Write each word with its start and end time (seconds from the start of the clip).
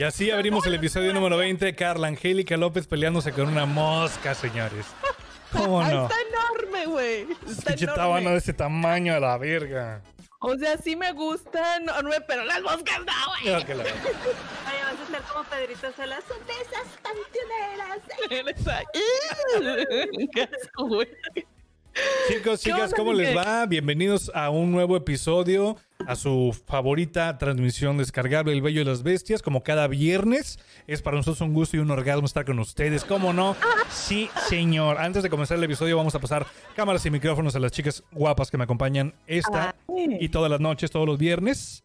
Y 0.00 0.02
así 0.02 0.30
abrimos 0.30 0.66
el 0.66 0.72
episodio 0.76 1.12
número 1.12 1.36
20. 1.36 1.74
Carla 1.74 2.06
Angélica 2.08 2.56
López 2.56 2.86
peleándose 2.86 3.32
con 3.32 3.48
una 3.48 3.66
mosca, 3.66 4.34
señores. 4.34 4.86
¿Cómo 5.52 5.84
no? 5.84 6.04
Está 6.04 6.14
enorme, 6.22 6.86
güey. 6.86 7.26
Está 7.46 7.74
enorme. 7.74 8.30
de 8.30 8.36
ese 8.38 8.54
tamaño 8.54 9.12
a 9.14 9.20
la 9.20 9.36
verga. 9.36 10.00
O 10.38 10.56
sea, 10.56 10.78
sí 10.78 10.96
me 10.96 11.12
gustan, 11.12 11.82
enorme, 11.82 12.18
pero 12.26 12.46
las 12.46 12.62
moscas 12.62 12.98
no, 13.00 13.12
güey. 13.42 13.44
Ya 13.44 13.66
que 13.66 13.74
la- 13.74 13.82
Oye, 13.82 13.92
vas 13.92 15.00
a 15.00 15.04
estar 15.04 15.22
como 15.30 15.44
Pedrito 15.50 15.92
Sola, 15.94 16.18
son 16.26 16.38
de 16.46 16.52
esas 16.62 16.88
panteoneras. 17.02 17.98
Eres 18.30 18.68
ahí. 18.68 20.28
Qué 20.32 20.42
asco, 20.44 20.86
güey. 20.86 21.08
Chicos, 22.28 22.62
¿Qué 22.62 22.70
chicas, 22.70 22.94
¿cómo 22.94 23.12
les 23.12 23.36
va? 23.36 23.66
Bienvenidos 23.66 24.30
a 24.34 24.50
un 24.50 24.70
nuevo 24.70 24.96
episodio, 24.96 25.76
a 26.06 26.14
su 26.14 26.56
favorita 26.66 27.36
transmisión 27.38 27.98
descargable 27.98 28.52
El 28.52 28.62
Bello 28.62 28.80
de 28.80 28.90
las 28.90 29.02
Bestias, 29.02 29.42
como 29.42 29.62
cada 29.62 29.88
viernes. 29.88 30.58
Es 30.86 31.02
para 31.02 31.16
nosotros 31.16 31.40
un 31.40 31.52
gusto 31.52 31.76
y 31.76 31.80
un 31.80 31.90
orgasmo 31.90 32.26
estar 32.26 32.44
con 32.44 32.58
ustedes, 32.60 33.04
¿cómo 33.04 33.32
no? 33.32 33.56
Sí, 33.90 34.30
señor. 34.48 34.98
Antes 34.98 35.22
de 35.22 35.30
comenzar 35.30 35.58
el 35.58 35.64
episodio 35.64 35.96
vamos 35.96 36.14
a 36.14 36.20
pasar 36.20 36.46
cámaras 36.76 37.04
y 37.06 37.10
micrófonos 37.10 37.56
a 37.56 37.58
las 37.58 37.72
chicas 37.72 38.04
guapas 38.12 38.50
que 38.50 38.56
me 38.56 38.64
acompañan 38.64 39.14
esta 39.26 39.74
y 39.96 40.28
todas 40.28 40.50
las 40.50 40.60
noches, 40.60 40.90
todos 40.90 41.06
los 41.06 41.18
viernes. 41.18 41.82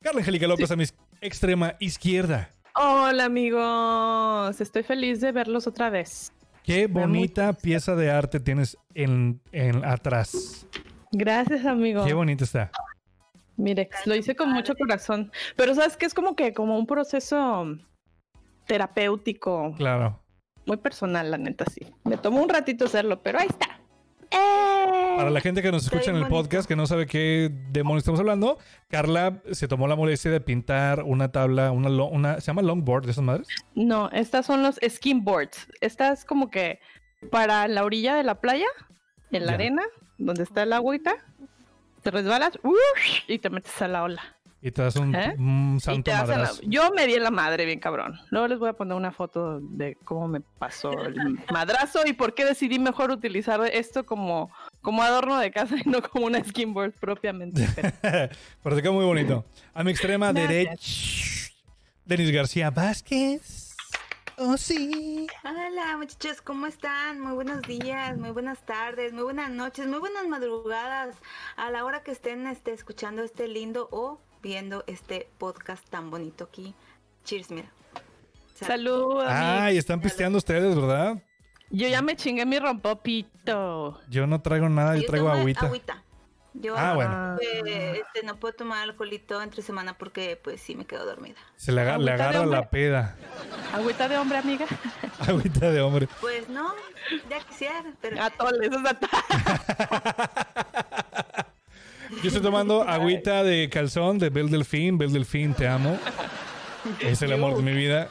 Carla 0.00 0.20
Angélica 0.20 0.46
López 0.46 0.70
a 0.70 0.76
mi 0.76 0.84
extrema 1.20 1.74
izquierda. 1.80 2.50
Hola, 2.74 3.24
amigos. 3.24 4.60
Estoy 4.60 4.84
feliz 4.84 5.20
de 5.20 5.32
verlos 5.32 5.66
otra 5.66 5.90
vez. 5.90 6.32
Qué 6.64 6.86
bonita 6.86 7.52
pieza 7.54 7.94
de 7.96 8.10
arte 8.10 8.38
tienes 8.40 8.76
en, 8.94 9.40
en 9.52 9.84
atrás. 9.84 10.66
Gracias, 11.12 11.64
amigo. 11.66 12.04
Qué 12.04 12.14
bonita 12.14 12.44
está. 12.44 12.70
Mire, 13.56 13.88
lo 14.06 14.14
hice 14.14 14.34
con 14.36 14.52
mucho 14.52 14.74
corazón. 14.74 15.30
Pero 15.56 15.74
sabes 15.74 15.96
que 15.96 16.06
es 16.06 16.14
como 16.14 16.36
que 16.36 16.52
como 16.54 16.78
un 16.78 16.86
proceso 16.86 17.66
terapéutico, 18.66 19.74
Claro. 19.76 20.22
muy 20.66 20.76
personal, 20.76 21.30
la 21.30 21.38
neta, 21.38 21.64
sí. 21.70 21.80
Me 22.04 22.16
tomó 22.16 22.42
un 22.42 22.48
ratito 22.48 22.84
hacerlo, 22.84 23.22
pero 23.22 23.40
ahí 23.40 23.48
está. 23.48 23.79
¡Eh! 24.30 25.14
Para 25.16 25.30
la 25.30 25.40
gente 25.40 25.60
que 25.62 25.70
nos 25.72 25.84
escucha 25.84 26.10
en 26.10 26.16
el 26.16 26.22
bonito. 26.22 26.36
podcast, 26.42 26.68
que 26.68 26.76
no 26.76 26.86
sabe 26.86 27.06
qué 27.06 27.50
demonios 27.70 28.02
estamos 28.02 28.20
hablando, 28.20 28.58
Carla 28.88 29.42
se 29.50 29.68
tomó 29.68 29.86
la 29.88 29.96
molestia 29.96 30.30
de 30.30 30.40
pintar 30.40 31.02
una 31.02 31.30
tabla, 31.32 31.72
una, 31.72 31.88
lo- 31.88 32.06
una 32.06 32.40
¿se 32.40 32.46
llama 32.46 32.62
longboard 32.62 33.04
de 33.04 33.10
esas 33.12 33.24
madres? 33.24 33.48
No, 33.74 34.08
estas 34.10 34.46
son 34.46 34.62
los 34.62 34.78
skin 34.88 35.24
boards. 35.24 35.68
Estas 35.80 36.24
como 36.24 36.50
que 36.50 36.80
para 37.30 37.68
la 37.68 37.84
orilla 37.84 38.14
de 38.14 38.22
la 38.24 38.36
playa, 38.40 38.66
en 39.30 39.46
la 39.46 39.52
arena, 39.52 39.82
donde 40.18 40.42
está 40.42 40.62
el 40.62 40.72
agüita, 40.72 41.14
te 42.02 42.10
resbalas 42.10 42.58
¡ush! 42.62 43.22
y 43.28 43.38
te 43.38 43.50
metes 43.50 43.80
a 43.82 43.88
la 43.88 44.02
ola. 44.04 44.22
Y 44.62 44.70
te 44.72 44.82
das 44.82 44.96
un, 44.96 45.14
¿Eh? 45.14 45.34
un 45.38 45.78
santo 45.80 46.10
la- 46.10 46.18
madrazo. 46.18 46.60
Yo 46.64 46.90
me 46.90 47.06
di 47.06 47.14
en 47.14 47.22
la 47.22 47.30
madre 47.30 47.64
bien 47.64 47.80
cabrón. 47.80 48.20
Luego 48.30 48.46
les 48.46 48.58
voy 48.58 48.68
a 48.68 48.72
poner 48.74 48.94
una 48.94 49.10
foto 49.10 49.58
de 49.60 49.96
cómo 50.04 50.28
me 50.28 50.40
pasó 50.42 50.92
el 50.92 51.16
madrazo 51.50 52.00
y 52.06 52.12
por 52.12 52.34
qué 52.34 52.44
decidí 52.44 52.78
mejor 52.78 53.10
utilizar 53.10 53.60
esto 53.72 54.04
como, 54.04 54.50
como 54.82 55.02
adorno 55.02 55.38
de 55.38 55.50
casa 55.50 55.76
y 55.82 55.88
no 55.88 56.02
como 56.02 56.26
una 56.26 56.44
skin 56.44 56.74
board 56.74 56.92
propiamente. 56.92 57.66
Pero- 58.62 58.76
queda 58.76 58.92
muy 58.92 59.06
bonito. 59.06 59.46
A 59.72 59.82
mi 59.82 59.92
extrema 59.92 60.30
derecha, 60.32 60.76
Denis 62.04 62.30
García 62.30 62.70
Vázquez. 62.70 63.74
Oh, 64.36 64.56
sí. 64.56 65.26
Hola 65.44 65.96
muchachos, 65.98 66.40
¿cómo 66.42 66.66
están? 66.66 67.20
Muy 67.20 67.32
buenos 67.32 67.60
días, 67.62 68.16
muy 68.18 68.30
buenas 68.30 68.64
tardes, 68.64 69.12
muy 69.12 69.22
buenas 69.22 69.50
noches, 69.50 69.86
muy 69.86 69.98
buenas 70.00 70.26
madrugadas. 70.28 71.16
A 71.56 71.70
la 71.70 71.84
hora 71.84 72.02
que 72.02 72.10
estén 72.10 72.46
este, 72.46 72.72
escuchando 72.72 73.22
este 73.22 73.48
lindo 73.48 73.88
o 73.92 74.18
viendo 74.42 74.84
este 74.86 75.28
podcast 75.38 75.86
tan 75.88 76.10
bonito 76.10 76.44
aquí. 76.44 76.74
Cheers, 77.24 77.50
mira. 77.50 77.68
Salud. 78.54 78.66
Salud, 78.66 79.20
amigos. 79.22 79.32
Ay, 79.62 79.78
están 79.78 80.00
pisteando 80.00 80.38
ustedes, 80.38 80.74
¿verdad? 80.76 81.22
Yo 81.70 81.88
ya 81.88 82.02
me 82.02 82.16
chingué 82.16 82.44
mi 82.46 82.58
rompopito. 82.58 84.00
Yo 84.08 84.26
no 84.26 84.40
traigo 84.40 84.68
nada, 84.68 84.96
yo 84.96 85.02
Yo 85.02 85.06
traigo 85.08 85.28
tomo 85.28 85.40
agüita. 85.40 86.02
Yo 86.52 86.74
Ah, 86.76 86.94
bueno. 86.94 87.36
eh, 87.40 88.02
este, 88.02 88.26
no 88.26 88.34
puedo 88.34 88.52
tomar 88.52 88.82
alcoholito 88.82 89.40
entre 89.40 89.62
semana 89.62 89.96
porque 89.96 90.36
pues 90.42 90.60
sí 90.60 90.74
me 90.74 90.84
quedo 90.84 91.06
dormida. 91.06 91.36
Se 91.54 91.70
le, 91.70 91.80
aga- 91.80 91.96
le 91.98 92.10
Agüita 92.10 92.28
agarra 92.28 92.44
la 92.46 92.68
peda. 92.70 93.16
Agüita 93.72 94.08
de 94.08 94.18
hombre, 94.18 94.38
amiga. 94.38 94.66
Agüita 95.28 95.70
de 95.70 95.80
hombre. 95.80 96.08
Pues 96.20 96.48
no, 96.48 96.74
ya 97.30 97.38
quisiera, 97.46 97.84
pero 98.00 98.20
Atole, 98.20 98.66
eso 98.66 98.80
es 98.80 98.84
atole. 98.84 99.10
Yo 102.22 102.28
estoy 102.28 102.42
tomando 102.42 102.82
agüita 102.82 103.42
de 103.44 103.68
calzón 103.70 104.18
de 104.18 104.30
Bel 104.30 104.50
Delfín. 104.50 104.98
Bel 104.98 105.12
Delfín, 105.12 105.54
te 105.54 105.66
amo. 105.68 105.98
Es 107.00 107.22
el 107.22 107.32
amor 107.32 107.56
de 107.56 107.62
mi 107.62 107.72
vida. 107.72 108.08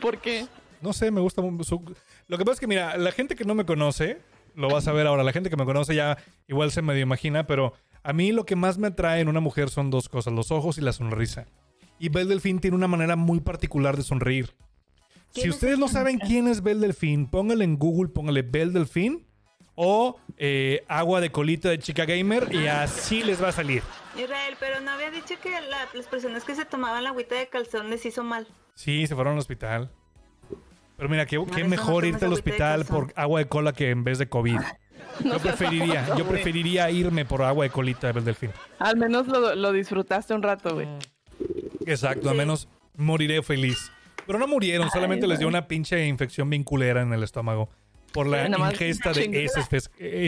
¿Por 0.00 0.18
qué? 0.18 0.46
No 0.80 0.92
sé, 0.92 1.10
me 1.10 1.20
gusta 1.20 1.42
mu- 1.42 1.62
su- 1.62 1.94
Lo 2.26 2.38
que 2.38 2.44
pasa 2.44 2.54
es 2.54 2.60
que, 2.60 2.66
mira, 2.66 2.96
la 2.96 3.12
gente 3.12 3.36
que 3.36 3.44
no 3.44 3.54
me 3.54 3.64
conoce, 3.66 4.20
lo 4.54 4.68
vas 4.70 4.88
a 4.88 4.92
ver 4.92 5.06
ahora. 5.06 5.22
La 5.24 5.32
gente 5.32 5.50
que 5.50 5.56
me 5.56 5.64
conoce 5.64 5.94
ya 5.94 6.16
igual 6.48 6.70
se 6.70 6.80
medio 6.82 7.02
imagina, 7.02 7.46
pero 7.46 7.74
a 8.02 8.12
mí 8.12 8.32
lo 8.32 8.46
que 8.46 8.56
más 8.56 8.78
me 8.78 8.88
atrae 8.88 9.20
en 9.20 9.28
una 9.28 9.40
mujer 9.40 9.68
son 9.68 9.90
dos 9.90 10.08
cosas, 10.08 10.32
los 10.32 10.50
ojos 10.50 10.78
y 10.78 10.80
la 10.80 10.92
sonrisa. 10.92 11.46
Y 11.98 12.08
Bel 12.08 12.28
Delfín 12.28 12.60
tiene 12.60 12.76
una 12.76 12.88
manera 12.88 13.14
muy 13.14 13.40
particular 13.40 13.96
de 13.96 14.02
sonreír. 14.04 14.54
Si 15.32 15.42
¿Quién 15.42 15.48
es 15.50 15.54
ustedes 15.56 15.78
no 15.78 15.86
saben 15.86 16.18
quién 16.18 16.48
es 16.48 16.62
Bel 16.62 16.80
Delfín, 16.80 17.26
póngale 17.28 17.64
en 17.64 17.76
Google, 17.76 18.08
póngale 18.10 18.42
Bel 18.42 18.72
Delfín 18.72 19.26
o 19.82 20.18
eh, 20.36 20.84
agua 20.88 21.22
de 21.22 21.30
colita 21.30 21.70
de 21.70 21.78
chica 21.78 22.04
gamer 22.04 22.48
y 22.54 22.66
así 22.66 23.22
les 23.24 23.42
va 23.42 23.48
a 23.48 23.52
salir. 23.52 23.82
Israel, 24.14 24.54
pero 24.60 24.78
no 24.80 24.90
había 24.90 25.10
dicho 25.10 25.36
que 25.42 25.50
la- 25.50 25.88
las 25.94 26.06
personas 26.06 26.44
que 26.44 26.54
se 26.54 26.66
tomaban 26.66 27.02
la 27.02 27.10
agüita 27.10 27.34
de 27.36 27.48
calzón 27.48 27.88
les 27.88 28.04
hizo 28.04 28.22
mal. 28.22 28.46
Sí, 28.74 29.06
se 29.06 29.14
fueron 29.14 29.32
al 29.34 29.38
hospital. 29.38 29.90
Pero 30.98 31.08
mira, 31.08 31.24
qué, 31.24 31.38
mejor 31.64 32.02
no 32.02 32.08
irte 32.10 32.26
al 32.26 32.32
hospital 32.34 32.84
por 32.84 33.10
agua 33.16 33.38
de 33.40 33.48
cola 33.48 33.72
que 33.72 33.88
en 33.88 34.04
vez 34.04 34.18
de 34.18 34.28
COVID. 34.28 34.58
Yo 35.24 35.38
preferiría, 35.38 36.14
yo 36.16 36.26
preferiría 36.26 36.90
irme 36.90 37.24
por 37.24 37.42
agua 37.42 37.64
de 37.64 37.70
colita 37.70 38.06
de 38.08 38.12
Bel 38.12 38.24
Delfín. 38.24 38.50
Al 38.78 38.96
menos 38.98 39.26
lo, 39.26 39.54
lo 39.54 39.72
disfrutaste 39.72 40.34
un 40.34 40.42
rato, 40.42 40.74
güey. 40.74 40.86
Exacto, 41.86 42.28
al 42.30 42.36
menos 42.36 42.68
moriré 42.96 43.42
feliz. 43.42 43.90
Pero 44.26 44.38
no 44.38 44.46
murieron, 44.46 44.90
solamente 44.90 45.26
les 45.26 45.38
dio 45.38 45.48
una 45.48 45.66
pinche 45.66 46.06
infección 46.06 46.48
vinculera 46.50 47.00
en 47.00 47.12
el 47.14 47.22
estómago 47.22 47.70
por 48.12 48.26
la 48.26 48.46
ingesta 48.48 49.12
de 49.12 49.44
heces, 49.44 49.68
fe- 49.68 49.80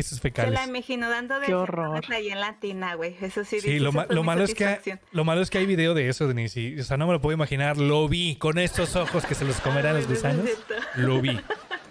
Se 0.03 0.21
fecales. 0.21 0.55
la 0.55 0.65
imagino 0.67 1.09
dando 1.11 1.39
de 1.41 1.47
Qué 1.47 1.55
horror. 1.55 2.05
semanas 2.05 2.11
ahí 2.11 2.29
en 2.31 2.41
la 2.41 2.55
tina, 2.61 2.95
güey. 2.95 3.17
Eso 3.21 3.45
sí. 3.45 3.61
Sí, 3.61 3.69
dice, 3.69 3.81
lo, 3.81 3.93
ma- 3.93 4.07
lo 4.09 4.23
malo 4.23 4.45
es 4.45 4.55
que 4.55 4.99
lo 5.13 5.25
malo 5.25 5.41
es 5.43 5.51
que 5.51 5.59
hay 5.59 5.67
video 5.67 5.95
de 5.95 6.09
eso, 6.09 6.27
Denise. 6.29 6.61
y, 6.61 6.81
O 6.81 6.85
sea, 6.85 6.97
no 6.97 7.07
me 7.07 7.13
lo 7.13 7.21
puedo 7.21 7.35
imaginar. 7.35 7.77
Lo 7.77 8.09
vi 8.09 8.37
con 8.37 8.59
estos 8.59 8.97
ojos 8.97 9.25
que 9.27 9.35
se 9.35 9.45
los 9.45 9.61
comerán 9.61 9.95
los 9.97 10.07
gusanos. 10.09 10.47
Lo 10.97 11.21
vi. 11.21 11.39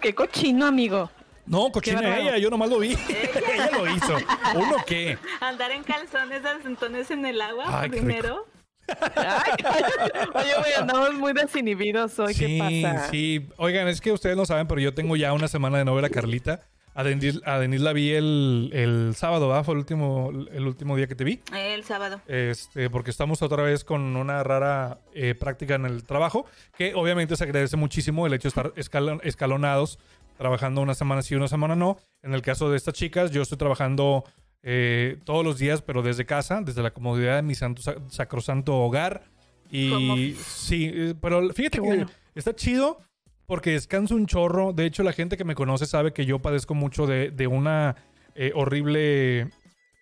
Qué 0.00 0.14
cochino, 0.14 0.66
amigo. 0.66 1.10
No, 1.46 1.70
cochina 1.72 2.18
ella, 2.18 2.38
yo 2.38 2.50
nomás 2.50 2.70
lo 2.70 2.78
vi. 2.78 2.92
ella 3.08 3.70
lo 3.72 3.88
hizo. 3.88 4.16
¿Uno 4.54 4.76
qué? 4.86 5.18
Andar 5.40 5.72
en 5.72 5.82
calzones 5.82 6.40
entonces 6.64 7.10
en 7.10 7.26
el 7.26 7.40
agua 7.40 7.64
Ay, 7.82 7.90
qué 7.90 7.96
primero. 7.98 8.46
Ay, 8.88 9.64
oye, 10.34 10.52
güey, 10.58 10.72
andamos 10.78 11.14
muy 11.14 11.32
desinhibidos 11.32 12.18
hoy. 12.18 12.34
Sí, 12.34 12.46
¿Qué 12.58 12.82
pasa? 12.84 13.08
sí. 13.10 13.46
Oigan, 13.56 13.88
es 13.88 14.00
que 14.00 14.12
ustedes 14.12 14.36
no 14.36 14.44
saben, 14.46 14.66
pero 14.66 14.80
yo 14.80 14.94
tengo 14.94 15.16
ya 15.16 15.32
una 15.32 15.48
semana 15.48 15.78
de 15.78 15.84
no 15.84 15.94
ver 15.94 16.04
a 16.04 16.10
Carlita. 16.10 16.60
A 16.94 17.04
Denise, 17.04 17.40
a 17.46 17.58
Denise 17.58 17.82
la 17.82 17.94
vi 17.94 18.10
el, 18.12 18.68
el 18.74 19.14
sábado, 19.16 19.48
¿verdad? 19.48 19.64
Fue 19.64 19.72
el 19.72 19.78
último, 19.78 20.30
el 20.52 20.66
último 20.66 20.94
día 20.94 21.06
que 21.06 21.14
te 21.14 21.24
vi. 21.24 21.40
El 21.56 21.84
sábado. 21.84 22.20
Este, 22.28 22.90
porque 22.90 23.10
estamos 23.10 23.40
otra 23.40 23.62
vez 23.62 23.82
con 23.82 24.14
una 24.14 24.42
rara 24.42 24.98
eh, 25.14 25.34
práctica 25.34 25.76
en 25.76 25.86
el 25.86 26.04
trabajo, 26.04 26.44
que 26.76 26.94
obviamente 26.94 27.34
se 27.36 27.44
agradece 27.44 27.78
muchísimo 27.78 28.26
el 28.26 28.34
hecho 28.34 28.42
de 28.42 28.48
estar 28.48 28.74
escalon- 28.74 29.20
escalonados 29.24 29.98
trabajando 30.36 30.82
una 30.82 30.94
semana 30.94 31.22
sí, 31.22 31.34
una 31.34 31.48
semana 31.48 31.74
no. 31.76 31.96
En 32.22 32.34
el 32.34 32.42
caso 32.42 32.70
de 32.70 32.76
estas 32.76 32.92
chicas, 32.92 33.30
yo 33.30 33.40
estoy 33.40 33.56
trabajando 33.56 34.24
eh, 34.62 35.18
todos 35.24 35.44
los 35.44 35.58
días, 35.58 35.82
pero 35.82 36.02
desde 36.02 36.24
casa, 36.24 36.60
desde 36.62 36.82
la 36.82 36.92
comodidad 36.92 37.36
de 37.36 37.42
mi 37.42 37.54
santo, 37.54 37.82
sac- 37.82 38.08
sacrosanto 38.08 38.76
hogar. 38.76 39.24
Y 39.70 40.36
sí, 40.38 40.90
eh, 40.92 41.14
pero 41.20 41.40
fíjate 41.50 41.78
Qué 41.78 41.80
que 41.80 41.80
bueno. 41.80 42.06
está 42.34 42.54
chido 42.54 42.98
porque 43.46 43.70
descanso 43.72 44.14
un 44.14 44.26
chorro. 44.26 44.72
De 44.72 44.84
hecho, 44.84 45.02
la 45.02 45.12
gente 45.12 45.36
que 45.36 45.44
me 45.44 45.54
conoce 45.54 45.86
sabe 45.86 46.12
que 46.12 46.26
yo 46.26 46.38
padezco 46.40 46.74
mucho 46.74 47.06
de, 47.06 47.30
de 47.30 47.46
una 47.46 47.96
eh, 48.34 48.52
horrible 48.54 49.48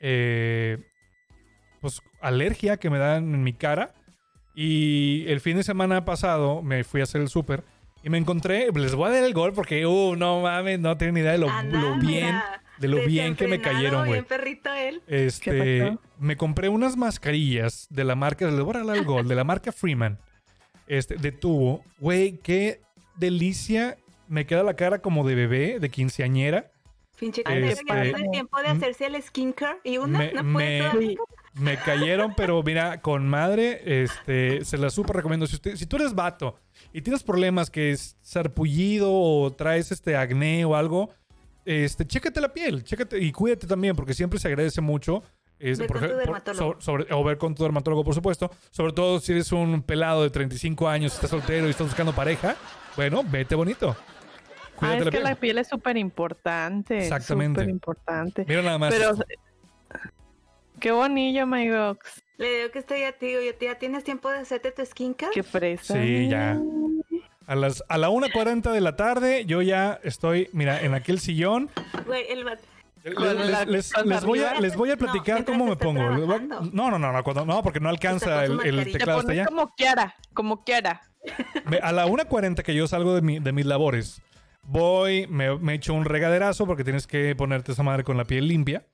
eh, 0.01 0.79
pues, 1.81 2.01
alergia 2.21 2.77
que 2.79 2.91
me 2.91 2.99
dan 2.99 3.35
en 3.35 3.43
mi 3.45 3.53
cara. 3.53 3.95
Y 4.55 5.25
el 5.29 5.41
fin 5.41 5.56
de 5.56 5.63
semana 5.63 6.05
pasado 6.05 6.63
me 6.63 6.83
fui 6.85 7.01
a 7.01 7.05
hacer 7.05 7.21
el 7.21 7.29
súper 7.29 7.63
y 8.03 8.11
me 8.11 8.19
encontré, 8.19 8.69
les 8.75 8.95
voy 8.95 9.09
a 9.09 9.13
dar 9.13 9.25
el 9.25 9.33
gol 9.35 9.53
porque, 9.53 9.87
uh, 9.87 10.17
no 10.17 10.41
mames, 10.41 10.81
no 10.81 10.97
tengo 10.97 11.13
ni 11.13 11.21
idea 11.21 11.33
de 11.33 11.39
lo, 11.39 11.47
bien, 11.47 11.99
mira, 12.01 12.63
de 12.81 12.88
lo 12.88 13.05
bien 13.06 13.37
que 13.37 13.47
me 13.47 13.61
cayeron, 13.61 14.00
güey. 14.06 14.12
Bien 14.21 14.25
perrito 14.25 14.73
él. 14.73 15.03
Este, 15.06 15.97
me 16.19 16.37
compré 16.37 16.69
unas 16.69 16.97
mascarillas 16.97 17.87
de 17.91 18.05
la 18.05 18.15
marca, 18.17 18.47
les 18.50 18.61
voy 18.61 18.75
a 18.77 18.82
dar 18.85 18.97
el 18.97 19.05
gol, 19.05 19.29
de 19.29 19.35
la 19.35 19.44
marca 19.44 19.71
Freeman, 19.71 20.19
este, 20.88 21.15
de 21.17 21.31
tubo. 21.32 21.85
Güey, 21.99 22.38
qué 22.38 22.81
delicia. 23.17 23.97
Me 24.29 24.47
queda 24.47 24.62
la 24.62 24.75
cara 24.75 25.00
como 25.00 25.27
de 25.27 25.35
bebé, 25.35 25.79
de 25.81 25.88
quinceañera. 25.91 26.71
Pinche 27.19 27.43
este, 27.47 27.85
ya 27.87 27.94
no 27.97 28.03
tiene 28.15 28.29
tiempo 28.31 28.59
de 28.62 28.69
m- 28.69 28.77
hacerse 28.79 29.06
el 29.06 29.23
skincare 29.23 29.79
y 29.85 29.99
una 29.99 30.19
me- 30.19 30.32
no 30.32 30.43
me- 30.43 30.53
puede. 30.91 31.17
Me 31.55 31.77
cayeron, 31.79 32.32
pero 32.37 32.62
mira, 32.62 33.03
con 33.03 33.29
madre, 33.29 34.03
este, 34.05 34.65
se 34.65 34.79
las 34.79 34.94
súper 34.94 35.17
recomiendo. 35.17 35.47
Si, 35.47 35.56
usted, 35.56 35.75
si 35.77 35.85
tú 35.85 35.97
eres 35.97 36.15
vato 36.15 36.56
y 36.93 37.03
tienes 37.03 37.23
problemas 37.25 37.69
que 37.71 37.91
es 37.91 38.17
sarpullido 38.23 39.12
o 39.12 39.50
traes 39.53 39.91
este 39.93 40.17
acné 40.17 40.65
o 40.65 40.77
algo, 40.77 41.11
este, 41.70 42.06
chécate 42.06 42.40
la 42.40 42.52
piel, 42.52 42.82
chécate 42.84 43.19
y 43.19 43.31
cuídate 43.32 43.67
también, 43.67 43.94
porque 43.96 44.14
siempre 44.14 44.38
se 44.38 44.49
agradece 44.49 44.81
mucho. 44.81 45.22
es, 45.58 45.78
Ve 45.78 45.87
con 45.88 46.00
tu 46.00 46.06
dermatólogo. 46.17 46.81
sobre- 46.81 47.12
o 47.12 47.22
ver 47.22 47.37
con 47.37 47.55
tu 47.55 47.62
dermatólogo, 47.62 48.02
por 48.02 48.14
supuesto. 48.14 48.50
Sobre 48.70 48.93
todo 48.94 49.20
si 49.20 49.32
eres 49.32 49.52
un 49.52 49.82
pelado 49.82 50.22
de 50.22 50.31
35 50.31 50.88
años, 50.88 51.12
estás 51.14 51.28
soltero 51.31 51.67
y 51.67 51.70
estás 51.70 51.87
buscando 51.87 52.14
pareja. 52.14 52.56
Bueno, 52.96 53.22
vete 53.25 53.55
bonito. 53.55 53.94
Ah, 53.99 54.75
Cuídate 54.76 54.99
es 55.00 55.05
la 55.05 55.11
que 55.11 55.17
piel. 55.19 55.25
la 55.25 55.34
piel 55.37 55.58
es 55.58 55.69
súper 55.69 55.96
importante. 55.99 56.99
Exactamente. 56.99 57.61
Súper 57.61 57.70
importante. 57.70 58.44
Mira 58.49 58.62
nada 58.62 58.78
más. 58.78 58.94
Pero. 58.94 59.12
Qué 60.81 60.93
bonillo, 60.93 61.46
my 61.46 61.69
gox. 61.69 62.22
Le 62.38 62.56
digo 62.56 62.70
que 62.70 62.78
estoy 62.78 63.02
a 63.02 63.12
ti, 63.12 63.31
yo, 63.32 63.40
¿ya 63.61 63.78
tienes 63.78 64.02
tiempo 64.02 64.31
de 64.31 64.38
hacerte 64.38 64.72
tu 64.72 64.82
skincare? 64.87 65.31
Qué 65.32 65.43
fresa. 65.43 65.93
Sí, 65.93 66.28
ya. 66.31 66.58
A 67.50 67.56
las 67.56 67.82
a 67.88 67.99
la 67.99 68.11
1.40 68.11 68.70
de 68.73 68.81
la 68.81 68.94
tarde, 68.94 69.44
yo 69.44 69.61
ya 69.61 69.99
estoy, 70.05 70.49
mira, 70.52 70.81
en 70.82 70.94
aquel 70.94 71.19
sillón. 71.19 71.69
Güey, 72.06 72.25
el 72.31 72.44
vato. 72.44 72.62
Les, 73.02 73.17
les- 73.19 73.50
la- 73.50 73.64
les- 73.64 73.93
con 73.93 74.08
les 74.08 74.25
voy 74.25 74.41
a, 74.41 74.61
les 74.61 74.76
voy 74.76 74.91
a 74.91 74.97
platicar 74.97 75.44
cómo 75.44 75.67
me 75.67 75.75
pongo. 75.75 76.00
A- 76.02 76.41
no, 76.73 76.91
no, 76.91 76.99
no, 76.99 77.12
no, 77.12 77.25
cuando- 77.25 77.44
no, 77.47 77.62
porque 77.62 77.81
no 77.81 77.88
alcanza 77.88 78.44
el, 78.44 78.61
teclado 78.93 79.20
hasta 79.20 79.32
allá. 79.32 79.47
como 79.47 79.75
quiera, 79.75 80.14
como 80.32 80.62
quiera. 80.64 81.00
A 81.82 81.93
la 81.93 82.06
1.40 82.06 82.62
que 82.62 82.75
yo 82.75 82.87
salgo 82.87 83.14
de, 83.14 83.23
mi- 83.23 83.41
de 83.41 83.53
mis 83.53 83.67
labores, 83.67 84.23
voy, 84.62 85.26
me, 85.29 85.58
me 85.58 85.75
echo 85.75 85.93
un 85.94 86.05
regaderazo 86.05 86.67
porque 86.67 86.85
tienes 86.85 87.06
que 87.06 87.35
ponerte 87.35 87.73
esa 87.73 87.82
madre 87.82 88.05
con 88.05 88.17
la 88.17 88.25
piel 88.26 88.46
limpia. 88.46 88.85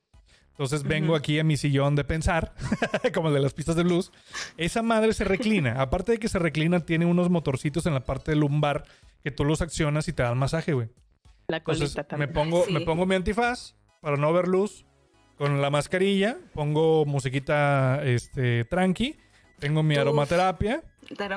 Entonces 0.59 0.85
vengo 0.85 1.15
aquí 1.15 1.39
a 1.39 1.45
mi 1.45 1.57
sillón 1.59 1.97
de 1.97 2.05
pensar, 2.05 2.55
como 3.15 3.29
el 3.29 3.35
de 3.35 3.41
las 3.41 3.53
pistas 3.53 3.77
de 3.77 3.83
blues. 3.83 4.11
Esa 4.57 4.83
madre 4.83 5.13
se 5.13 5.25
reclina. 5.25 5.83
Aparte 5.83 6.13
de 6.13 6.19
que 6.19 6.29
se 6.29 6.39
reclina, 6.39 6.81
tiene 6.81 7.05
unos 7.05 7.29
motorcitos 7.29 7.85
en 7.87 7.93
la 7.95 8.05
parte 8.05 8.35
lumbar 8.35 8.85
que 9.23 9.31
tú 9.31 9.45
los 9.45 9.61
accionas 9.61 10.09
y 10.09 10.13
te 10.15 10.23
dan 10.23 10.39
masaje, 10.39 10.73
güey. 10.73 10.89
La 11.49 11.63
colita 11.63 11.85
Entonces 11.85 11.97
me 11.97 12.05
también. 12.05 12.33
pongo, 12.33 12.65
Sí. 12.65 12.73
me 12.73 12.81
pongo 12.81 13.05
mi 13.07 13.15
antifaz 13.17 13.75
para 14.01 14.17
no 14.17 14.33
ver 14.33 14.49
luz. 14.49 14.87
Con 15.37 15.61
la 15.61 15.69
mascarilla, 15.69 16.39
pongo 16.55 17.05
musiquita 17.05 18.03
este, 18.03 18.65
tranqui. 18.65 19.17
Tengo 19.59 19.83
mi 19.83 19.95
Uf. 19.97 20.01
aromaterapia. 20.01 20.83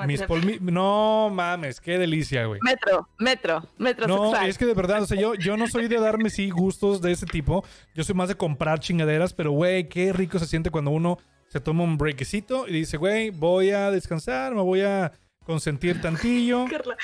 Mis 0.05 0.21
polmi- 0.23 0.59
No 0.59 1.29
mames, 1.31 1.79
qué 1.81 1.97
delicia, 1.97 2.45
güey. 2.45 2.59
Metro, 2.63 3.07
metro, 3.19 3.63
metro 3.77 4.07
No, 4.07 4.25
sexual. 4.31 4.49
es 4.49 4.57
que 4.57 4.65
de 4.65 4.73
verdad, 4.73 5.01
o 5.03 5.05
sea, 5.05 5.19
yo, 5.19 5.33
yo 5.35 5.57
no 5.57 5.67
soy 5.67 5.87
de 5.87 5.99
darme 5.99 6.29
sí 6.29 6.49
gustos 6.49 7.01
de 7.01 7.11
ese 7.11 7.25
tipo. 7.25 7.63
Yo 7.95 8.03
soy 8.03 8.15
más 8.15 8.29
de 8.29 8.35
comprar 8.35 8.79
chingaderas, 8.79 9.33
pero 9.33 9.51
güey, 9.51 9.87
qué 9.89 10.13
rico 10.13 10.39
se 10.39 10.45
siente 10.47 10.69
cuando 10.69 10.91
uno 10.91 11.17
se 11.47 11.59
toma 11.59 11.83
un 11.83 11.97
breakcito 11.97 12.67
y 12.67 12.73
dice, 12.73 12.97
güey, 12.97 13.29
voy 13.31 13.71
a 13.71 13.89
descansar, 13.91 14.53
me 14.53 14.61
voy 14.61 14.81
a 14.81 15.11
consentir 15.45 15.99
tantillo. 16.01 16.65
Carla, 16.69 16.95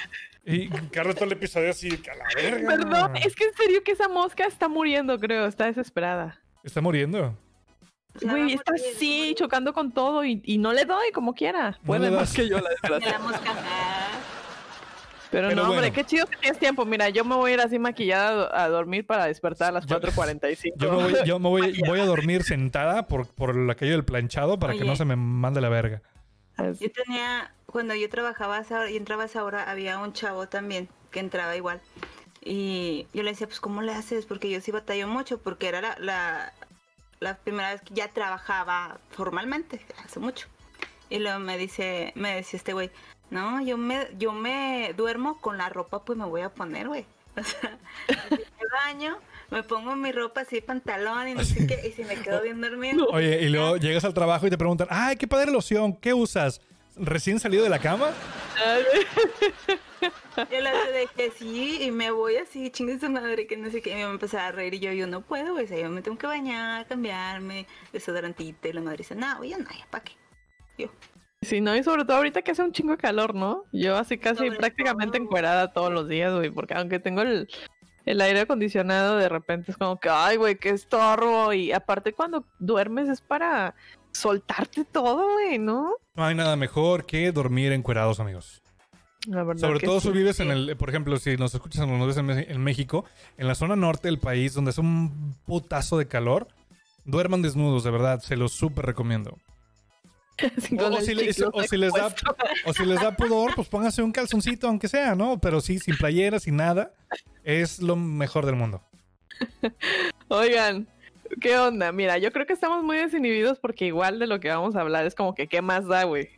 Y 0.46 0.70
Carlos 0.70 1.16
todo 1.16 1.26
el 1.26 1.32
episodio 1.32 1.72
así, 1.72 1.90
a 1.90 2.16
la 2.16 2.26
verga. 2.36 2.68
Perdón, 2.68 3.16
es 3.18 3.36
que 3.36 3.46
en 3.46 3.54
serio 3.56 3.84
que 3.84 3.92
esa 3.94 4.08
mosca 4.08 4.46
está 4.46 4.68
muriendo, 4.68 5.18
creo. 5.20 5.48
Está 5.48 5.66
desesperada. 5.66 6.40
Está 6.64 6.82
muriendo. 6.82 7.36
Güey, 8.22 8.54
está 8.54 8.74
así, 8.74 9.34
chocando 9.38 9.74
con 9.74 9.92
todo 9.92 10.24
y, 10.24 10.42
y 10.46 10.58
no 10.58 10.72
le 10.74 10.86
doy 10.86 11.12
como 11.14 11.34
quiera. 11.34 11.72
No 11.72 11.78
Puede 11.86 12.12
más 12.12 12.34
que 12.34 12.48
yo, 12.48 12.60
la 12.60 12.70
desgracia. 12.82 13.20
Pero, 15.32 15.50
Pero 15.50 15.64
no, 15.64 15.70
hombre, 15.72 15.92
qué 15.92 16.06
chido 16.06 16.26
que 16.28 16.38
tienes 16.38 16.60
tiempo. 16.60 16.86
Mira, 16.86 17.10
yo 17.10 17.26
me 17.26 17.36
voy 17.36 17.52
a 17.52 17.54
ir 17.56 17.62
así 17.62 17.78
maquillada 17.80 18.28
a 18.30 18.34
do- 18.34 18.56
a 18.56 18.70
dormir 18.70 19.06
para 19.06 19.26
despertar 19.26 19.70
a 19.70 19.72
las 19.74 19.86
Yo- 19.86 20.00
4.45. 20.00 20.74
Yo 20.78 20.92
me 20.92 21.04
voy, 21.04 21.16
yo 21.26 21.40
me 21.40 21.50
voy, 21.50 21.82
voy 21.88 22.00
a 22.00 22.06
dormir 22.06 22.44
sentada 22.44 23.08
por, 23.08 23.28
por 23.28 23.70
aquello 23.70 23.94
del 23.94 24.06
planchado 24.06 24.60
para 24.60 24.74
que 24.74 24.86
no 24.86 24.96
se 24.96 25.04
me 25.04 25.16
mande 25.18 25.60
la 25.62 25.70
verga. 25.70 26.02
Yo 26.58 26.90
tenía, 26.90 27.52
cuando 27.66 27.96
yo 27.96 28.08
trabajaba 28.10 28.64
y 28.90 28.96
entraba 28.96 29.24
a 29.24 29.26
esa 29.26 29.44
hora, 29.44 29.70
había 29.70 29.98
un 30.00 30.14
chavo 30.14 30.48
también 30.48 30.88
que 31.12 31.20
entraba 31.20 31.54
igual. 31.58 31.82
Y 32.42 33.08
yo 33.14 33.24
le 33.24 33.32
decía, 33.32 33.48
pues, 33.48 33.60
¿cómo 33.60 33.82
le 33.82 33.92
haces? 33.94 34.26
Porque 34.26 34.50
yo 34.50 34.62
sí 34.62 34.72
batallo 34.72 35.08
mucho, 35.08 35.40
porque 35.42 35.68
era 35.68 35.82
la, 35.82 35.98
la, 36.00 36.54
la 37.20 37.38
primera 37.38 37.72
vez 37.72 37.82
que 37.82 37.94
ya 37.94 38.08
trabajaba 38.10 38.98
formalmente, 39.12 39.82
hace 40.04 40.20
mucho. 40.20 40.48
Y 41.10 41.20
luego 41.20 41.40
me 41.40 41.58
dice, 41.58 42.12
me 42.16 42.36
decía 42.36 42.58
este 42.58 42.74
güey, 42.74 42.92
no, 43.30 43.62
yo 43.62 43.78
me, 43.78 44.08
yo 44.18 44.32
me 44.32 44.94
duermo 44.96 45.40
con 45.40 45.58
la 45.58 45.70
ropa, 45.70 46.04
pues 46.04 46.18
me 46.18 46.26
voy 46.26 46.42
a 46.42 46.50
poner, 46.50 46.88
güey. 46.88 47.06
O 47.38 47.44
sea, 47.44 47.78
me 48.30 48.66
baño, 48.86 49.18
me 49.52 49.62
pongo 49.62 49.94
mi 49.98 50.14
ropa 50.14 50.42
así, 50.42 50.62
pantalón 50.62 51.28
y 51.28 51.34
no 51.34 51.44
sé 51.44 51.68
qué, 51.68 51.86
y 51.86 51.92
si 51.92 52.06
me 52.06 52.16
quedo 52.16 52.42
bien 52.42 52.62
dormido. 52.62 53.08
Oye, 53.12 53.42
y 53.42 53.50
luego 53.50 53.76
llegas 53.76 54.06
al 54.06 54.14
trabajo 54.14 54.48
y 54.48 54.50
te 54.50 54.58
preguntan, 54.58 54.88
ay, 54.90 55.18
qué 55.18 55.28
padre 55.28 55.52
loción, 55.52 55.98
¿qué 55.98 56.14
usas? 56.14 56.62
¿Recién 56.96 57.42
salido 57.42 57.66
de 57.66 57.70
la 57.70 57.80
cama? 57.80 58.12
Yo 60.52 60.62
la 60.62 60.72
dejé 60.92 61.32
así 61.34 61.84
y 61.84 61.92
me 61.92 62.12
voy 62.12 62.38
así, 62.38 62.70
chingue 62.70 63.00
su 63.00 63.10
madre, 63.10 63.48
que 63.48 63.58
no 63.58 63.70
sé 63.70 63.82
qué. 63.82 63.92
Y 63.92 63.96
me 63.96 64.02
empecé 64.04 64.38
a 64.38 64.52
reír 64.52 64.74
y 64.74 64.80
yo, 64.80 64.92
yo 64.92 65.08
no 65.08 65.22
puedo, 65.22 65.54
güey. 65.54 65.66
O 65.66 65.68
sea, 65.68 65.80
yo 65.80 65.90
me 65.90 66.02
tengo 66.02 66.18
que 66.18 66.28
bañar, 66.28 66.86
cambiarme, 66.88 67.68
desodorantito. 67.94 68.68
Y 68.68 68.74
la 68.74 68.82
madre 68.82 68.98
dice, 68.98 69.16
no, 69.16 69.44
yo 69.44 69.58
no, 69.58 69.66
ya, 69.66 69.86
¿para 69.90 70.04
qué? 70.04 70.14
Yo, 70.78 70.90
Sí, 71.42 71.62
no, 71.62 71.76
y 71.76 71.84
sobre 71.84 72.06
todo 72.06 72.18
ahorita 72.18 72.42
que 72.42 72.52
hace 72.52 72.64
un 72.64 72.72
chingo 72.72 72.92
de 72.94 72.98
calor, 72.98 73.36
¿no? 73.36 73.66
Yo 73.72 73.98
así 73.98 74.18
casi 74.18 74.46
Sobre 74.46 74.58
prácticamente 74.58 75.18
todo. 75.18 75.26
encuerada 75.26 75.72
todos 75.74 75.94
los 75.94 76.08
días, 76.08 76.34
güey, 76.34 76.50
porque 76.50 76.74
aunque 76.74 76.98
tengo 76.98 77.22
el, 77.22 77.48
el 78.06 78.22
aire 78.22 78.40
acondicionado, 78.42 79.18
de 79.18 79.30
repente 79.30 79.72
es 79.72 79.78
como 79.78 80.00
que, 80.00 80.10
ay, 80.10 80.38
güey, 80.38 80.56
qué 80.58 80.70
estorbo. 80.70 81.54
Y 81.54 81.72
aparte 81.72 82.14
cuando 82.14 82.46
duermes 82.58 83.10
es 83.10 83.22
para 83.22 83.76
soltarte 84.12 84.86
todo, 84.86 85.34
güey, 85.34 85.60
¿no? 85.60 85.94
No 86.16 86.26
hay 86.26 86.34
nada 86.34 86.56
mejor 86.56 87.06
que 87.06 87.32
dormir 87.32 87.74
encuerados, 87.74 88.20
amigos. 88.20 88.64
La 89.28 89.44
verdad 89.44 89.62
Sobre 89.62 89.80
que 89.80 89.86
todo 89.88 90.00
sí. 90.00 90.08
si 90.08 90.14
vives 90.14 90.40
en 90.40 90.52
el, 90.52 90.78
por 90.78 90.90
ejemplo, 90.90 91.18
si 91.18 91.38
nos 91.38 91.54
escuchas 91.54 91.82
o 91.82 91.88
nos 91.88 92.08
ves 92.08 92.48
en, 92.48 92.64
México, 92.64 93.06
en 93.38 93.48
la 93.48 93.56
zona 93.56 93.76
norte 93.76 94.08
del 94.08 94.20
país, 94.20 94.54
donde 94.54 94.72
es 94.72 94.78
un 94.78 95.36
putazo 95.46 95.98
de 95.98 96.08
calor, 96.08 96.48
duerman 97.06 97.42
desnudos, 97.42 97.84
de 97.84 97.92
verdad, 97.92 98.22
se 98.22 98.36
los 98.36 98.54
súper 98.54 98.86
recomiendo. 98.86 99.38
O, 100.78 101.00
si, 101.00 101.14
o 101.14 101.16
les 101.18 101.38
da, 101.94 102.14
o 102.66 102.74
si 102.74 102.86
les 102.86 103.00
da 103.00 103.16
pudor, 103.16 103.56
pues 103.56 103.70
pónganse 103.70 104.04
un 104.04 104.12
calzoncito, 104.12 104.68
aunque 104.68 104.90
sea, 104.90 105.16
¿no? 105.16 105.40
Pero 105.40 105.62
sí, 105.62 105.80
sin 105.80 105.96
playera, 105.96 106.42
sin 106.42 106.58
nada, 106.58 106.92
es 107.46 107.82
lo 107.82 107.96
mejor 107.96 108.46
del 108.46 108.56
mundo. 108.56 108.82
Oigan, 110.28 110.90
¿qué 111.40 111.58
onda? 111.58 111.94
Mira, 111.94 112.18
yo 112.18 112.34
creo 112.34 112.46
que 112.46 112.52
estamos 112.52 112.84
muy 112.84 112.98
desinhibidos 112.98 113.60
porque 113.60 113.86
igual 113.86 114.20
de 114.20 114.28
lo 114.28 114.42
que 114.42 114.50
vamos 114.50 114.76
a 114.76 114.82
hablar 114.82 115.06
es 115.06 115.16
como 115.16 115.36
que, 115.36 115.48
¿qué 115.48 115.62
más 115.62 115.88
da, 115.88 116.04
güey? 116.04 116.30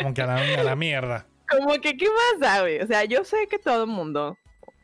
Como 0.00 0.14
que 0.14 0.22
a 0.22 0.26
la, 0.26 0.60
a 0.60 0.62
la 0.62 0.76
mierda. 0.76 1.26
Como 1.50 1.74
que, 1.80 1.96
¿qué 1.96 2.06
da, 2.38 2.60
güey? 2.60 2.80
O 2.80 2.86
sea, 2.86 3.04
yo 3.04 3.24
sé 3.24 3.46
que 3.48 3.58
todo 3.58 3.86
mundo 3.86 4.38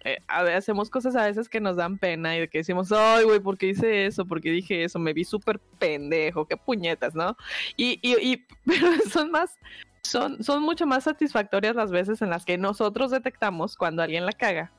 eh, 0.04 0.18
a 0.28 0.42
hacemos 0.42 0.88
cosas 0.88 1.16
a 1.16 1.26
veces 1.26 1.48
que 1.48 1.60
nos 1.60 1.76
dan 1.76 1.98
pena 1.98 2.38
y 2.38 2.46
que 2.46 2.58
decimos, 2.58 2.92
ay, 2.92 3.24
güey, 3.24 3.40
¿por 3.40 3.58
qué 3.58 3.66
hice 3.66 4.06
eso? 4.06 4.24
¿Por 4.24 4.40
qué 4.40 4.50
dije 4.50 4.84
eso? 4.84 5.00
Me 5.00 5.12
vi 5.12 5.24
súper 5.24 5.58
pendejo, 5.78 6.46
qué 6.46 6.56
puñetas, 6.56 7.14
¿no? 7.14 7.36
Y, 7.76 7.98
y, 8.02 8.14
y 8.32 8.46
pero 8.64 8.88
son 9.10 9.32
más, 9.32 9.58
son, 10.02 10.44
son 10.44 10.62
mucho 10.62 10.86
más 10.86 11.04
satisfactorias 11.04 11.74
las 11.74 11.90
veces 11.90 12.22
en 12.22 12.30
las 12.30 12.44
que 12.44 12.56
nosotros 12.56 13.10
detectamos 13.10 13.76
cuando 13.76 14.02
alguien 14.02 14.26
la 14.26 14.32
caga 14.32 14.70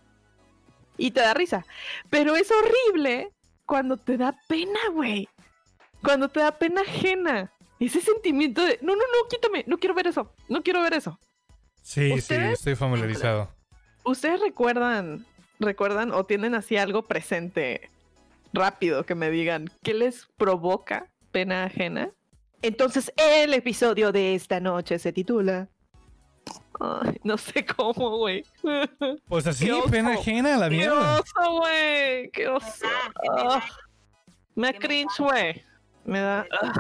y 0.98 1.12
te 1.12 1.20
da 1.20 1.34
risa. 1.34 1.65
Pero 2.10 2.36
es 2.36 2.50
horrible 2.50 3.32
cuando 3.65 3.98
te 3.98 4.17
da 4.17 4.34
pena, 4.48 4.79
güey. 4.94 5.27
Cuando 6.03 6.29
te 6.29 6.39
da 6.39 6.51
pena 6.51 6.82
ajena. 6.82 7.51
Ese 7.79 8.01
sentimiento 8.01 8.63
de, 8.63 8.79
no, 8.82 8.96
no, 8.96 9.01
no, 9.01 9.29
quítame, 9.29 9.65
no 9.67 9.77
quiero 9.77 9.94
ver 9.94 10.08
eso, 10.08 10.32
no 10.50 10.63
quiero 10.63 10.82
ver 10.82 10.94
eso. 10.94 11.20
Sí, 11.88 12.20
sí, 12.20 12.36
estoy 12.36 12.75
familiarizado. 12.75 13.50
¿Ustedes 14.03 14.41
recuerdan 14.41 15.25
recuerdan 15.60 16.12
o 16.12 16.25
tienen 16.25 16.53
así 16.53 16.77
algo 16.77 17.03
presente 17.03 17.89
rápido 18.53 19.06
que 19.06 19.15
me 19.15 19.29
digan 19.29 19.70
qué 19.84 19.94
les 19.94 20.27
provoca 20.38 21.08
pena 21.32 21.65
ajena. 21.65 22.10
Entonces, 22.62 23.13
el 23.15 23.53
episodio 23.53 24.12
de 24.12 24.36
esta 24.36 24.60
noche 24.60 24.98
se 24.98 25.13
titula. 25.13 25.70
Ay, 26.79 27.20
no 27.24 27.38
sé 27.38 27.65
cómo, 27.65 28.17
güey. 28.17 28.44
Pues 29.27 29.46
así, 29.48 29.65
Qué 29.65 29.89
pena 29.89 30.13
ajena 30.13 30.56
a 30.56 30.58
la 30.58 30.70
¡Qué 30.70 30.77
mierda. 30.77 31.20
oso, 31.20 31.58
güey! 31.60 32.29
¡Qué 32.32 32.48
oso! 32.48 32.86
Ah, 32.88 33.12
qué 33.22 33.29
me 34.56 34.67
da, 34.67 34.74
qué 34.74 34.79
cringe, 34.79 35.20
güey. 35.20 35.63
Me 36.06 36.20
da 36.20 36.48
ah, 36.62 36.74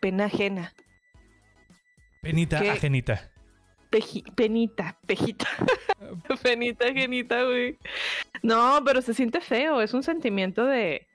pena 0.00 0.26
ajena. 0.26 0.72
Penita 2.20 2.60
¿Qué? 2.60 2.70
ajenita. 2.70 3.30
Peji- 3.94 4.24
penita, 4.34 4.96
pejita. 5.06 5.46
penita, 6.42 6.86
genita, 6.92 7.44
güey. 7.44 7.78
No, 8.42 8.80
pero 8.84 9.00
se 9.00 9.14
siente 9.14 9.40
feo. 9.40 9.80
Es 9.80 9.94
un 9.94 10.02
sentimiento 10.02 10.64
de 10.66 11.06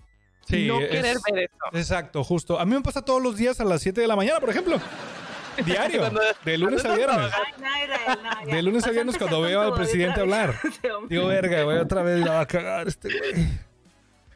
Sí, 0.47 0.67
no 0.67 0.79
es- 0.79 0.89
querer 0.89 1.17
ver 1.29 1.43
eso. 1.43 1.77
Exacto, 1.77 2.23
justo. 2.23 2.57
A 2.57 2.65
mí 2.65 2.73
me 2.73 2.81
pasa 2.81 3.03
todos 3.03 3.21
los 3.21 3.35
días 3.35 3.59
a 3.59 3.65
las 3.65 3.81
7 3.81 3.99
de 3.99 4.07
la 4.07 4.15
mañana, 4.15 4.39
por 4.39 4.49
ejemplo. 4.49 4.79
Diario. 5.65 5.99
Cuando- 5.99 6.21
de 6.45 6.57
lunes 6.57 6.85
a 6.85 6.95
viernes. 6.95 7.31
De 8.45 8.61
lunes 8.63 8.87
a 8.87 8.91
viernes 8.91 9.17
cuando 9.17 9.41
veo 9.41 9.59
al 9.61 9.73
presidente 9.73 10.21
hablar. 10.21 10.55
Digo, 11.09 11.27
verga, 11.27 11.63
güey, 11.63 11.79
otra 11.79 12.01
vez 12.01 12.19
la 12.23 12.31
va 12.31 12.39
a 12.41 12.47
cagar 12.47 12.87
este 12.87 13.09
güey. 13.09 13.45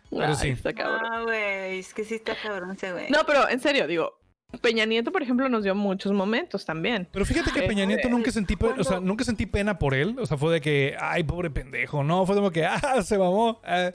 Pero 0.09 0.25
Ay, 0.25 0.35
sí. 0.35 0.49
está 0.49 0.73
cabrón. 0.73 1.01
No, 1.09 1.23
güey, 1.23 1.79
es 1.79 1.93
que 1.93 2.03
sí 2.03 2.15
está 2.15 2.35
cabrón 2.35 2.71
ese 2.71 2.91
güey. 2.91 3.09
No, 3.09 3.19
pero 3.25 3.47
en 3.49 3.59
serio, 3.61 3.87
digo, 3.87 4.19
Peña 4.61 4.85
Nieto, 4.85 5.11
por 5.11 5.21
ejemplo, 5.23 5.49
nos 5.49 5.63
dio 5.63 5.73
muchos 5.75 6.11
momentos 6.13 6.65
también. 6.65 7.07
Pero 7.11 7.25
fíjate 7.25 7.51
que 7.51 7.63
Peña 7.63 7.85
Nieto 7.85 8.07
nunca 8.09 8.31
sentí, 8.31 8.55
pe- 8.55 8.67
o 8.77 8.83
sea, 8.83 8.99
nunca 8.99 9.23
sentí 9.23 9.45
pena 9.45 9.77
por 9.79 9.93
él. 9.93 10.15
O 10.19 10.25
sea, 10.25 10.37
fue 10.37 10.53
de 10.53 10.61
que, 10.61 10.95
ay, 10.99 11.23
pobre 11.23 11.49
pendejo. 11.49 12.03
No, 12.03 12.25
fue 12.25 12.35
como 12.35 12.51
que, 12.51 12.65
ah, 12.65 13.01
se 13.03 13.17
mamó. 13.17 13.59
ah. 13.63 13.91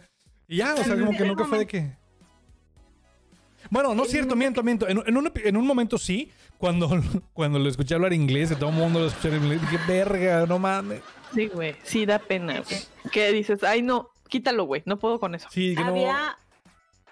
Y 0.49 0.57
ya, 0.59 0.75
o 0.75 0.83
sea, 0.85 0.99
como 0.99 1.17
que 1.17 1.25
nunca 1.25 1.45
fue 1.45 1.59
de 1.59 1.67
que. 1.67 1.91
Bueno, 3.71 3.95
no 3.95 4.05
es 4.05 4.11
cierto, 4.11 4.35
miento, 4.35 4.63
miento. 4.63 4.89
En, 4.89 5.03
en 5.07 5.17
un, 5.17 5.31
en 5.35 5.57
un 5.57 5.67
momento 5.67 5.99
sí, 5.99 6.31
cuando, 6.57 6.89
cuando 7.35 7.59
lo 7.59 7.69
escuché 7.69 7.95
hablar 7.95 8.13
inglés, 8.13 8.57
todo 8.59 8.71
el 8.71 8.77
mundo 8.77 9.01
lo 9.01 9.07
escuchaba 9.09 9.37
en 9.37 9.43
inglés, 9.45 9.61
dije, 9.61 9.79
verga, 9.87 10.47
no 10.47 10.59
mames. 10.59 11.03
Sí, 11.35 11.49
güey, 11.49 11.77
sí 11.83 12.07
da 12.07 12.19
pena, 12.19 12.63
güey. 12.63 12.81
Que 13.13 13.33
dices, 13.33 13.63
ay, 13.63 13.83
no, 13.83 14.09
quítalo, 14.29 14.65
güey, 14.65 14.83
no 14.87 14.99
puedo 14.99 15.21
con 15.21 15.35
eso. 15.35 15.49
Sí, 15.51 15.75
que 15.77 15.83
no. 15.83 15.89
Había 15.91 16.39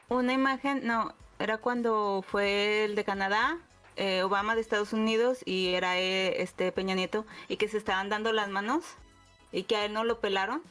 una 0.09 0.33
imagen, 0.33 0.81
no, 0.87 1.15
era 1.39 1.59
cuando 1.59 2.25
fue 2.27 2.85
el 2.85 2.95
de 2.95 3.05
Canadá, 3.05 3.59
eh, 3.97 4.23
Obama 4.23 4.55
de 4.55 4.61
Estados 4.61 4.93
Unidos 4.93 5.39
y 5.45 5.75
era 5.75 5.99
eh, 5.99 6.43
este 6.43 6.71
Peña 6.73 6.95
Nieto 6.95 7.25
y 7.49 7.57
que 7.57 7.69
se 7.69 7.79
estaban 7.79 8.09
dando 8.09 8.33
las 8.33 8.49
manos 8.49 8.85
y 9.53 9.63
que 9.65 9.77
a 9.77 9.85
él 9.85 9.93
no 9.93 10.05
lo 10.05 10.21
pelaron. 10.21 10.63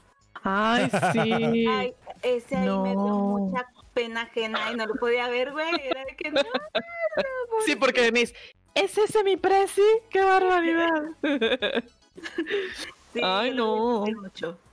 Ay, 0.43 0.89
sí. 1.13 1.19
Ay, 1.69 1.93
ese 2.22 2.55
ahí 2.57 2.67
me 2.67 2.89
dio 2.89 2.95
No. 2.95 3.38
mucha 3.38 3.65
pena 3.93 4.24
ajena 4.24 4.72
y 4.72 4.75
no 4.75 4.86
lo 4.86 4.95
podía 4.95 5.27
ver, 5.29 5.51
güey. 5.53 5.69
Era 5.84 6.03
de 6.05 6.15
que 6.15 6.31
no. 6.31 6.41
Sí, 7.65 7.75
porque 7.75 8.01
Denise, 8.01 8.36
¿es 8.74 8.98
ese 8.98 9.24
mi 9.24 9.38
presi? 9.38 9.81
¡Qué 10.10 10.22
barbaridad! 10.24 11.03
Sí, 13.15 13.22
Ay, 13.24 13.51
no. 13.55 14.03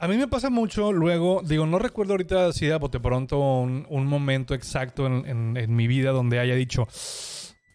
A 0.01 0.09
mí 0.09 0.17
me 0.17 0.27
pasa 0.27 0.51
mucho 0.51 0.93
luego, 0.93 1.43
digo, 1.45 1.65
no 1.65 1.79
recuerdo 1.79 2.15
ahorita 2.15 2.47
así 2.49 2.67
de 2.67 2.77
bote 2.77 2.99
pronto 2.99 3.39
un, 3.39 3.87
un 3.89 4.07
momento 4.07 4.53
exacto 4.55 5.07
en, 5.07 5.25
en- 5.27 5.57
en 5.57 5.75
mi 5.77 5.87
vida 5.87 6.11
donde 6.11 6.39
haya 6.41 6.55
dicho 6.57 6.89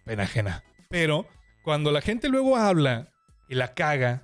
pena 0.04 0.24
ajena. 0.24 0.64
Pero 0.90 1.26
cuando 1.64 1.92
la 1.92 2.02
gente 2.02 2.28
luego 2.30 2.58
habla 2.58 3.10
y 3.50 3.56
la 3.56 3.74
caga 3.74 4.24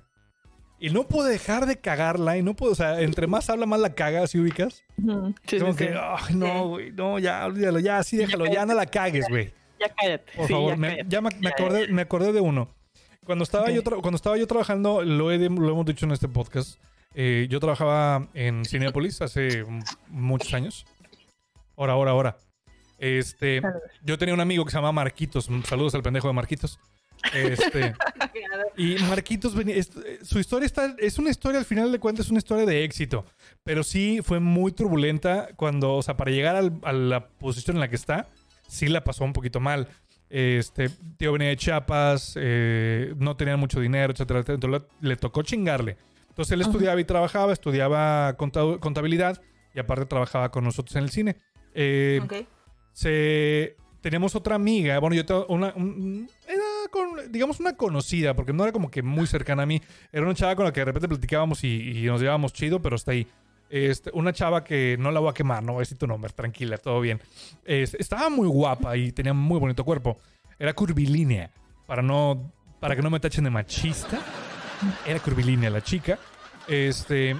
y 0.78 0.90
no 0.90 1.04
puede 1.08 1.30
dejar 1.32 1.64
de 1.66 1.76
cagarla 1.80 2.36
y 2.36 2.42
no 2.42 2.54
puede, 2.54 2.72
o 2.72 2.74
sea, 2.74 3.00
entre 3.00 3.26
más 3.26 3.48
habla 3.48 3.64
más 3.64 3.80
la 3.80 3.94
caga, 3.94 4.26
si 4.26 4.38
ubicas. 4.38 4.82
Sí, 5.46 5.58
como 5.58 5.72
sí, 5.72 5.78
que, 5.78 5.92
sí. 5.92 5.98
ay, 5.98 6.34
no, 6.34 6.68
güey, 6.68 6.92
no, 6.92 7.18
ya, 7.18 7.46
olvídalo, 7.46 7.78
ya, 7.78 8.02
sí, 8.02 8.18
déjalo, 8.18 8.44
ya 8.46 8.66
no 8.66 8.74
la 8.74 8.84
cagues, 8.86 9.26
güey. 9.30 9.52
Ya 9.80 9.88
cállate. 9.94 10.32
Por 10.36 10.46
sí, 10.46 10.52
favor, 10.52 10.70
ya 10.72 10.76
me, 10.76 10.98
ya 11.08 11.20
me, 11.22 11.30
me 11.40 11.48
acordé, 11.48 11.88
me 11.88 12.02
acordé 12.02 12.32
de 12.32 12.40
uno. 12.40 12.68
Cuando 13.24 13.44
estaba, 13.44 13.70
yo 13.70 13.80
Ok. 13.80 13.86
tra- 13.86 14.00
cuando 14.00 14.16
estaba 14.16 14.36
yo 14.36 14.46
trabajando, 14.46 15.02
lo, 15.02 15.30
he 15.32 15.38
lo 15.38 15.70
hemos 15.70 15.86
dicho 15.86 16.04
en 16.06 16.12
este 16.12 16.28
podcast, 16.28 16.78
eh, 17.14 17.46
yo 17.50 17.60
trabajaba 17.60 18.28
en 18.34 18.64
Cinepolis 18.64 19.20
hace 19.22 19.64
muchos 20.08 20.52
años. 20.54 20.84
Ahora, 21.76 21.94
ahora, 21.94 22.10
ahora. 22.12 22.36
Este, 22.98 23.60
yo 24.02 24.16
tenía 24.18 24.34
un 24.34 24.40
amigo 24.40 24.64
que 24.64 24.70
se 24.70 24.76
llama 24.78 24.92
Marquitos. 24.92 25.48
Saludos 25.66 25.94
al 25.94 26.02
pendejo 26.02 26.28
de 26.28 26.34
Marquitos. 26.34 26.78
Este, 27.32 27.94
y 28.76 28.96
Marquitos 29.08 29.54
eh, 29.56 30.18
su 30.22 30.38
historia 30.38 30.66
está. 30.66 30.94
Es 30.98 31.18
una 31.18 31.30
historia, 31.30 31.58
al 31.58 31.64
final 31.64 31.90
de 31.90 31.98
cuentas, 31.98 32.26
es 32.26 32.30
una 32.30 32.38
historia 32.38 32.66
de 32.66 32.84
éxito. 32.84 33.24
Pero 33.64 33.82
sí 33.82 34.20
fue 34.22 34.40
muy 34.40 34.72
turbulenta 34.72 35.48
cuando, 35.56 35.94
o 35.94 36.02
sea, 36.02 36.16
para 36.16 36.30
llegar 36.30 36.56
al- 36.56 36.78
a 36.82 36.92
la 36.92 37.28
posición 37.28 37.76
en 37.76 37.80
la 37.80 37.88
que 37.88 37.96
está, 37.96 38.28
sí 38.68 38.88
la 38.88 39.02
pasó 39.04 39.24
un 39.24 39.32
poquito 39.32 39.58
mal. 39.60 39.88
Este, 40.36 40.88
tío 41.16 41.30
venía 41.32 41.48
de 41.50 41.56
Chiapas, 41.56 42.34
eh, 42.36 43.14
no 43.18 43.36
tenía 43.36 43.56
mucho 43.56 43.78
dinero, 43.78 44.12
etcétera, 44.12 44.40
etcétera. 44.40 44.54
Entonces 44.78 44.90
le, 45.00 45.14
tocó 45.16 45.42
chingarle. 45.42 45.96
Entonces 46.28 46.50
él 46.54 46.62
estudiaba 46.62 47.00
y 47.00 47.04
trabajaba, 47.04 47.52
estudiaba 47.52 48.36
conta- 48.36 48.78
contabilidad 48.80 49.40
y 49.72 49.78
aparte 49.78 50.06
trabajaba 50.06 50.50
con 50.50 50.64
nosotros 50.64 50.96
en 50.96 51.04
el 51.04 51.10
cine. 51.10 51.36
Eh, 51.72 52.20
Ok. 52.24 52.34
se 52.92 53.76
teníamos 54.00 54.34
otra 54.34 54.56
amiga, 54.56 54.98
bueno, 54.98 55.14
yo 55.16 55.24
tengo 55.24 55.46
una 55.46 55.72
un- 55.76 56.28
era 56.48 56.62
con, 56.90 57.30
digamos 57.32 57.60
una 57.60 57.76
conocida, 57.76 58.34
porque 58.34 58.52
no 58.52 58.64
era 58.64 58.72
como 58.72 58.90
que 58.90 59.02
muy 59.02 59.26
cercana 59.28 59.62
a 59.62 59.66
mí, 59.66 59.80
era 60.12 60.24
una 60.24 60.34
chava 60.34 60.56
con 60.56 60.64
la 60.64 60.72
que 60.72 60.80
de 60.80 60.84
repente 60.86 61.08
platicábamos 61.08 61.62
y, 61.64 61.98
y 62.00 62.06
nos 62.06 62.20
llevábamos 62.20 62.52
chido, 62.52 62.82
pero 62.82 62.96
hasta 62.96 63.12
ahí. 63.12 63.26
Este, 63.76 64.10
una 64.14 64.32
chava 64.32 64.62
que 64.62 64.96
no 65.00 65.10
la 65.10 65.18
voy 65.18 65.30
a 65.30 65.34
quemar, 65.34 65.60
no 65.64 65.72
voy 65.72 65.80
a 65.80 65.82
decir 65.82 65.98
tu 65.98 66.06
nombre, 66.06 66.30
tranquila, 66.32 66.78
todo 66.78 67.00
bien. 67.00 67.20
Es- 67.64 67.94
estaba 67.94 68.28
muy 68.30 68.46
guapa 68.46 68.96
y 68.96 69.10
tenía 69.10 69.32
muy 69.34 69.58
bonito 69.58 69.84
cuerpo. 69.84 70.16
Era 70.60 70.72
curvilínea, 70.74 71.50
para 71.86 72.00
no 72.00 72.52
para 72.78 72.94
que 72.94 73.02
no 73.02 73.10
me 73.10 73.18
tachen 73.18 73.42
de 73.42 73.50
machista. 73.50 74.20
Era 75.04 75.18
curvilínea 75.18 75.70
la 75.70 75.80
chica. 75.82 76.18
Este, 76.68 77.34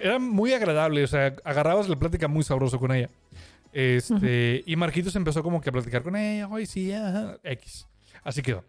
era 0.00 0.18
muy 0.18 0.52
agradable, 0.54 1.04
o 1.04 1.06
sea, 1.06 1.34
agarrabas 1.44 1.88
la 1.88 1.96
plática 1.96 2.26
muy 2.26 2.42
sabroso 2.42 2.80
con 2.80 2.90
ella. 2.90 3.10
Este, 3.72 4.62
y 4.66 4.74
Marquitos 4.76 5.14
empezó 5.16 5.42
como 5.44 5.60
que 5.60 5.68
a 5.68 5.72
platicar 5.72 6.02
con 6.02 6.16
ella, 6.16 6.48
hoy 6.48 6.66
sí, 6.66 6.92
ajá, 6.92 7.36
X. 7.44 7.86
Así 8.24 8.42
quedó. 8.42 8.64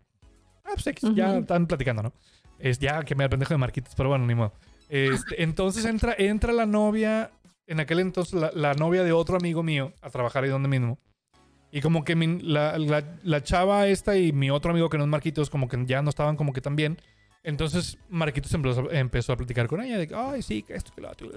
Ah, 0.63 0.71
pues 0.73 0.85
X, 0.87 1.09
ya 1.15 1.37
están 1.37 1.65
platicando, 1.65 2.03
¿no? 2.03 2.13
Es 2.59 2.77
ya 2.77 3.01
que 3.03 3.15
me 3.15 3.23
da 3.23 3.29
pendejo 3.29 3.53
de 3.53 3.57
Marquitos, 3.57 3.93
pero 3.95 4.09
bueno, 4.09 4.25
ni 4.27 4.35
modo. 4.35 4.53
Este, 4.89 5.41
entonces 5.43 5.85
entra, 5.85 6.15
entra 6.17 6.53
la 6.53 6.65
novia, 6.65 7.31
en 7.67 7.79
aquel 7.79 7.99
entonces 7.99 8.33
la, 8.39 8.51
la 8.53 8.73
novia 8.73 9.03
de 9.03 9.11
otro 9.11 9.37
amigo 9.37 9.63
mío 9.63 9.93
a 10.01 10.09
trabajar 10.09 10.43
ahí 10.43 10.49
donde 10.49 10.69
mismo. 10.69 10.99
Y 11.71 11.81
como 11.81 12.03
que 12.05 12.15
mi- 12.15 12.39
la, 12.41 12.77
la- 12.77 13.17
la 13.23 13.43
chava 13.43 13.87
esta 13.87 14.15
y 14.17 14.31
mi 14.31 14.49
otro 14.51 14.71
amigo 14.71 14.89
que 14.89 14.97
no 14.97 15.03
es 15.03 15.09
Marquitos, 15.09 15.49
como 15.49 15.67
que 15.67 15.77
ya 15.85 16.01
no 16.01 16.09
estaban 16.09 16.37
como 16.37 16.53
que 16.53 16.61
tan 16.61 16.75
bien. 16.75 16.97
Entonces 17.43 17.97
Marquitos 18.09 18.53
empezó, 18.53 18.89
empezó 18.91 19.33
a 19.33 19.37
platicar 19.37 19.67
con 19.67 19.81
ella 19.81 19.97
de 19.97 20.07
que, 20.07 20.15
ay, 20.15 20.41
sí, 20.41 20.63
que 20.63 20.75
esto, 20.75 20.91
que 20.95 21.01
lo 21.01 21.09
otro. 21.11 21.29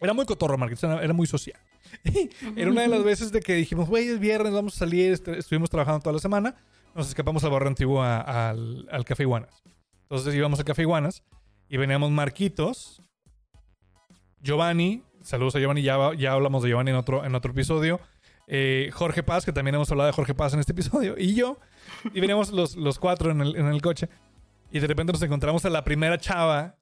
Era 0.00 0.12
muy 0.12 0.24
cotorro, 0.26 0.56
Marquitos, 0.56 0.84
era, 0.84 1.02
era 1.02 1.12
muy 1.12 1.26
social. 1.26 1.58
era 2.56 2.70
una 2.70 2.82
de 2.82 2.88
las 2.88 3.02
veces 3.02 3.32
de 3.32 3.40
que 3.40 3.54
dijimos, 3.54 3.88
güey, 3.88 4.08
es 4.08 4.20
viernes, 4.20 4.52
vamos 4.52 4.76
a 4.76 4.78
salir, 4.80 5.12
este, 5.12 5.38
estuvimos 5.38 5.70
trabajando 5.70 6.00
toda 6.00 6.12
la 6.12 6.18
semana, 6.20 6.54
nos 6.94 7.08
escapamos 7.08 7.42
al 7.44 7.50
barrio 7.50 7.68
antiguo 7.68 8.02
a- 8.02 8.50
al, 8.50 8.86
al 8.90 9.04
Café 9.04 9.24
Iguanas. 9.24 9.62
Entonces 10.02 10.34
íbamos 10.34 10.58
al 10.58 10.64
Café 10.64 10.82
Iguanas 10.82 11.22
y 11.68 11.76
veníamos 11.76 12.10
Marquitos, 12.10 13.02
Giovanni, 14.40 15.02
saludos 15.22 15.56
a 15.56 15.58
Giovanni, 15.58 15.82
ya, 15.82 16.14
ya 16.16 16.32
hablamos 16.32 16.62
de 16.62 16.70
Giovanni 16.70 16.90
en 16.90 16.96
otro, 16.96 17.24
en 17.24 17.34
otro 17.34 17.50
episodio, 17.50 18.00
eh, 18.46 18.90
Jorge 18.92 19.22
Paz, 19.22 19.44
que 19.44 19.52
también 19.52 19.74
hemos 19.74 19.90
hablado 19.90 20.06
de 20.06 20.12
Jorge 20.12 20.34
Paz 20.34 20.54
en 20.54 20.60
este 20.60 20.72
episodio, 20.72 21.16
y 21.18 21.34
yo, 21.34 21.58
y 22.14 22.20
veníamos 22.20 22.50
los, 22.50 22.76
los 22.76 22.98
cuatro 22.98 23.30
en 23.30 23.40
el, 23.40 23.56
en 23.56 23.66
el 23.66 23.82
coche, 23.82 24.08
y 24.70 24.80
de 24.80 24.86
repente 24.86 25.12
nos 25.12 25.22
encontramos 25.22 25.64
a 25.64 25.70
la 25.70 25.84
primera 25.84 26.18
chava, 26.18 26.76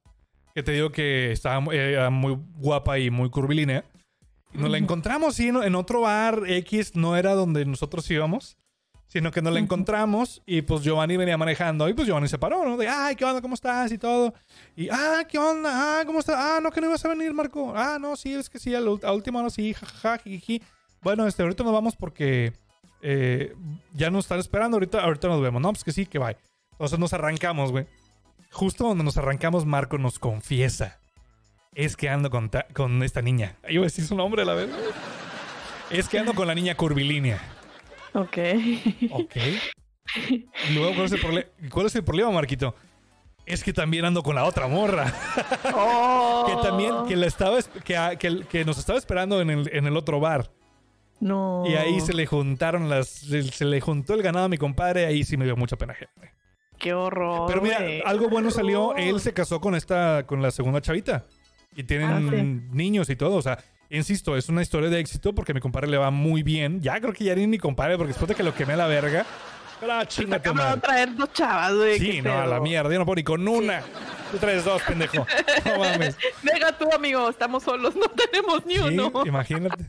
que 0.54 0.62
te 0.62 0.72
digo 0.72 0.90
que 0.90 1.32
estaba 1.32 1.74
era 1.74 2.10
muy 2.10 2.38
guapa 2.56 2.98
y 2.98 3.10
muy 3.10 3.30
curvilínea, 3.30 3.84
y 4.54 4.58
nos 4.58 4.70
la 4.70 4.78
encontramos, 4.78 5.34
sí, 5.34 5.48
en 5.48 5.74
otro 5.74 6.02
bar 6.02 6.42
X, 6.46 6.94
no 6.94 7.16
era 7.16 7.34
donde 7.34 7.64
nosotros 7.64 8.08
íbamos, 8.10 8.56
sino 9.06 9.30
que 9.30 9.40
nos 9.40 9.52
la 9.52 9.60
encontramos 9.60 10.42
y 10.46 10.62
pues 10.62 10.82
Giovanni 10.82 11.16
venía 11.16 11.38
manejando 11.38 11.88
y 11.88 11.94
pues 11.94 12.06
Giovanni 12.06 12.28
se 12.28 12.38
paró, 12.38 12.64
¿no? 12.64 12.76
De, 12.76 12.88
ay, 12.88 13.14
¿qué 13.16 13.24
onda? 13.24 13.40
¿Cómo 13.40 13.54
estás? 13.54 13.92
Y 13.92 13.98
todo. 13.98 14.34
Y, 14.74 14.88
ah, 14.90 15.24
¿qué 15.28 15.38
onda? 15.38 15.70
Ah, 16.00 16.04
¿cómo 16.04 16.18
estás? 16.18 16.36
Ah, 16.38 16.60
no, 16.62 16.70
que 16.70 16.80
no 16.80 16.88
ibas 16.88 17.04
a 17.04 17.08
venir, 17.08 17.32
Marco. 17.32 17.72
Ah, 17.74 17.98
no, 18.00 18.16
sí, 18.16 18.34
es 18.34 18.50
que 18.50 18.58
sí, 18.58 18.74
a 18.74 18.80
la 18.80 19.12
última 19.12 19.40
hora 19.40 19.50
sí, 19.50 19.72
jajaja, 19.72 20.18
jijiji. 20.18 20.62
Bueno, 21.02 21.26
este, 21.26 21.42
ahorita 21.42 21.62
nos 21.62 21.72
vamos 21.72 21.94
porque 21.96 22.52
eh, 23.00 23.54
ya 23.94 24.10
nos 24.10 24.24
están 24.24 24.40
esperando, 24.40 24.76
ahorita, 24.76 25.02
ahorita 25.02 25.28
nos 25.28 25.40
vemos. 25.40 25.62
No, 25.62 25.70
pues 25.72 25.84
que 25.84 25.92
sí, 25.92 26.06
que 26.06 26.18
bye. 26.18 26.36
Entonces 26.72 26.98
nos 26.98 27.12
arrancamos, 27.12 27.70
güey. 27.70 27.86
Justo 28.50 28.84
donde 28.84 29.04
nos 29.04 29.16
arrancamos, 29.16 29.66
Marco 29.66 29.98
nos 29.98 30.18
confiesa. 30.18 30.98
Es 31.74 31.96
que 31.96 32.08
ando 32.08 32.30
con, 32.30 32.50
con 32.72 33.02
esta 33.02 33.22
niña. 33.22 33.56
Iba 33.68 33.82
a 33.82 33.84
decir 33.84 34.04
su 34.06 34.16
nombre 34.16 34.42
a 34.42 34.44
la 34.44 34.54
vez. 34.54 34.70
Es 35.90 36.08
que 36.08 36.18
ando 36.18 36.34
con 36.34 36.46
la 36.46 36.54
niña 36.54 36.74
curvilínea. 36.74 37.55
Ok. 38.16 38.38
Ok. 39.12 39.36
Y 40.70 40.74
luego, 40.74 40.94
¿cuál 40.94 41.06
es 41.06 41.12
el, 41.12 41.20
proble- 41.22 41.46
cuál 41.70 41.86
es 41.86 41.94
el 41.96 42.04
problema, 42.04 42.30
Marquito? 42.30 42.74
es 43.44 43.62
que 43.62 43.72
también 43.72 44.04
ando 44.04 44.24
con 44.24 44.34
la 44.34 44.44
otra 44.44 44.66
morra. 44.66 45.14
Oh. 45.72 46.44
que 46.48 46.68
también, 46.68 46.92
que, 47.06 47.14
la 47.14 47.26
estaba, 47.26 47.58
es- 47.58 47.68
que, 47.68 48.16
que, 48.18 48.40
que 48.48 48.64
nos 48.64 48.76
estaba 48.76 48.98
esperando 48.98 49.40
en 49.40 49.50
el, 49.50 49.70
en 49.72 49.86
el 49.86 49.96
otro 49.96 50.18
bar. 50.18 50.50
No. 51.20 51.62
Y 51.66 51.74
ahí 51.76 52.00
se 52.00 52.12
le 52.12 52.26
juntaron 52.26 52.88
las, 52.90 53.08
se, 53.08 53.44
se 53.44 53.64
le 53.64 53.80
juntó 53.80 54.14
el 54.14 54.22
ganado 54.22 54.46
a 54.46 54.48
mi 54.48 54.58
compadre, 54.58 55.06
ahí 55.06 55.22
sí 55.24 55.36
me 55.36 55.44
dio 55.44 55.56
mucha 55.56 55.76
pena. 55.76 55.94
güey. 56.16 56.28
Qué 56.78 56.92
horror. 56.92 57.46
Pero 57.46 57.62
mira, 57.62 57.78
algo 58.04 58.28
bueno 58.28 58.50
salió, 58.50 58.96
él 58.96 59.20
se 59.20 59.32
casó 59.32 59.60
con 59.60 59.74
esta, 59.76 60.24
con 60.26 60.42
la 60.42 60.50
segunda 60.50 60.80
chavita. 60.80 61.24
Y 61.76 61.84
tienen 61.84 62.10
Ah, 62.10 62.20
sí. 62.30 62.42
niños 62.76 63.08
y 63.10 63.16
todo, 63.16 63.36
o 63.36 63.42
sea, 63.42 63.58
insisto, 63.90 64.36
es 64.36 64.48
una 64.48 64.62
historia 64.62 64.88
de 64.90 64.98
éxito 65.00 65.34
porque 65.34 65.52
a 65.52 65.54
mi 65.54 65.60
compadre 65.60 65.88
le 65.88 65.98
va 65.98 66.10
muy 66.10 66.42
bien. 66.42 66.80
Ya 66.80 67.00
creo 67.00 67.12
que 67.12 67.24
ya 67.24 67.34
ni 67.34 67.46
mi 67.46 67.58
compadre, 67.58 67.96
porque 67.96 68.08
después 68.08 68.28
de 68.28 68.34
que 68.34 68.42
lo 68.42 68.54
quemé 68.54 68.74
a 68.74 68.76
la 68.76 68.86
verga, 68.86 69.24
pero 69.80 69.92
ah, 69.92 70.06
chinga 70.06 70.40
tu 70.42 70.54
madre. 70.54 70.80
traer 70.80 71.14
dos 71.14 71.32
chavas, 71.32 71.74
güey. 71.74 71.98
Sí, 71.98 72.22
no, 72.22 72.32
a 72.38 72.46
la 72.46 72.60
mierda, 72.60 72.90
yo 72.92 72.98
no 72.98 73.04
puedo 73.04 73.16
ni 73.16 73.24
con 73.24 73.46
una. 73.46 73.82
Tú 74.30 74.38
traes 74.38 74.64
dos, 74.64 74.82
pendejo. 74.82 75.26
No 75.64 75.78
mames. 75.78 76.16
Venga 76.42 76.76
tú, 76.76 76.88
amigo, 76.92 77.28
estamos 77.28 77.62
solos, 77.62 77.94
no 77.94 78.06
tenemos 78.08 78.64
ni 78.66 78.74
Sí, 78.74 78.80
uno. 78.80 79.12
imagínate. 79.24 79.84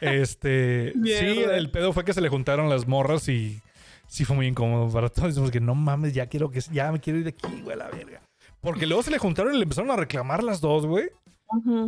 Este, 0.00 0.92
sí, 0.94 1.42
el 1.50 1.70
pedo 1.70 1.92
fue 1.92 2.04
que 2.04 2.12
se 2.12 2.20
le 2.20 2.28
juntaron 2.28 2.68
las 2.68 2.86
morras 2.86 3.28
y 3.28 3.60
sí 4.06 4.24
fue 4.24 4.36
muy 4.36 4.46
incómodo 4.46 4.90
para 4.92 5.08
todos. 5.08 5.28
Decimos 5.28 5.50
que 5.50 5.60
no 5.60 5.74
mames, 5.74 6.12
ya 6.12 6.26
quiero 6.26 6.50
que 6.50 6.60
ya 6.60 6.90
me 6.92 7.00
quiero 7.00 7.18
ir 7.20 7.24
de 7.24 7.30
aquí, 7.30 7.60
güey, 7.62 7.74
a 7.74 7.84
la 7.84 7.88
verga. 7.88 8.20
Porque 8.60 8.86
luego 8.86 9.02
se 9.02 9.10
le 9.10 9.18
juntaron 9.18 9.54
y 9.54 9.56
le 9.56 9.62
empezaron 9.62 9.90
a 9.90 9.96
reclamar 9.96 10.42
las 10.42 10.60
dos, 10.60 10.84
güey. 10.86 11.08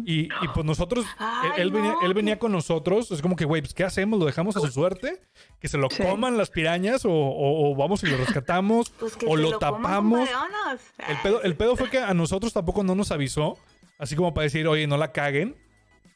Y, 0.04 0.22
y 0.24 0.48
pues 0.54 0.66
nosotros, 0.66 1.06
Ay, 1.18 1.50
él, 1.58 1.70
venía, 1.70 1.94
él 2.02 2.14
venía 2.14 2.38
con 2.38 2.50
nosotros. 2.50 3.10
Es 3.12 3.22
como 3.22 3.36
que, 3.36 3.44
güey, 3.44 3.62
pues 3.62 3.74
¿qué 3.74 3.84
hacemos? 3.84 4.18
¿Lo 4.18 4.26
dejamos 4.26 4.56
a 4.56 4.60
su 4.60 4.66
suerte? 4.68 5.20
¿Que 5.60 5.68
se 5.68 5.78
lo 5.78 5.88
Sí. 5.88 6.02
coman 6.02 6.36
las 6.36 6.50
pirañas? 6.50 7.04
O, 7.04 7.10
o- 7.12 7.70
o 7.70 7.76
vamos 7.76 8.02
y 8.02 8.06
lo 8.08 8.16
rescatamos? 8.16 8.90
Pues 8.98 9.16
¿O 9.26 9.36
lo 9.36 9.58
tapamos? 9.58 10.28
El 11.08 11.16
pedo, 11.22 11.42
el 11.42 11.56
pedo 11.56 11.76
fue 11.76 11.90
que 11.90 11.98
a 11.98 12.12
nosotros 12.14 12.52
tampoco 12.52 12.82
no 12.82 12.94
nos 12.96 13.12
avisó. 13.12 13.56
Así 13.98 14.16
como 14.16 14.34
para 14.34 14.44
decir, 14.44 14.66
oye, 14.66 14.86
no 14.88 14.96
la 14.96 15.12
caguen. 15.12 15.56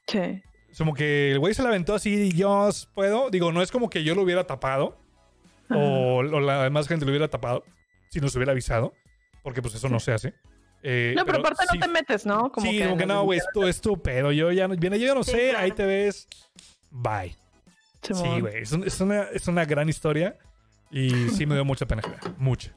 Sí. 0.09 0.43
Como 0.77 0.93
que 0.95 1.31
el 1.33 1.39
güey 1.39 1.55
se 1.55 1.63
la 1.63 1.69
aventó 1.69 1.95
así 1.95 2.15
y 2.15 2.33
yo 2.33 2.69
puedo. 2.95 3.31
Digo, 3.31 3.53
no 3.53 3.63
es 3.63 3.71
como 3.71 3.89
que 3.89 4.03
yo 4.03 4.15
lo 4.17 4.23
hubiera 4.23 4.45
tapado. 4.45 4.99
O, 5.71 6.17
o 6.19 6.23
la 6.41 6.65
demás 6.65 6.89
gente 6.89 7.05
lo 7.05 7.11
hubiera 7.13 7.29
tapado. 7.29 7.65
Si 8.11 8.21
nos 8.21 8.35
hubiera 8.35 8.53
avisado. 8.53 8.93
Porque 9.45 9.63
pues 9.63 9.75
eso 9.77 9.89
no 9.89 10.01
se 10.01 10.13
hace. 10.13 10.35
Eh, 10.89 11.15
No, 11.17 11.25
pero 11.27 11.39
aparte 11.41 11.65
sí- 11.69 11.79
no 11.79 11.85
te 11.87 11.93
metes, 11.93 12.25
¿no? 12.27 12.53
Como 12.53 12.65
sí, 12.71 12.79
que 12.79 12.85
como 12.85 12.97
que 12.97 13.07
no, 13.07 13.25
güey, 13.25 13.41
esto 13.41 13.67
es 13.67 13.81
tu 13.81 14.01
pedo. 14.01 14.31
Yo 14.31 14.53
ya 14.53 14.69
no, 14.69 14.77
viene, 14.77 15.01
yo 15.01 15.15
no 15.17 15.25
Sí, 15.25 15.33
sé, 15.33 15.49
claro. 15.51 15.65
ahí 15.65 15.73
te 15.73 15.85
ves. 15.85 16.29
Bye. 16.91 17.37
Sí, 18.03 18.41
güey. 18.41 18.63
Es, 18.63 18.71
un- 18.71 18.85
es 18.85 19.01
una, 19.01 19.23
es 19.25 19.49
una 19.49 19.65
gran 19.65 19.89
historia. 19.89 20.37
Y 20.93 21.29
sí 21.31 21.45
me 21.45 21.57
dio 21.57 21.65
mucha 21.65 21.87
pena. 21.87 22.03
Mucha. 22.39 22.71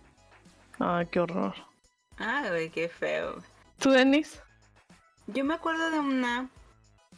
Ay, 0.80 1.06
qué 1.12 1.20
horror. 1.20 1.54
Ay, 2.18 2.50
güey, 2.50 2.70
qué 2.72 2.90
feo. 2.90 3.44
¿Tú, 3.78 3.92
Denis? 3.92 4.42
Yo 5.28 5.46
me 5.46 5.54
acuerdo 5.54 5.92
de 5.92 6.00
una 6.00 6.50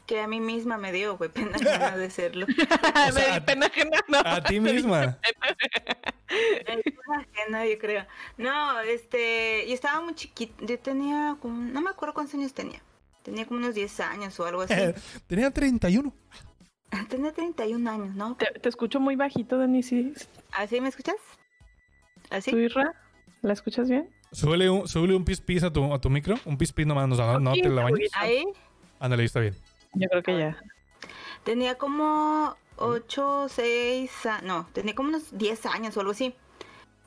que 0.05 0.19
a 0.19 0.27
mí 0.27 0.41
misma 0.41 0.77
me 0.77 0.91
dio, 0.91 1.15
güey, 1.15 1.29
pena 1.29 1.51
ajena 1.55 1.95
de 1.95 2.10
serlo. 2.10 2.45
O 2.93 3.05
Me 3.05 3.12
sea, 3.13 3.39
di 3.39 3.45
pena 3.45 3.67
ajena, 3.67 3.98
no. 4.10 4.19
A 4.25 4.43
ti 4.43 4.60
misma. 4.60 5.17
Ajena, 7.17 7.65
yo 7.65 7.77
creo. 7.77 8.05
No, 8.38 8.79
este, 8.81 9.65
yo 9.67 9.73
estaba 9.73 10.01
muy 10.01 10.15
chiquita, 10.15 10.65
yo 10.65 10.79
tenía 10.79 11.38
como, 11.41 11.61
no 11.71 11.81
me 11.81 11.89
acuerdo 11.89 12.13
cuántos 12.13 12.35
años 12.35 12.53
tenía. 12.53 12.81
Tenía 13.23 13.45
como 13.45 13.59
unos 13.59 13.75
10 13.75 14.00
años 14.00 14.39
o 14.39 14.45
algo 14.45 14.61
así. 14.61 14.73
Tenía 15.27 15.51
31. 15.51 16.11
tenía 17.09 17.31
31 17.31 17.89
años, 17.89 18.15
¿no? 18.15 18.35
Te, 18.35 18.47
te 18.59 18.69
escucho 18.69 19.00
muy 19.00 19.15
bajito, 19.15 19.57
Denis. 19.57 19.88
¿sí? 19.88 20.13
¿Así 20.51 20.81
me 20.81 20.89
escuchas? 20.89 21.15
¿Así? 22.29 22.51
¿Tú, 22.51 22.57
Irra? 22.57 22.93
¿La 23.41 23.53
escuchas 23.53 23.89
bien? 23.89 24.09
Súbele 24.31 24.69
un, 24.69 24.88
súbele 24.88 25.15
un 25.15 25.25
pis 25.25 25.41
pis 25.41 25.63
a 25.63 25.71
tu, 25.71 25.93
a 25.93 26.00
tu 26.00 26.09
micro. 26.09 26.35
Un 26.45 26.57
pis 26.57 26.71
pis 26.71 26.88
nomás. 26.88 27.07
No, 27.07 27.39
no 27.39 27.53
te 27.53 27.69
la 27.69 27.83
bañes. 27.83 28.11
Ahí 28.15 28.45
Ándale, 29.00 29.21
ahí 29.23 29.25
está 29.25 29.39
bien. 29.39 29.55
Yo 29.93 30.07
creo 30.09 30.23
que 30.23 30.38
ya. 30.38 30.57
tenía 31.43 31.75
como 31.75 32.55
8, 32.81 33.47
6, 33.49 34.12
no, 34.43 34.67
tenía 34.73 34.95
como 34.95 35.10
unos 35.10 35.38
10 35.38 35.65
años 35.67 35.95
o 35.95 35.99
algo 35.99 36.12
así. 36.13 36.36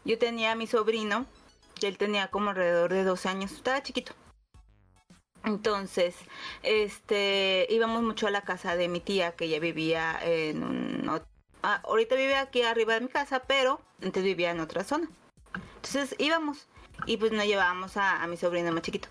Yo 0.05 0.19
tenía 0.19 0.53
a 0.53 0.55
mi 0.55 0.67
sobrino, 0.67 1.27
que 1.75 1.89
él 1.89 1.99
tenía 1.99 2.29
como 2.29 2.51
alrededor 2.51 2.93
de 2.93 3.05
12 3.05 3.29
años, 3.29 3.53
estaba 3.53 3.83
chiquito. 3.83 4.13
Entonces, 5.45 6.15
este, 6.63 7.67
íbamos 7.71 8.03
mucho 8.03 8.27
a 8.27 8.31
la 8.31 8.43
casa 8.43 8.77
de 8.77 8.89
mi 8.89 9.01
tía, 9.01 9.33
que 9.33 9.47
ella 9.47 9.61
vivía 9.61 10.19
en 10.23 10.63
un... 10.63 11.21
ah, 11.63 11.81
ahorita 11.85 12.15
vive 12.15 12.37
aquí 12.37 12.63
arriba 12.63 12.95
de 12.95 13.01
mi 13.03 13.09
casa, 13.09 13.41
pero 13.41 13.81
antes 14.03 14.23
vivía 14.23 14.53
en 14.53 14.61
otra 14.61 14.85
zona. 14.85 15.09
Entonces 15.77 16.15
íbamos 16.19 16.69
y 17.07 17.17
pues 17.19 17.33
nos 17.33 17.45
llevábamos 17.45 17.97
a 17.97 18.27
mi 18.27 18.37
sobrino 18.37 18.73
más 18.73 18.83
chiquito. 18.83 19.09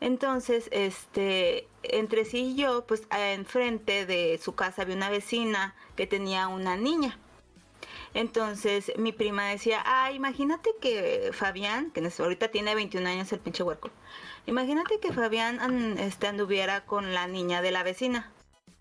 Entonces, 0.00 0.68
este, 0.72 1.66
entre 1.82 2.24
sí 2.24 2.52
y 2.52 2.54
yo, 2.56 2.86
pues 2.86 3.02
enfrente 3.10 4.06
de 4.06 4.38
su 4.42 4.54
casa 4.54 4.82
había 4.82 4.96
una 4.96 5.10
vecina 5.10 5.74
que 5.96 6.06
tenía 6.06 6.48
una 6.48 6.76
niña. 6.76 7.18
Entonces 8.14 8.92
mi 8.96 9.12
prima 9.12 9.46
decía, 9.48 9.82
ah, 9.84 10.10
imagínate 10.12 10.70
que 10.80 11.30
Fabián, 11.32 11.90
que 11.90 12.10
ahorita 12.18 12.48
tiene 12.48 12.74
21 12.74 13.06
años 13.08 13.32
el 13.32 13.40
pinche 13.40 13.62
huerco, 13.62 13.90
imagínate 14.46 14.98
que 15.00 15.12
Fabián 15.12 15.98
este, 15.98 16.26
anduviera 16.26 16.84
con 16.86 17.12
la 17.14 17.26
niña 17.26 17.60
de 17.62 17.70
la 17.70 17.82
vecina. 17.82 18.32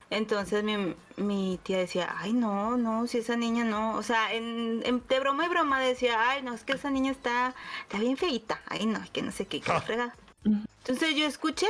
Entonces 0.10 0.64
mi, 0.64 0.96
mi 1.18 1.60
tía 1.64 1.78
decía, 1.80 2.16
ay 2.20 2.32
no, 2.32 2.78
no, 2.78 3.08
si 3.08 3.18
esa 3.18 3.36
niña 3.36 3.66
no, 3.66 3.96
o 3.98 4.04
sea, 4.04 4.34
en, 4.34 4.82
en- 4.86 5.06
de 5.06 5.20
broma 5.20 5.46
y 5.46 5.50
broma 5.50 5.82
decía, 5.82 6.30
ay 6.30 6.42
no, 6.44 6.54
es 6.54 6.64
que 6.64 6.74
esa 6.74 6.90
niña 6.90 7.12
está, 7.12 7.54
está 7.82 8.00
bien 8.00 8.16
feita, 8.16 8.62
ay 8.68 8.86
no, 8.86 9.02
que 9.12 9.22
no 9.22 9.32
sé 9.34 9.46
qué, 9.48 9.60
qué 9.60 9.72
fregada. 9.82 10.16
Entonces 10.43 11.15
yo 11.15 11.26
escuché, 11.26 11.67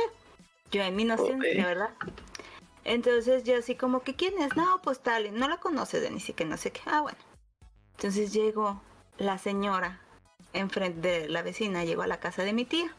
yo 0.70 0.82
en 0.82 0.94
mi 0.96 1.02
inocencia, 1.02 1.60
Ok. 1.60 1.66
¿verdad? 1.66 1.90
Entonces 2.84 3.44
yo 3.44 3.58
así 3.58 3.74
como 3.74 4.02
que, 4.02 4.14
¿quién 4.14 4.38
es? 4.40 4.56
No, 4.56 4.80
pues 4.82 5.00
tal, 5.00 5.34
no 5.38 5.48
la 5.48 5.58
conoce 5.58 6.00
de 6.00 6.10
ni 6.10 6.20
siquiera 6.20 6.50
no 6.50 6.56
sé 6.56 6.72
qué. 6.72 6.80
Ah, 6.86 7.00
bueno. 7.00 7.18
Entonces 7.96 8.32
llegó 8.32 8.80
la 9.18 9.38
señora 9.38 10.00
enfrente 10.52 11.20
de 11.20 11.28
la 11.28 11.42
vecina, 11.42 11.84
llegó 11.84 12.02
a 12.02 12.06
la 12.06 12.20
casa 12.20 12.44
de 12.44 12.52
mi 12.52 12.64
tía. 12.64 12.94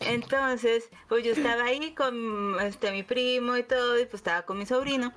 Entonces, 0.00 0.88
pues 1.08 1.24
yo 1.24 1.32
estaba 1.32 1.64
ahí 1.64 1.94
con 1.94 2.58
este 2.60 2.92
mi 2.92 3.02
primo 3.02 3.56
y 3.56 3.64
todo, 3.64 3.98
y 3.98 4.04
pues 4.04 4.14
estaba 4.14 4.42
con 4.42 4.58
mi 4.58 4.66
sobrino. 4.66 5.12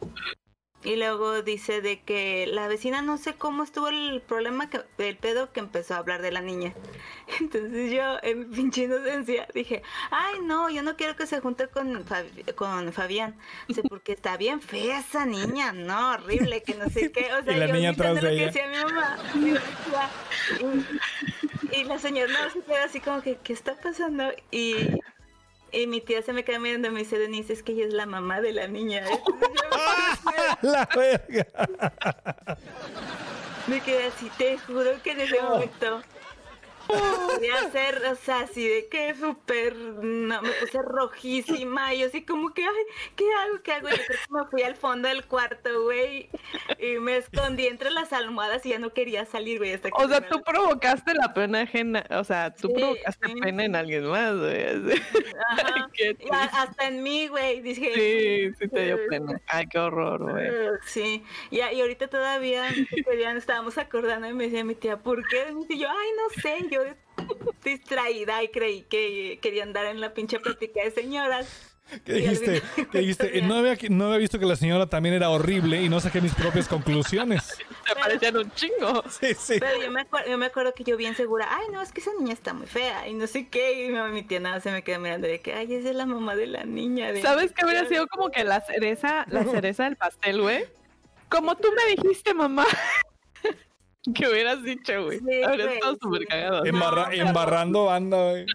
Y 0.81 0.95
luego 0.95 1.41
dice 1.41 1.81
de 1.81 1.99
que 2.01 2.47
la 2.47 2.69
vecina 2.69 3.01
no 3.01 3.17
sé 3.17 3.33
cómo 3.33 3.63
estuvo 3.63 3.89
el 3.89 4.21
problema 4.25 4.69
que 4.69 4.81
el 4.97 5.17
pedo 5.17 5.51
que 5.51 5.59
empezó 5.59 5.93
a 5.93 5.97
hablar 5.97 6.21
de 6.21 6.31
la 6.31 6.39
niña. 6.41 6.73
Entonces 7.41 7.91
yo 7.91 8.17
en 8.23 8.39
mi 8.49 8.55
pinche 8.55 8.83
inocencia 8.83 9.45
dije, 9.53 9.83
ay 10.09 10.39
no, 10.43 10.69
yo 10.69 10.81
no 10.81 10.95
quiero 10.95 11.17
que 11.17 11.27
se 11.27 11.41
junte 11.41 11.67
con, 11.67 12.05
Fabi- 12.05 12.55
con 12.55 12.93
Fabián. 12.93 13.35
Dice, 13.67 13.83
porque 13.89 14.13
está 14.13 14.37
bien 14.37 14.61
fea 14.61 14.99
esa 14.99 15.25
niña, 15.25 15.73
no, 15.73 16.11
horrible, 16.13 16.63
que 16.63 16.75
no 16.75 16.89
sé 16.89 17.11
qué. 17.11 17.27
O 17.33 17.43
sea, 17.43 17.57
Y 17.57 17.59
la 17.59 17.67
yo 17.67 17.73
niña 17.73 17.89
atrás 17.89 18.15
de 18.15 18.21
lo 18.21 18.29
que 18.29 18.35
ella. 18.35 18.45
decía 18.45 18.67
mi 18.67 18.77
mamá. 18.77 19.17
Y 21.71 21.83
la 21.83 21.99
señora 21.99 22.31
no 22.31 22.49
se 22.51 22.61
queda 22.61 22.83
así 22.85 22.99
como 22.99 23.21
que, 23.21 23.37
¿qué 23.43 23.53
está 23.53 23.75
pasando? 23.75 24.31
Y, 24.49 24.75
y 25.71 25.87
mi 25.87 26.01
tía 26.01 26.21
se 26.21 26.33
me 26.33 26.43
queda 26.43 26.59
mirando 26.59 26.87
y 26.87 26.91
me 26.91 26.99
dice, 26.99 27.17
Denise, 27.17 27.53
es 27.53 27.63
que 27.63 27.73
ella 27.73 27.85
es 27.85 27.93
la 27.93 28.05
mamá 28.05 28.41
de 28.41 28.53
la 28.53 28.67
niña. 28.67 29.03
La 30.61 30.89
verga. 30.95 31.47
Me 33.67 33.81
quedé 33.81 34.07
así, 34.07 34.29
te 34.37 34.57
juro 34.57 34.91
que 35.03 35.11
en 35.11 35.21
ese 35.21 35.41
momento 35.41 36.01
podía 36.89 37.55
hacer, 37.59 38.01
o 38.11 38.15
sea, 38.15 38.39
así 38.41 38.67
de 38.67 38.87
que 38.87 39.13
súper, 39.15 39.75
no, 39.75 40.41
me 40.41 40.49
puse 40.51 40.79
rojísima 40.81 41.93
y 41.93 41.99
yo 41.99 42.07
así 42.07 42.23
como 42.23 42.53
que, 42.53 42.63
ay, 42.63 42.83
¿qué 43.15 43.25
hago? 43.33 43.61
¿Qué 43.63 43.71
hago? 43.73 43.89
Yo 43.89 43.95
creo 43.95 44.07
que 44.27 44.33
me 44.33 44.45
fui 44.49 44.63
al 44.63 44.75
fondo 44.75 45.07
del 45.07 45.25
cuarto, 45.25 45.83
güey, 45.83 46.29
y 46.79 46.97
me 46.99 47.17
escondí 47.17 47.67
entre 47.67 47.91
las 47.91 48.11
almohadas 48.13 48.65
y 48.65 48.69
ya 48.69 48.79
no 48.79 48.93
quería 48.93 49.25
salir, 49.25 49.59
güey, 49.59 49.73
hasta 49.73 49.89
que 49.91 50.03
O 50.03 50.07
sea, 50.07 50.19
me- 50.21 50.27
tú 50.27 50.41
provocaste 50.43 51.13
la 51.13 51.33
pena 51.33 51.61
ajena. 51.61 52.05
O 52.11 52.23
sea, 52.23 52.53
tú 52.55 52.67
Sí, 52.69 52.73
provocaste 52.73 53.27
sí. 53.27 53.33
pena 53.41 53.65
en 53.65 53.75
alguien 53.75 54.05
más, 54.07 54.35
güey. 54.35 54.65
Ajá. 55.49 55.89
Y 55.97 56.33
a- 56.33 56.43
hasta 56.43 56.87
en 56.87 57.03
mí, 57.03 57.27
güey, 57.27 57.61
dije. 57.61 57.93
Sí, 57.93 58.55
sí 58.59 58.67
te 58.69 58.85
dio 58.85 58.97
pena. 59.09 59.39
Ay, 59.47 59.67
qué 59.67 59.79
horror, 59.79 60.31
güey. 60.31 60.47
Sí, 60.85 61.23
y, 61.51 61.57
y 61.59 61.81
ahorita 61.81 62.07
todavía 62.07 62.69
ya 63.19 63.33
nos 63.33 63.41
estábamos 63.43 63.77
acordando 63.77 64.27
y 64.27 64.33
me 64.33 64.45
decía 64.45 64.63
mi 64.63 64.75
tía, 64.75 64.97
¿por 64.97 65.27
qué? 65.27 65.53
Y 65.69 65.79
yo, 65.79 65.87
ay, 65.89 66.07
no 66.17 66.41
sé, 66.41 66.65
yo 66.71 66.78
distraída 67.63 68.43
y 68.43 68.49
creí 68.49 68.83
que 68.83 69.39
quería 69.41 69.63
andar 69.63 69.85
en 69.85 70.01
la 70.01 70.13
pinche 70.13 70.39
plática 70.39 70.83
de 70.83 70.91
señoras. 70.91 71.65
¿Qué 72.05 72.13
dijiste? 72.13 72.61
¿Qué 72.91 72.99
dijiste? 72.99 73.41
No 73.41 73.55
había, 73.55 73.75
no 73.89 74.05
había 74.05 74.19
visto 74.19 74.37
que 74.37 74.45
la 74.45 74.55
señora 74.55 74.85
también 74.85 75.15
era 75.15 75.31
horrible 75.31 75.81
y 75.81 75.89
no 75.89 75.99
saqué 75.99 76.21
mis 76.21 76.35
propias 76.35 76.67
conclusiones. 76.67 77.57
Te 77.87 77.95
parecían 77.95 78.37
un 78.37 78.51
chingo. 78.51 79.03
Sí, 79.09 79.33
sí. 79.33 79.55
Pero 79.59 79.81
yo 79.81 79.89
me, 79.89 80.05
yo 80.29 80.37
me 80.37 80.45
acuerdo 80.45 80.71
que 80.75 80.83
yo 80.83 80.97
bien 80.97 81.15
segura, 81.15 81.47
ay, 81.49 81.65
no, 81.73 81.81
es 81.81 81.91
que 81.91 82.01
esa 82.01 82.11
niña 82.19 82.33
está 82.33 82.53
muy 82.53 82.67
fea 82.67 83.07
y 83.07 83.15
no 83.15 83.25
sé 83.25 83.47
qué. 83.47 83.85
Y 83.87 83.89
mi, 83.89 83.99
mi 84.11 84.21
tía 84.21 84.39
nada 84.39 84.59
se 84.59 84.69
me 84.71 84.83
queda 84.83 84.99
mirando 84.99 85.27
de 85.27 85.41
que, 85.41 85.53
ay, 85.53 85.73
esa 85.73 85.89
es 85.89 85.95
la 85.95 86.05
mamá 86.05 86.35
de 86.35 86.45
la 86.45 86.63
niña. 86.63 87.11
de- 87.11 87.23
¿Sabes 87.23 87.53
qué 87.53 87.63
habría 87.63 87.83
sido 87.87 88.05
como 88.05 88.29
que 88.29 88.43
la 88.43 88.61
cereza, 88.61 89.25
la 89.27 89.43
cereza 89.45 89.85
del 89.85 89.95
pastel, 89.95 90.41
güey? 90.43 90.65
Como 91.27 91.55
tú 91.57 91.69
me 91.75 91.95
dijiste, 91.95 92.35
mamá. 92.35 92.67
¿Qué 94.15 94.27
hubieras 94.27 94.63
dicho, 94.63 95.03
güey? 95.05 95.19
Sí, 95.19 95.25
estado 95.41 95.93
sí. 95.93 95.97
súper 96.01 96.27
cagado. 96.27 96.65
Em- 96.65 96.75
Embarra- 96.75 97.13
Embarrando 97.13 97.85
banda, 97.85 98.29
güey. 98.31 98.45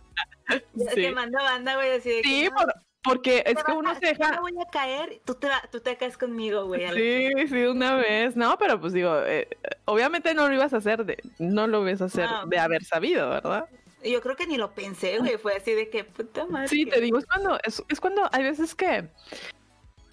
Ya 0.75 0.91
Sí. 0.91 1.03
Te 1.03 1.13
manda 1.13 1.43
banda, 1.43 1.75
güey, 1.77 1.91
así 1.93 2.09
de 2.11 2.23
que, 2.23 2.29
Sí, 2.29 2.45
no, 2.51 2.57
por- 2.57 2.75
porque 3.03 3.43
es 3.47 3.63
que 3.63 3.73
uno 3.73 3.91
a- 3.91 3.95
se 3.95 4.01
Yo 4.01 4.13
me 4.13 4.19
deja. 4.29 4.41
voy 4.41 4.53
a 4.61 4.71
caer, 4.71 5.21
tú 5.27 5.35
te, 5.35 5.49
tú 5.71 5.81
te 5.81 5.97
caes 5.97 6.17
conmigo, 6.19 6.67
güey. 6.67 6.89
Sí, 6.95 7.49
sí, 7.49 7.63
una 7.65 7.97
vez. 7.97 8.35
No, 8.37 8.57
pero 8.59 8.81
pues 8.81 8.93
digo, 8.95 9.21
eh, 9.27 9.49
obviamente 9.85 10.33
no 10.35 10.49
lo 10.49 10.55
ibas 10.55 10.73
a 10.73 10.79
hacer 10.79 11.05
de, 11.05 11.19
no 11.39 11.67
lo 11.67 11.87
ibas 11.87 12.01
a 12.03 12.07
hacer 12.07 12.29
No. 12.31 12.47
de 12.47 12.59
haber 12.59 12.83
sabido, 12.85 13.29
¿verdad? 13.31 13.67
Yo 14.03 14.21
creo 14.21 14.37
que 14.37 14.47
ni 14.47 14.57
lo 14.59 14.75
pensé, 14.75 15.19
güey. 15.19 15.37
Fue 15.39 15.55
así 15.57 15.73
de 15.73 15.89
que 15.91 16.05
puta 16.05 16.45
madre. 16.47 16.69
Sí, 16.69 16.85
que- 16.87 16.93
te 16.93 17.01
digo, 17.01 17.19
es 17.19 17.27
cuando, 17.27 17.59
es, 17.65 17.83
es 17.89 18.01
cuando 18.01 18.29
hay 18.33 18.43
veces 18.43 18.75
que, 18.75 19.09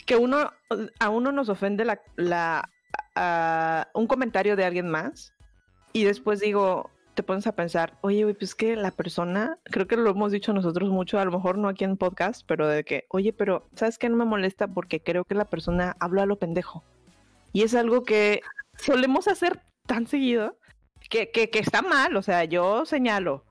que 0.05 0.15
uno, 0.17 0.51
a 0.99 1.09
uno 1.09 1.31
nos 1.31 1.49
ofende 1.49 1.83
la, 1.85 2.01
la, 2.15 2.69
un 3.15 4.07
comentario 4.07 4.55
de 4.55 4.65
alguien 4.65 4.89
más 4.89 5.33
y 5.93 6.05
después 6.05 6.39
digo, 6.39 6.89
te 7.13 7.23
pones 7.23 7.45
a 7.47 7.55
pensar, 7.55 7.97
oye, 8.01 8.23
güey, 8.23 8.35
pues 8.35 8.55
que 8.55 8.75
la 8.75 8.91
persona, 8.91 9.59
creo 9.63 9.87
que 9.87 9.97
lo 9.97 10.11
hemos 10.11 10.31
dicho 10.31 10.53
nosotros 10.53 10.89
mucho, 10.89 11.19
a 11.19 11.25
lo 11.25 11.31
mejor 11.31 11.57
no 11.57 11.67
aquí 11.67 11.83
en 11.83 11.97
podcast, 11.97 12.43
pero 12.47 12.67
de 12.67 12.83
que, 12.83 13.05
oye, 13.09 13.33
pero 13.33 13.67
¿sabes 13.75 13.97
qué? 13.97 14.09
No 14.09 14.15
me 14.15 14.25
molesta 14.25 14.67
porque 14.67 15.01
creo 15.01 15.25
que 15.25 15.35
la 15.35 15.45
persona 15.45 15.95
habla 15.99 16.23
a 16.23 16.25
lo 16.25 16.39
pendejo. 16.39 16.83
Y 17.53 17.63
es 17.63 17.75
algo 17.75 18.03
que 18.03 18.41
solemos 18.77 19.27
hacer 19.27 19.61
tan 19.85 20.07
seguido 20.07 20.57
que, 21.09 21.29
que, 21.31 21.49
está 21.59 21.81
mal, 21.81 22.15
o 22.15 22.21
sea, 22.21 22.45
yo 22.45 22.85
señalo, 22.85 23.43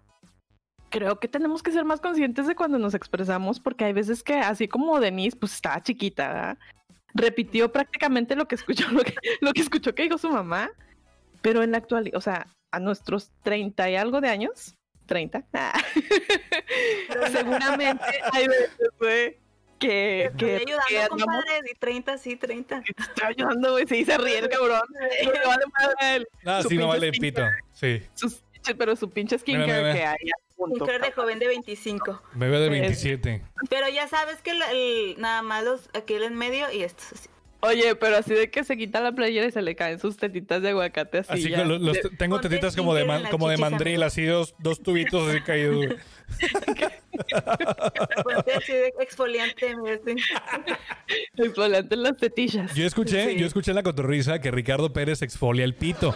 creo 0.88 1.20
que 1.20 1.28
tenemos 1.28 1.62
que 1.62 1.72
ser 1.72 1.84
más 1.84 2.00
conscientes 2.00 2.46
de 2.46 2.56
cuando 2.56 2.78
nos 2.78 2.94
expresamos, 2.94 3.60
porque 3.60 3.84
hay 3.84 3.92
veces 3.92 4.22
que, 4.22 4.34
así 4.34 4.68
como 4.68 5.00
Denise, 5.00 5.36
pues 5.36 5.54
estaba 5.54 5.82
chiquita. 5.82 6.58
Repitió 7.14 7.72
prácticamente 7.72 8.36
lo 8.36 8.46
que 8.46 8.54
escuchó, 8.54 8.88
lo 8.92 9.02
que, 9.02 9.14
lo 9.40 9.52
que 9.52 9.60
escuchó 9.60 9.94
que 9.94 10.04
dijo 10.04 10.18
su 10.18 10.30
mamá, 10.30 10.70
pero 11.42 11.62
en 11.62 11.72
la 11.72 11.78
actualidad, 11.78 12.16
o 12.16 12.20
sea, 12.20 12.46
a 12.70 12.80
nuestros 12.80 13.30
30 13.42 13.90
y 13.90 13.96
algo 13.96 14.20
de 14.20 14.28
años, 14.28 14.76
30, 15.06 15.44
ah, 15.54 15.82
seguramente 17.32 18.04
hay 18.32 18.46
veces, 18.46 18.90
güey, 18.98 19.38
que, 19.80 20.24
estoy 20.26 20.64
que 20.64 20.76
ayudando, 20.90 21.24
compadre. 21.24 21.70
Y 21.72 21.74
30, 21.74 22.18
sí, 22.18 22.36
30. 22.36 22.82
que 22.82 22.92
te 22.94 23.02
estoy 23.02 23.26
ayudando, 23.28 23.72
güey, 23.72 23.86
sí, 23.88 24.04
se 24.04 24.18
ríe 24.18 24.38
el 24.38 24.48
cabrón. 24.48 24.82
No 25.24 25.32
le 25.32 25.46
vale 25.46 25.64
madre 25.78 26.16
él. 26.16 26.28
Ah, 26.44 26.62
sí, 26.66 26.76
no 26.76 26.88
vale 26.88 27.10
pito. 27.10 27.42
Sí. 27.72 28.02
Sus 28.14 28.42
pero 28.78 28.96
su 28.96 29.10
pinche 29.10 29.38
skincare 29.38 29.92
que 29.92 30.04
hay. 30.04 30.16
Mujer 30.58 31.00
de 31.00 31.10
joven 31.12 31.38
de 31.38 31.46
25. 31.48 32.22
Bebé 32.34 32.58
de 32.60 32.66
Es- 32.66 32.70
27. 32.70 33.42
Pero 33.70 33.88
ya 33.88 34.06
sabes 34.08 34.42
que 34.42 34.50
el, 34.50 34.62
el- 34.72 35.14
nada 35.20 35.40
más 35.42 35.64
los, 35.64 35.88
aquel 35.94 36.22
en 36.22 36.34
medio 36.36 36.70
y 36.72 36.82
estos 36.82 37.12
así. 37.12 37.28
Oye, 37.62 37.94
pero 37.94 38.16
así 38.16 38.32
de 38.32 38.50
que 38.50 38.64
se 38.64 38.76
quita 38.78 39.00
la 39.02 39.12
playera 39.12 39.46
y 39.46 39.52
se 39.52 39.60
le 39.60 39.74
caen 39.76 39.98
sus 39.98 40.16
tetitas 40.16 40.62
de 40.62 40.70
aguacate 40.70 41.18
así. 41.18 41.32
Así 41.32 41.50
ya. 41.50 41.58
que 41.58 41.64
los, 41.66 41.80
los- 41.80 41.98
tengo 42.18 42.36
ponte 42.36 42.48
tetitas 42.48 42.74
como 42.76 42.94
de, 42.94 43.04
man- 43.04 43.24
como 43.30 43.48
de 43.50 43.56
mandril, 43.58 44.02
así 44.02 44.24
dos, 44.24 44.54
dos 44.58 44.82
tubitos 44.82 45.28
así 45.28 45.40
caídos. 45.42 45.94
Ponte 48.22 48.52
así 48.54 48.72
de 48.72 48.92
exfoliante. 49.00 49.74
exfoliante 51.36 51.94
en 51.94 52.02
las 52.02 52.16
tetillas. 52.16 52.74
Yo 52.74 52.86
escuché, 52.86 53.30
Sí. 53.32 53.36
yo 53.38 53.46
escuché 53.46 53.72
en 53.72 53.76
la 53.76 53.82
cotorriza 53.82 54.38
que 54.40 54.50
Ricardo 54.50 54.92
Pérez 54.92 55.22
exfolia 55.22 55.64
el 55.64 55.74
pito. 55.74 56.14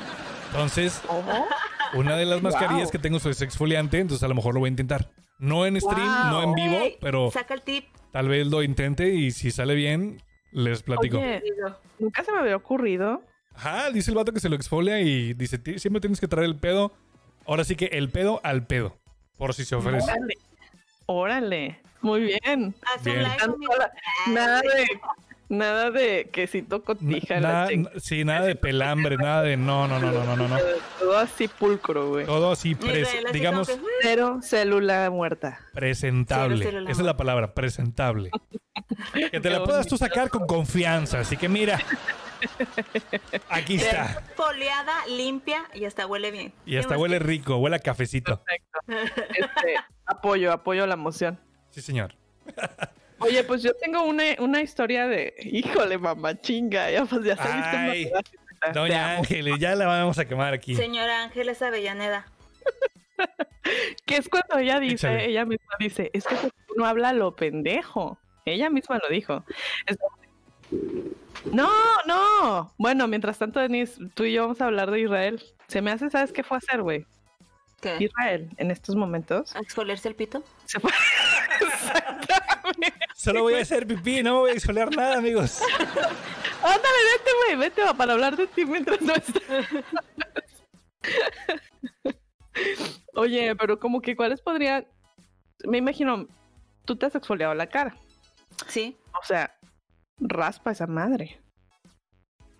Entonces, 0.58 1.02
¿Cómo? 1.06 1.46
una 1.94 2.16
de 2.16 2.24
las 2.26 2.40
mascarillas 2.40 2.84
Wow. 2.84 2.90
que 2.92 2.98
tengo 3.00 3.16
es 3.16 3.42
exfoliante, 3.42 3.98
entonces 3.98 4.22
a 4.22 4.28
lo 4.28 4.36
mejor 4.36 4.54
lo 4.54 4.60
voy 4.60 4.68
a 4.68 4.70
intentar. 4.70 5.10
No 5.38 5.66
en 5.66 5.80
stream, 5.80 6.30
no 6.30 6.42
en 6.44 6.54
vivo, 6.54 6.78
pero 7.00 7.30
Saca 7.32 7.54
el 7.54 7.62
tip. 7.62 7.86
tal 8.12 8.28
vez 8.28 8.46
lo 8.46 8.62
intente 8.62 9.08
y 9.12 9.32
si 9.32 9.50
sale 9.50 9.74
bien, 9.74 10.22
les 10.52 10.84
platico. 10.84 11.18
Oye, 11.18 11.42
nunca 11.98 12.22
se 12.22 12.30
me 12.30 12.38
había 12.38 12.54
ocurrido. 12.54 13.20
Ajá, 13.52 13.90
dice 13.90 14.12
el 14.12 14.16
vato 14.16 14.32
que 14.32 14.38
se 14.38 14.48
lo 14.48 14.54
exfolia 14.54 15.00
y 15.00 15.34
dice, 15.34 15.58
"Ti- 15.58 15.80
siempre 15.80 16.00
tienes 16.00 16.20
que 16.20 16.28
traer 16.28 16.46
el 16.46 16.56
pedo. 16.56 16.92
Ahora 17.46 17.64
sí 17.64 17.74
que 17.74 17.86
el 17.86 18.08
pedo 18.10 18.40
al 18.44 18.64
pedo, 18.66 18.96
por 19.36 19.54
si 19.54 19.64
se 19.64 19.74
ofrece. 19.74 20.08
Órale. 20.10 20.34
Órale. 21.06 21.80
Muy 22.00 22.20
bien. 22.22 22.74
Haz 22.86 22.98
un 23.06 23.12
Bien. 23.14 23.26
Nada 24.28 24.60
de, 24.60 24.86
nada 25.48 25.90
de 25.90 26.30
quesito 26.32 26.82
cotija. 26.82 27.34
la 27.40 27.40
Nada, 27.40 27.68
chingada. 27.68 28.00
sí, 28.00 28.24
nada 28.24 28.46
de 28.46 28.56
pelambre, 28.56 29.16
nada 29.16 29.42
de 29.42 29.56
no, 29.56 29.86
no, 29.88 29.98
no, 29.98 30.10
no, 30.12 30.24
no, 30.24 30.36
no, 30.36 30.48
no. 30.48 30.56
Todo 30.98 31.18
así 31.18 31.48
pulcro, 31.48 32.08
güey. 32.10 32.26
Todo 32.26 32.52
así, 32.52 32.76
digamos, 33.32 33.68
que, 33.68 33.78
Cero 34.02 34.38
célula 34.42 35.08
muerta. 35.10 35.60
presentable. 35.72 36.58
Cero 36.58 36.70
célula 36.70 36.90
Esa 36.90 37.00
es 37.02 37.06
la 37.06 37.16
palabra, 37.16 37.54
presentable. 37.54 38.30
Que 39.30 39.40
te 39.40 39.50
la 39.50 39.62
puedas 39.64 39.86
tú 39.86 39.96
sacar 39.96 40.28
con 40.30 40.46
confianza. 40.46 41.20
Así 41.20 41.36
que 41.36 41.48
mira, 41.48 41.80
aquí 43.48 43.76
está. 43.76 44.22
Foliada, 44.34 44.92
limpia 45.08 45.64
y 45.74 45.84
hasta 45.84 46.06
huele 46.06 46.30
bien. 46.30 46.52
Y 46.66 46.72
¿Qué 46.72 46.78
hasta 46.80 46.98
huele 46.98 47.18
rico, 47.18 47.56
huele 47.56 47.76
a 47.76 47.78
cafecito. 47.78 48.42
Perfecto. 48.86 49.24
Este, 49.34 49.74
apoyo, 50.06 50.52
apoyo 50.52 50.86
la 50.86 50.96
moción. 50.96 51.38
Sí, 51.70 51.80
señor. 51.82 52.14
Oye, 53.20 53.44
pues 53.44 53.62
yo 53.62 53.72
tengo 53.74 54.02
una, 54.04 54.24
una 54.38 54.60
historia 54.60 55.06
de. 55.06 55.34
Híjole, 55.40 55.98
mamá 55.98 56.38
chinga. 56.40 56.90
Ya, 56.90 57.04
pues 57.04 57.24
ya 57.24 57.36
Ay, 57.38 58.10
Doña. 58.72 59.16
Ángeles, 59.18 59.54
ya 59.58 59.74
la 59.74 59.86
vamos 59.86 60.18
a 60.18 60.24
quemar 60.26 60.52
aquí. 60.54 60.74
Señora 60.74 61.24
Ángeles 61.24 61.60
Avellaneda. 61.62 62.26
Que 64.04 64.16
es 64.16 64.28
cuando 64.28 64.58
ella 64.58 64.78
dice, 64.78 64.94
Échale. 65.08 65.24
ella 65.30 65.44
misma 65.46 65.74
dice, 65.78 66.10
es 66.12 66.24
que 66.26 66.34
uno 66.76 66.84
habla 66.84 67.12
lo 67.14 67.34
pendejo. 67.34 68.18
Ella 68.44 68.68
misma 68.68 68.98
lo 69.02 69.08
dijo. 69.08 69.42
Es- 69.86 69.96
No, 71.50 71.70
no. 72.06 72.74
Bueno, 72.76 73.08
mientras 73.08 73.38
tanto, 73.38 73.60
Denise, 73.60 73.98
tú 74.14 74.24
y 74.24 74.34
yo 74.34 74.42
vamos 74.42 74.60
a 74.60 74.66
hablar 74.66 74.90
de 74.90 75.00
Israel. 75.00 75.42
Se 75.68 75.80
me 75.80 75.90
hace, 75.92 76.10
¿sabes 76.10 76.30
qué 76.32 76.42
fue 76.42 76.56
a 76.56 76.58
hacer, 76.58 76.82
güey? 76.82 77.06
¿Qué? 77.80 77.96
Israel, 78.00 78.50
en 78.58 78.70
estos 78.70 78.96
momentos, 78.96 79.56
¿A 79.56 79.60
exfoliarse 79.60 80.08
el 80.08 80.14
pito? 80.14 80.42
se 80.66 80.78
fue. 80.80 80.90
Exactamente. 81.60 83.03
Solo 83.24 83.40
voy 83.40 83.54
a 83.54 83.62
hacer 83.62 83.86
pipí, 83.86 84.22
no 84.22 84.34
me 84.34 84.38
voy 84.40 84.50
a 84.50 84.54
exfoliar 84.54 84.94
nada, 84.94 85.16
amigos. 85.16 85.62
Ándale, 86.62 86.98
vete, 87.16 87.30
güey, 87.46 87.56
vete 87.56 87.82
para 87.96 88.12
hablar 88.12 88.36
de 88.36 88.46
ti 88.46 88.66
mientras 88.66 89.00
no 89.00 89.14
estás. 89.14 89.42
Oye, 93.14 93.56
pero 93.56 93.78
como 93.80 94.02
que 94.02 94.14
cuáles 94.14 94.42
podrían. 94.42 94.86
Me 95.66 95.78
imagino, 95.78 96.26
tú 96.84 96.96
te 96.96 97.06
has 97.06 97.14
exfoliado 97.14 97.54
la 97.54 97.66
cara. 97.66 97.96
Sí, 98.66 98.94
O 99.18 99.24
sea, 99.24 99.56
raspa 100.18 100.72
esa 100.72 100.86
madre. 100.86 101.40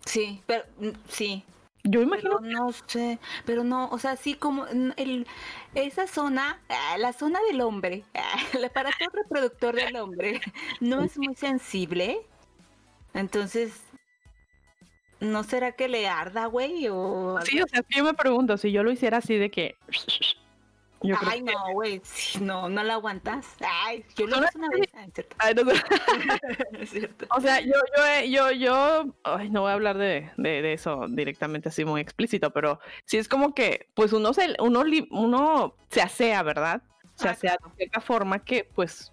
sí, 0.03 0.41
pero 0.47 0.63
mm, 0.79 0.89
sí. 1.07 1.45
Yo 1.87 2.01
imagino 2.01 2.39
Pero 2.41 2.51
no 2.51 2.71
sé, 2.87 3.19
pero 3.45 3.63
no, 3.63 3.87
o 3.89 3.99
sea, 3.99 4.15
sí 4.15 4.33
como 4.33 4.65
el, 4.65 5.27
esa 5.75 6.07
zona, 6.07 6.61
ah, 6.69 6.97
la 6.97 7.13
zona 7.13 7.39
del 7.49 7.61
hombre, 7.61 8.03
ah, 8.15 8.35
el 8.53 8.65
aparato 8.65 9.05
reproductor 9.13 9.75
del 9.75 9.95
hombre, 9.97 10.41
no 10.79 11.03
es 11.03 11.17
muy 11.17 11.35
sensible. 11.35 12.25
Entonces, 13.13 13.81
¿no 15.19 15.43
será 15.43 15.73
que 15.73 15.87
le 15.87 16.07
arda, 16.07 16.47
güey? 16.47 16.87
O... 16.89 17.39
Sí, 17.43 17.61
o 17.61 17.67
sea, 17.67 17.83
yo 17.89 18.03
me 18.03 18.13
pregunto, 18.13 18.57
si 18.57 18.71
yo 18.71 18.83
lo 18.83 18.91
hiciera 18.91 19.17
así 19.17 19.35
de 19.35 19.51
que. 19.51 19.75
Yo 21.03 21.15
Ay, 21.21 21.43
que- 21.43 21.51
no, 21.53 21.73
güey, 21.73 22.01
sí, 22.03 22.39
no, 22.41 22.67
no 22.69 22.83
la 22.83 22.93
aguantas. 22.95 23.45
Ay, 23.59 24.03
yo 24.15 24.25
lo 24.27 24.35
Ahora 24.35 24.47
hice 24.49 24.57
una 24.57 24.69
vez. 24.69 24.87
Ah, 24.93 25.03
es 25.05 25.13
cierto. 25.13 25.35
Ay, 25.39 25.53
no 25.53 25.63
es 26.79 26.89
cierto. 26.89 27.25
O 27.35 27.41
sea, 27.41 27.59
yo, 27.59 27.73
yo, 27.97 28.05
eh, 28.05 28.29
yo, 28.31 28.51
yo, 28.51 29.05
ay, 29.23 29.49
no 29.49 29.61
voy 29.61 29.71
a 29.71 29.73
hablar 29.73 29.97
de, 29.97 30.31
de, 30.37 30.61
de 30.61 30.73
eso 30.73 31.05
directamente 31.09 31.69
así 31.69 31.85
muy 31.85 32.01
explícito, 32.01 32.51
pero 32.51 32.79
sí 33.05 33.17
es 33.17 33.27
como 33.27 33.53
que, 33.53 33.89
pues 33.93 34.13
uno 34.13 34.33
se, 34.33 34.55
uno, 34.59 35.75
se 35.89 36.01
asea, 36.01 36.41
¿verdad? 36.43 36.81
Se 37.15 37.27
Ah, 37.27 37.31
asea 37.31 37.57
de 37.63 37.75
cierta 37.77 38.01
forma 38.01 38.39
que, 38.43 38.63
pues, 38.63 39.11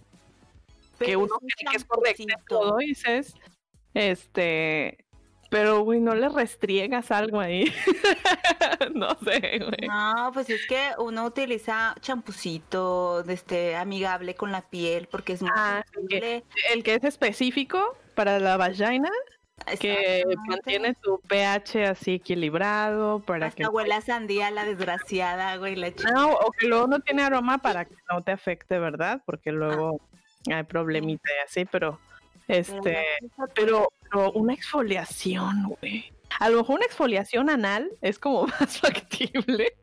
que 0.99 1.17
uno 1.17 1.35
cree 1.41 1.71
que 1.71 1.77
es 1.77 1.87
champucito. 1.87 2.37
todo, 2.49 2.77
dices, 2.79 3.35
este, 3.95 5.02
pero, 5.53 5.83
güey, 5.83 6.01
no 6.01 6.15
le 6.15 6.31
restriegas 6.31 7.11
algo 7.11 7.39
ahí. 7.39 7.71
no 8.95 9.11
sé, 9.23 9.59
güey. 9.59 9.87
No, 9.87 10.31
pues 10.33 10.49
es 10.49 10.67
que 10.67 10.93
uno 10.97 11.27
utiliza 11.27 11.95
champucito, 12.01 13.23
este, 13.29 13.77
amigable 13.77 14.35
con 14.35 14.51
la 14.51 14.63
piel, 14.63 15.09
porque 15.11 15.35
es 15.35 15.43
muy 15.43 15.51
Ah, 15.55 15.85
que-. 16.09 16.43
El 16.73 16.83
que 16.83 16.95
es 16.95 17.05
específico 17.05 17.99
para 18.15 18.39
la 18.39 18.57
vagina, 18.57 19.11
que 19.79 20.25
mantiene 20.49 20.95
tu 20.95 21.21
pH 21.21 21.85
así 21.85 22.15
equilibrado, 22.15 23.21
para 23.21 23.51
que 23.51 23.65
Hasta 23.65 23.75
huele 23.75 23.93
a 23.93 24.01
sandía 24.01 24.51
la 24.51 24.65
desgraciada, 24.65 25.59
güey, 25.59 25.77
la 25.77 25.95
chica. 25.95 26.13
No, 26.13 26.33
o 26.33 26.51
que 26.53 26.67
luego 26.67 26.87
no 26.87 27.01
tiene 27.01 27.25
aroma 27.25 27.59
para 27.59 27.85
que 27.85 27.95
no 28.11 28.23
te 28.23 28.33
afecte, 28.33 28.79
¿verdad? 28.79 29.21
Porque 29.27 29.53
luego 29.53 30.01
hay 30.51 30.63
problemita 30.63 31.29
y 31.29 31.45
así, 31.45 31.67
pero 31.67 32.01
este, 32.49 33.05
pero, 33.21 33.49
pero 33.55 33.89
una 34.13 34.55
exfoliación, 34.55 35.75
güey. 35.81 36.13
A 36.41 36.49
lo 36.49 36.59
mejor 36.59 36.77
una 36.77 36.87
exfoliación 36.87 37.51
anal 37.51 37.91
es 38.01 38.19
como 38.19 38.47
más 38.61 38.79
factible. 38.79 39.75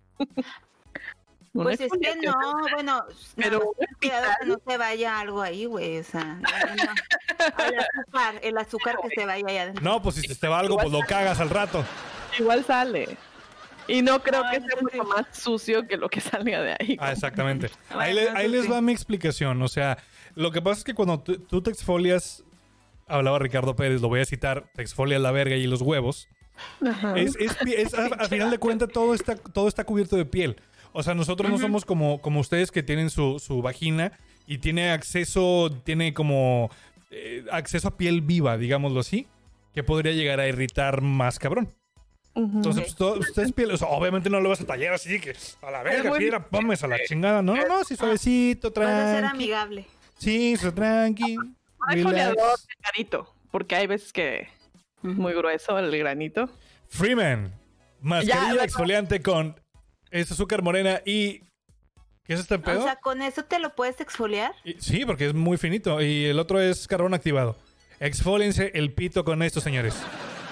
Una 1.54 1.64
Pues 1.64 1.82
es 1.82 1.92
que 2.00 2.16
no, 2.26 2.34
bueno, 2.76 3.04
Pero 3.36 3.72
cuidado 4.00 4.28
que 4.40 4.46
no 4.48 4.58
se 4.68 4.78
vaya 4.78 5.20
algo 5.20 5.42
ahí, 5.42 5.66
güey, 5.66 5.98
o 6.00 6.04
sea, 6.04 6.24
no, 6.36 6.48
el 7.66 7.80
azúcar, 7.80 8.40
el 8.44 8.58
azúcar 8.58 8.98
que 9.02 9.10
se 9.10 9.26
vaya 9.26 9.46
allá 9.48 9.62
adentro. 9.64 9.84
No, 9.84 10.02
pues 10.02 10.16
si 10.16 10.28
se 10.28 10.36
te 10.36 10.48
va 10.48 10.60
algo, 10.60 10.78
pues 10.78 10.92
lo 10.92 11.00
cagas 11.02 11.40
al 11.40 11.50
rato. 11.50 11.84
igual 12.38 12.64
sale. 12.66 13.18
Y 13.88 14.04
no 14.04 14.22
creo 14.22 14.44
que 14.52 14.60
sea 14.60 14.80
mucho 14.80 15.04
más 15.04 15.26
sucio 15.36 15.88
que 15.88 15.98
lo 15.98 16.10
que 16.10 16.22
salga 16.22 16.62
de 16.62 16.76
ahí. 16.80 16.98
Ah, 17.00 17.12
exactamente. 17.12 17.72
Bueno, 17.88 18.02
ahí 18.04 18.14
le- 18.14 18.24
eso 18.26 18.36
ahí 18.36 18.48
les 18.48 18.72
va 18.72 18.82
mi 18.82 18.92
explicación. 18.92 19.60
O 19.64 19.68
sea, 19.68 19.98
lo 20.36 20.52
que 20.52 20.62
pasa 20.62 20.78
es 20.78 20.84
que 20.84 20.94
cuando 20.94 21.20
tú 21.22 21.64
te 21.64 21.72
exfolias, 21.72 22.44
hablaba 23.10 23.40
Ricardo 23.40 23.76
Pérez, 23.76 24.02
lo 24.02 24.08
voy 24.08 24.22
a 24.22 24.26
citar, 24.26 24.66
te 24.74 24.82
exfolias 24.82 25.22
la 25.22 25.32
verga 25.32 25.56
y 25.56 25.68
los 25.68 25.82
huevos. 25.82 26.28
Ajá. 26.86 27.16
Es, 27.18 27.36
es, 27.38 27.94
a, 27.94 28.06
a 28.06 28.28
final 28.28 28.52
de 28.52 28.58
cuentas 28.58 28.90
todo 28.94 29.14
está, 29.14 29.36
todo 29.36 29.68
está 29.68 29.84
cubierto 29.84 30.16
de 30.16 30.26
piel. 30.26 30.56
O 30.92 31.04
sea, 31.04 31.14
nosotros 31.14 31.50
no 31.52 31.58
somos 31.58 31.86
como, 31.86 32.20
como 32.22 32.40
ustedes 32.40 32.72
que 32.72 32.82
tienen 32.84 33.10
su, 33.10 33.40
su 33.40 33.62
vagina 33.62 34.12
y 34.48 34.58
tiene 34.58 34.92
acceso, 34.92 35.70
tiene 35.84 36.14
como 36.14 36.70
eh, 37.12 37.46
acceso 37.52 37.90
a 37.90 37.98
piel 37.98 38.22
viva, 38.22 38.58
digámoslo 38.58 39.00
así, 39.02 39.28
que 39.74 39.84
podría 39.84 40.14
llegar 40.14 40.40
a 40.40 40.48
irritar 40.48 41.02
más 41.02 41.38
cabrón. 41.40 41.72
Entonces, 42.36 42.84
pues, 42.84 42.96
todo- 42.96 43.20
ustedes 43.20 43.52
piel, 43.52 43.72
o 43.72 43.78
sea, 43.78 43.90
obviamente 43.90 44.30
no 44.30 44.40
lo 44.40 44.50
vas 44.50 44.62
a 44.62 44.66
tallar 44.66 44.94
así 44.94 45.20
que 45.20 45.36
a 45.62 45.72
la 45.72 45.84
verga, 45.84 46.10
muy 46.10 46.20
piedra, 46.20 46.46
pomes 46.48 46.84
a 46.84 46.88
la 46.88 46.98
chingada. 47.06 47.42
No, 47.42 47.56
no, 47.56 47.68
no, 47.68 47.84
sí, 47.84 47.96
suavecito, 47.96 48.72
Vas 48.72 48.88
a 48.88 49.12
ser 49.12 49.20
tranqui. 49.22 49.36
amigable. 49.36 49.86
Sí, 50.18 50.56
so 50.58 50.74
exfoliador 51.90 52.36
relax. 52.36 52.68
delgadito, 52.68 53.34
porque 53.52 53.76
hay 53.76 53.88
veces 53.88 54.12
que 54.14 54.40
es 54.42 54.50
muy 55.16 55.34
grueso 55.34 55.78
el 55.80 55.98
granito. 55.98 56.50
Freeman, 56.90 57.54
mascarilla 58.02 58.56
Ya, 58.56 58.64
exfoliante 58.64 59.22
con 59.22 59.60
es 60.12 60.32
azúcar 60.32 60.62
morena 60.64 61.02
y 61.06 61.40
¿qué 62.24 62.34
es 62.34 62.40
este 62.42 62.58
pedo? 62.60 62.80
O 62.80 62.84
sea, 62.84 62.96
con 62.98 63.22
eso 63.22 63.44
te 63.46 63.60
lo 63.60 63.76
puedes 63.76 64.00
exfoliar. 64.02 64.54
Y- 64.64 64.74
sí, 64.80 65.06
porque 65.06 65.28
es 65.28 65.34
muy 65.34 65.58
finito 65.58 66.02
y 66.02 66.26
el 66.26 66.40
otro 66.40 66.60
es 66.60 66.88
carbón 66.88 67.14
activado. 67.14 67.56
Exfóliense 68.00 68.72
el 68.76 68.94
pito 68.94 69.24
con 69.24 69.44
esto, 69.44 69.62
señores. 69.62 69.96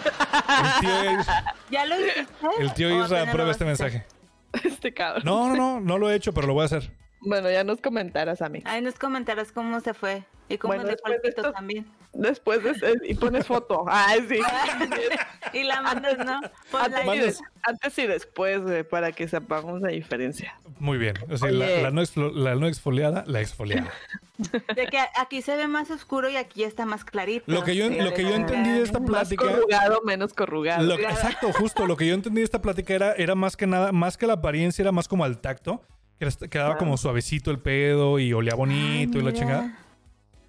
El 0.05 0.79
tío, 0.79 0.89
¿Ya 1.71 1.85
lo 1.85 1.99
hiciste? 1.99 2.27
el 2.59 2.73
tío 2.73 2.87
¿O 2.87 2.91
Isra 2.91 3.05
apenas 3.17 3.29
aprueba 3.29 3.51
este 3.51 3.65
mensaje. 3.65 4.05
Este 4.63 4.93
cabrón. 4.93 5.23
No, 5.25 5.49
no, 5.49 5.55
no, 5.55 5.79
no 5.81 5.97
lo 5.97 6.09
he 6.09 6.15
hecho, 6.15 6.33
pero 6.33 6.47
lo 6.47 6.53
voy 6.53 6.63
a 6.63 6.65
hacer. 6.65 6.89
Bueno, 7.21 7.49
ya 7.51 7.63
nos 7.63 7.81
comentarás, 7.81 8.41
Ami. 8.41 8.61
Ahí 8.65 8.81
nos 8.81 8.95
comentarás 8.95 9.51
cómo 9.51 9.79
se 9.79 9.93
fue. 9.93 10.23
Y 10.49 10.57
cómo 10.57 10.73
Bueno, 10.75 10.89
después 10.89 11.21
de 11.21 11.29
esto- 11.29 11.51
también. 11.51 11.85
Después 12.13 12.63
de, 12.63 12.69
eh, 12.71 12.95
y 13.03 13.13
pones 13.15 13.45
foto. 13.45 13.83
Ay, 13.87 14.25
sí. 14.29 14.39
Y 15.53 15.63
la 15.63 15.81
mandas, 15.81 16.17
¿no? 16.17 16.41
Pon 16.71 16.81
Antes, 16.81 17.21
des- 17.21 17.41
antes 17.63 17.97
y 17.99 18.05
después, 18.07 18.61
güey, 18.61 18.83
para 18.83 19.11
que 19.13 19.27
sepamos 19.27 19.81
la 19.81 19.89
diferencia. 19.89 20.59
Muy 20.79 20.97
bien. 20.97 21.15
O 21.29 21.37
sea, 21.37 21.51
la, 21.51 21.89
no 21.91 22.03
la 22.33 22.55
no 22.55 22.67
exfoliada, 22.67 23.23
la 23.27 23.39
exfoliada. 23.41 23.89
De 24.75 24.87
que 24.87 24.99
aquí 25.19 25.41
se 25.41 25.55
ve 25.55 25.67
más 25.67 25.89
oscuro 25.89 26.29
y 26.29 26.35
aquí 26.35 26.63
está 26.63 26.85
más 26.85 27.05
clarito. 27.05 27.45
Lo 27.51 27.63
que 27.63 27.75
yo, 27.75 27.87
Sí, 27.87 27.95
lo 27.99 28.13
que 28.13 28.23
yo 28.23 28.33
entendí 28.35 28.71
de 28.71 28.83
esta 28.83 28.99
Más 28.99 29.09
plática. 29.09 29.45
corrugado, 29.45 30.01
menos 30.05 30.33
corrugado. 30.33 30.83
Lo 30.83 30.95
exacto, 30.95 31.51
justo. 31.53 31.85
Lo 31.87 31.95
que 31.97 32.07
yo 32.07 32.13
entendí 32.13 32.41
de 32.41 32.45
esta 32.45 32.61
plática 32.61 32.93
era, 32.93 33.13
era 33.13 33.35
más 33.35 33.55
que 33.55 33.67
nada, 33.67 33.91
más 33.93 34.17
que 34.17 34.27
la 34.27 34.33
apariencia, 34.33 34.81
era 34.83 34.91
más 34.91 35.07
como 35.07 35.23
al 35.23 35.39
tacto. 35.39 35.81
Quedaba 36.49 36.77
como 36.77 36.97
suavecito 36.97 37.51
el 37.51 37.59
pedo 37.59 38.19
y 38.19 38.33
olía 38.33 38.55
bonito 38.55 39.17
Ay, 39.17 39.21
y 39.23 39.25
la 39.25 39.33
chingada. 39.33 39.77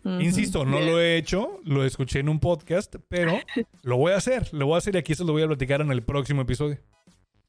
Insisto, 0.04 0.64
no 0.64 0.80
lo 0.80 1.00
he 1.00 1.16
hecho, 1.16 1.60
lo 1.64 1.84
escuché 1.84 2.20
en 2.20 2.28
un 2.30 2.40
podcast, 2.40 2.96
pero 3.08 3.38
lo 3.82 3.96
voy 3.98 4.12
a 4.12 4.16
hacer. 4.16 4.48
Lo 4.54 4.66
voy 4.66 4.76
a 4.76 4.78
hacer 4.78 4.94
y 4.94 4.98
aquí 4.98 5.14
se 5.14 5.24
lo 5.24 5.32
voy 5.32 5.42
a 5.42 5.46
platicar 5.46 5.80
en 5.82 5.90
el 5.90 6.02
próximo 6.02 6.42
episodio. 6.42 6.78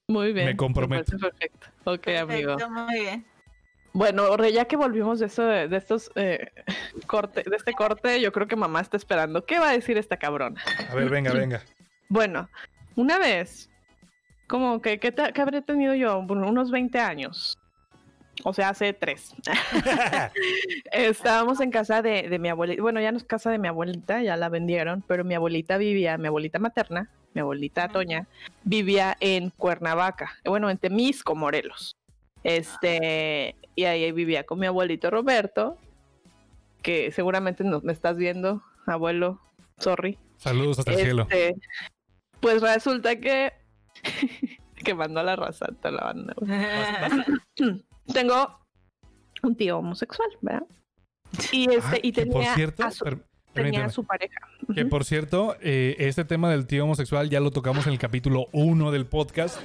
Muy 0.08 0.34
bien. 0.34 0.48
Me 0.48 0.58
comprometo. 0.58 1.18
Perfecto. 1.18 1.68
Ok, 1.86 2.08
amigo. 2.20 2.58
Perfecto, 2.58 2.70
muy 2.72 3.00
bien. 3.00 3.26
Bueno, 3.94 4.36
ya 4.48 4.66
que 4.66 4.76
volvimos 4.76 5.20
de 5.20 5.28
eso, 5.28 5.44
de, 5.44 5.68
de 5.68 5.78
estos 5.78 6.12
eh, 6.16 6.52
corte, 7.08 7.44
de 7.44 7.56
este 7.56 7.74
corte, 7.74 8.20
yo 8.22 8.32
creo 8.32 8.48
que 8.48 8.56
mamá 8.56 8.82
está 8.82 8.98
esperando. 8.98 9.46
¿Qué 9.46 9.60
va 9.60 9.70
a 9.70 9.74
decir 9.74 9.98
esta 9.98 10.18
cabrona? 10.18 10.62
A 10.90 10.96
ver, 10.96 11.10
venga, 11.10 11.32
venga. 11.34 11.64
Bueno, 12.12 12.50
una 12.96 13.20
vez, 13.20 13.70
como 14.48 14.82
que, 14.82 15.00
¿qué, 15.00 15.12
te- 15.12 15.32
qué 15.32 15.42
habré 15.42 15.62
tenido 15.62 15.94
yo? 15.94 16.24
Bueno, 16.24 16.50
unos 16.50 16.72
20 16.72 16.98
años. 17.00 17.56
O 18.44 18.54
sea, 18.54 18.70
hace 18.70 18.94
tres. 18.94 19.34
Estábamos 20.92 21.60
en 21.62 21.72
casa 21.72 22.02
de, 22.02 22.30
de 22.30 22.40
mi 22.40 22.50
abuelita. 22.50 22.82
Bueno, 22.82 23.02
ya 23.02 23.12
no 23.12 23.18
es 23.18 23.24
casa 23.24 23.52
de 23.52 23.58
mi 23.58 23.68
abuelita, 23.68 24.22
ya 24.22 24.38
la 24.38 24.50
vendieron, 24.50 25.04
pero 25.08 25.24
mi 25.24 25.36
abuelita 25.36 25.78
vivía, 25.78 26.18
mi 26.18 26.28
abuelita 26.28 26.60
materna, 26.60 27.10
mi 27.34 27.42
abuelita. 27.42 27.90
Toña, 27.90 28.28
vivía 28.64 29.18
en 29.20 29.50
Cuernavaca, 29.52 30.38
bueno, 30.46 30.70
en 30.70 30.78
Temisco, 30.78 31.36
Morelos. 31.36 31.96
Este, 32.44 33.56
y 33.76 33.84
ahí 33.84 34.12
vivía 34.12 34.46
con 34.46 34.60
mi 34.60 34.66
abuelito 34.66 35.10
Roberto, 35.10 35.78
que 36.82 37.12
seguramente 37.12 37.64
no, 37.64 37.82
me 37.82 37.92
estás 37.92 38.16
viendo, 38.16 38.64
abuelo, 38.86 39.42
sorry. 39.78 40.18
Saludos 40.38 40.80
hasta 40.80 40.94
el 40.94 41.00
cielo. 41.00 41.24
Este, 41.24 41.56
pues 42.40 42.62
resulta 42.62 43.18
que 43.18 43.52
que 44.84 44.94
mandó 44.94 45.20
a 45.20 45.24
la 45.24 45.36
raza 45.36 45.68
toda 45.82 45.92
la 45.92 46.04
banda. 46.06 46.34
güey. 46.38 47.84
Tengo 48.14 48.60
un 49.44 49.56
tío 49.56 49.78
homosexual, 49.80 50.30
¿verdad? 50.42 50.64
Y 51.52 51.70
este 51.72 51.96
Ah, 51.98 52.00
y 52.02 52.12
que 52.12 52.26
por 52.26 52.36
tenía 52.42 52.56
cierto, 52.56 52.84
a 52.84 52.92
su, 52.92 53.06
tenía 53.54 53.86
a 53.86 53.90
su 53.90 54.04
pareja. 54.04 54.40
Que 54.74 54.86
por 54.86 55.06
cierto, 55.06 55.56
eh, 55.62 55.96
este 56.00 56.26
tema 56.26 56.50
del 56.50 56.66
tío 56.68 56.84
homosexual 56.86 57.30
ya 57.30 57.40
lo 57.40 57.52
tocamos 57.52 57.86
en 57.88 57.94
el 57.94 58.00
capítulo 58.00 58.48
1 58.52 58.92
del 58.92 59.06
podcast. 59.06 59.60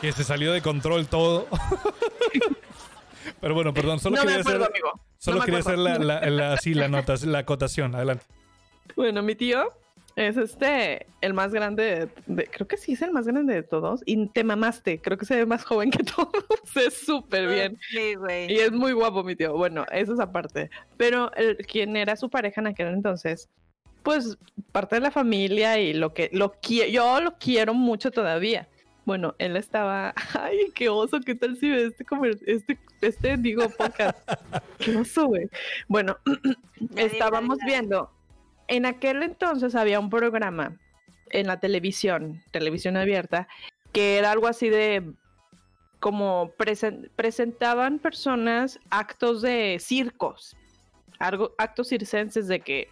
Que 0.00 0.12
se 0.12 0.24
salió 0.24 0.52
de 0.52 0.60
control 0.62 1.06
todo. 1.08 1.46
Pero 3.40 3.54
bueno, 3.54 3.74
perdón, 3.74 3.98
solo 3.98 4.16
no 4.16 4.22
quería 4.22 4.36
hacer, 4.40 4.54
acuerdo, 4.54 4.66
amigo. 4.72 5.00
solo 5.18 5.38
no 5.38 5.44
quería 5.44 5.60
hacer 5.60 5.78
la, 5.78 5.98
la, 5.98 6.20
la- 6.30 6.56
sí, 6.58 6.74
la 6.74 6.88
nota, 6.88 7.14
la 7.24 7.38
acotación. 7.40 7.94
Adelante. 7.94 8.24
Bueno, 8.94 9.22
mi 9.22 9.34
tío 9.34 9.72
es 10.16 10.36
este 10.38 11.06
el 11.20 11.34
más 11.34 11.52
grande 11.52 11.82
de, 11.84 12.08
de- 12.34 12.46
creo 12.46 12.66
que 12.66 12.76
sí 12.78 12.94
es 12.94 13.02
el 13.02 13.12
más 13.12 13.26
grande 13.26 13.54
de 13.54 13.62
todos 13.62 14.02
y 14.06 14.26
te 14.28 14.44
mamaste, 14.44 14.98
creo 15.00 15.18
que 15.18 15.26
se 15.26 15.36
ve 15.36 15.46
más 15.46 15.64
joven 15.64 15.90
que 15.90 16.02
todos, 16.16 16.30
es 16.74 16.94
súper 16.94 17.48
bien. 17.48 17.78
Sí, 17.90 18.14
güey. 18.14 18.50
Y 18.50 18.56
es 18.60 18.72
muy 18.72 18.92
guapo 18.92 19.22
mi 19.22 19.36
tío. 19.36 19.52
Bueno, 19.54 19.84
eso 19.92 20.14
es 20.14 20.20
aparte. 20.20 20.70
Pero 20.96 21.30
el, 21.34 21.58
quien 21.58 21.96
era 21.96 22.16
su 22.16 22.30
pareja 22.30 22.60
en 22.62 22.68
aquel 22.68 22.88
entonces, 22.88 23.48
pues 24.02 24.38
parte 24.72 24.96
de 24.96 25.00
la 25.02 25.10
familia 25.10 25.78
y 25.78 25.92
lo 25.92 26.14
que 26.14 26.30
lo 26.32 26.52
qui- 26.60 26.90
yo 26.90 27.20
lo 27.20 27.36
quiero 27.38 27.74
mucho 27.74 28.10
todavía. 28.10 28.68
Bueno, 29.04 29.34
él 29.38 29.56
estaba, 29.56 30.14
ay, 30.40 30.58
qué 30.74 30.88
oso, 30.88 31.20
qué 31.20 31.34
tal 31.34 31.56
si 31.58 31.70
ve 31.70 31.84
este 31.86 32.04
este 32.46 32.78
este 33.02 33.36
digo 33.36 33.68
podcast. 33.68 34.18
Qué 34.78 34.96
oso, 34.96 35.26
güey. 35.26 35.48
Bueno, 35.88 36.16
estábamos 36.96 37.58
viendo 37.66 38.10
en 38.68 38.86
aquel 38.86 39.22
entonces 39.22 39.74
había 39.74 40.00
un 40.00 40.10
programa 40.10 40.76
en 41.30 41.46
la 41.46 41.58
televisión, 41.60 42.42
televisión 42.50 42.96
abierta, 42.96 43.48
que 43.92 44.18
era 44.18 44.30
algo 44.32 44.46
así 44.46 44.68
de 44.68 45.12
como 46.00 46.52
presen- 46.58 47.10
presentaban 47.16 47.98
personas 47.98 48.78
actos 48.90 49.42
de 49.42 49.78
circos, 49.80 50.56
algo, 51.18 51.52
actos 51.58 51.88
circenses 51.88 52.46
de 52.48 52.60
que, 52.60 52.88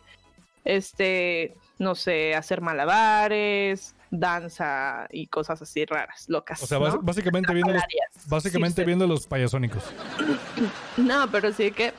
este, 0.64 1.54
no 1.78 1.94
sé, 1.94 2.34
hacer 2.34 2.60
malabares, 2.60 3.94
danza 4.10 5.06
y 5.10 5.26
cosas 5.26 5.60
así 5.60 5.84
raras, 5.84 6.24
locas. 6.28 6.62
O 6.62 6.66
sea, 6.66 6.78
básicamente 6.78 7.52
viendo 7.52 7.72
los, 7.72 7.82
básicamente 8.26 8.76
Circenses. 8.76 8.86
viendo 8.86 9.06
los 9.06 9.26
payasónicos. 9.26 9.84
No, 10.96 11.30
pero 11.30 11.52
sí 11.52 11.70
que 11.70 11.92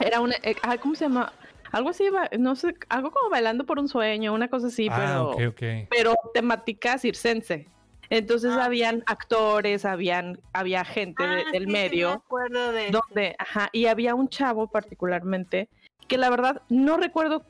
era 0.00 0.20
una, 0.20 0.36
eh, 0.42 0.56
ah, 0.62 0.76
¿cómo 0.78 0.94
se 0.94 1.04
llama? 1.04 1.32
Algo 1.72 1.88
así, 1.90 2.04
no 2.38 2.54
sé, 2.54 2.74
algo 2.88 3.10
como 3.10 3.30
bailando 3.30 3.64
por 3.64 3.78
un 3.78 3.88
sueño, 3.88 4.32
una 4.34 4.48
cosa 4.48 4.66
así, 4.68 4.88
ah, 4.90 4.94
pero, 4.96 5.30
ok, 5.30 5.40
ok. 5.48 5.88
pero 5.90 6.14
temática 6.34 6.98
circense. 6.98 7.66
Entonces 8.10 8.50
Ah, 8.52 8.66
habían 8.66 9.02
actores, 9.06 9.86
habían, 9.86 10.38
había 10.52 10.84
gente 10.84 11.26
de- 11.26 11.42
Ah, 11.46 11.50
del 11.50 11.62
sí, 11.62 11.66
sí, 11.66 11.72
medio. 11.72 12.08
me 12.10 12.14
acuerdo 12.14 12.72
de 12.72 12.90
donde, 12.90 13.34
ajá, 13.38 13.70
y 13.72 13.86
había 13.86 14.14
un 14.14 14.28
chavo 14.28 14.66
particularmente 14.66 15.68
que 16.08 16.18
la 16.18 16.28
verdad 16.28 16.60
no 16.68 16.98
recuerdo, 16.98 17.42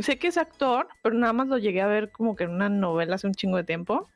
sé 0.00 0.18
que 0.18 0.26
es 0.26 0.38
actor, 0.38 0.88
pero 1.02 1.14
nada 1.14 1.32
más 1.32 1.46
lo 1.46 1.58
llegué 1.58 1.82
a 1.82 1.86
ver 1.86 2.10
como 2.10 2.34
que 2.34 2.44
en 2.44 2.50
una 2.50 2.68
novela 2.68 3.14
hace 3.14 3.28
un 3.28 3.34
chingo 3.34 3.58
de 3.58 3.64
tiempo, 3.64 4.08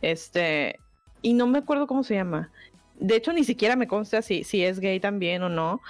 este, 0.00 0.78
y 1.22 1.34
no 1.34 1.48
me 1.48 1.58
acuerdo 1.58 1.88
cómo 1.88 2.04
se 2.04 2.14
llama. 2.14 2.52
De 2.94 3.16
hecho, 3.16 3.32
ni 3.32 3.42
siquiera 3.42 3.74
me 3.74 3.88
consta 3.88 4.22
si, 4.22 4.44
si 4.44 4.64
es 4.64 4.78
gay 4.78 5.00
también 5.00 5.42
o 5.42 5.48
no, 5.48 5.80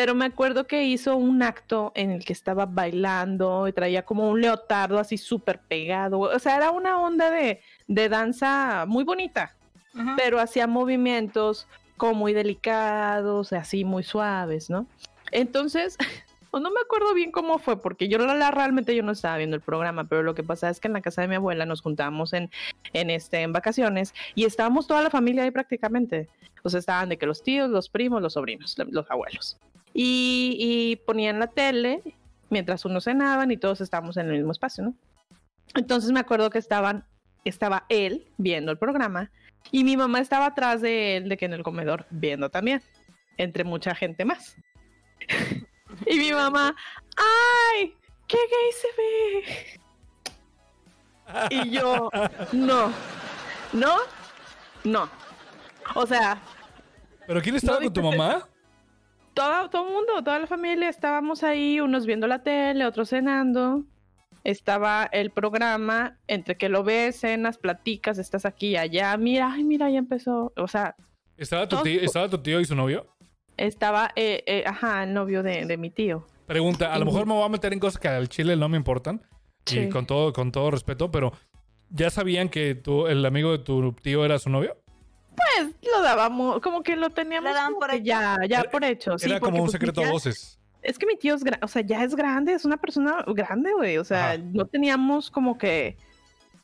pero 0.00 0.14
me 0.14 0.24
acuerdo 0.24 0.66
que 0.66 0.84
hizo 0.84 1.14
un 1.14 1.42
acto 1.42 1.92
en 1.94 2.10
el 2.10 2.24
que 2.24 2.32
estaba 2.32 2.64
bailando 2.64 3.68
y 3.68 3.72
traía 3.74 4.02
como 4.02 4.30
un 4.30 4.40
leotardo 4.40 4.98
así 4.98 5.18
súper 5.18 5.60
pegado, 5.60 6.20
o 6.20 6.38
sea, 6.38 6.56
era 6.56 6.70
una 6.70 6.98
onda 6.98 7.30
de, 7.30 7.60
de 7.86 8.08
danza 8.08 8.86
muy 8.88 9.04
bonita 9.04 9.54
pero 10.16 10.40
hacía 10.40 10.66
movimientos 10.66 11.66
como 11.98 12.14
muy 12.14 12.32
delicados, 12.32 13.52
así 13.52 13.84
muy 13.84 14.02
suaves, 14.02 14.70
¿no? 14.70 14.86
Entonces, 15.32 15.98
o 16.50 16.60
no 16.60 16.70
me 16.70 16.80
acuerdo 16.82 17.12
bien 17.12 17.30
cómo 17.30 17.58
fue, 17.58 17.82
porque 17.82 18.08
yo 18.08 18.16
la, 18.16 18.34
la- 18.34 18.50
realmente 18.50 18.96
yo 18.96 19.02
no 19.02 19.12
estaba 19.12 19.36
viendo 19.36 19.56
el 19.56 19.62
programa, 19.62 20.04
pero 20.04 20.22
lo 20.22 20.34
que 20.34 20.42
pasa 20.42 20.70
es 20.70 20.80
que 20.80 20.88
en 20.88 20.94
la 20.94 21.02
casa 21.02 21.20
de 21.20 21.28
mi 21.28 21.34
abuela 21.34 21.66
nos 21.66 21.82
juntábamos 21.82 22.32
en, 22.32 22.50
en, 22.94 23.10
este, 23.10 23.42
en 23.42 23.52
vacaciones 23.52 24.14
y 24.34 24.46
estábamos 24.46 24.86
toda 24.86 25.02
la 25.02 25.10
familia 25.10 25.42
ahí 25.42 25.50
prácticamente. 25.50 26.26
O 26.62 26.70
sea, 26.70 26.80
estaban 26.80 27.08
de 27.10 27.18
que 27.18 27.26
los 27.26 27.42
tíos, 27.42 27.68
los 27.68 27.88
primos, 27.90 28.22
los 28.22 28.32
sobrinos, 28.34 28.78
lo- 28.78 28.84
los 28.86 29.10
abuelos. 29.10 29.58
Y, 29.92 30.56
y 30.58 30.96
ponían 31.04 31.38
la 31.38 31.48
tele 31.48 32.02
mientras 32.50 32.84
unos 32.84 33.04
cenaban 33.04 33.50
y 33.50 33.56
todos 33.56 33.80
estábamos 33.80 34.16
en 34.16 34.28
el 34.28 34.36
mismo 34.36 34.52
espacio, 34.52 34.84
¿no? 34.84 34.94
Entonces 35.74 36.10
me 36.10 36.20
acuerdo 36.20 36.50
que 36.50 36.58
estaban, 36.58 37.06
estaba 37.44 37.86
él 37.88 38.26
viendo 38.36 38.72
el 38.72 38.78
programa 38.78 39.30
Y 39.70 39.84
mi 39.84 39.96
mamá 39.96 40.20
estaba 40.20 40.46
atrás 40.46 40.80
de 40.80 41.16
él, 41.16 41.28
de 41.28 41.36
que 41.36 41.44
en 41.44 41.52
el 41.52 41.62
comedor, 41.62 42.06
viendo 42.10 42.50
también, 42.50 42.82
entre 43.36 43.64
mucha 43.64 43.94
gente 43.94 44.24
más. 44.24 44.56
y 46.06 46.18
mi 46.18 46.32
mamá, 46.32 46.74
¡ay! 47.16 47.94
¡Qué 48.26 48.36
gay 48.36 48.72
se 48.80 48.88
ve! 48.96 49.80
y 51.50 51.70
yo, 51.70 52.10
no, 52.52 52.92
no, 53.72 53.96
no. 54.82 55.08
O 55.94 56.06
sea. 56.06 56.40
¿Pero 57.26 57.40
quién 57.40 57.54
estaba 57.54 57.78
con 57.78 57.92
tu 57.92 58.02
mamá? 58.02 58.48
Todo, 59.34 59.70
todo 59.70 59.86
el 59.86 59.94
mundo, 59.94 60.24
toda 60.24 60.38
la 60.38 60.46
familia, 60.46 60.88
estábamos 60.88 61.42
ahí, 61.42 61.80
unos 61.80 62.06
viendo 62.06 62.26
la 62.26 62.42
tele, 62.42 62.84
otros 62.84 63.10
cenando 63.10 63.84
estaba 64.44 65.08
el 65.12 65.30
programa 65.30 66.18
entre 66.26 66.56
que 66.56 66.68
lo 66.68 66.84
ves, 66.84 67.20
cenas, 67.20 67.58
platicas, 67.58 68.18
estás 68.18 68.44
aquí 68.44 68.68
y 68.68 68.76
allá, 68.76 69.16
mira, 69.16 69.52
ay, 69.52 69.64
mira, 69.64 69.90
ya 69.90 69.98
empezó, 69.98 70.52
o 70.56 70.68
sea... 70.68 70.94
¿Estaba 71.36 71.68
tu, 71.68 71.82
tío, 71.82 72.00
¿estaba 72.00 72.28
tu 72.28 72.38
tío 72.38 72.60
y 72.60 72.64
su 72.64 72.74
novio? 72.74 73.06
Estaba, 73.56 74.10
eh, 74.16 74.42
eh, 74.46 74.64
ajá, 74.66 75.04
el 75.04 75.14
novio 75.14 75.42
de, 75.42 75.76
mi 75.78 75.90
tío. 75.90 76.26
Pregunta, 76.46 76.92
a 76.92 76.98
lo 76.98 77.06
mejor 77.06 77.26
me 77.26 77.32
voy 77.32 77.44
a 77.44 77.48
meter 77.48 77.72
en 77.72 77.78
cosas 77.78 78.00
que 78.00 78.08
al 78.08 78.28
chile 78.28 78.56
no 78.56 78.68
me 78.68 78.76
importan, 78.76 79.22
y 79.70 79.88
con 79.88 80.06
todo, 80.06 80.32
con 80.32 80.52
todo 80.52 80.70
respeto, 80.70 81.10
pero 81.10 81.32
¿ya 81.88 82.10
sabían 82.10 82.48
que 82.48 82.74
tú, 82.74 83.06
el 83.06 83.24
amigo 83.24 83.52
de 83.52 83.58
tu 83.58 83.92
tío 83.92 84.24
era 84.24 84.38
su 84.38 84.50
novio? 84.50 84.79
Pues 85.40 85.74
lo 85.82 86.02
dábamos, 86.02 86.60
como 86.60 86.82
que 86.82 86.96
lo 86.96 87.10
teníamos 87.10 87.52
por 87.78 88.02
ya, 88.02 88.36
ya 88.48 88.64
por 88.64 88.84
hecho. 88.84 89.16
Era 89.22 89.40
como 89.40 89.56
un 89.56 89.62
pues, 89.62 89.72
secreto 89.72 90.02
a 90.02 90.10
voces. 90.10 90.58
Es 90.82 90.98
que 90.98 91.06
mi 91.06 91.16
tío 91.16 91.34
es, 91.34 91.42
o 91.62 91.68
sea, 91.68 91.82
ya 91.82 92.02
es 92.02 92.14
grande, 92.14 92.54
es 92.54 92.64
una 92.64 92.78
persona 92.78 93.24
grande, 93.26 93.72
güey. 93.72 93.98
O 93.98 94.04
sea, 94.04 94.38
no 94.38 94.66
teníamos 94.66 95.30
como 95.30 95.58
que 95.58 95.96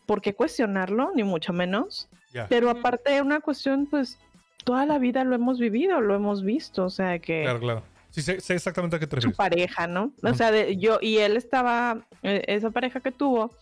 por 0.06 0.22
qué 0.22 0.34
cuestionarlo, 0.34 1.12
ni 1.14 1.22
mucho 1.22 1.52
menos. 1.52 2.08
Pero 2.48 2.68
aparte, 2.70 3.20
una 3.22 3.40
cuestión, 3.40 3.86
pues, 3.86 4.18
toda 4.64 4.84
la 4.84 4.98
vida 4.98 5.24
lo 5.24 5.34
hemos 5.34 5.58
vivido, 5.58 6.00
lo 6.00 6.14
hemos 6.14 6.42
visto, 6.42 6.84
o 6.84 6.90
sea, 6.90 7.18
que... 7.18 7.42
Claro, 7.42 7.60
claro. 7.60 7.82
Sí, 8.10 8.22
sé, 8.22 8.54
exactamente 8.54 8.96
a 8.96 8.98
qué 8.98 9.06
te 9.06 9.16
refieres. 9.16 9.34
Su 9.34 9.36
pareja, 9.36 9.86
¿no? 9.86 10.12
O 10.22 10.34
sea, 10.34 10.50
de, 10.50 10.76
yo 10.76 10.98
y 11.00 11.18
él 11.18 11.36
estaba, 11.36 12.06
e, 12.22 12.42
esa 12.46 12.70
pareja 12.70 13.00
que 13.00 13.12
tuvo, 13.12 13.52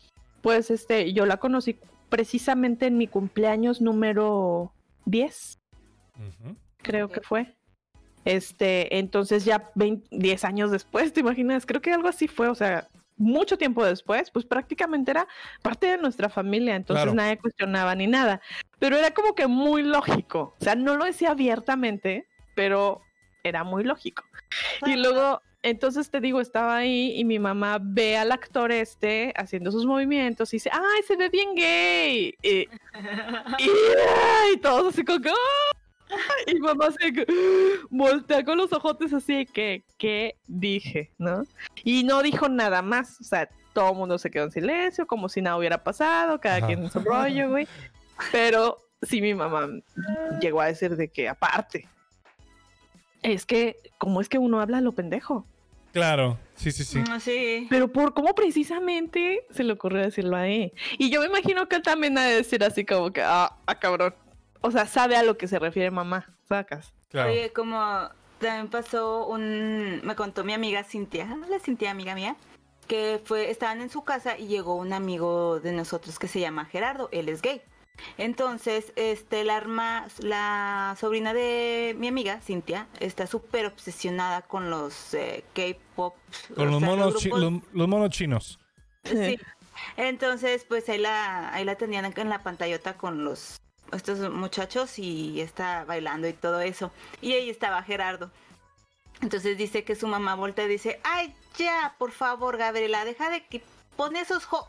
pues, 0.43 0.71
este, 0.71 1.13
yo 1.13 1.27
la 1.27 1.37
conocí 1.37 1.79
precisamente 2.09 2.87
en 2.87 2.99
mi 2.99 3.07
cumpleaños 3.07 3.81
número 3.81 4.73
10. 5.05 5.61
Creo 6.79 7.09
que 7.09 7.21
fue. 7.21 7.57
Este, 8.25 8.99
entonces 8.99 9.45
ya 9.45 9.71
10 9.75 10.45
años 10.45 10.71
después, 10.71 11.13
¿te 11.13 11.21
imaginas? 11.21 11.67
Creo 11.67 11.83
que 11.83 11.93
algo 11.93 12.09
así 12.09 12.27
fue, 12.27 12.49
o 12.49 12.55
sea, 12.55 12.89
mucho 13.17 13.59
tiempo 13.59 13.85
después, 13.85 14.31
pues 14.31 14.45
prácticamente 14.45 15.11
era 15.11 15.29
parte 15.63 15.87
de 15.87 15.99
nuestra 15.99 16.29
familia, 16.29 16.75
entonces 16.75 17.13
nadie 17.13 17.39
cuestionaba 17.39 17.95
ni 17.95 18.07
nada. 18.07 18.41
Pero 18.79 18.97
era 18.97 19.13
como 19.13 19.35
que 19.35 19.47
muy 19.47 19.83
lógico, 19.83 20.55
o 20.59 20.65
sea, 20.65 20.75
no 20.75 20.97
lo 20.97 21.05
decía 21.05 21.31
abiertamente, 21.31 22.27
pero 22.55 23.03
era 23.43 23.63
muy 23.63 23.85
lógico. 23.85 24.25
Y 24.87 24.97
luego, 24.97 25.43
entonces 25.65 26.11
te 26.11 26.21
digo, 26.21 26.43
estaba 26.43 26.77
ahí 26.77 27.15
y 27.17 27.25
mi 27.25 27.39
mamá 27.39 27.79
ve 27.81 28.19
al 28.19 28.33
actor 28.33 28.71
este 28.71 29.33
haciendo 29.35 29.73
sus 29.73 29.87
movimientos 29.87 30.53
y 30.53 30.57
dice, 30.57 30.71
¡ay, 30.71 31.03
se 31.07 31.17
ve 31.17 31.31
bien 31.31 31.55
gay! 31.55 32.35
Y, 32.43 32.69
y, 34.53 34.57
todos 34.61 34.93
así 34.93 35.03
como, 35.03 35.21
¡Oh! 35.31 36.17
Y 36.47 36.61
mamá 36.61 36.91
se 36.93 37.27
voltea 37.89 38.45
con 38.45 38.59
los 38.59 38.75
ojotes 38.75 39.15
así 39.15 39.47
que, 39.47 39.83
¿qué 39.97 40.37
dije? 40.47 41.11
¿No? 41.17 41.47
Y 41.83 42.05
no 42.05 42.23
dijo 42.23 42.51
nada 42.51 42.83
más. 42.83 43.19
O 43.23 43.25
sea, 43.25 43.49
todo 43.73 43.93
el 43.93 43.97
mundo 43.97 44.19
se 44.19 44.31
quedó 44.31 44.45
en 44.45 44.53
silencio, 44.53 45.07
como 45.07 45.31
si 45.31 45.41
nada 45.41 45.57
hubiera 45.57 45.83
pasado, 45.83 46.39
cada 46.43 46.65
quien 46.67 46.85
en 46.85 46.91
su 46.91 47.01
rollo, 47.01 47.49
güey. 47.49 47.67
Pero 48.31 48.77
sí, 49.01 49.23
mi 49.23 49.33
mamá 49.33 49.67
llegó 50.43 50.61
a 50.61 50.67
decir 50.67 50.95
de 50.95 51.09
que 51.09 51.27
aparte, 51.27 51.89
es 53.23 53.47
que, 53.47 53.79
¿cómo 53.97 54.21
es 54.21 54.29
que 54.29 54.37
uno 54.37 54.61
habla 54.61 54.83
lo 54.83 54.93
pendejo? 54.93 55.47
Claro, 55.95 56.39
sí, 56.57 56.71
sí, 56.71 56.85
sí. 56.85 56.99
Mm, 56.99 57.21
sí. 57.21 57.67
Pero 57.71 57.91
por 57.91 58.13
cómo 58.13 58.35
precisamente 58.35 59.47
se 59.51 59.65
le 59.65 59.73
ocurrió 59.73 60.03
decirlo 60.03 60.37
ahí. 60.37 60.75
Y 60.99 61.09
yo 61.09 61.21
me 61.21 61.27
imagino 61.29 61.67
que 61.69 61.77
él 61.77 61.83
también 61.83 62.19
ha 62.19 62.25
de 62.25 62.35
decir 62.35 62.63
así 62.63 62.85
como 62.85 63.11
que, 63.11 63.23
ah, 63.23 63.57
ah 63.65 63.79
cabrón 63.79 64.13
o 64.65 64.71
sea, 64.71 64.87
sabe 64.87 65.15
a 65.15 65.23
lo 65.23 65.37
que 65.37 65.47
se 65.47 65.59
refiere 65.59 65.91
mamá, 65.91 66.35
sacas. 66.49 66.95
Claro. 67.11 67.31
Oye, 67.31 67.53
como 67.53 67.79
también 68.39 68.69
pasó 68.69 69.27
un, 69.27 70.01
me 70.03 70.17
contó 70.17 70.43
mi 70.43 70.55
amiga 70.55 70.83
Cintia, 70.85 71.27
la 71.51 71.59
Cintia, 71.59 71.91
amiga 71.91 72.15
mía, 72.15 72.35
que 72.89 73.21
fue, 73.23 73.51
estaban 73.51 73.83
en 73.83 73.91
su 73.91 74.05
casa 74.05 74.39
y 74.39 74.47
llegó 74.47 74.77
un 74.77 74.95
amigo 74.95 75.61
de 75.61 75.73
nosotros 75.73 76.19
que 76.19 76.29
se 76.29 76.41
llama 76.41 76.65
Gerardo, 76.65 77.11
él 77.13 77.29
es 77.29 77.43
gay. 77.43 77.61
Entonces, 78.19 78.93
este, 78.97 79.45
la, 79.45 79.57
arma, 79.57 80.07
la 80.19 80.97
sobrina 80.99 81.33
de 81.33 81.95
mi 81.99 82.09
amiga, 82.09 82.41
Cintia, 82.41 82.87
está 83.01 83.27
súper 83.27 83.67
obsesionada 83.67 84.43
con 84.43 84.71
los 84.71 85.15
eh, 85.15 85.45
K-pop. 85.55 86.15
Con 86.55 86.71
los 86.71 86.81
monos, 86.83 87.25
los, 87.25 87.89
monos 87.89 88.11
chinos. 88.11 88.59
Sí. 89.05 89.39
Entonces, 89.97 90.65
pues 90.69 90.89
ahí 90.89 90.99
la, 90.99 91.53
ahí 91.53 91.65
la 91.65 91.77
tenían 91.77 92.13
en 92.17 92.29
la 92.29 92.43
pantallota 92.43 92.97
con 92.97 93.25
los 93.25 93.61
estos 93.93 94.19
muchachos 94.31 94.99
y 94.99 95.41
está 95.41 95.85
bailando 95.85 96.29
y 96.29 96.33
todo 96.33 96.61
eso. 96.61 96.91
Y 97.21 97.33
ahí 97.33 97.51
estaba 97.51 97.83
Gerardo. 97.83 98.31
Entonces 99.21 99.57
dice 99.57 99.85
que 99.85 99.95
su 99.95 100.07
mamá 100.09 100.35
voltea 100.35 100.65
y 100.65 100.69
dice, 100.69 101.01
ay, 101.05 101.35
ya, 101.57 101.95
por 101.99 102.11
favor, 102.11 102.57
Gabriela, 102.57 103.05
deja 103.05 103.31
de 103.31 103.47
que 103.47 103.63
pone 103.97 104.21
esos 104.21 104.45
jo... 104.45 104.69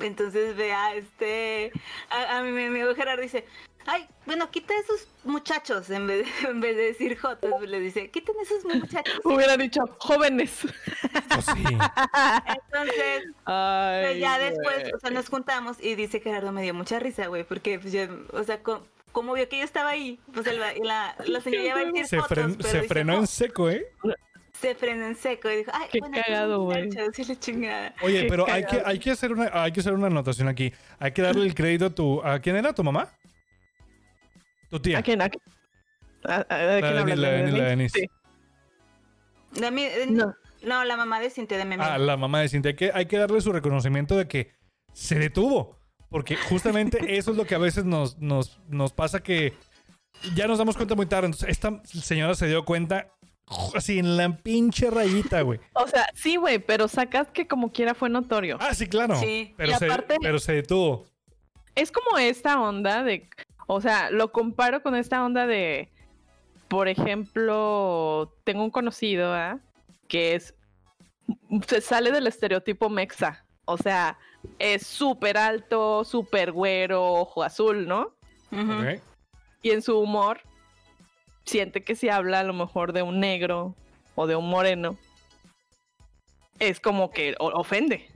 Entonces 0.00 0.56
ve 0.56 0.72
a 0.72 0.94
este, 0.94 1.72
a, 2.10 2.42
mi 2.42 2.64
amigo 2.64 2.94
Gerardo 2.94 3.22
dice, 3.22 3.44
ay, 3.86 4.06
bueno, 4.26 4.50
quita 4.50 4.74
esos 4.78 5.08
muchachos 5.24 5.90
en 5.90 6.06
vez 6.06 6.26
de, 6.26 6.48
en 6.50 6.60
vez 6.60 6.76
de 6.76 6.82
decir 6.82 7.18
jotos, 7.18 7.62
le 7.62 7.80
dice, 7.80 8.10
quiten 8.10 8.36
esos 8.40 8.64
muchachos. 8.64 9.20
Hubiera 9.24 9.56
dicho 9.56 9.80
jóvenes. 9.98 10.60
Pues 10.60 11.44
sí. 11.44 11.64
Entonces, 12.46 13.24
pues 13.44 14.18
ya 14.18 14.38
después, 14.38 14.92
o 14.94 15.00
sea, 15.00 15.10
nos 15.10 15.28
juntamos 15.28 15.78
y 15.80 15.94
dice 15.94 16.20
Gerardo 16.20 16.52
me 16.52 16.62
dio 16.62 16.74
mucha 16.74 16.98
risa, 16.98 17.26
güey, 17.26 17.44
porque 17.44 17.78
pues 17.78 17.92
yo, 17.92 18.02
o 18.32 18.44
sea, 18.44 18.62
como 18.62 19.32
vio 19.32 19.48
que 19.48 19.58
yo 19.58 19.64
estaba 19.64 19.90
ahí, 19.90 20.20
pues 20.32 20.46
la, 20.46 21.16
la, 21.24 21.40
señora 21.40 21.64
iba 21.64 21.80
a 21.80 21.84
decir 21.86 22.06
se, 22.06 22.62
se 22.62 22.82
frenó 22.82 23.14
en 23.14 23.26
seco, 23.26 23.68
¿eh? 23.70 23.86
Se 24.60 24.74
frenó 24.74 25.06
en 25.06 25.14
seco 25.14 25.50
y 25.50 25.58
dijo, 25.58 25.70
ay, 25.72 25.88
qué 25.90 26.00
cagado, 26.00 26.64
güey. 26.64 26.88
Oye, 28.02 28.26
pero 28.28 28.48
hay 28.48 28.64
que, 28.64 28.82
hay 28.84 28.98
que 28.98 29.10
hacer 29.10 29.32
una, 29.32 29.50
hay 29.52 29.72
que 29.72 29.80
hacer 29.80 29.94
una 29.94 30.08
anotación 30.08 30.48
aquí. 30.48 30.72
Hay 30.98 31.12
que 31.12 31.22
darle 31.22 31.46
el 31.46 31.54
crédito 31.54 31.86
a 31.86 31.90
tu, 31.90 32.22
¿a 32.22 32.40
quién 32.40 32.56
era 32.56 32.72
tu 32.72 32.82
mamá? 32.82 33.08
Tu 34.70 34.80
tía. 34.80 34.98
¿A 34.98 35.02
quién? 35.02 35.22
¿A 35.22 35.28
quién? 35.28 35.42
¿A, 36.24 36.44
la, 36.48 37.04
de, 37.04 37.16
la, 37.16 37.32
Denise. 37.68 38.00
Sí. 38.00 38.08
no. 40.08 40.34
no. 40.62 40.84
la 40.84 40.96
mamá 40.96 41.20
de 41.20 41.30
Cintia 41.30 41.56
de 41.56 41.64
Meme. 41.64 41.84
Ah, 41.84 41.96
la 41.96 42.16
mamá 42.16 42.40
de 42.40 42.48
Cintia. 42.48 42.70
Hay 42.70 42.76
que, 42.76 42.90
hay 42.92 43.06
que 43.06 43.16
darle 43.16 43.40
su 43.40 43.52
reconocimiento 43.52 44.16
de 44.16 44.26
que 44.26 44.52
se 44.92 45.18
detuvo. 45.18 45.78
Porque 46.10 46.36
justamente 46.36 46.98
eso 47.16 47.30
es 47.30 47.36
lo 47.36 47.46
que 47.46 47.54
a 47.54 47.58
veces 47.58 47.84
nos, 47.84 48.18
nos, 48.18 48.60
nos 48.68 48.92
pasa 48.92 49.22
que 49.22 49.54
ya 50.34 50.48
nos 50.48 50.58
damos 50.58 50.76
cuenta 50.76 50.96
muy 50.96 51.06
tarde. 51.06 51.26
Entonces, 51.26 51.48
esta 51.48 51.80
señora 51.84 52.34
se 52.34 52.48
dio 52.48 52.64
cuenta 52.64 53.12
así 53.74 53.98
en 53.98 54.16
la 54.16 54.36
pinche 54.36 54.90
rayita, 54.90 55.42
güey. 55.42 55.60
O 55.74 55.86
sea, 55.86 56.08
sí, 56.14 56.36
güey, 56.36 56.58
pero 56.58 56.88
sacas 56.88 57.28
que 57.28 57.46
como 57.46 57.72
quiera 57.72 57.94
fue 57.94 58.08
notorio. 58.08 58.58
Ah, 58.60 58.74
sí, 58.74 58.86
claro. 58.86 59.18
Sí. 59.18 59.54
Pero, 59.56 59.78
se, 59.78 59.88
pero 60.20 60.38
se 60.38 60.52
detuvo. 60.52 61.06
Es 61.74 61.92
como 61.92 62.18
esta 62.18 62.60
onda 62.60 63.04
de 63.04 63.28
o 63.70 63.82
sea, 63.82 64.10
lo 64.10 64.32
comparo 64.32 64.82
con 64.82 64.94
esta 64.94 65.22
onda 65.22 65.46
de, 65.46 65.90
por 66.68 66.88
ejemplo, 66.88 68.34
tengo 68.42 68.64
un 68.64 68.70
conocido, 68.70 69.36
¿eh? 69.36 69.58
Que 70.08 70.34
es, 70.34 70.54
se 71.66 71.82
sale 71.82 72.10
del 72.10 72.26
estereotipo 72.26 72.88
mexa. 72.88 73.44
O 73.66 73.76
sea, 73.76 74.18
es 74.58 74.86
súper 74.86 75.36
alto, 75.36 76.02
súper 76.04 76.50
güero, 76.50 77.12
ojo 77.12 77.42
azul, 77.42 77.86
¿no? 77.86 78.14
Y 79.60 79.70
en 79.70 79.82
su 79.82 79.98
humor, 79.98 80.40
siente 81.48 81.82
que 81.82 81.94
si 81.94 82.08
habla 82.08 82.40
a 82.40 82.44
lo 82.44 82.52
mejor 82.52 82.92
de 82.92 83.02
un 83.02 83.20
negro 83.20 83.74
o 84.14 84.26
de 84.26 84.36
un 84.36 84.48
moreno, 84.48 84.96
es 86.58 86.80
como 86.80 87.10
que 87.10 87.34
ofende. 87.38 88.08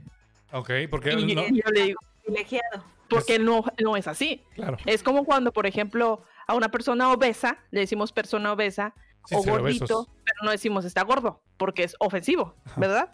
Ok, 0.51 0.71
porque 0.89 1.15
no... 1.15 1.21
yo 1.21 1.71
le 1.71 1.83
digo, 1.83 1.99
privilegiado 2.23 2.93
porque 3.13 3.39
no, 3.39 3.63
no 3.81 3.95
es 3.95 4.07
así. 4.07 4.43
Es 4.85 5.03
como 5.03 5.25
cuando, 5.25 5.51
por 5.51 5.67
ejemplo, 5.67 6.23
a 6.47 6.55
una 6.55 6.69
persona 6.69 7.11
obesa 7.11 7.59
le 7.71 7.81
decimos 7.81 8.11
persona 8.11 8.51
obesa 8.51 8.93
o 9.31 9.43
gordito, 9.43 10.07
pero 10.25 10.37
no 10.43 10.51
decimos 10.51 10.85
está 10.85 11.03
gordo, 11.03 11.41
porque 11.57 11.83
es 11.83 11.95
ofensivo, 11.99 12.55
¿verdad? 12.75 13.11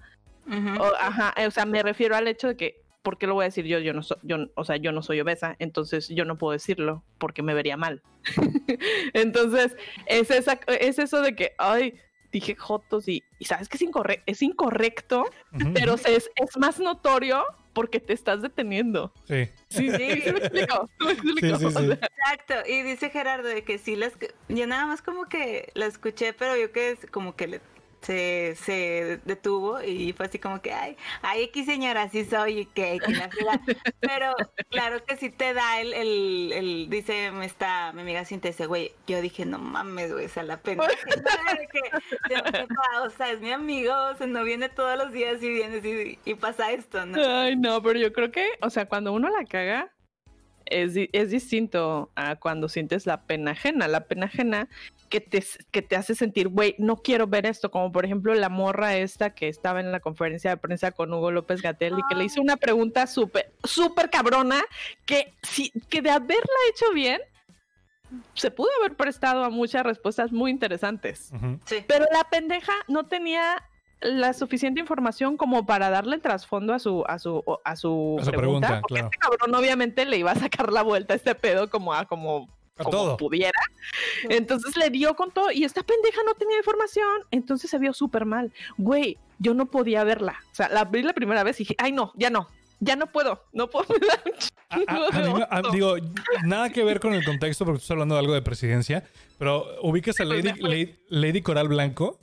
o, 0.48 0.86
ajá, 1.00 1.34
o 1.46 1.52
sea, 1.52 1.66
me 1.66 1.84
refiero 1.84 2.16
al 2.16 2.28
hecho 2.28 2.48
de 2.48 2.58
que, 2.58 2.82
¿por 3.02 3.18
qué 3.18 3.28
lo 3.28 3.34
voy 3.34 3.44
a 3.44 3.46
decir 3.46 3.66
yo? 3.66 3.80
Yo 3.80 3.94
no 3.94 4.04
soy, 4.04 4.18
yo, 4.24 4.38
o 4.56 4.64
sea, 4.66 4.78
yo 4.78 4.92
no 4.92 5.02
soy 5.02 5.20
obesa, 5.22 5.56
entonces 5.60 6.10
yo 6.10 6.26
no 6.26 6.38
puedo 6.38 6.52
decirlo 6.54 7.04
porque 7.18 7.42
me 7.42 7.54
vería 7.54 7.78
mal. 7.78 8.02
entonces, 9.14 9.76
es, 10.06 10.30
esa, 10.32 10.60
es 10.68 11.00
eso 11.00 11.22
de 11.22 11.36
que, 11.36 11.54
ay, 11.58 11.96
dije 12.32 12.56
jotos 12.56 13.08
y, 13.08 13.24
y 13.40 13.46
sabes 13.46 13.70
que 13.70 13.78
es, 13.78 13.82
incorre 13.82 14.22
es 14.26 14.42
incorrecto, 14.42 15.26
pero 15.74 15.98
se- 15.98 16.16
es, 16.16 16.30
es 16.36 16.58
más 16.58 16.80
notorio 16.80 17.44
porque 17.74 18.00
te 18.00 18.14
estás 18.14 18.42
deteniendo. 18.42 19.14
Sí. 19.26 19.46
Sí, 19.70 19.90
sí, 19.92 20.22
sí 20.22 20.32
me 20.34 20.40
explico. 20.40 20.90
sí 21.00 21.06
me 21.06 21.12
explico. 21.14 21.58
Sí, 21.58 21.66
sí, 21.66 21.72
sí. 21.72 21.78
O 21.78 21.96
sea, 21.96 22.10
Exacto, 22.28 22.54
y 22.70 22.82
dice 22.84 23.10
Gerardo 23.10 23.48
de 23.48 23.64
que 23.64 23.78
sí 23.78 23.96
las 23.96 24.14
yo 24.50 24.68
nada 24.68 24.86
más 24.86 25.02
como 25.02 25.26
que 25.26 25.72
la 25.74 25.86
escuché, 25.86 26.34
pero 26.34 26.56
yo 26.58 26.72
que 26.72 26.92
es 26.92 27.00
como 27.12 27.36
que 27.36 27.48
le- 27.48 27.62
se, 28.02 28.56
se 28.56 29.20
detuvo 29.26 29.82
y 29.82 30.14
fue 30.14 30.28
así 30.28 30.40
como 30.40 30.62
que 30.62 30.74
ay, 30.74 30.96
ay 31.22 31.46
aquí 31.46 31.66
señora, 31.66 32.10
sí 32.10 32.26
soy 32.26 32.60
y 32.60 32.66
que, 32.66 33.00
que 33.06 33.12
la 33.14 33.30
fregada". 33.30 33.62
pero 34.00 34.34
claro 34.70 35.04
que 35.06 35.18
sí 35.18 35.30
te 35.30 35.54
da 35.54 35.82
el, 35.82 35.94
el, 35.94 36.52
el- 36.54 36.90
dice 36.90 37.32
me 37.32 37.46
está 37.46 37.92
mi 37.94 38.02
amiga 38.02 38.26
Cintia 38.26 38.52
dice, 38.52 38.66
güey, 38.68 38.94
yo 39.08 39.22
dije 39.22 39.46
no 39.46 39.60
mames, 39.60 40.12
güey, 40.14 40.26
o 40.26 40.30
sea, 40.30 40.44
la 40.44 40.58
pena 40.58 40.84
que, 41.72 41.82
o 43.04 43.10
sea, 43.10 43.32
es 43.32 43.40
mi 43.42 43.52
amigo, 43.52 43.94
o 44.12 44.16
sea, 44.16 44.28
no 44.28 44.44
viene 44.44 44.70
todos 44.70 44.98
los 44.98 45.12
días 45.12 45.42
y 45.44 45.50
viene 45.50 45.78
y, 45.78 46.20
y 46.30 46.34
pasa 46.36 46.72
esto, 46.72 47.06
¿no? 47.06 47.18
Ay, 47.24 47.56
no, 47.56 47.82
pero 47.82 48.00
yo 48.00 48.14
creo 48.14 48.32
que, 48.32 48.48
o 48.62 48.70
sea, 48.70 48.86
cuando 48.88 49.14
uno 49.14 49.30
la 49.30 49.46
caga, 49.46 49.92
es, 50.70 50.94
es 50.96 51.32
distinto 51.32 52.12
a 52.16 52.36
cuando 52.36 52.70
sientes 52.70 53.06
la 53.06 53.24
pena 53.24 53.52
ajena. 53.52 53.88
La 53.88 54.06
pena 54.06 54.26
ajena 54.28 54.70
que 55.10 55.22
te, 55.22 55.44
que 55.72 55.82
te 55.82 55.96
hace 55.96 56.16
sentir, 56.16 56.48
güey, 56.48 56.76
no 56.78 56.98
quiero 56.98 57.28
ver 57.28 57.46
esto. 57.46 57.72
Como 57.72 57.92
por 57.92 58.06
ejemplo 58.06 58.34
la 58.36 58.50
morra 58.50 58.96
esta 58.98 59.32
que 59.32 59.48
estaba 59.48 59.80
en 59.80 59.92
la 59.92 60.00
conferencia 60.00 60.52
de 60.52 60.58
prensa 60.58 60.92
con 60.92 61.14
Hugo 61.14 61.32
López 61.32 61.62
Gatel 61.62 61.98
y 61.98 62.02
que 62.08 62.16
le 62.16 62.26
hizo 62.26 62.42
una 62.42 62.58
pregunta 62.58 63.08
súper, 63.08 63.52
súper 63.64 64.10
cabrona 64.10 64.62
que, 65.06 65.34
si, 65.42 65.72
que 65.90 66.02
de 66.02 66.12
haberla 66.12 66.60
hecho 66.70 66.94
bien, 66.94 67.22
se 68.34 68.52
pudo 68.52 68.70
haber 68.80 68.96
prestado 68.96 69.44
a 69.44 69.50
muchas 69.50 69.84
respuestas 69.84 70.32
muy 70.32 70.52
interesantes. 70.52 71.32
Sí. 71.66 71.84
Pero 71.88 72.06
la 72.12 72.24
pendeja 72.30 72.74
no 72.88 73.06
tenía 73.06 73.64
la 74.02 74.34
suficiente 74.34 74.80
información 74.80 75.36
como 75.38 75.66
para 75.66 75.90
darle 75.90 76.16
el 76.16 76.22
trasfondo 76.22 76.74
a 76.74 76.80
su 76.80 77.04
a 77.08 77.20
su 77.20 77.44
a 77.66 77.76
su, 77.76 78.18
A 78.20 78.26
su 78.26 78.32
pregunta, 78.32 78.68
pregunta, 78.68 78.82
porque 78.82 78.94
claro. 79.02 79.10
este 79.12 79.18
cabrón 79.18 79.56
obviamente 79.56 80.06
le 80.06 80.18
iba 80.18 80.32
a 80.32 80.36
sacar 80.36 80.72
la 80.72 80.82
vuelta 80.84 81.14
a 81.14 81.18
este 81.18 81.36
pedo 81.36 81.70
como 81.70 81.94
a 81.94 82.06
como 82.06 82.48
A 82.78 82.84
como 82.84 82.92
todo. 82.98 83.18
pudiera. 83.18 83.60
Entonces 84.30 84.76
le 84.78 84.90
dio 84.90 85.16
con 85.16 85.32
todo 85.32 85.52
y 85.52 85.64
esta 85.66 85.84
pendeja 85.84 86.22
no 86.26 86.34
tenía 86.36 86.58
información, 86.58 87.24
entonces 87.32 87.70
se 87.70 87.78
vio 87.78 87.94
súper 87.94 88.26
mal. 88.26 88.54
Güey, 88.78 89.18
yo 89.40 89.54
no 89.54 89.66
podía 89.66 90.04
verla. 90.04 90.38
O 90.52 90.56
sea, 90.56 90.70
la 90.70 90.86
vi 90.86 91.02
la 91.04 91.14
primera 91.14 91.44
vez 91.44 91.60
y 91.60 91.64
dije, 91.64 91.76
ay 91.78 91.92
no, 91.92 92.14
ya 92.16 92.30
no, 92.30 92.48
ya 92.80 92.96
no 92.96 93.08
puedo, 93.08 93.44
no 93.54 93.70
puedo. 93.70 93.88
A- 94.72 94.78
a- 94.78 95.58
a 95.58 95.62
digo, 95.72 95.96
nada 96.46 96.70
que 96.70 96.84
ver 96.84 97.00
con 97.00 97.14
el 97.16 97.26
contexto 97.26 97.66
porque 97.66 97.78
estás 97.78 97.90
hablando 97.92 98.14
de 98.14 98.20
algo 98.20 98.34
de 98.36 98.44
presidencia, 98.44 99.04
pero 99.40 99.66
ubicas 99.82 100.20
a 100.20 100.26
Lady, 100.26 100.54
Lady, 100.62 100.96
Lady 101.10 101.42
Coral 101.42 101.68
Blanco. 101.68 102.20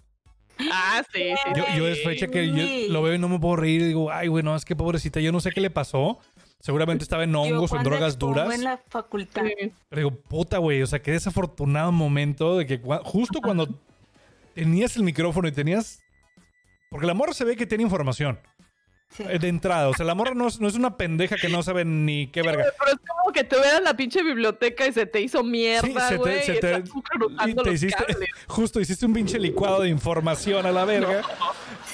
Ah, 0.73 1.03
sí, 1.13 1.23
sí. 1.45 1.51
Yo, 1.55 1.65
yo 1.77 1.87
es 1.89 2.03
fecha 2.03 2.27
que 2.29 2.47
yo 2.49 2.93
lo 2.93 3.03
veo 3.03 3.15
y 3.15 3.19
no 3.19 3.29
me 3.29 3.39
puedo 3.39 3.57
reír 3.57 3.83
y 3.83 3.85
digo, 3.89 4.11
ay, 4.11 4.29
bueno, 4.29 4.55
es 4.57 4.65
que 4.65 4.75
pobrecita, 4.77 5.21
yo 5.21 5.33
no 5.33 5.41
sé 5.41 5.51
qué 5.51 5.61
le 5.61 5.71
pasó. 5.71 6.19
Seguramente 6.61 7.05
estaba 7.05 7.25
en 7.25 7.35
hongos 7.37 7.71
o 7.73 7.77
en 7.77 7.83
drogas 7.85 8.19
duras. 8.19 8.53
en 8.55 8.65
la 8.65 8.81
facultad. 8.89 9.43
Pero 9.89 10.01
digo, 10.09 10.11
puta, 10.29 10.59
güey, 10.59 10.83
o 10.83 10.87
sea, 10.87 11.01
qué 11.01 11.13
desafortunado 11.13 11.93
momento 11.93 12.57
de 12.59 12.67
que 12.67 12.83
cua- 12.83 13.03
justo 13.05 13.41
cuando 13.41 13.69
tenías 14.55 14.97
el 14.97 15.03
micrófono 15.03 15.47
y 15.49 15.53
tenías... 15.53 16.01
Porque 16.91 17.07
la 17.07 17.15
morra 17.15 17.35
se 17.35 17.45
ve 17.45 17.57
que 17.57 17.67
tiene 17.67 17.85
información 17.85 18.39
Sí. 19.09 19.25
eh, 19.29 19.39
de 19.39 19.49
entrada. 19.49 19.89
O 19.89 19.95
sea, 19.95 20.05
la 20.05 20.15
morra 20.15 20.35
no 20.35 20.49
es, 20.49 20.61
no 20.61 20.69
es 20.69 20.75
una 20.75 20.97
pendeja 20.97 21.37
que 21.37 21.49
no 21.49 21.63
sabe 21.63 21.85
ni 21.85 22.27
qué 22.27 22.43
verga. 22.43 22.65
Pero 22.79 22.93
es 22.93 22.99
como 23.09 23.33
que 23.33 23.45
te 23.45 23.57
veas 23.59 23.81
la 23.83 23.95
pinche 23.95 24.23
biblioteca 24.23 24.87
y 24.87 24.93
se 24.93 25.07
te 25.07 25.21
hizo 25.21 25.43
mierda, 25.43 26.09
te- 26.09 26.17
güey. 26.17 26.43
se 26.43 26.55
te- 26.55 26.73
estás 26.75 26.91
cruzando 26.91 27.49
y 27.49 27.55
te 27.55 27.65
los 27.65 27.75
hiciste, 27.75 28.05
cables. 28.05 28.29
justo 28.49 28.81
hiciste 28.81 29.07
un 29.07 29.13
pinche 29.15 29.39
licuado 29.39 29.81
de 29.83 29.89
información 29.89 30.67
a 30.67 30.73
la 30.73 30.85
verga. 30.85 31.23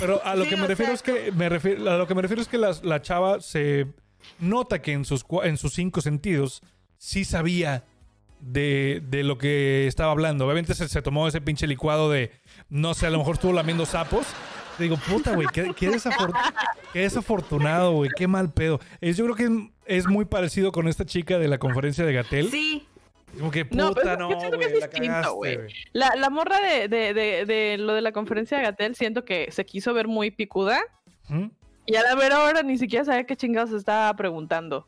Pero 0.00 0.20
a 0.24 0.34
lo 0.34 0.44
Sí, 0.44 0.50
que 0.50 0.56
me 0.56 0.66
refiero 0.66 0.86
sea, 0.86 0.94
es 0.96 1.02
que 1.24 1.32
me 1.32 1.48
refiero, 1.48 1.90
a 1.90 1.96
lo 1.98 2.06
que 2.06 2.14
me 2.14 2.22
refiero 2.22 2.42
es 2.42 2.48
que 2.48 2.58
la, 2.58 2.74
la 2.82 3.02
chava 3.02 3.40
se 3.40 3.86
nota 4.40 4.80
que 4.82 4.92
en 4.92 5.04
sus 5.04 5.24
en 5.44 5.58
sus 5.58 5.74
cinco 5.74 6.00
sentidos 6.00 6.62
sí 6.96 7.24
sabía 7.24 7.84
de, 8.40 9.00
de 9.04 9.22
lo 9.22 9.36
que 9.38 9.86
estaba 9.86 10.10
hablando. 10.12 10.44
Obviamente 10.46 10.74
se, 10.74 10.88
se 10.88 11.02
tomó 11.02 11.28
ese 11.28 11.40
pinche 11.40 11.66
licuado 11.66 12.10
de 12.10 12.32
no 12.68 12.94
sé, 12.94 13.06
a 13.06 13.10
lo 13.10 13.18
mejor 13.18 13.34
estuvo 13.34 13.52
lamiendo 13.52 13.84
sapos. 13.86 14.26
Te 14.76 14.84
digo, 14.84 14.96
puta, 14.96 15.34
güey, 15.34 15.46
qué, 15.52 15.72
qué, 15.76 15.90
desafor- 15.90 16.32
qué 16.92 17.00
desafortunado, 17.00 17.92
güey, 17.92 18.10
qué 18.16 18.26
mal 18.26 18.50
pedo. 18.52 18.80
Es, 19.00 19.16
yo 19.16 19.24
creo 19.26 19.36
que 19.36 19.70
es 19.86 20.06
muy 20.08 20.24
parecido 20.24 20.72
con 20.72 20.88
esta 20.88 21.04
chica 21.04 21.38
de 21.38 21.48
la 21.48 21.58
conferencia 21.58 22.04
de 22.06 22.12
Gatel. 22.14 22.50
Sí, 22.50 22.86
Como 23.38 23.50
que 23.50 23.64
puta, 23.64 23.82
No, 23.82 23.94
pero 23.94 24.16
no, 24.16 24.30
yo 24.30 24.38
siento 24.40 24.58
que 24.58 24.64
güey, 24.66 24.76
es 24.76 24.80
la 24.80 24.86
distinto, 24.88 25.34
güey. 25.34 25.58
La, 25.92 26.14
la 26.16 26.30
morra 26.30 26.58
de, 26.60 26.88
de, 26.88 27.12
de, 27.14 27.44
de 27.46 27.76
lo 27.78 27.92
de 27.94 28.00
la 28.02 28.12
conferencia 28.12 28.56
de 28.58 28.64
Gatel, 28.64 28.94
siento 28.94 29.24
que 29.24 29.48
se 29.50 29.64
quiso 29.66 29.92
ver 29.94 30.08
muy 30.08 30.30
picuda. 30.30 30.80
¿Mm? 31.28 31.46
Y 31.86 31.96
a 31.96 32.02
la 32.02 32.14
vera 32.14 32.42
hora 32.44 32.62
ni 32.62 32.78
siquiera 32.78 33.04
sabía 33.04 33.24
qué 33.24 33.36
chingados 33.36 33.72
estaba 33.72 34.14
preguntando. 34.16 34.86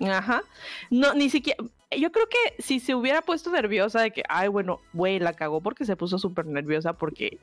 Ajá. 0.00 0.42
No, 0.90 1.14
ni 1.14 1.30
siquiera. 1.30 1.62
Yo 1.98 2.12
creo 2.12 2.26
que 2.28 2.62
si 2.62 2.80
se 2.80 2.94
hubiera 2.94 3.22
puesto 3.22 3.50
nerviosa 3.50 4.00
de 4.00 4.10
que, 4.10 4.22
ay, 4.28 4.48
bueno, 4.48 4.80
güey, 4.92 5.18
la 5.18 5.32
cagó 5.32 5.60
porque 5.60 5.84
se 5.84 5.96
puso 5.96 6.18
súper 6.18 6.46
nerviosa 6.46 6.92
porque, 6.92 7.38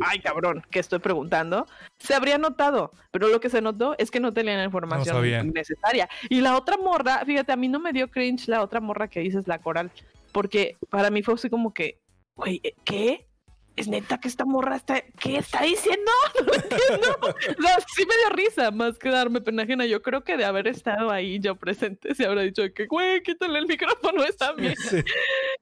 ay, 0.00 0.20
cabrón, 0.20 0.62
¿qué 0.70 0.78
estoy 0.78 0.98
preguntando? 0.98 1.66
Se 1.98 2.14
habría 2.14 2.38
notado, 2.38 2.90
pero 3.10 3.28
lo 3.28 3.40
que 3.40 3.50
se 3.50 3.60
notó 3.60 3.94
es 3.98 4.10
que 4.10 4.20
no 4.20 4.32
tenía 4.32 4.56
la 4.56 4.64
información 4.64 5.52
necesaria. 5.52 6.08
Y 6.28 6.40
la 6.40 6.56
otra 6.56 6.76
morra, 6.76 7.24
fíjate, 7.24 7.52
a 7.52 7.56
mí 7.56 7.68
no 7.68 7.80
me 7.80 7.92
dio 7.92 8.10
cringe 8.10 8.48
la 8.48 8.62
otra 8.62 8.80
morra 8.80 9.08
que 9.08 9.20
dices, 9.20 9.48
la 9.48 9.58
coral, 9.58 9.90
porque 10.32 10.76
para 10.90 11.10
mí 11.10 11.22
fue 11.22 11.34
así 11.34 11.50
como 11.50 11.74
que, 11.74 11.98
güey, 12.36 12.60
¿qué? 12.84 13.26
¿Es 13.74 13.88
neta 13.88 14.18
que 14.20 14.28
esta 14.28 14.44
morra 14.44 14.76
está... 14.76 15.00
¿Qué 15.18 15.38
está 15.38 15.62
diciendo? 15.62 16.10
No 16.40 16.46
lo 16.46 16.54
entiendo. 16.54 17.18
O 17.22 17.62
sea, 17.62 17.78
sí 17.94 18.04
me 18.06 18.16
dio 18.16 18.28
risa, 18.30 18.70
más 18.70 18.98
que 18.98 19.08
darme 19.08 19.40
pena 19.40 19.62
ajena. 19.62 19.86
Yo 19.86 20.02
creo 20.02 20.22
que 20.24 20.36
de 20.36 20.44
haber 20.44 20.68
estado 20.68 21.10
ahí 21.10 21.38
yo 21.40 21.56
presente, 21.56 22.14
se 22.14 22.26
habrá 22.26 22.42
dicho 22.42 22.62
que, 22.74 22.86
güey, 22.86 23.22
quítale 23.22 23.58
el 23.58 23.66
micrófono, 23.66 24.24
está 24.24 24.52
bien. 24.56 24.76
Sí. 24.76 25.02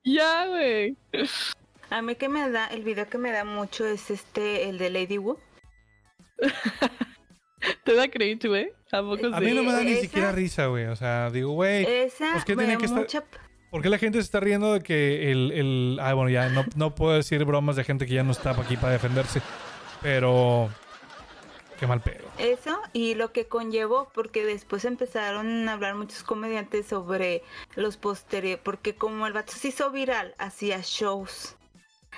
Ya, 0.05 0.47
güey. 0.47 0.97
a 1.91 2.03
mí 2.03 2.15
que 2.17 2.29
me 2.29 2.51
da, 2.51 2.67
el 2.67 2.83
video 2.83 3.09
que 3.09 3.19
me 3.19 3.31
da 3.31 3.45
mucho 3.45 3.87
es 3.87 4.11
este, 4.11 4.69
el 4.69 4.79
de 4.79 4.91
Lady 4.91 5.19
Wu. 5.19 5.39
¿Te 7.85 7.95
da 7.95 8.09
cringe, 8.09 8.49
güey? 8.49 8.73
¿A 8.93 9.03
poco 9.03 9.27
A 9.33 9.39
sí? 9.39 9.45
mí 9.45 9.53
no 9.53 9.63
me 9.63 9.73
da 9.73 9.83
ni 9.83 9.93
esa- 9.93 10.01
siquiera 10.03 10.33
risa, 10.33 10.67
güey. 10.67 10.87
O 10.87 10.97
sea, 10.97 11.31
digo, 11.31 11.53
güey, 11.53 11.85
Esa, 11.87 12.33
pues, 12.33 12.45
¿qué 12.45 12.57
me 12.57 12.65
tiene 12.65 12.75
da 12.75 12.79
que 12.81 12.87
estar-. 12.87 13.31
¿Por 13.71 13.83
qué 13.83 13.89
la 13.89 13.99
gente 13.99 14.19
se 14.19 14.25
está 14.25 14.41
riendo 14.41 14.73
de 14.75 14.81
que 14.81 15.31
el... 15.31 15.53
el... 15.53 15.99
Ah, 16.01 16.15
bueno, 16.15 16.31
ya 16.31 16.49
no, 16.49 16.65
no 16.77 16.95
puedo 16.95 17.15
decir 17.15 17.45
bromas 17.45 17.77
de 17.77 17.85
gente 17.85 18.07
que 18.07 18.15
ya 18.15 18.23
no 18.23 18.33
está 18.33 18.51
aquí 18.51 18.77
para 18.77 18.93
defenderse. 18.93 19.41
Pero... 20.03 20.71
Qué 21.79 21.87
mal 21.87 22.03
pedo. 22.03 22.29
Eso 22.37 22.79
y 22.93 23.15
lo 23.15 23.33
que 23.33 23.47
conllevó, 23.47 24.11
porque 24.13 24.45
después 24.45 24.85
empezaron 24.85 25.67
a 25.67 25.73
hablar 25.73 25.95
muchos 25.95 26.23
comediantes 26.23 26.87
sobre 26.87 27.43
los 27.75 27.97
posteriores, 27.97 28.61
porque 28.63 28.95
como 28.95 29.27
el 29.27 29.33
vato 29.33 29.55
se 29.55 29.69
hizo 29.69 29.91
viral, 29.91 30.35
hacía 30.37 30.81
shows. 30.83 31.57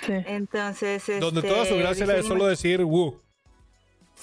Sí. 0.05 0.15
Entonces, 0.27 1.07
Donde 1.21 1.41
este, 1.41 1.53
toda 1.53 1.65
su 1.65 1.77
gracia 1.77 2.05
era 2.05 2.15
de 2.15 2.25
solo 2.25 2.47
decir, 2.47 2.83
"Woo". 2.83 3.21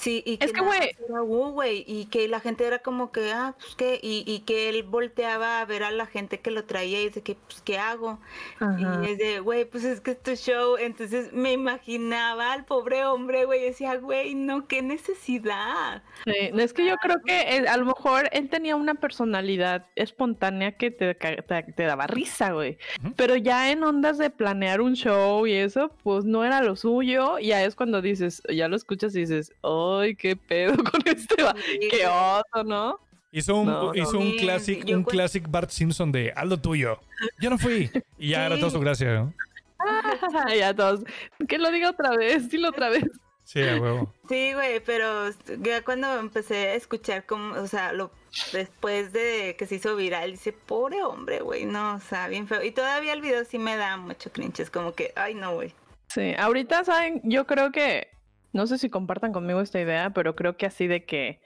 Sí, 0.00 0.22
y 0.24 0.42
Es 0.42 0.54
que, 0.54 0.62
güey- 0.62 0.96
era 1.06 1.22
Wu, 1.22 1.50
güey, 1.50 1.84
y 1.86 2.06
que 2.06 2.26
la 2.26 2.40
gente 2.40 2.64
era 2.66 2.78
como 2.78 3.12
que, 3.12 3.32
ah, 3.32 3.54
pues 3.60 3.74
qué, 3.76 4.00
y, 4.02 4.24
y 4.26 4.40
que 4.40 4.70
él 4.70 4.82
volteaba 4.82 5.60
a 5.60 5.64
ver 5.66 5.82
a 5.82 5.90
la 5.90 6.06
gente 6.06 6.40
que 6.40 6.50
lo 6.50 6.64
traía 6.64 7.02
y 7.02 7.08
dice 7.08 7.20
que, 7.22 7.34
pues, 7.34 7.60
¿qué 7.60 7.76
hago? 7.76 8.18
Ajá. 8.60 9.02
Y 9.04 9.10
es 9.10 9.18
de, 9.18 9.40
güey, 9.40 9.66
pues 9.66 9.84
es 9.84 10.00
que 10.00 10.12
es 10.12 10.22
tu 10.22 10.34
show. 10.36 10.78
Entonces 10.78 11.34
me 11.34 11.52
imaginaba 11.52 12.54
al 12.54 12.64
pobre 12.64 13.04
hombre, 13.04 13.44
güey, 13.44 13.60
y 13.60 13.64
decía, 13.66 13.96
güey, 13.96 14.34
no, 14.34 14.66
qué 14.68 14.80
necesidad. 14.80 16.02
Sí, 16.24 16.32
es 16.54 16.72
que 16.72 16.86
yo 16.86 16.96
creo 16.96 17.20
que 17.22 17.38
eh, 17.56 17.68
a 17.68 17.76
lo 17.76 17.84
mejor 17.84 18.30
él 18.32 18.48
tenía 18.48 18.76
una 18.76 18.94
personalidad 18.94 19.86
espontánea 19.96 20.78
que 20.78 20.90
te, 20.90 21.14
te, 21.14 21.62
te 21.62 21.82
daba 21.82 22.06
risa, 22.06 22.52
güey. 22.52 22.78
Pero 23.16 23.36
ya 23.36 23.70
en 23.70 23.82
ondas 23.84 24.16
de 24.16 24.30
planear 24.30 24.80
un 24.80 24.94
show 24.94 25.46
y 25.46 25.52
eso, 25.52 25.90
pues 26.02 26.24
no 26.24 26.42
era 26.42 26.62
lo 26.62 26.74
suyo. 26.74 27.38
Y 27.38 27.48
ya 27.48 27.62
es 27.64 27.74
cuando 27.74 28.00
dices, 28.00 28.42
ya 28.48 28.66
lo 28.68 28.76
escuchas 28.76 29.14
y 29.14 29.20
dices, 29.20 29.52
¡ay, 29.98 30.14
qué 30.14 30.36
pedo 30.36 30.74
con 30.90 31.00
este 31.06 31.42
va! 31.42 31.54
Sí, 31.64 31.88
¡Qué 31.90 32.06
oso, 32.06 32.64
¿no? 32.64 32.98
Hizo 33.32 33.56
un, 33.56 33.66
No, 33.66 33.90
un 33.90 33.94
Sí, 33.94 34.36
classic, 34.38 34.84
un 34.88 35.04
cu- 35.04 35.10
classic 35.10 35.48
Bart 35.48 35.70
Simpson 35.70 36.10
de 36.12 36.32
haz 36.34 36.46
lo 36.46 36.60
tuyo. 36.60 36.98
Yo 37.40 37.48
no 37.50 37.58
fui. 37.58 37.90
Y 38.18 38.30
ya 38.30 38.46
era 38.46 38.56
Sí. 38.56 38.60
toda 38.60 38.72
su 38.72 38.80
gracia, 38.80 39.12
¿no? 39.14 39.34
ya 40.58 40.74
todos, 40.74 41.00
que 41.48 41.58
lo 41.58 41.70
diga 41.70 41.90
otra 41.90 42.10
vez, 42.16 42.48
dilo 42.50 42.68
otra 42.70 42.88
vez. 42.90 43.04
Sí, 43.44 43.62
a 43.62 43.80
huevo. 43.80 44.12
Sí, 44.28 44.52
güey, 44.52 44.78
pero 44.80 45.30
ya 45.60 45.82
cuando 45.82 46.18
empecé 46.18 46.68
a 46.68 46.74
escuchar 46.74 47.24
como, 47.26 47.54
o 47.54 47.66
sea, 47.66 47.92
lo 47.92 48.12
después 48.52 49.12
de 49.12 49.56
que 49.58 49.66
se 49.66 49.76
hizo 49.76 49.96
viral, 49.96 50.32
dice, 50.32 50.52
pobre 50.52 51.02
hombre, 51.02 51.40
güey, 51.40 51.64
no, 51.64 51.96
o 51.96 52.00
sea, 52.00 52.28
bien 52.28 52.46
feo. 52.46 52.62
Y 52.62 52.70
todavía 52.70 53.12
el 53.12 53.20
video 53.22 53.44
sí 53.44 53.58
me 53.58 53.76
da 53.76 53.96
mucho 53.96 54.30
cringe, 54.30 54.60
es 54.60 54.70
como 54.70 54.92
que, 54.94 55.12
ay, 55.16 55.34
no, 55.34 55.54
güey. 55.54 55.74
Sí, 56.08 56.32
ahorita 56.38 56.84
saben, 56.84 57.20
yo 57.24 57.44
creo 57.46 57.72
que, 57.72 58.08
no 58.52 58.66
sé 58.66 58.78
si 58.78 58.90
compartan 58.90 59.32
conmigo 59.32 59.60
esta 59.60 59.80
idea, 59.80 60.10
pero 60.10 60.34
creo 60.36 60.56
que 60.56 60.66
así 60.66 60.86
de 60.86 61.04
que 61.04 61.40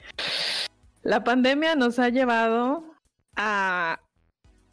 la 1.03 1.23
pandemia 1.25 1.75
nos 1.77 1.99
ha 1.99 2.09
llevado 2.09 2.85
a 3.37 4.01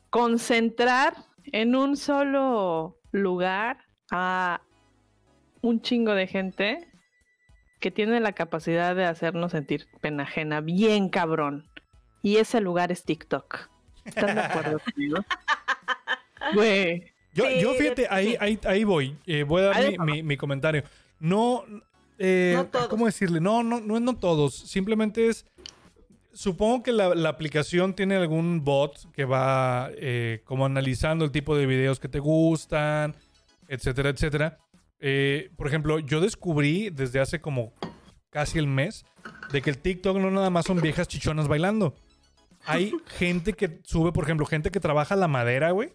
concentrar 0.09 1.13
en 1.51 1.75
un 1.75 1.97
solo 1.97 2.99
lugar 3.11 3.77
a 4.11 4.61
un 5.61 5.82
chingo 5.82 6.13
de 6.13 6.27
gente 6.27 6.88
que 7.79 7.91
tiene 7.91 8.19
la 8.19 8.34
capacidad 8.34 8.95
de 8.95 9.05
hacernos 9.05 9.51
sentir 9.51 9.88
pena 10.01 10.23
ajena 10.23 10.61
bien 10.61 11.09
cabrón. 11.09 11.67
Y 12.21 12.38
ese 12.38 12.61
lugar 12.61 12.91
es 12.91 13.03
TikTok. 13.03 13.69
¿Estás 14.05 14.36
de 14.36 14.41
acuerdo 14.41 14.79
conmigo? 14.86 15.17
Güey. 16.53 17.11
Yo, 17.34 17.45
Sí, 17.45 17.61
yo 17.61 17.73
fíjate, 17.73 18.07
ahí, 18.09 18.36
ahí, 18.39 18.59
ahí 18.65 18.84
voy. 18.84 19.17
Eh, 19.25 19.43
voy 19.43 19.61
a 19.61 19.65
dar 19.67 19.99
mi- 19.99 20.21
mi 20.21 20.38
comentario. 20.38 20.84
No, 21.19 21.63
eh, 22.22 22.53
No 22.55 22.67
todos. 22.67 22.88
¿cómo 22.88 23.05
decirle? 23.05 23.39
No, 23.41 23.63
no, 23.63 23.80
no 23.80 23.95
es 23.95 24.01
no 24.01 24.15
todos. 24.15 24.55
Simplemente 24.55 25.28
es. 25.28 25.45
Supongo 26.34 26.84
que 26.84 26.93
la, 26.93 27.13
la 27.13 27.30
aplicación 27.30 27.93
tiene 27.93 28.15
algún 28.15 28.63
bot 28.63 29.11
que 29.11 29.26
va 29.26 29.89
eh, 29.95 30.41
como 30.45 30.65
analizando 30.65 31.26
el 31.26 31.32
tipo 31.32 31.57
de 31.57 31.65
videos 31.65 31.99
que 31.99 32.07
te 32.07 32.19
gustan, 32.19 33.15
etcétera, 33.67 34.09
etcétera. 34.09 34.57
Eh, 34.99 35.49
por 35.57 35.67
ejemplo, 35.67 35.99
yo 35.99 36.22
descubrí 36.22 36.89
desde 36.89 37.19
hace 37.19 37.41
como 37.41 37.74
casi 38.30 38.59
el 38.59 38.67
mes 38.67 39.03
de 39.51 39.61
que 39.61 39.72
el 39.72 39.80
TikTok 39.80 40.17
no 40.17 40.32
nada 40.32 40.49
más 40.49 40.65
son 40.65 40.80
viejas 40.80 41.07
chichonas 41.09 41.49
bailando. 41.49 41.95
Hay 42.65 42.93
gente 43.17 43.53
que 43.53 43.82
sube, 43.84 44.13
por 44.13 44.24
ejemplo, 44.24 44.45
gente 44.45 44.72
que 44.72 44.80
trabaja 44.80 45.17
la 45.17 45.28
madera, 45.28 45.72
güey 45.72 45.93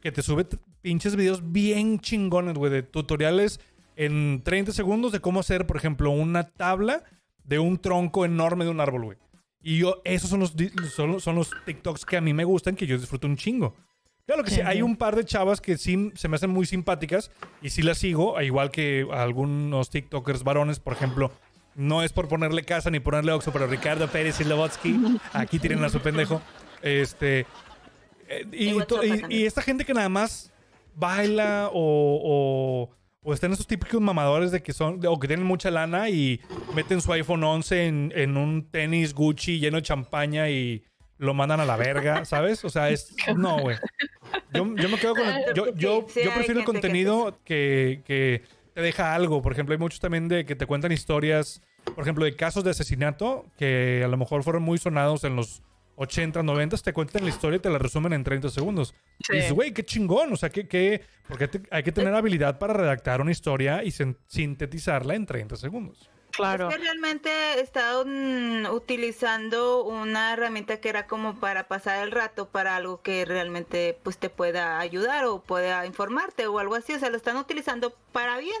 que 0.00 0.12
te 0.12 0.22
sube 0.22 0.46
pinches 0.80 1.16
videos 1.16 1.52
bien 1.52 2.00
chingones, 2.00 2.54
güey, 2.54 2.72
de 2.72 2.82
tutoriales 2.82 3.60
en 4.04 4.42
30 4.42 4.72
segundos 4.72 5.12
de 5.12 5.20
cómo 5.20 5.40
hacer, 5.40 5.66
por 5.66 5.76
ejemplo, 5.76 6.10
una 6.10 6.44
tabla 6.44 7.04
de 7.44 7.58
un 7.58 7.78
tronco 7.78 8.24
enorme 8.24 8.64
de 8.64 8.70
un 8.70 8.80
árbol, 8.80 9.04
güey. 9.04 9.18
Y 9.62 9.78
yo, 9.78 10.00
esos 10.04 10.30
son 10.30 10.40
los, 10.40 10.54
son, 10.94 11.12
los- 11.12 11.22
son 11.22 11.34
los 11.36 11.50
TikToks 11.66 12.06
que 12.06 12.16
a 12.16 12.20
mí 12.22 12.32
me 12.32 12.44
gustan, 12.44 12.76
que 12.76 12.86
yo 12.86 12.96
disfruto 12.96 13.26
un 13.26 13.36
chingo. 13.36 13.74
Claro 14.24 14.44
que 14.44 14.52
sí, 14.52 14.60
hay 14.60 14.80
un 14.80 14.96
par 14.96 15.16
de 15.16 15.24
chavas 15.24 15.60
que 15.60 15.76
sí 15.76 16.12
se 16.14 16.28
me 16.28 16.36
hacen 16.36 16.50
muy 16.50 16.64
simpáticas 16.64 17.30
y 17.60 17.70
sí 17.70 17.82
las 17.82 17.98
sigo, 17.98 18.40
igual 18.40 18.70
que 18.70 19.06
algunos 19.12 19.90
TikTokers 19.90 20.44
varones, 20.44 20.78
por 20.80 20.92
ejemplo. 20.92 21.32
No 21.74 22.02
es 22.02 22.12
por 22.12 22.28
ponerle 22.28 22.64
casa 22.64 22.90
ni 22.90 23.00
ponerle 23.00 23.32
oxo, 23.32 23.52
pero 23.52 23.66
Ricardo 23.66 24.08
Pérez 24.08 24.40
y 24.40 24.44
Lobotsky, 24.44 25.18
aquí 25.32 25.58
tienen 25.58 25.82
a 25.84 25.88
su 25.88 26.00
pendejo. 26.00 26.40
Este, 26.82 27.46
eh, 28.28 28.46
y, 29.28 29.44
esta 29.44 29.62
gente 29.62 29.84
que 29.84 29.92
nada 29.94 30.08
más 30.08 30.52
baila 30.94 31.68
o, 31.72 32.20
o, 32.22 32.90
o 33.22 33.34
están 33.34 33.52
esos 33.52 33.66
típicos 33.66 34.00
mamadores 34.00 34.50
de 34.50 34.62
que 34.62 34.72
son 34.72 35.00
o 35.06 35.18
que 35.20 35.28
tienen 35.28 35.46
mucha 35.46 35.70
lana 35.70 36.08
y 36.08 36.40
meten 36.74 37.00
su 37.00 37.12
iPhone 37.12 37.44
11 37.44 37.86
en, 37.86 38.12
en 38.14 38.36
un 38.36 38.70
tenis 38.70 39.12
Gucci 39.14 39.58
lleno 39.58 39.76
de 39.76 39.82
champaña 39.82 40.48
y 40.48 40.84
lo 41.18 41.34
mandan 41.34 41.60
a 41.60 41.66
la 41.66 41.76
verga, 41.76 42.24
¿sabes? 42.24 42.64
O 42.64 42.70
sea, 42.70 42.88
es... 42.90 43.14
No, 43.36 43.58
güey. 43.60 43.76
Yo, 44.54 44.74
yo 44.76 44.88
me 44.88 44.96
quedo 44.98 45.14
con... 45.14 45.28
el- 45.28 45.54
yo, 45.54 45.74
yo, 45.74 46.06
yo 46.06 46.34
prefiero 46.34 46.60
el 46.60 46.64
contenido 46.66 47.38
que, 47.44 48.00
que 48.06 48.42
te 48.74 48.80
deja 48.80 49.14
algo. 49.14 49.42
Por 49.42 49.52
ejemplo, 49.52 49.74
hay 49.74 49.78
muchos 49.78 50.00
también 50.00 50.28
de 50.28 50.46
que 50.46 50.56
te 50.56 50.64
cuentan 50.66 50.90
historias, 50.92 51.60
por 51.94 52.02
ejemplo, 52.02 52.24
de 52.24 52.36
casos 52.36 52.64
de 52.64 52.70
asesinato 52.70 53.44
que 53.58 54.00
a 54.02 54.08
lo 54.08 54.16
mejor 54.16 54.42
fueron 54.44 54.62
muy 54.62 54.78
sonados 54.78 55.24
en 55.24 55.36
los 55.36 55.62
80, 56.02 56.42
90, 56.42 56.78
te 56.78 56.92
cuentan 56.94 57.22
la 57.24 57.28
historia 57.28 57.58
y 57.58 57.60
te 57.60 57.68
la 57.68 57.78
resumen 57.78 58.12
en 58.14 58.24
30 58.24 58.48
segundos. 58.48 58.94
Y 59.28 59.36
dices, 59.36 59.52
güey, 59.52 59.72
qué 59.74 59.84
chingón. 59.84 60.32
O 60.32 60.36
sea, 60.36 60.48
que, 60.48 60.66
que, 60.66 61.02
porque 61.28 61.46
te- 61.46 61.62
hay 61.70 61.82
que 61.82 61.92
tener 61.92 62.14
habilidad 62.14 62.58
para 62.58 62.72
redactar 62.72 63.20
una 63.20 63.30
historia 63.32 63.84
y 63.84 63.90
sin- 63.90 64.16
sintetizarla 64.26 65.14
en 65.14 65.26
30 65.26 65.56
segundos. 65.56 66.08
Claro. 66.30 66.68
Es 66.70 66.76
que 66.76 66.82
realmente 66.82 67.60
estaban 67.60 68.64
utilizando 68.66 69.84
una 69.84 70.32
herramienta 70.32 70.80
que 70.80 70.88
era 70.88 71.06
como 71.06 71.38
para 71.40 71.66
pasar 71.68 72.02
el 72.04 72.12
rato 72.12 72.48
para 72.48 72.76
algo 72.76 73.02
que 73.02 73.24
realmente 73.24 73.98
pues 74.02 74.16
te 74.16 74.30
pueda 74.30 74.78
ayudar 74.78 75.24
o 75.26 75.42
pueda 75.42 75.84
informarte 75.86 76.46
o 76.46 76.58
algo 76.58 76.76
así. 76.76 76.94
O 76.94 76.98
sea, 76.98 77.10
lo 77.10 77.16
están 77.16 77.36
utilizando 77.36 77.94
para 78.12 78.38
bien. 78.38 78.60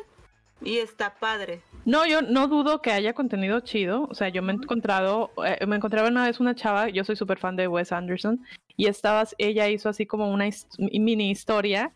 Y 0.62 0.76
está 0.78 1.14
padre. 1.14 1.62
No, 1.86 2.06
yo 2.06 2.20
no 2.22 2.46
dudo 2.48 2.82
que 2.82 2.92
haya 2.92 3.14
contenido 3.14 3.60
chido. 3.60 4.06
O 4.10 4.14
sea, 4.14 4.28
yo 4.28 4.42
me 4.42 4.52
he 4.52 4.56
encontrado, 4.56 5.30
eh, 5.46 5.64
me 5.66 5.76
encontraba 5.76 6.08
una 6.08 6.26
vez 6.26 6.38
una 6.40 6.54
chava, 6.54 6.88
yo 6.90 7.02
soy 7.04 7.16
súper 7.16 7.38
fan 7.38 7.56
de 7.56 7.66
Wes 7.68 7.92
Anderson, 7.92 8.44
y 8.76 8.86
estabas, 8.86 9.34
ella 9.38 9.68
hizo 9.68 9.88
así 9.88 10.04
como 10.06 10.30
una 10.30 10.46
his- 10.46 10.66
mini 10.78 11.30
historia 11.30 11.92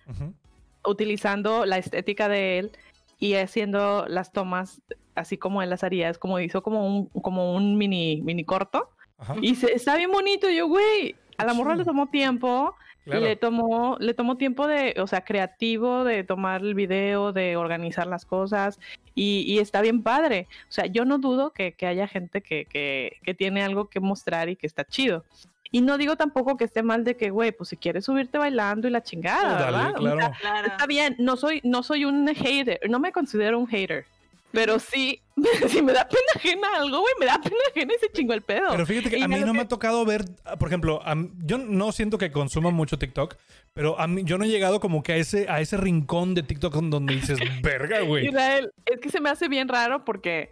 utilizando 0.84 1.64
la 1.66 1.78
estética 1.78 2.28
de 2.28 2.58
él 2.58 2.72
y 3.18 3.34
haciendo 3.34 4.06
las 4.08 4.32
tomas 4.32 4.82
así 5.14 5.38
como 5.38 5.62
él 5.62 5.70
las 5.70 5.84
haría. 5.84 6.08
Es 6.10 6.18
como 6.18 6.40
hizo 6.40 6.62
como 6.62 6.86
un, 6.86 7.06
como 7.22 7.54
un 7.54 7.76
mini, 7.78 8.20
mini 8.22 8.44
corto. 8.44 8.90
Ajá. 9.18 9.36
Y 9.40 9.54
se, 9.54 9.72
está 9.72 9.96
bien 9.96 10.10
bonito. 10.10 10.50
Y 10.50 10.56
yo, 10.56 10.66
güey, 10.66 11.14
a 11.38 11.44
la 11.44 11.54
morra 11.54 11.76
le 11.76 11.84
tomó 11.84 12.08
tiempo. 12.08 12.74
Claro. 13.04 13.20
Le 13.20 13.36
tomó, 13.36 13.96
le 14.00 14.14
tomó 14.14 14.36
tiempo 14.36 14.66
de, 14.66 14.94
o 14.98 15.06
sea, 15.06 15.24
creativo, 15.24 16.04
de 16.04 16.24
tomar 16.24 16.62
el 16.62 16.74
video, 16.74 17.32
de 17.32 17.56
organizar 17.56 18.06
las 18.06 18.24
cosas, 18.24 18.80
y, 19.14 19.44
y 19.46 19.58
está 19.58 19.82
bien 19.82 20.02
padre. 20.02 20.48
O 20.68 20.72
sea, 20.72 20.86
yo 20.86 21.04
no 21.04 21.18
dudo 21.18 21.52
que, 21.52 21.72
que 21.72 21.86
haya 21.86 22.08
gente 22.08 22.40
que, 22.40 22.64
que, 22.64 23.18
que 23.22 23.34
tiene 23.34 23.62
algo 23.62 23.88
que 23.88 24.00
mostrar 24.00 24.48
y 24.48 24.56
que 24.56 24.66
está 24.66 24.84
chido. 24.84 25.24
Y 25.70 25.80
no 25.80 25.98
digo 25.98 26.16
tampoco 26.16 26.56
que 26.56 26.64
esté 26.64 26.84
mal 26.84 27.02
de 27.02 27.16
que, 27.16 27.30
güey, 27.30 27.50
pues 27.50 27.68
si 27.70 27.76
quieres 27.76 28.04
subirte 28.04 28.38
bailando 28.38 28.86
y 28.86 28.92
la 28.92 29.02
chingada, 29.02 29.58
Dale, 29.58 29.64
¿verdad? 29.64 29.90
O 29.90 29.94
claro. 29.98 30.18
sea, 30.20 30.32
Claro. 30.40 30.68
Está 30.68 30.86
bien, 30.86 31.16
no 31.18 31.36
soy, 31.36 31.60
no 31.64 31.82
soy 31.82 32.04
un 32.04 32.28
hater, 32.28 32.78
no 32.88 33.00
me 33.00 33.10
considero 33.10 33.58
un 33.58 33.66
hater. 33.66 34.06
Pero 34.54 34.78
sí, 34.78 35.20
si 35.68 35.82
me 35.82 35.92
da 35.92 36.08
pena 36.08 36.22
ajena 36.36 36.68
algo, 36.76 37.00
güey, 37.00 37.12
me 37.18 37.26
da 37.26 37.40
pena 37.40 37.56
ajena 37.70 37.92
y 37.94 37.98
se 37.98 38.12
chingó 38.12 38.32
el 38.32 38.42
pedo. 38.42 38.70
Pero 38.70 38.86
fíjate 38.86 39.10
que 39.10 39.18
Y 39.18 39.22
a 39.22 39.28
mí 39.28 39.40
no 39.40 39.52
me 39.52 39.62
ha 39.62 39.68
tocado 39.68 40.04
ver, 40.04 40.24
por 40.58 40.68
ejemplo, 40.68 41.00
a 41.04 41.14
yo 41.44 41.58
no 41.58 41.92
siento 41.92 42.18
que 42.18 42.30
consuma 42.30 42.70
mucho 42.70 42.98
TikTok, 42.98 43.36
pero 43.72 43.98
a 43.98 44.06
mí 44.06 44.22
yo 44.24 44.38
no 44.38 44.44
he 44.44 44.48
llegado 44.48 44.80
como 44.80 45.02
que 45.02 45.12
a 45.12 45.16
ese, 45.16 45.48
a 45.48 45.60
ese 45.60 45.76
rincón 45.76 46.34
de 46.34 46.42
TikTok 46.42 46.74
donde 46.74 47.14
dices, 47.14 47.38
verga, 47.62 48.00
güey. 48.00 48.28
Israel, 48.28 48.72
es 48.86 49.00
que 49.00 49.10
se 49.10 49.20
me 49.20 49.30
hace 49.30 49.48
bien 49.48 49.68
raro 49.68 50.04
porque, 50.04 50.50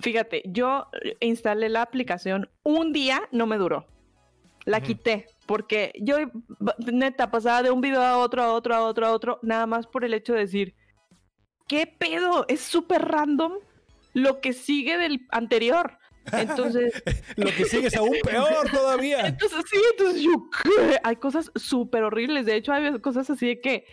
fíjate, 0.00 0.42
yo 0.46 0.88
instalé 1.20 1.68
la 1.68 1.82
aplicación 1.82 2.50
un 2.62 2.92
día, 2.92 3.22
no 3.32 3.46
me 3.46 3.56
duró. 3.56 3.86
La 4.66 4.80
quité 4.80 5.26
porque 5.46 5.92
yo, 6.00 6.16
neta, 6.90 7.30
pasaba 7.30 7.62
de 7.62 7.70
un 7.70 7.80
video 7.80 8.02
a 8.02 8.18
otro, 8.18 8.42
a 8.42 8.52
otro, 8.52 8.74
a 8.74 8.82
otro, 8.82 9.06
a 9.06 9.12
otro, 9.12 9.38
nada 9.42 9.66
más 9.66 9.86
por 9.86 10.04
el 10.04 10.14
hecho 10.14 10.32
de 10.32 10.40
decir, 10.40 10.74
¿qué 11.66 11.86
pedo? 11.86 12.44
Es 12.48 12.60
súper 12.60 13.02
random 13.02 13.54
lo 14.12 14.40
que 14.40 14.52
sigue 14.52 14.98
del 14.98 15.26
anterior. 15.30 15.98
Entonces, 16.32 17.02
Lo 17.36 17.46
que 17.46 17.64
sigue 17.66 17.88
es 17.88 17.96
aún 17.96 18.16
peor 18.24 18.70
todavía. 18.70 19.26
entonces 19.26 19.64
sí, 19.70 19.76
entonces 19.90 20.22
yo. 20.22 20.48
Hay 21.02 21.16
cosas 21.16 21.50
súper 21.54 22.02
horribles. 22.04 22.46
De 22.46 22.56
hecho, 22.56 22.72
hay 22.72 22.98
cosas 23.00 23.28
así 23.28 23.46
de 23.46 23.60
que 23.60 23.84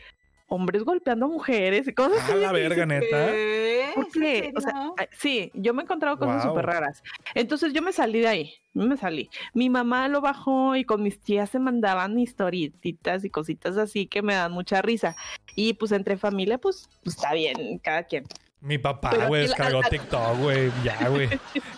hombres 0.53 0.83
golpeando 0.83 1.27
a 1.27 1.29
mujeres 1.29 1.87
y 1.87 1.93
cosas 1.93 2.21
así. 2.23 2.31
A 2.33 2.35
de 2.35 2.41
la 2.41 2.51
verga, 2.51 2.85
dices, 2.85 2.87
neta. 2.87 3.25
¿Qué? 3.31 3.91
¿Por 3.95 4.05
¿Es 4.07 4.13
qué? 4.13 4.53
O 4.55 4.59
sea, 4.61 4.73
ah, 4.97 5.05
sí, 5.17 5.49
yo 5.53 5.73
me 5.73 5.81
he 5.81 5.85
encontrado 5.85 6.17
cosas 6.19 6.43
Wow. 6.43 6.51
súper 6.53 6.65
raras. 6.65 7.01
Entonces 7.35 7.71
yo 7.73 7.81
me 7.81 7.93
salí 7.93 8.19
de 8.19 8.27
ahí, 8.27 8.53
me 8.73 8.97
salí. 8.97 9.29
Mi 9.53 9.69
mamá 9.69 10.07
lo 10.09 10.19
bajó 10.19 10.75
y 10.75 10.83
con 10.83 11.01
mis 11.03 11.19
tías 11.21 11.49
se 11.49 11.59
mandaban 11.59 12.19
historietitas 12.19 13.23
y 13.23 13.29
cositas 13.29 13.77
así 13.77 14.07
que 14.07 14.21
me 14.21 14.33
dan 14.35 14.51
mucha 14.51 14.81
risa. 14.81 15.15
Y 15.55 15.73
pues 15.73 15.91
entre 15.93 16.17
familia, 16.17 16.57
pues, 16.57 16.89
pues, 17.03 17.15
está 17.15 17.33
bien, 17.33 17.79
cada 17.79 18.03
quien. 18.03 18.25
Mi 18.59 18.77
papá, 18.77 19.25
güey, 19.27 19.43
descargó 19.43 19.81
TikTok, 19.89 20.37
güey. 20.37 20.71
Ya, 20.83 21.09
güey. 21.09 21.27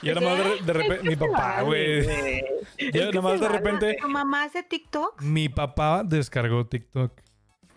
Y 0.01 0.09
ahora 0.09 0.21
más 0.28 0.38
de, 0.38 0.65
de 0.65 0.74
repente, 0.74 1.09
mi 1.09 1.15
papá, 1.15 1.61
güey. 1.61 2.05
Yo 2.78 2.91
que 2.91 2.99
nada 3.13 3.21
más 3.21 3.39
se 3.39 3.45
de 3.45 3.49
repente, 3.49 3.97
¿Tu 4.01 4.09
mamá 4.09 4.43
hace 4.43 4.63
TikTok? 4.63 5.21
mi 5.21 5.47
papá 5.47 6.03
descargó 6.03 6.65
TikTok. 6.67 7.13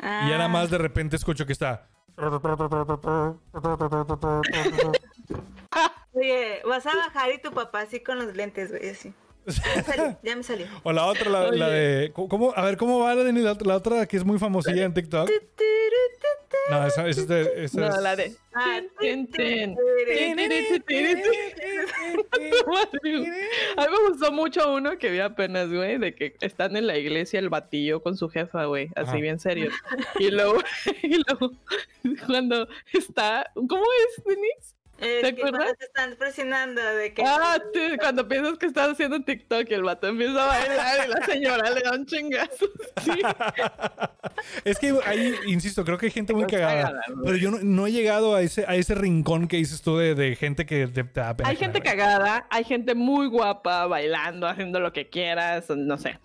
Y 0.01 0.32
ahora 0.32 0.44
Ah. 0.44 0.49
más 0.49 0.70
de 0.70 0.78
repente 0.78 1.16
escucho 1.16 1.47
que 1.47 1.53
está. 1.53 1.88
Oye, 6.12 6.62
vas 6.66 6.86
a 6.86 6.94
bajar 6.97 7.30
y 7.32 7.38
tu 7.42 7.53
papá 7.53 7.80
así 7.80 8.01
con 8.01 8.18
los 8.18 8.34
lentes, 8.34 8.70
güey, 8.70 8.88
así. 8.90 9.12
Ya 9.47 9.76
me 9.76 9.82
salió, 9.82 10.18
ya 10.22 10.36
me 10.36 10.42
salió. 10.42 10.66
O 10.82 10.92
la 10.92 11.07
otra, 11.07 11.30
la, 11.30 11.51
la 11.53 11.68
de. 11.68 12.11
¿cómo, 12.12 12.53
a 12.57 12.64
ver, 12.64 12.76
¿cómo 12.76 12.99
va 13.01 13.14
la, 13.14 13.22
de, 13.24 13.32
la, 13.32 13.57
la 13.64 13.76
otra 13.76 14.07
que 14.07 14.16
es 14.16 14.24
muy 14.24 14.38
famosilla 14.38 14.84
en 14.84 14.92
TikTok? 14.94 15.30
No, 16.70 16.84
esa, 16.86 17.07
esa 17.07 17.20
es 17.20 17.28
de. 17.28 17.64
esa 17.64 17.80
No, 17.80 17.88
es- 17.88 18.03
la 18.03 18.16
de. 18.16 18.34
Ah. 18.55 18.80
A 23.76 23.82
mí 23.82 23.88
me 23.90 24.09
gustó 24.11 24.32
mucho 24.32 24.74
uno 24.74 24.99
que 24.99 25.11
vi 25.11 25.20
apenas, 25.20 25.68
güey, 25.70 25.99
de 25.99 26.14
que 26.14 26.36
están 26.40 26.76
en 26.76 26.86
la 26.86 26.97
iglesia 26.99 27.38
el 27.38 27.49
batillo 27.49 28.03
con 28.03 28.16
su 28.16 28.28
jefa, 28.28 28.64
güey, 28.64 28.86
así 28.97 29.11
Ajá. 29.11 29.16
bien 29.18 29.38
serio. 29.38 29.70
Y 30.18 30.30
luego, 30.30 30.57
y 31.03 31.16
luego, 31.28 31.53
cuando 32.26 32.66
está, 32.92 33.51
¿cómo 33.55 33.84
es, 34.09 34.24
Denise? 34.24 34.76
¿Te 34.99 35.26
acuerdas? 35.28 35.76
te 35.78 35.84
están 35.84 36.16
presionando 36.16 36.80
de 36.82 37.12
que... 37.12 37.22
Ah, 37.24 37.59
cuando 37.99 38.26
piensas 38.26 38.57
que 38.59 38.66
estás 38.66 38.90
haciendo 38.90 39.20
TikTok 39.20 39.70
y 39.70 39.74
el 39.74 39.82
vato 39.82 40.07
empieza 40.09 40.42
a 40.42 40.47
bailar 40.47 41.07
y 41.07 41.11
la 41.11 41.26
señora 41.26 41.70
le 41.70 41.80
da 41.82 41.92
un 41.92 42.07
chingazo. 42.07 42.66
Sí. 43.05 43.11
Es 44.64 44.78
que 44.78 44.94
ahí, 45.05 45.34
insisto, 45.47 45.84
creo 45.84 45.97
que 45.99 46.07
hay 46.07 46.12
gente 46.12 46.34
muy 46.34 46.47
cagada. 46.47 47.01
Pero 47.24 47.36
yo 47.36 47.51
no, 47.51 47.59
no 47.62 47.86
he 47.86 47.92
llegado 47.92 48.34
a 48.34 48.42
ese, 48.42 48.64
a 48.66 48.74
ese 48.74 48.94
rincón 48.94 49.49
que 49.49 49.57
dices 49.57 49.80
tú 49.82 49.97
de, 49.97 50.14
de 50.14 50.36
gente 50.36 50.66
que 50.66 50.86
te, 50.88 51.05
te 51.05 51.20
da 51.20 51.36
pena 51.36 51.49
Hay 51.49 51.57
gente 51.57 51.80
cagada, 51.80 52.47
hay 52.51 52.64
gente 52.64 52.94
muy 52.94 53.28
guapa 53.28 53.86
bailando, 53.86 54.47
haciendo 54.47 54.80
lo 54.80 54.92
que 54.92 55.09
quieras, 55.09 55.70
no 55.70 55.97
sé. 55.99 56.18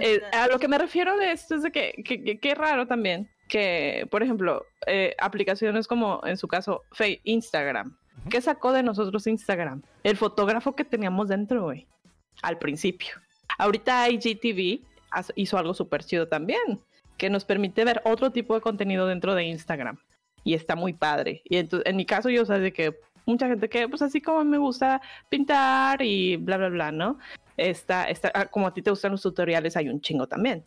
Eh, 0.00 0.20
a 0.32 0.46
lo 0.48 0.58
que 0.58 0.68
me 0.68 0.78
refiero 0.78 1.16
de 1.16 1.32
esto 1.32 1.56
es 1.56 1.62
de 1.62 1.72
que, 1.72 1.94
que, 2.04 2.22
que- 2.22 2.38
qué 2.38 2.54
raro 2.54 2.86
también 2.86 3.28
que, 3.48 4.06
por 4.10 4.22
ejemplo, 4.22 4.64
eh, 4.86 5.14
aplicaciones 5.18 5.86
como 5.86 6.20
en 6.24 6.36
su 6.36 6.48
caso 6.48 6.82
Instagram. 7.24 7.96
¿Qué 8.30 8.40
sacó 8.40 8.72
de 8.72 8.82
nosotros 8.82 9.26
Instagram? 9.26 9.82
El 10.02 10.16
fotógrafo 10.16 10.74
que 10.74 10.84
teníamos 10.84 11.28
dentro, 11.28 11.62
güey. 11.64 11.86
Al 12.42 12.58
principio. 12.58 13.14
Ahorita 13.58 14.08
IGTV 14.10 14.80
hizo 15.36 15.58
algo 15.58 15.72
súper 15.74 16.04
chido 16.04 16.28
también, 16.28 16.80
que 17.16 17.30
nos 17.30 17.44
permite 17.44 17.84
ver 17.84 18.02
otro 18.04 18.30
tipo 18.30 18.54
de 18.54 18.60
contenido 18.60 19.06
dentro 19.06 19.34
de 19.34 19.44
Instagram. 19.44 19.98
Y 20.44 20.54
está 20.54 20.76
muy 20.76 20.92
padre. 20.92 21.42
Y 21.44 21.56
entonces, 21.56 21.88
en 21.88 21.96
mi 21.96 22.04
caso, 22.06 22.28
yo 22.30 22.44
sé 22.44 22.58
de 22.58 22.72
que 22.72 22.98
mucha 23.24 23.48
gente 23.48 23.68
que, 23.68 23.88
pues 23.88 24.02
así 24.02 24.20
como 24.20 24.44
me 24.44 24.58
gusta 24.58 25.00
pintar 25.28 26.02
y 26.02 26.36
bla, 26.36 26.56
bla, 26.56 26.68
bla, 26.68 26.92
¿no? 26.92 27.18
Está, 27.56 28.04
está, 28.04 28.30
ah, 28.34 28.46
como 28.46 28.66
a 28.66 28.74
ti 28.74 28.82
te 28.82 28.90
gustan 28.90 29.12
los 29.12 29.22
tutoriales, 29.22 29.76
hay 29.76 29.88
un 29.88 30.00
chingo 30.00 30.26
también. 30.28 30.64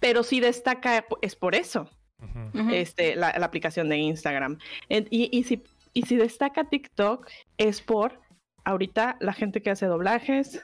Pero 0.00 0.22
si 0.22 0.38
destaca 0.40 1.04
es 1.22 1.34
por 1.34 1.54
eso, 1.54 1.88
Ujú. 2.22 2.60
Ujú. 2.60 2.70
este, 2.74 3.16
la, 3.16 3.34
la 3.38 3.46
aplicación 3.46 3.88
de 3.88 3.96
Instagram. 3.96 4.58
En- 4.88 5.08
y, 5.10 5.36
y 5.36 5.44
si, 5.44 5.62
y 5.94 6.02
si 6.02 6.16
destaca 6.16 6.64
TikTok 6.64 7.28
es 7.56 7.80
por 7.80 8.20
ahorita 8.64 9.16
la 9.20 9.32
gente 9.32 9.62
que 9.62 9.70
hace 9.70 9.86
doblajes, 9.86 10.60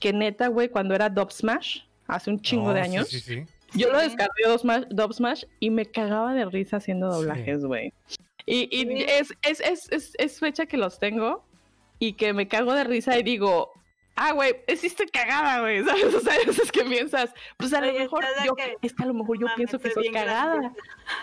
que 0.00 0.12
neta, 0.12 0.48
güey, 0.48 0.68
cuando 0.68 0.94
era 0.94 1.08
Dub 1.08 1.30
Smash, 1.30 1.82
hace 2.06 2.30
un 2.30 2.40
chingo 2.40 2.68
No, 2.68 2.74
de 2.74 2.80
Oh, 2.80 2.84
sí, 2.84 2.90
años, 2.90 3.08
Sí, 3.08 3.20
sí, 3.20 3.44
yo 3.74 3.92
lo 3.92 3.98
descargué 4.00 4.44
Dub 4.46 4.58
Smash, 4.58 4.84
Dub 4.90 5.12
Smash 5.12 5.44
y 5.60 5.70
me 5.70 5.86
cagaba 5.86 6.34
de 6.34 6.44
risa 6.46 6.78
haciendo 6.78 7.08
doblajes, 7.08 7.64
güey. 7.64 7.92
Y, 8.46 8.68
y 8.76 9.02
es, 9.02 9.32
es, 9.42 9.60
es, 9.60 9.88
es, 9.92 10.12
es 10.18 10.40
fecha 10.40 10.66
que 10.66 10.76
los 10.76 10.98
tengo 10.98 11.44
y 11.98 12.14
que 12.14 12.32
me 12.32 12.48
cago 12.48 12.74
de 12.74 12.82
risa 12.84 13.16
y 13.18 13.22
digo, 13.22 13.70
ah, 14.16 14.32
güey, 14.32 14.56
hiciste 14.68 15.06
cagada, 15.06 15.60
güey, 15.60 15.84
¿sabes? 15.84 16.14
O 16.14 16.20
sea, 16.20 16.34
eso 16.36 16.62
es 16.62 16.72
que 16.72 16.84
piensas, 16.84 17.32
pues 17.56 17.72
a 17.72 17.80
lo 17.80 17.88
Oye, 17.88 18.00
mejor, 18.00 18.24
¿sabes 18.24 18.44
yo, 18.44 18.54
qué? 18.54 18.76
es 18.82 18.94
que 18.94 19.02
a 19.02 19.06
lo 19.06 19.14
mejor 19.14 19.38
yo 19.38 19.46
Mames, 19.46 19.56
pienso 19.56 19.78
que 19.78 19.90
soy 19.90 20.10
cagada 20.10 20.56
graciosa. 20.56 20.76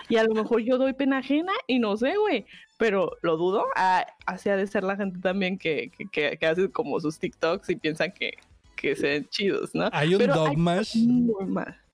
y 0.08 0.16
a 0.16 0.24
lo 0.24 0.34
mejor 0.34 0.60
yo 0.62 0.78
doy 0.78 0.92
pena 0.94 1.18
ajena 1.18 1.52
y 1.66 1.78
no 1.78 1.96
sé, 1.96 2.16
güey, 2.16 2.46
pero 2.80 3.12
lo 3.22 3.36
dudo, 3.36 3.66
ah, 3.76 4.04
así 4.26 4.48
ha 4.48 4.56
de 4.56 4.66
ser 4.66 4.82
la 4.82 4.96
gente 4.96 5.20
también 5.20 5.56
que, 5.58 5.92
que, 5.96 6.06
que, 6.06 6.36
que 6.36 6.46
hace 6.46 6.68
como 6.70 6.98
sus 6.98 7.18
TikToks 7.20 7.68
y 7.70 7.76
piensan 7.76 8.10
que, 8.12 8.32
que 8.74 8.96
se 8.96 9.08
ven 9.08 9.28
chidos, 9.28 9.74
¿no? 9.74 9.88
Hay 9.92 10.14
un 10.14 10.26
dub 10.26 10.56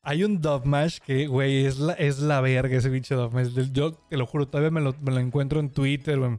hay 0.08 0.22
un 0.22 0.40
Dubmash 0.40 0.98
que, 1.04 1.26
güey, 1.26 1.66
es 1.66 1.80
la, 1.80 1.92
es 1.94 2.20
la 2.20 2.40
verga 2.40 2.76
ese 2.76 2.88
bicho 2.88 3.16
Dubmash. 3.16 3.48
Yo 3.72 3.92
te 4.08 4.16
lo 4.16 4.24
juro, 4.24 4.46
todavía 4.46 4.70
me 4.70 4.80
lo, 4.80 4.94
me 5.02 5.10
lo 5.10 5.18
encuentro 5.18 5.58
en 5.58 5.68
Twitter 5.70 6.16
o 6.20 6.26
en 6.26 6.38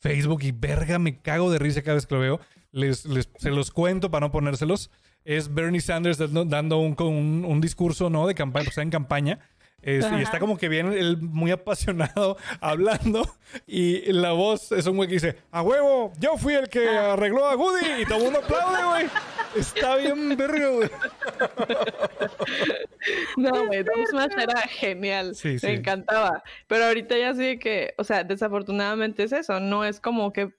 Facebook 0.00 0.42
y 0.42 0.50
verga, 0.50 0.98
me 0.98 1.20
cago 1.22 1.48
de 1.52 1.60
risa 1.60 1.82
cada 1.82 1.94
vez 1.94 2.06
que 2.08 2.14
lo 2.16 2.20
veo. 2.20 2.40
Les, 2.72 3.06
les- 3.06 3.30
se 3.38 3.50
los 3.50 3.70
cuento 3.70 4.10
para 4.10 4.26
no 4.26 4.32
ponérselos. 4.32 4.90
Es 5.24 5.54
Bernie 5.54 5.80
Sanders 5.80 6.18
dando, 6.18 6.78
un, 6.80 6.96
un, 7.00 7.44
un 7.46 7.60
discurso, 7.60 8.10
¿no? 8.10 8.26
De 8.26 8.34
campaña, 8.34 8.64
pues 8.64 8.72
está 8.72 8.82
en 8.82 8.90
campaña. 8.90 9.38
Es- 9.84 10.10
y 10.10 10.22
está 10.22 10.38
como 10.38 10.56
que 10.56 10.68
bien 10.68 10.92
él 10.92 11.18
muy 11.20 11.50
apasionado 11.50 12.36
hablando 12.60 13.28
y 13.66 14.10
la 14.12 14.32
voz 14.32 14.72
es 14.72 14.86
un 14.86 14.96
güey 14.96 15.08
que 15.08 15.14
dice 15.14 15.36
a 15.50 15.62
huevo 15.62 16.12
yo 16.18 16.36
fui 16.38 16.54
el 16.54 16.68
que 16.68 16.88
arregló 16.88 17.46
a 17.46 17.54
Woody 17.56 18.02
y 18.02 18.06
todo 18.06 18.18
el 18.18 18.24
mundo 18.24 18.38
aplaude 18.40 18.84
güey 18.84 19.06
está 19.56 19.96
bien 19.96 20.36
verga 20.36 20.68
güey 20.68 20.90
No, 23.36 23.66
güey, 23.66 23.82
Dub 23.82 24.06
Smash 24.10 24.32
era 24.38 24.60
genial. 24.62 25.34
Sí, 25.34 25.58
sí. 25.58 25.66
Me 25.66 25.72
encantaba. 25.74 26.42
Pero 26.68 26.86
ahorita 26.86 27.16
ya 27.18 27.34
sí 27.34 27.58
que, 27.58 27.94
o 27.98 28.04
sea, 28.04 28.24
desafortunadamente 28.24 29.24
es 29.24 29.32
eso. 29.32 29.60
No 29.60 29.84
es 29.84 30.00
como 30.00 30.32
que, 30.32 30.50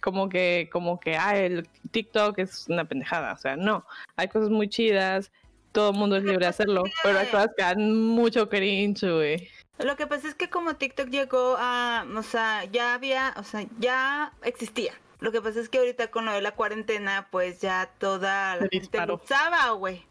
como 0.00 0.28
que, 0.28 0.68
como 0.72 0.98
que, 0.98 1.16
ah, 1.16 1.36
el 1.36 1.68
TikTok 1.92 2.38
es 2.40 2.66
una 2.68 2.84
pendejada. 2.86 3.32
O 3.34 3.38
sea, 3.38 3.56
no. 3.56 3.86
Hay 4.16 4.28
cosas 4.28 4.50
muy 4.50 4.68
chidas. 4.68 5.30
Todo 5.72 5.90
el 5.90 5.96
mundo 5.96 6.16
es 6.16 6.24
libre 6.24 6.44
de 6.44 6.46
hacerlo. 6.46 6.84
Pero 7.02 7.18
que 7.56 7.62
dan 7.62 7.96
mucho 7.96 8.48
cringe, 8.48 9.10
güey. 9.10 9.48
Lo 9.78 9.96
que 9.96 10.06
pasa 10.06 10.28
es 10.28 10.34
que 10.34 10.48
como 10.48 10.76
TikTok 10.76 11.08
llegó 11.08 11.56
a, 11.58 12.06
o 12.14 12.22
sea, 12.22 12.64
ya 12.66 12.94
había, 12.94 13.34
o 13.36 13.42
sea, 13.42 13.66
ya 13.78 14.32
existía. 14.42 14.92
Lo 15.18 15.32
que 15.32 15.40
pasa 15.40 15.60
es 15.60 15.68
que 15.68 15.78
ahorita 15.78 16.10
con 16.10 16.26
lo 16.26 16.32
de 16.32 16.42
la 16.42 16.52
cuarentena, 16.52 17.28
pues 17.30 17.60
ya 17.60 17.90
toda 17.98 18.56
la 18.56 18.62
Se 18.62 18.80
gente 18.80 19.12
usaba, 19.12 19.70
güey. 19.70 20.04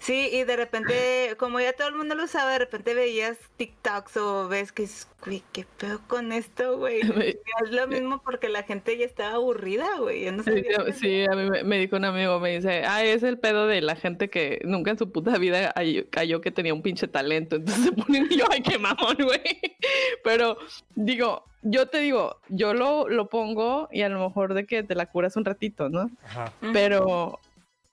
Sí, 0.00 0.30
y 0.32 0.44
de 0.44 0.56
repente, 0.56 1.34
como 1.38 1.58
ya 1.60 1.72
todo 1.72 1.88
el 1.88 1.96
mundo 1.96 2.14
lo 2.14 2.24
usaba, 2.24 2.52
de 2.52 2.60
repente 2.60 2.94
veías 2.94 3.36
TikToks 3.56 4.16
o 4.18 4.48
ves 4.48 4.70
que, 4.70 4.84
es, 4.84 5.08
güey, 5.24 5.42
qué 5.52 5.66
pedo 5.78 6.00
con 6.06 6.32
esto, 6.32 6.78
güey. 6.78 7.00
Es 7.64 7.70
lo 7.72 7.88
mismo 7.88 8.22
porque 8.22 8.48
la 8.48 8.62
gente 8.62 8.96
ya 8.96 9.04
estaba 9.04 9.34
aburrida, 9.34 9.88
güey. 9.98 10.30
no 10.30 10.44
Sí, 10.44 10.50
sabía 10.50 10.84
qué 10.86 10.92
sí, 10.92 11.24
a 11.24 11.34
mí 11.34 11.50
me, 11.50 11.64
me 11.64 11.78
dijo 11.78 11.96
un 11.96 12.04
amigo, 12.04 12.38
me 12.38 12.54
dice, 12.54 12.84
ah, 12.86 13.02
es 13.04 13.24
el 13.24 13.38
pedo 13.38 13.66
de 13.66 13.80
la 13.80 13.96
gente 13.96 14.30
que 14.30 14.60
nunca 14.64 14.92
en 14.92 14.98
su 14.98 15.10
puta 15.10 15.36
vida 15.36 15.72
cayó, 15.72 16.04
cayó 16.10 16.40
que 16.40 16.52
tenía 16.52 16.72
un 16.74 16.82
pinche 16.82 17.08
talento. 17.08 17.56
Entonces 17.56 17.84
se 17.86 17.92
ponen 17.92 18.26
y 18.30 18.36
yo, 18.38 18.44
ay, 18.50 18.62
qué 18.62 18.78
mamón, 18.78 19.16
güey. 19.18 19.40
Pero 20.22 20.58
digo, 20.94 21.44
yo 21.62 21.86
te 21.88 21.98
digo, 21.98 22.40
yo 22.48 22.72
lo, 22.72 23.08
lo 23.08 23.28
pongo 23.28 23.88
y 23.90 24.02
a 24.02 24.08
lo 24.08 24.20
mejor 24.28 24.54
de 24.54 24.64
que 24.64 24.84
te 24.84 24.94
la 24.94 25.06
curas 25.06 25.34
un 25.36 25.44
ratito, 25.44 25.88
¿no? 25.88 26.08
Ajá. 26.24 26.52
Pero 26.72 27.40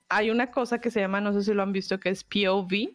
hay 0.09 0.29
una 0.29 0.51
cosa 0.51 0.79
que 0.79 0.91
se 0.91 0.99
llama, 0.99 1.21
no 1.21 1.33
sé 1.33 1.43
si 1.43 1.53
lo 1.53 1.63
han 1.63 1.71
visto, 1.71 1.99
que 1.99 2.09
es 2.09 2.23
POV. 2.23 2.93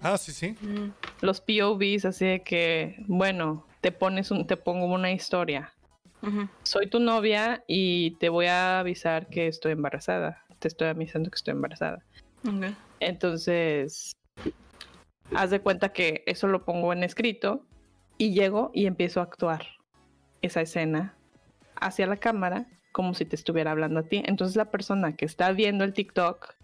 ah 0.00 0.16
sí 0.18 0.32
sí 0.32 0.56
Ujú. 0.62 0.92
Los 1.22 1.40
POVs, 1.40 2.04
así 2.04 2.26
de 2.26 2.42
que, 2.42 2.96
bueno, 3.06 3.66
te 3.80 3.90
pones 3.92 4.30
un, 4.30 4.46
te 4.46 4.56
pongo 4.56 4.86
una 4.86 5.12
historia. 5.12 5.72
Soy 6.64 6.88
tu 6.90 6.98
novia 6.98 7.62
y 7.68 8.16
te 8.18 8.28
voy 8.28 8.46
a 8.46 8.80
avisar 8.80 9.28
que 9.28 9.46
estoy 9.46 9.72
embarazada. 9.72 10.44
Te 10.58 10.66
estoy 10.66 10.88
avisando 10.88 11.30
que 11.30 11.36
estoy 11.36 11.52
embarazada. 11.52 12.04
Ok. 12.44 12.74
Entonces, 12.98 14.12
haz 15.34 15.50
de 15.50 15.60
cuenta 15.60 15.92
que 15.92 16.24
eso 16.26 16.48
lo 16.48 16.64
pongo 16.64 16.92
en 16.92 17.04
escrito 17.04 17.64
y 18.18 18.34
llego 18.34 18.72
y 18.74 18.86
empiezo 18.86 19.20
a 19.20 19.24
actuar 19.24 19.64
esa 20.42 20.60
escena 20.62 21.14
hacia 21.76 22.06
la 22.06 22.16
cámara 22.16 22.66
como 22.96 23.12
si 23.12 23.26
te 23.26 23.36
estuviera 23.36 23.72
hablando 23.72 24.00
a 24.00 24.04
ti. 24.04 24.22
Entonces 24.24 24.56
la 24.56 24.70
persona 24.70 25.14
que 25.16 25.26
está 25.26 25.52
viendo 25.52 25.84
el 25.84 25.92
TikTok 25.92 26.54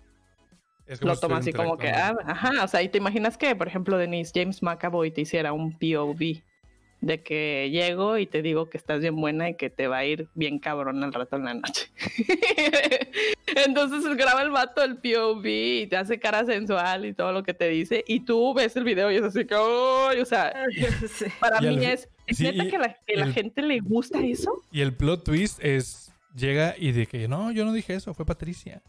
lo 1.02 1.14
toma 1.18 1.36
así 1.36 1.52
como 1.52 1.76
que, 1.76 1.90
ah, 1.90 2.16
ajá, 2.24 2.64
o 2.64 2.68
sea, 2.68 2.80
y 2.80 2.88
te 2.88 2.96
imaginas 2.96 3.36
que, 3.36 3.54
por 3.54 3.68
ejemplo, 3.68 3.98
Denise 3.98 4.32
James 4.34 4.62
McAvoy 4.62 5.10
te 5.10 5.20
hiciera 5.20 5.52
un 5.52 5.72
POV 5.78 6.40
de 7.02 7.22
que 7.22 7.68
llego 7.70 8.16
y 8.16 8.26
te 8.26 8.40
digo 8.40 8.70
que 8.70 8.78
estás 8.78 9.00
bien 9.00 9.16
buena 9.16 9.50
y 9.50 9.56
que 9.56 9.68
te 9.68 9.88
va 9.88 9.98
a 9.98 10.04
ir 10.06 10.28
bien 10.34 10.58
cabrón 10.58 11.04
al 11.04 11.12
rato 11.12 11.36
en 11.36 11.44
la 11.44 11.52
noche. 11.54 11.90
Entonces 13.66 14.04
graba 14.16 14.40
el 14.42 14.50
vato 14.50 14.82
el 14.82 14.96
POV 14.96 15.44
y 15.46 15.86
te 15.88 15.96
hace 15.98 16.18
cara 16.18 16.46
sensual 16.46 17.04
y 17.04 17.12
todo 17.12 17.32
lo 17.32 17.42
que 17.42 17.52
te 17.52 17.68
dice 17.68 18.04
y 18.06 18.20
tú 18.20 18.54
ves 18.54 18.74
el 18.76 18.84
video 18.84 19.10
y 19.10 19.16
es 19.16 19.22
así 19.22 19.44
que, 19.44 19.54
o 19.54 20.24
sea, 20.24 20.54
Sí. 21.08 21.26
para 21.40 21.60
mí 21.60 21.84
es, 21.84 22.08
¿es 22.26 22.38
sí, 22.38 22.44
neta 22.44 22.64
y 22.64 22.70
que, 22.70 22.78
la, 22.78 22.96
que 23.06 23.16
la 23.16 23.26
el- 23.26 23.34
gente 23.34 23.60
le 23.62 23.80
gusta 23.80 24.18
eso? 24.20 24.62
Y 24.70 24.80
el 24.80 24.94
plot 24.94 25.24
twist 25.24 25.62
es 25.62 26.01
llega 26.34 26.74
y 26.78 26.92
de 26.92 27.06
que 27.06 27.28
no, 27.28 27.50
yo 27.52 27.64
no 27.64 27.72
dije 27.72 27.94
eso, 27.94 28.14
fue 28.14 28.24
Patricia. 28.26 28.82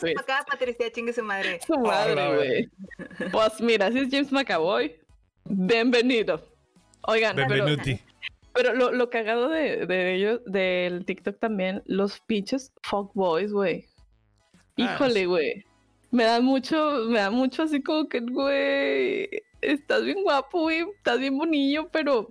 Pues 0.00 0.16
acá, 0.18 0.44
Patricia, 0.48 0.90
chingue 0.92 1.12
su 1.12 1.22
madre. 1.22 1.60
Su 1.66 1.78
madre, 1.78 2.34
güey. 2.36 2.70
Pues 3.30 3.60
mira, 3.60 3.90
si 3.90 3.98
es 3.98 4.08
James 4.10 4.32
McAvoy, 4.32 4.96
bienvenido. 5.44 6.46
Oigan, 7.02 7.34
pero, 7.36 7.48
Benvenuti. 7.48 8.00
pero 8.52 8.74
lo, 8.74 8.92
lo 8.92 9.10
cagado 9.10 9.48
de, 9.48 9.86
de 9.86 10.14
ellos, 10.14 10.40
del 10.46 11.04
TikTok 11.04 11.38
también, 11.38 11.82
los 11.86 12.20
pinches 12.20 12.72
fuckboys, 12.82 13.52
güey. 13.52 13.86
Ah, 14.78 14.94
Híjole, 14.94 15.26
güey. 15.26 15.64
Me 16.10 16.24
da 16.24 16.40
mucho, 16.40 17.04
me 17.08 17.18
da 17.18 17.30
mucho 17.30 17.62
así 17.64 17.82
como 17.82 18.08
que, 18.08 18.20
güey, 18.20 19.28
estás 19.60 20.04
bien 20.04 20.22
guapo, 20.22 20.62
güey, 20.62 20.86
estás 20.96 21.18
bien 21.18 21.36
bonillo, 21.36 21.88
pero 21.90 22.30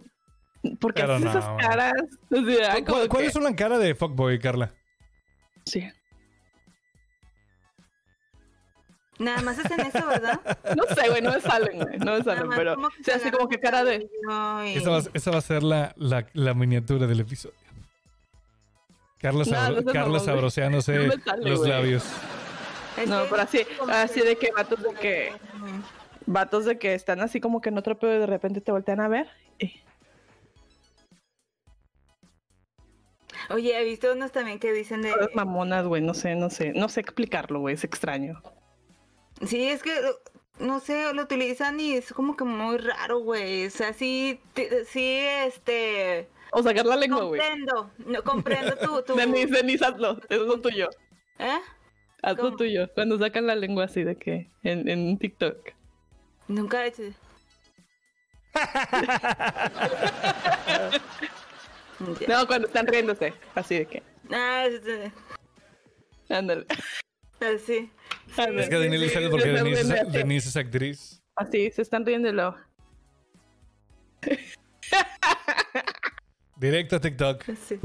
¿por 0.79 0.93
qué 0.93 1.01
Pero 1.01 1.13
haces 1.15 1.25
no, 1.25 1.31
esas 1.31 1.49
caras? 1.61 1.93
O 2.31 2.43
sea, 2.45 2.85
¿Cuál, 2.85 3.07
cuál 3.09 3.23
que- 3.23 3.29
es 3.29 3.35
una 3.35 3.55
cara 3.55 3.77
de 3.77 3.95
fuckboy, 3.95 4.39
Carla? 4.39 4.71
Sí. 5.65 5.87
Nada 9.19 9.41
más 9.41 9.57
hacen 9.57 9.79
eso, 9.81 10.05
¿verdad? 10.07 10.39
No 10.75 10.83
sé, 10.95 11.09
güey, 11.09 11.21
no 11.23 11.31
me 11.31 11.41
salen, 11.41 11.79
güey, 11.79 11.97
no 11.97 12.17
me 12.17 12.23
salen, 12.23 12.49
pero 12.55 12.73
o 12.73 12.89
sea, 13.03 13.15
así 13.15 13.31
como 13.31 13.47
que 13.49 13.59
cara 13.59 13.83
de... 13.83 14.07
y- 14.65 14.77
Esa 14.77 14.89
va, 14.91 15.01
esa 15.13 15.31
va 15.31 15.37
a 15.37 15.41
ser 15.41 15.63
la, 15.63 15.93
la, 15.97 16.27
la 16.33 16.53
miniatura 16.53 17.07
del 17.07 17.21
episodio. 17.21 17.55
Carla, 19.19 19.39
No, 19.39 19.45
sabro- 19.45 19.81
no 19.81 19.91
Carla 19.91 20.19
sabroseándose 20.19 21.09
sale, 21.25 21.49
los 21.49 21.67
labios. 21.67 22.05
No, 23.07 23.23
pero 23.29 23.41
así, 23.41 23.61
así 23.89 24.21
de 24.21 24.35
que 24.37 24.51
vatos 24.55 24.83
de 24.83 24.93
que, 24.93 25.31
vatos 26.27 26.65
de 26.65 26.77
que 26.77 26.93
están 26.93 27.21
así 27.21 27.39
como 27.41 27.59
que 27.59 27.69
en 27.69 27.77
otro 27.79 27.97
pedo 27.97 28.15
y 28.15 28.19
de 28.19 28.25
repente 28.27 28.61
te 28.61 28.71
voltean 28.71 28.99
a 28.99 29.07
ver. 29.07 29.27
y- 29.57 29.81
Oye, 33.49 33.79
he 33.79 33.83
visto 33.83 34.11
unos 34.11 34.31
también 34.31 34.59
que 34.59 34.73
dicen 34.73 35.01
de... 35.01 35.11
Todas 35.11 35.35
mamonas, 35.35 35.85
güey, 35.85 36.01
no 36.01 36.13
sé, 36.13 36.35
no 36.35 36.49
sé, 36.49 36.73
no 36.73 36.89
sé 36.89 36.99
explicarlo, 36.99 37.61
güey, 37.61 37.75
es 37.75 37.83
extraño. 37.83 38.41
Sí, 39.45 39.69
es 39.69 39.83
que, 39.83 39.93
no 40.59 40.79
sé, 40.79 41.13
lo 41.13 41.23
utilizan 41.23 41.79
y 41.79 41.93
es 41.93 42.11
como 42.11 42.35
que 42.35 42.43
muy 42.43 42.77
raro, 42.77 43.19
güey. 43.19 43.67
O 43.67 43.69
sea, 43.69 43.93
sí, 43.93 44.39
sí, 44.87 45.19
este... 45.45 46.27
O 46.51 46.63
sacar 46.63 46.85
la 46.85 46.95
lengua, 46.95 47.23
güey. 47.23 47.39
Comprendo, 47.39 47.91
no, 48.05 48.23
comprendo 48.23 48.75
tu... 48.77 49.01
tu... 49.03 49.15
Denise, 49.15 49.53
Denise, 49.53 49.85
hazlo, 49.85 50.19
eso 50.29 50.41
es 50.41 50.47
lo 50.47 50.59
tuyo. 50.59 50.89
¿Eh? 51.39 51.59
Haz 52.23 52.37
lo 52.37 52.43
¿Cómo? 52.43 52.57
tuyo, 52.57 52.89
cuando 52.93 53.17
sacan 53.17 53.47
la 53.47 53.55
lengua 53.55 53.85
así 53.85 54.03
de 54.03 54.17
que, 54.17 54.49
en, 54.63 54.89
en 54.89 55.17
TikTok. 55.17 55.57
Nunca 56.47 56.85
he 56.85 56.89
hecho. 56.89 57.03
No, 62.27 62.47
cuando 62.47 62.67
están 62.67 62.87
riéndose. 62.87 63.33
Así 63.55 63.75
de 63.79 63.85
que. 63.85 64.03
Ah, 64.31 64.65
Ándale. 66.29 66.65
así. 67.39 67.89
Ándale. 68.37 68.61
Es 68.63 68.69
que 68.69 68.75
Denise 68.77 69.09
sale 69.09 69.25
Sí, 69.25 69.31
porque 69.31 69.49
Denise 69.49 69.81
es. 69.81 70.11
Denise 70.11 70.59
actriz. 70.59 71.21
Así, 71.35 71.71
se 71.71 71.81
están 71.81 72.05
riendo 72.05 72.31
luego. 72.31 72.55
Directo 76.57 76.95
a 76.95 76.99
TikTok. 76.99 77.43
Sí. 77.67 77.79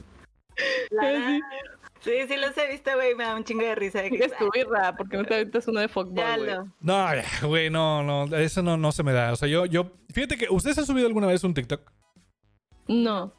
La- 0.90 1.40
Sí, 2.00 2.10
sí 2.26 2.36
los 2.36 2.56
he 2.58 2.66
visto, 2.72 2.90
güey. 2.96 3.14
Me 3.14 3.22
da 3.22 3.36
un 3.36 3.44
chingo 3.44 3.62
de 3.62 3.76
risa. 3.76 4.02
de 4.02 4.10
que- 4.10 4.24
Es 4.24 4.36
tu 4.36 4.50
birra, 4.52 4.92
porque 4.96 5.16
no 5.16 5.24
te 5.24 5.34
aventas 5.34 5.68
uno 5.68 5.78
de 5.78 5.86
fuckboy, 5.86 6.16
Ya 6.16 6.36
güey. 6.36 6.50
lo. 6.50 6.64
No, 6.80 7.06
güey, 7.46 7.70
no, 7.70 8.02
no, 8.02 8.36
eso 8.36 8.60
no, 8.60 8.76
no 8.76 8.90
se 8.90 9.04
me 9.04 9.12
da. 9.12 9.32
O 9.32 9.36
sea, 9.36 9.46
yo, 9.46 9.66
yo, 9.66 9.92
fíjate 10.12 10.36
que, 10.36 10.48
¿ustedes 10.50 10.76
han 10.78 10.86
subido 10.86 11.06
alguna 11.06 11.28
vez 11.28 11.44
un 11.44 11.54
TikTok? 11.54 11.92
No. 12.88 13.32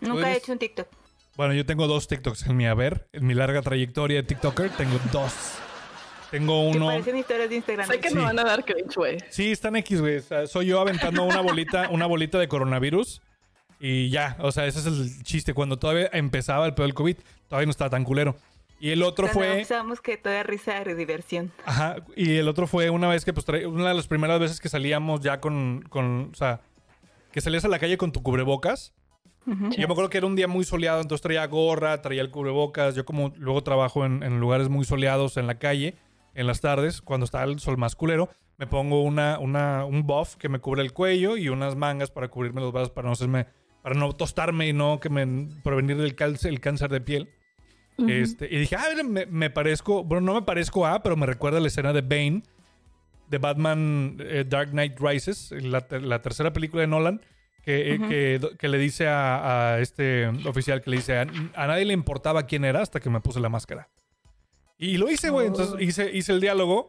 Nunca 0.00 0.32
he 0.32 0.36
hecho 0.36 0.52
un 0.52 0.58
TikTok. 0.58 0.88
Bueno, 1.36 1.54
yo 1.54 1.64
tengo 1.64 1.86
dos 1.86 2.08
TikToks 2.08 2.46
en 2.46 2.56
mi 2.56 2.66
haber. 2.66 3.08
En 3.12 3.26
mi 3.26 3.34
larga 3.34 3.62
trayectoria 3.62 4.18
de 4.18 4.22
TikToker, 4.24 4.70
tengo 4.70 4.98
dos. 5.12 5.32
Tengo 6.30 6.70
Que 6.70 6.76
uno. 6.76 6.86
parecen 6.86 7.16
historias 7.16 7.48
de 7.50 7.56
Instagram. 7.56 7.86
Sé 7.88 7.98
que 8.00 8.08
Sí. 8.10 8.14
me 8.14 8.22
van 8.22 8.38
a 8.38 8.44
dar 8.44 8.64
cringe, 8.64 8.94
güey. 8.94 9.18
Sí, 9.30 9.50
están 9.50 9.74
X, 9.76 10.00
güey. 10.00 10.16
O 10.18 10.22
sea, 10.22 10.46
soy 10.46 10.66
yo 10.66 10.80
aventando 10.80 11.24
una 11.24 11.40
bolita, 11.40 11.88
una 11.90 12.06
bolita 12.06 12.38
de 12.38 12.46
coronavirus. 12.48 13.20
Y 13.80 14.10
ya, 14.10 14.36
o 14.40 14.52
sea, 14.52 14.66
ese 14.66 14.80
es 14.80 14.86
el 14.86 15.22
chiste. 15.24 15.54
Cuando 15.54 15.78
todavía 15.78 16.08
empezaba 16.12 16.66
el 16.66 16.74
pedo 16.74 16.84
del 16.86 16.94
COVID, 16.94 17.16
todavía 17.48 17.66
no 17.66 17.70
estaba 17.70 17.90
tan 17.90 18.04
culero. 18.04 18.36
Y 18.78 18.90
el 18.90 19.02
otro 19.02 19.26
Cuando 19.26 19.40
fue. 19.50 19.56
Pensamos 19.58 20.00
que 20.00 20.16
toda 20.18 20.42
risa 20.42 20.84
de 20.84 20.94
diversión. 20.94 21.52
Ajá, 21.64 21.96
y 22.16 22.36
el 22.36 22.48
otro 22.48 22.66
fue 22.66 22.90
una 22.90 23.08
vez 23.08 23.24
que, 23.24 23.32
pues, 23.32 23.44
traí- 23.46 23.64
una 23.64 23.88
de 23.88 23.94
las 23.94 24.06
primeras 24.06 24.38
veces 24.40 24.60
que 24.60 24.68
salíamos 24.68 25.20
ya 25.20 25.40
con, 25.40 25.82
con, 25.88 26.30
o 26.32 26.34
sea, 26.36 26.60
que 27.32 27.40
salías 27.40 27.64
a 27.64 27.68
la 27.68 27.78
calle 27.78 27.96
con 27.98 28.12
tu 28.12 28.22
cubrebocas. 28.22 28.92
Ujú. 29.46 29.70
Yo 29.70 29.86
me 29.88 29.92
acuerdo 29.92 30.10
que 30.10 30.18
era 30.18 30.26
un 30.26 30.36
día 30.36 30.46
muy 30.48 30.64
soleado, 30.64 31.00
entonces 31.00 31.22
traía 31.22 31.46
gorra, 31.46 32.00
traía 32.02 32.22
el 32.22 32.30
cubrebocas. 32.30 32.94
Yo 32.94 33.04
como 33.04 33.32
luego 33.36 33.62
trabajo 33.62 34.04
en, 34.04 34.22
en 34.22 34.38
lugares 34.40 34.68
muy 34.68 34.84
soleados 34.84 35.36
en 35.36 35.46
la 35.46 35.58
calle, 35.58 35.96
en 36.34 36.46
las 36.46 36.60
tardes, 36.60 37.00
cuando 37.02 37.24
está 37.24 37.42
el 37.44 37.58
sol 37.58 37.76
más 37.78 37.96
culero, 37.96 38.28
me 38.58 38.66
pongo 38.66 39.02
una, 39.02 39.38
una, 39.38 39.84
un 39.86 40.06
buff 40.06 40.36
que 40.36 40.48
me 40.48 40.58
cubre 40.60 40.82
el 40.82 40.92
cuello 40.92 41.36
y 41.36 41.48
unas 41.48 41.74
mangas 41.76 42.10
para 42.10 42.28
cubrirme 42.28 42.60
los 42.60 42.72
brazos, 42.72 42.90
para 42.90 43.06
no, 43.06 43.12
hacerme, 43.12 43.46
para 43.82 43.94
no 43.94 44.12
tostarme 44.12 44.68
y 44.68 44.72
no 44.72 45.00
que 45.00 45.08
me 45.08 45.48
prevenir 45.64 45.96
del 45.96 46.14
calce- 46.14 46.48
el 46.48 46.60
cáncer 46.60 46.90
de 46.90 47.00
piel. 47.00 47.30
Este, 48.08 48.46
y 48.50 48.56
dije, 48.58 48.76
ah, 48.76 48.86
me, 49.04 49.26
me 49.26 49.50
parezco, 49.50 50.04
bueno, 50.04 50.24
no 50.24 50.34
me 50.34 50.42
parezco 50.42 50.86
a, 50.86 51.02
pero 51.02 51.16
me 51.16 51.26
recuerda 51.26 51.58
a 51.58 51.60
la 51.60 51.66
escena 51.68 51.92
de 51.92 52.00
Bane, 52.00 52.42
de 53.28 53.38
Batman 53.38 54.16
eh, 54.20 54.44
Dark 54.48 54.70
Knight 54.70 54.98
Rises, 54.98 55.52
la, 55.52 55.86
la 55.90 56.22
tercera 56.22 56.50
película 56.52 56.80
de 56.80 56.86
Nolan, 56.86 57.20
que, 57.64 57.92
eh, 57.92 57.98
Ujú. 57.98 58.08
que, 58.08 58.40
que 58.58 58.68
le 58.68 58.78
dice 58.78 59.06
a, 59.08 59.72
a 59.74 59.80
este 59.80 60.26
oficial 60.46 60.80
que 60.82 60.90
le 60.90 60.96
dice, 60.96 61.18
a, 61.18 61.22
a 61.54 61.66
nadie 61.66 61.84
le 61.84 61.92
importaba 61.94 62.44
quién 62.46 62.64
era 62.64 62.80
hasta 62.82 63.00
que 63.00 63.10
me 63.10 63.20
puse 63.20 63.40
la 63.40 63.48
máscara. 63.48 63.88
Y 64.78 64.96
lo 64.96 65.10
hice, 65.10 65.30
güey, 65.30 65.46
entonces 65.48 65.74
Oh. 65.74 65.80
hice, 65.80 66.10
hice 66.16 66.32
el 66.32 66.40
diálogo, 66.40 66.88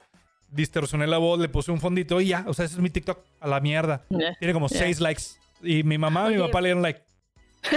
distorsioné 0.49 1.07
la 1.07 1.17
voz, 1.17 1.39
le 1.39 1.49
puse 1.49 1.72
un 1.72 1.80
fondito 1.82 2.22
y 2.22 2.28
ya, 2.28 2.45
o 2.47 2.53
sea, 2.53 2.65
ese 2.65 2.76
es 2.76 2.82
mi 2.82 2.89
TikTok, 2.89 3.19
a 3.39 3.47
la 3.47 3.59
mierda. 3.59 4.05
Ya. 4.09 4.34
Tiene 4.39 4.53
como 4.53 4.67
Ya. 4.69 4.80
seis 4.80 4.99
likes. 5.01 5.24
Y 5.61 5.84
mi 5.84 5.97
mamá 5.97 6.32
y 6.32 6.36
mi 6.36 6.41
papá 6.41 6.61
le 6.61 6.69
dieron 6.69 6.82
like. 6.82 7.01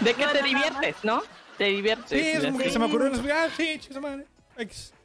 De 0.00 0.14
que 0.14 0.24
No, 0.26 0.32
te 0.32 0.40
no, 0.42 0.46
diviertes, 0.46 0.96
¿no? 1.02 1.22
Te 1.56 1.64
diviertes. 1.64 2.08
Sí, 2.08 2.18
es 2.28 2.44
como 2.44 2.58
que 2.58 2.64
Sí. 2.64 2.70
se 2.70 2.78
me 2.78 2.84
ocurrió. 2.84 3.10
Ah, 3.34 3.48
sí, 3.56 3.78
chisa 3.80 4.00
madre. 4.00 4.26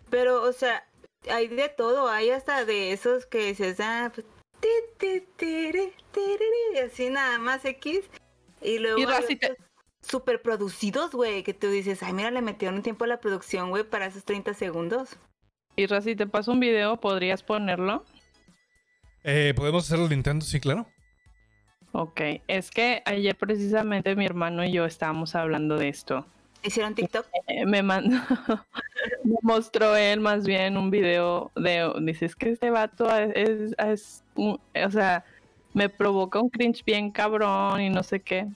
Pero, 0.09 0.43
o 0.43 0.53
sea, 0.53 0.83
hay 1.31 1.47
de 1.47 1.69
todo. 1.69 2.07
Hay 2.09 2.29
hasta 2.29 2.65
de 2.65 2.91
esos 2.93 3.25
que 3.25 3.47
dices, 3.47 3.79
ah, 3.79 4.11
y 6.73 6.77
así 6.79 7.09
nada 7.09 7.37
más 7.39 7.63
X. 7.65 8.09
Y 8.61 8.79
luego. 8.79 8.99
Y 9.29 9.35
te- 9.35 9.57
Super 10.01 10.41
producidos, 10.41 11.11
güey, 11.11 11.43
que 11.43 11.53
tú 11.53 11.69
dices, 11.69 12.03
ay, 12.03 12.11
mira, 12.11 12.29
le 12.29 12.41
metieron 12.41 12.75
un 12.75 12.83
tiempo 12.83 13.05
a 13.05 13.07
la 13.07 13.21
producción, 13.21 13.69
güey, 13.69 13.85
para 13.85 14.05
esos 14.07 14.25
30 14.25 14.53
segundos. 14.53 15.15
Y 15.77 15.85
Razi, 15.85 16.15
te 16.15 16.27
paso 16.27 16.51
un 16.51 16.59
video, 16.59 16.99
¿podrías 16.99 17.41
ponerlo? 17.41 18.03
Eh, 19.23 19.53
¿Podemos 19.55 19.85
hacerlo 19.85 20.03
el 20.05 20.09
Nintendo? 20.11 20.45
Sí, 20.45 20.59
claro. 20.59 20.87
Ok, 21.93 22.19
es 22.47 22.69
que 22.69 23.01
ayer 23.05 23.37
precisamente 23.37 24.15
mi 24.17 24.25
hermano 24.25 24.65
y 24.65 24.73
yo 24.73 24.83
estábamos 24.85 25.35
hablando 25.35 25.77
de 25.77 25.87
esto. 25.87 26.25
¿Hicieron 26.63 26.95
TikTok? 26.95 27.25
Eh, 27.47 27.65
me 27.65 27.83
mandó, 27.83 28.17
me 29.23 29.35
mostró 29.41 29.95
él 29.95 30.19
más 30.21 30.45
bien 30.45 30.77
un 30.77 30.89
video 30.91 31.51
de, 31.55 31.91
dice, 32.01 32.25
es 32.25 32.35
que 32.35 32.51
este 32.51 32.69
vato 32.69 33.13
es, 33.15 33.31
es- 33.35 33.75
es 33.77 34.23
un- 34.35 34.59
o 34.85 34.91
sea, 34.91 35.25
me 35.73 35.89
provoca 35.89 36.39
un 36.39 36.49
cringe 36.49 36.83
bien 36.85 37.11
cabrón 37.11 37.81
y 37.81 37.89
no 37.89 38.03
sé 38.03 38.21
qué. 38.21 38.47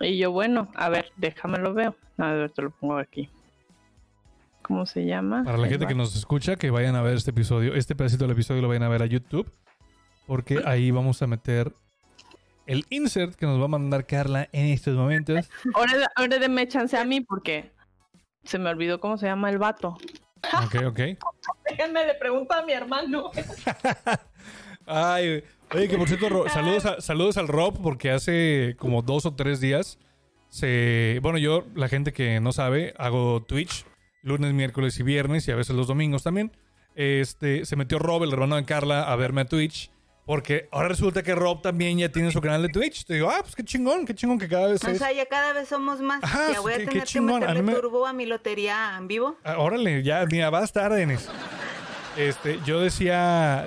Y 0.00 0.18
yo, 0.18 0.32
bueno, 0.32 0.68
a 0.74 0.88
ver, 0.88 1.12
déjame 1.16 1.58
lo 1.58 1.74
veo. 1.74 1.94
A 2.18 2.32
ver, 2.32 2.50
te 2.50 2.62
lo 2.62 2.70
pongo 2.70 2.96
aquí. 2.98 3.28
¿Cómo 4.62 4.86
se 4.86 5.04
llama? 5.04 5.42
Para 5.44 5.58
la 5.58 5.66
gente 5.68 5.84
va. 5.84 5.88
que 5.88 5.94
nos 5.94 6.14
escucha, 6.16 6.56
que 6.56 6.70
vayan 6.70 6.94
a 6.96 7.02
ver 7.02 7.16
este 7.16 7.30
episodio, 7.30 7.74
este 7.74 7.94
pedacito 7.96 8.24
del 8.24 8.32
episodio 8.32 8.62
lo 8.62 8.68
vayan 8.68 8.82
a 8.84 8.88
ver 8.88 9.02
a 9.02 9.06
YouTube, 9.06 9.50
porque 10.26 10.60
ahí 10.64 10.90
vamos 10.90 11.22
a 11.22 11.26
meter 11.26 11.72
el 12.66 12.84
insert 12.90 13.34
que 13.34 13.46
nos 13.46 13.60
va 13.60 13.64
a 13.64 13.68
mandar 13.68 14.06
Carla 14.06 14.48
en 14.52 14.66
estos 14.66 14.96
momentos. 14.96 15.48
Ahora, 15.74 15.92
ahora 16.16 16.38
déme 16.38 16.66
chance 16.68 16.96
a 16.96 17.04
mí 17.04 17.20
porque 17.20 17.72
se 18.44 18.58
me 18.58 18.70
olvidó 18.70 19.00
cómo 19.00 19.16
se 19.18 19.26
llama 19.26 19.50
el 19.50 19.58
vato. 19.58 19.96
Ok, 20.64 20.76
ok. 20.86 20.98
Déjenme 21.68 22.06
le 22.06 22.14
pregunto 22.14 22.54
a 22.54 22.62
mi 22.64 22.72
hermano. 22.72 23.30
Ay, 24.86 25.44
oye, 25.74 25.88
que 25.88 25.96
por 25.98 26.08
cierto, 26.08 26.28
Ro- 26.28 26.48
saludos, 26.48 26.86
a- 26.86 27.00
saludos 27.00 27.36
al 27.36 27.48
Rob, 27.48 27.80
porque 27.82 28.10
hace 28.10 28.74
como 28.78 29.02
dos 29.02 29.26
o 29.26 29.34
tres 29.34 29.60
días 29.60 29.98
se. 30.48 31.18
Bueno, 31.22 31.38
yo, 31.38 31.64
la 31.74 31.88
gente 31.88 32.12
que 32.12 32.40
no 32.40 32.52
sabe, 32.52 32.94
hago 32.98 33.42
Twitch 33.42 33.84
lunes, 34.22 34.52
miércoles 34.52 34.98
y 34.98 35.02
viernes, 35.02 35.48
y 35.48 35.50
a 35.50 35.56
veces 35.56 35.74
los 35.76 35.86
domingos 35.86 36.22
también. 36.22 36.52
Este, 36.94 37.64
se 37.64 37.76
metió 37.76 37.98
Rob, 37.98 38.22
el 38.24 38.32
hermano 38.32 38.56
de 38.56 38.64
Carla, 38.64 39.02
a 39.10 39.16
verme 39.16 39.42
a 39.42 39.44
Twitch. 39.46 39.90
Porque 40.30 40.68
ahora 40.70 40.86
resulta 40.86 41.24
que 41.24 41.34
Rob 41.34 41.60
también 41.60 41.98
ya 41.98 42.08
tiene 42.08 42.30
su 42.30 42.40
canal 42.40 42.62
de 42.62 42.68
Twitch. 42.68 43.04
Te 43.04 43.14
digo, 43.14 43.28
ah, 43.28 43.40
pues 43.42 43.56
qué 43.56 43.64
chingón, 43.64 44.06
qué 44.06 44.14
chingón 44.14 44.38
que 44.38 44.46
cada 44.46 44.68
vez 44.68 44.84
O 44.84 44.88
es. 44.88 44.98
sea, 44.98 45.10
ya 45.10 45.26
cada 45.26 45.52
vez 45.52 45.66
somos 45.68 46.00
más. 46.00 46.22
Ajá, 46.22 46.52
ya 46.52 46.60
voy 46.60 46.72
a 46.72 46.76
qué- 46.76 46.82
qué 46.84 46.88
tener 46.90 47.02
que 47.02 47.08
chingón, 47.08 47.42
a 47.42 47.48
meterle 47.48 47.62
mí 47.62 47.66
me- 47.72 47.74
turbo 47.80 48.06
a 48.06 48.12
mi 48.12 48.26
lotería 48.26 48.94
en 48.96 49.08
vivo. 49.08 49.36
Ah, 49.42 49.58
Órale, 49.58 50.04
ya, 50.04 50.24
mira, 50.30 50.48
va 50.50 50.60
a 50.60 50.64
estar, 50.64 50.92
Denis. 50.92 51.28
Este, 52.16 52.60
yo 52.64 52.80
decía, 52.80 53.66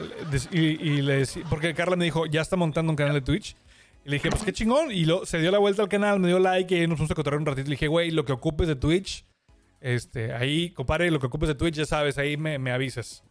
y, 0.51 0.59
y 0.59 1.01
le 1.01 1.17
decía, 1.17 1.43
porque 1.49 1.73
Carla 1.73 1.97
me 1.97 2.05
dijo, 2.05 2.27
ya 2.27 2.39
está 2.39 2.55
montando 2.55 2.91
un 2.91 2.95
canal 2.95 3.15
de 3.15 3.21
Twitch. 3.21 3.57
Y 4.05 4.09
le 4.09 4.15
dije, 4.15 4.29
pues 4.29 4.43
qué 4.43 4.53
chingón. 4.53 4.89
Y 4.89 5.03
lo, 5.03 5.25
se 5.25 5.39
dio 5.39 5.51
la 5.51 5.57
vuelta 5.59 5.81
al 5.81 5.89
canal, 5.89 6.21
me 6.21 6.29
dio 6.29 6.39
like 6.39 6.73
y 6.81 6.87
nos 6.87 6.91
pusimos 6.95 7.11
a 7.11 7.15
cotorrear 7.15 7.41
un 7.41 7.45
ratito. 7.45 7.67
Le 7.67 7.73
dije, 7.73 7.87
güey, 7.89 8.11
lo 8.11 8.23
que 8.23 8.31
ocupes 8.31 8.69
de 8.69 8.77
Twitch, 8.77 9.25
este, 9.81 10.31
ahí, 10.33 10.69
compadre, 10.69 11.11
lo 11.11 11.19
que 11.19 11.25
ocupes 11.25 11.49
de 11.49 11.55
Twitch, 11.55 11.75
ya 11.75 11.85
sabes, 11.85 12.17
ahí 12.17 12.37
me, 12.37 12.57
me 12.57 12.71
avisas. 12.71 13.21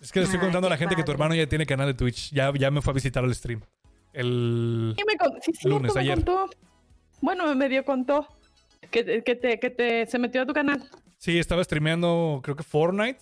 Es 0.00 0.12
que 0.12 0.20
le 0.20 0.24
estoy 0.24 0.38
Ay, 0.38 0.44
contando 0.44 0.66
a 0.66 0.70
la 0.70 0.76
gente 0.76 0.96
que 0.96 1.04
tu 1.04 1.12
hermano 1.12 1.34
ya 1.34 1.46
tiene 1.46 1.66
canal 1.66 1.86
de 1.86 1.94
Twitch. 1.94 2.32
Ya, 2.32 2.52
ya 2.54 2.70
me 2.70 2.80
fue 2.80 2.92
a 2.92 2.94
visitar 2.94 3.22
al 3.22 3.34
stream. 3.34 3.60
El... 4.12 4.94
Sí, 4.96 5.04
me 5.04 5.12
sí, 5.40 5.52
cierto, 5.52 5.68
Lunes, 5.68 5.94
me 5.94 6.00
ayer. 6.00 6.14
contó. 6.16 6.50
Bueno, 7.20 7.46
me 7.46 7.54
medio 7.54 7.84
contó 7.84 8.26
que, 8.90 9.22
que, 9.22 9.36
te, 9.36 9.60
que 9.60 9.70
te, 9.70 10.06
se 10.06 10.18
metió 10.18 10.42
a 10.42 10.46
tu 10.46 10.52
canal. 10.52 10.82
Sí, 11.18 11.38
estaba 11.38 11.62
streameando, 11.62 12.40
creo 12.42 12.56
que 12.56 12.62
Fortnite. 12.62 13.20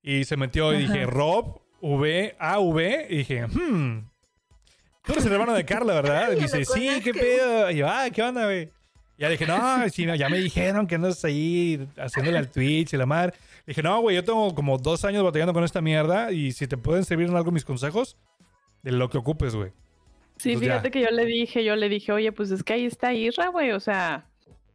Y 0.00 0.24
se 0.24 0.36
metió 0.36 0.72
y 0.72 0.78
dije, 0.78 1.06
Rob, 1.06 1.60
V, 1.80 2.36
A, 2.38 2.60
V. 2.60 3.06
Y 3.10 3.16
dije, 3.18 3.46
hmm. 3.46 4.08
Tú 5.04 5.12
eres 5.12 5.26
el 5.26 5.32
hermano 5.32 5.52
de 5.52 5.64
Carla, 5.64 5.94
¿verdad? 5.94 6.32
Y 6.36 6.42
dice, 6.42 6.64
sí, 6.64 7.00
qué 7.02 7.12
pedo. 7.12 7.70
Y 7.70 7.76
yo, 7.76 7.88
ah, 7.88 8.08
¿qué 8.12 8.22
onda, 8.22 8.44
güey? 8.44 8.70
Ya 9.18 9.28
dije, 9.28 9.46
no, 9.46 9.58
no, 10.06 10.14
ya 10.14 10.28
me 10.28 10.38
dijeron 10.38 10.86
que 10.86 10.96
andas 10.96 11.24
ahí 11.24 11.86
haciéndole 11.96 12.38
al 12.38 12.50
Twitch 12.50 12.92
y 12.94 12.96
la 12.96 13.06
madre. 13.06 13.34
Dije, 13.66 13.82
no, 13.82 14.00
güey, 14.00 14.16
yo 14.16 14.24
tengo 14.24 14.54
como 14.54 14.78
dos 14.78 15.04
años 15.04 15.22
batallando 15.22 15.52
con 15.52 15.64
esta 15.64 15.80
mierda. 15.80 16.32
Y 16.32 16.52
si 16.52 16.66
te 16.66 16.76
pueden 16.76 17.04
servir 17.04 17.28
en 17.28 17.36
algo 17.36 17.50
mis 17.52 17.64
consejos, 17.64 18.16
de 18.82 18.92
lo 18.92 19.08
que 19.08 19.18
ocupes, 19.18 19.54
güey. 19.54 19.70
Sí, 20.38 20.52
Pues 20.54 20.60
ya. 20.66 20.72
fíjate 20.72 20.90
que 20.90 21.00
yo 21.02 21.10
le 21.10 21.24
dije, 21.24 21.62
yo 21.64 21.76
le 21.76 21.88
dije, 21.88 22.10
oye, 22.10 22.32
pues 22.32 22.50
es 22.50 22.64
que 22.64 22.72
ahí 22.72 22.86
está 22.86 23.12
Isra, 23.14 23.48
güey, 23.48 23.70
o 23.72 23.78
sea, 23.80 24.26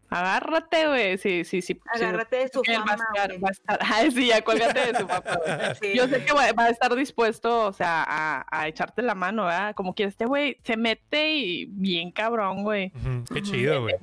agárrate, 0.09 0.87
güey, 0.87 1.17
sí, 1.17 1.43
sí, 1.43 1.61
sí. 1.61 1.73
sí, 1.73 1.79
Agárrate 1.93 2.37
de 2.37 2.49
su 2.49 2.61
él 2.65 2.77
va 2.79 2.93
a 2.93 2.97
fama, 2.97 3.05
estar, 3.13 3.43
va 3.43 3.47
a 3.47 3.51
estar, 3.51 3.79
ay, 3.93 4.11
sí, 4.11 4.27
ya 4.27 4.41
cuélgate 4.43 4.91
de 4.93 4.99
su 4.99 5.07
papá, 5.07 5.39
güey. 5.43 5.57
Sí. 5.81 5.93
Yo 5.95 6.07
sé 6.07 6.23
que 6.25 6.33
va, 6.33 6.51
va 6.53 6.65
a 6.65 6.69
estar 6.69 6.95
dispuesto, 6.95 7.65
o 7.67 7.73
sea, 7.73 8.03
a, 8.07 8.45
a 8.49 8.67
echarte 8.67 9.01
la 9.01 9.15
mano, 9.15 9.45
¿verdad? 9.45 9.75
Como 9.75 9.93
que 9.93 10.03
este 10.05 10.25
güey 10.25 10.57
se 10.63 10.77
mete 10.77 11.35
y 11.35 11.65
bien 11.65 12.11
cabrón, 12.11 12.63
güey. 12.63 12.91
Ujú, 12.95 13.33
Qué 13.33 13.41
chido, 13.41 13.81
güey. 13.81 13.95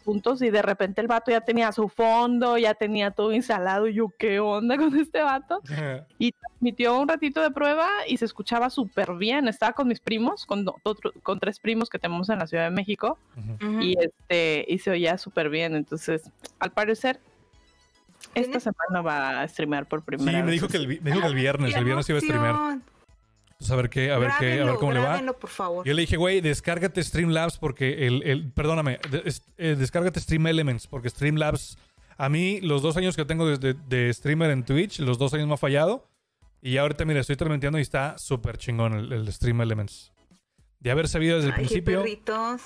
Asuntos 0.00 0.42
y 0.42 0.50
de 0.50 0.62
repente 0.62 1.00
el 1.00 1.06
vato 1.06 1.30
ya 1.30 1.40
tenía 1.40 1.72
su 1.72 1.88
fondo, 1.88 2.58
ya 2.58 2.74
tenía 2.74 3.10
todo 3.12 3.32
instalado 3.32 3.86
y 3.86 3.94
yo, 3.94 4.08
¿qué 4.18 4.40
onda 4.40 4.76
con 4.76 4.98
este 4.98 5.22
vato? 5.22 5.60
Y 6.18 6.32
transmitió 6.32 6.98
un 7.00 7.08
ratito 7.08 7.40
de 7.40 7.50
prueba 7.50 7.88
y 8.06 8.16
se 8.16 8.24
escuchaba 8.24 8.70
súper 8.70 9.14
bien. 9.14 9.48
Estaba 9.48 9.72
con 9.72 9.88
mis 9.88 9.98
primos, 9.98 10.46
con, 10.46 10.64
con 11.22 11.40
tres 11.40 11.58
primos 11.58 11.90
que 11.90 11.98
tenemos 11.98 12.28
en 12.28 12.38
la 12.38 12.46
Ciudad 12.46 12.64
de 12.64 12.70
México 12.70 13.18
Ujú. 13.36 13.66
Ujú. 13.68 13.80
y 13.80 13.96
este 13.98 14.64
y 14.68 14.78
se 14.78 14.90
oía 14.92 15.18
súper 15.18 15.48
bien. 15.48 15.51
Entonces, 15.60 16.22
al 16.58 16.72
parecer, 16.72 17.20
esta 18.34 18.60
semana 18.60 19.00
va 19.02 19.40
a 19.40 19.48
streamear 19.48 19.86
por 19.88 20.00
Sí, 20.00 20.06
primera 20.06 20.38
me 20.38 20.44
vez. 20.44 20.52
dijo 20.52 20.68
que 20.68 20.76
el, 20.76 20.86
me 20.88 21.10
dijo 21.10 21.20
que 21.20 21.26
el 21.26 21.34
viernes, 21.34 21.72
¡Qué 21.72 21.78
el 21.78 21.84
viernes 21.84 22.08
iba 22.08 22.18
a 22.18 22.20
streamear. 22.22 22.54
Entonces, 22.54 23.70
a 23.70 23.76
ver 23.76 23.90
qué, 23.90 24.10
a 24.10 24.18
ver 24.18 24.30
qué, 24.38 24.46
a 24.46 24.48
ver 24.48 24.56
Grábenlo, 24.56 24.78
cómo 24.80 24.92
le 24.92 25.00
va. 25.00 25.32
por 25.34 25.50
favor. 25.50 25.86
Yo 25.86 25.94
le 25.94 26.00
dije, 26.02 26.16
güey, 26.16 26.40
descárgate 26.40 27.02
Streamlabs 27.02 27.58
porque 27.58 28.06
el, 28.08 28.22
el 28.24 28.50
perdóname, 28.50 28.98
de- 29.10 29.22
es- 29.24 29.42
eh, 29.56 29.76
descárgate 29.78 30.18
Stream 30.20 30.46
Elements 30.48 30.86
porque 30.88 31.08
Streamlabs, 31.10 31.78
a 32.16 32.28
mí 32.28 32.60
los 32.60 32.82
dos 32.82 32.96
años 32.96 33.14
que 33.14 33.24
tengo 33.24 33.46
desde 33.46 33.74
de 33.74 34.12
streamer 34.12 34.50
en 34.50 34.64
Twitch, 34.64 34.98
los 35.00 35.16
dos 35.18 35.32
años 35.34 35.46
me 35.46 35.54
ha 35.54 35.58
fallado. 35.58 36.08
Y 36.60 36.76
ahorita, 36.76 37.04
mira, 37.04 37.20
estoy 37.20 37.34
transmitiendo 37.36 37.78
y 37.78 37.82
está 37.82 38.18
súper 38.18 38.56
chingón 38.56 38.94
el, 38.94 39.12
el 39.12 39.32
Stream 39.32 39.60
Elements. 39.60 40.12
De 40.80 40.90
haber 40.92 41.08
sabido 41.08 41.36
desde 41.36 41.48
el 41.48 41.54
Ay, 41.54 41.58
principio, 41.60 41.98
perritos. 41.98 42.62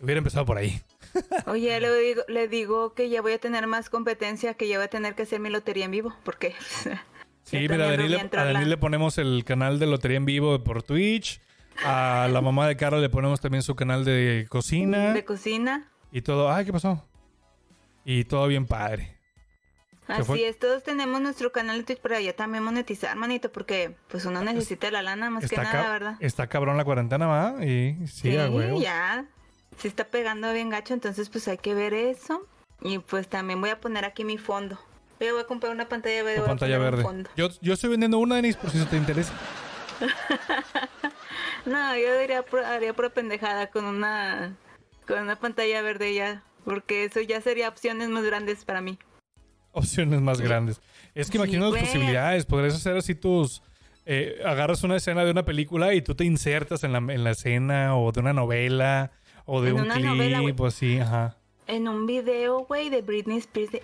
hubiera 0.00 0.18
empezado 0.18 0.44
por 0.44 0.56
ahí. 0.58 0.80
Oye, 1.46 1.80
le 1.80 1.94
digo, 1.94 2.22
le 2.28 2.48
digo 2.48 2.94
que 2.94 3.08
ya 3.08 3.22
voy 3.22 3.32
a 3.32 3.38
tener 3.38 3.66
más 3.66 3.90
competencia, 3.90 4.54
que 4.54 4.68
ya 4.68 4.76
voy 4.78 4.84
a 4.84 4.90
tener 4.90 5.14
que 5.14 5.22
hacer 5.22 5.40
mi 5.40 5.50
lotería 5.50 5.84
en 5.84 5.90
vivo, 5.90 6.14
porque 6.24 6.54
Sí, 7.44 7.56
mira, 7.68 7.86
a 7.86 7.96
Daniel, 7.96 8.30
a. 8.32 8.44
Daniel 8.44 8.70
le 8.70 8.76
ponemos 8.76 9.18
el 9.18 9.44
canal 9.44 9.78
de 9.78 9.86
Lotería 9.86 10.18
en 10.18 10.24
Vivo 10.24 10.62
por 10.62 10.82
Twitch. 10.82 11.40
A 11.84 12.28
la 12.30 12.42
mamá 12.42 12.68
de 12.68 12.76
Carla 12.76 12.98
le 12.98 13.08
ponemos 13.08 13.40
también 13.40 13.62
su 13.62 13.74
canal 13.74 14.04
de 14.04 14.46
cocina. 14.50 15.14
de 15.14 15.24
cocina. 15.24 15.88
Y 16.12 16.22
todo. 16.22 16.52
Ay, 16.52 16.66
¿qué 16.66 16.72
pasó? 16.72 17.06
Y 18.04 18.24
todo 18.24 18.46
bien 18.48 18.66
padre. 18.66 19.16
Así 20.06 20.42
es, 20.42 20.58
todos 20.58 20.82
tenemos 20.82 21.20
nuestro 21.20 21.52
canal 21.52 21.78
de 21.78 21.84
Twitch 21.84 22.00
para 22.00 22.20
ya 22.20 22.34
también 22.34 22.64
monetizar, 22.64 23.16
manito, 23.16 23.52
porque 23.52 23.94
pues 24.08 24.24
uno 24.24 24.42
necesita 24.42 24.90
la 24.90 25.02
lana 25.02 25.30
más 25.30 25.48
que 25.48 25.56
nada, 25.56 25.92
¿verdad? 25.92 26.16
está 26.18 26.48
cabrón 26.48 26.76
la 26.76 26.84
cuarentena, 26.84 27.28
¿va? 27.28 27.64
Y 27.64 27.96
sí, 28.08 28.36
a 28.36 28.50
huevo. 28.50 28.80
ya. 28.80 29.26
Se 29.80 29.88
está 29.88 30.04
pegando 30.04 30.52
bien 30.52 30.68
gacho, 30.70 30.94
entonces 30.94 31.28
pues 31.30 31.48
hay 31.48 31.58
que 31.58 31.74
ver 31.74 31.94
eso. 31.94 32.46
Y 32.82 32.98
pues 32.98 33.28
también 33.28 33.60
voy 33.60 33.70
a 33.70 33.80
poner 33.80 34.04
aquí 34.04 34.24
mi 34.24 34.38
fondo. 34.38 34.78
Yo 35.18 35.32
voy 35.34 35.42
a 35.42 35.46
comprar 35.46 35.72
una 35.72 35.88
pantalla 35.88 36.22
verde. 36.22 36.36
Tu 36.36 36.40
voy 36.42 36.46
a 36.46 36.50
pantalla 36.50 36.78
verde. 36.78 37.02
fondo. 37.02 37.30
Yo, 37.36 37.48
yo 37.60 37.74
estoy 37.74 37.90
vendiendo 37.90 38.18
una, 38.18 38.36
Denis, 38.36 38.56
por 38.56 38.70
si 38.70 38.78
eso 38.78 38.86
te 38.86 38.96
interesa. 38.96 39.32
No, 41.66 41.94
yo 41.96 42.18
diría, 42.18 42.42
haría 42.66 42.94
pura 42.94 43.10
pendejada 43.10 43.68
con 43.68 43.84
una, 43.84 44.56
con 45.06 45.18
una 45.20 45.36
pantalla 45.38 45.82
verde 45.82 46.14
ya. 46.14 46.42
Porque 46.64 47.04
eso 47.04 47.20
ya 47.20 47.40
sería 47.40 47.68
opciones 47.68 48.08
más 48.08 48.24
grandes 48.24 48.64
para 48.64 48.80
mí. 48.80 48.98
Opciones 49.72 50.20
más 50.20 50.40
grandes. 50.40 50.80
Es 51.14 51.26
que 51.28 51.32
Sí, 51.32 51.38
imagino 51.38 51.64
las 51.64 51.70
güey. 51.72 51.82
posibilidades. 51.84 52.46
Podrías 52.46 52.74
hacer 52.74 52.96
así 52.96 53.14
tus. 53.14 53.62
eh, 54.06 54.40
agarras 54.44 54.82
una 54.82 54.96
escena 54.96 55.24
de 55.24 55.30
una 55.30 55.44
película 55.44 55.92
y 55.94 56.00
tú 56.02 56.14
te 56.14 56.24
insertas 56.24 56.82
en 56.84 56.92
la, 56.92 56.98
en 56.98 57.24
la 57.24 57.30
escena 57.32 57.96
o 57.96 58.10
de 58.10 58.20
una 58.20 58.32
novela 58.32 59.12
o 59.52 59.60
de 59.60 59.70
En 59.70 59.74
un 59.76 59.80
una 59.82 59.94
clip 59.94 60.06
novela, 60.06 60.40
o 60.56 60.66
así, 60.66 61.00
ajá. 61.00 61.36
En 61.66 61.88
un 61.88 62.06
video, 62.06 62.60
güey, 62.66 62.88
de 62.88 63.02
Britney 63.02 63.38
Spears 63.38 63.72
de... 63.72 63.82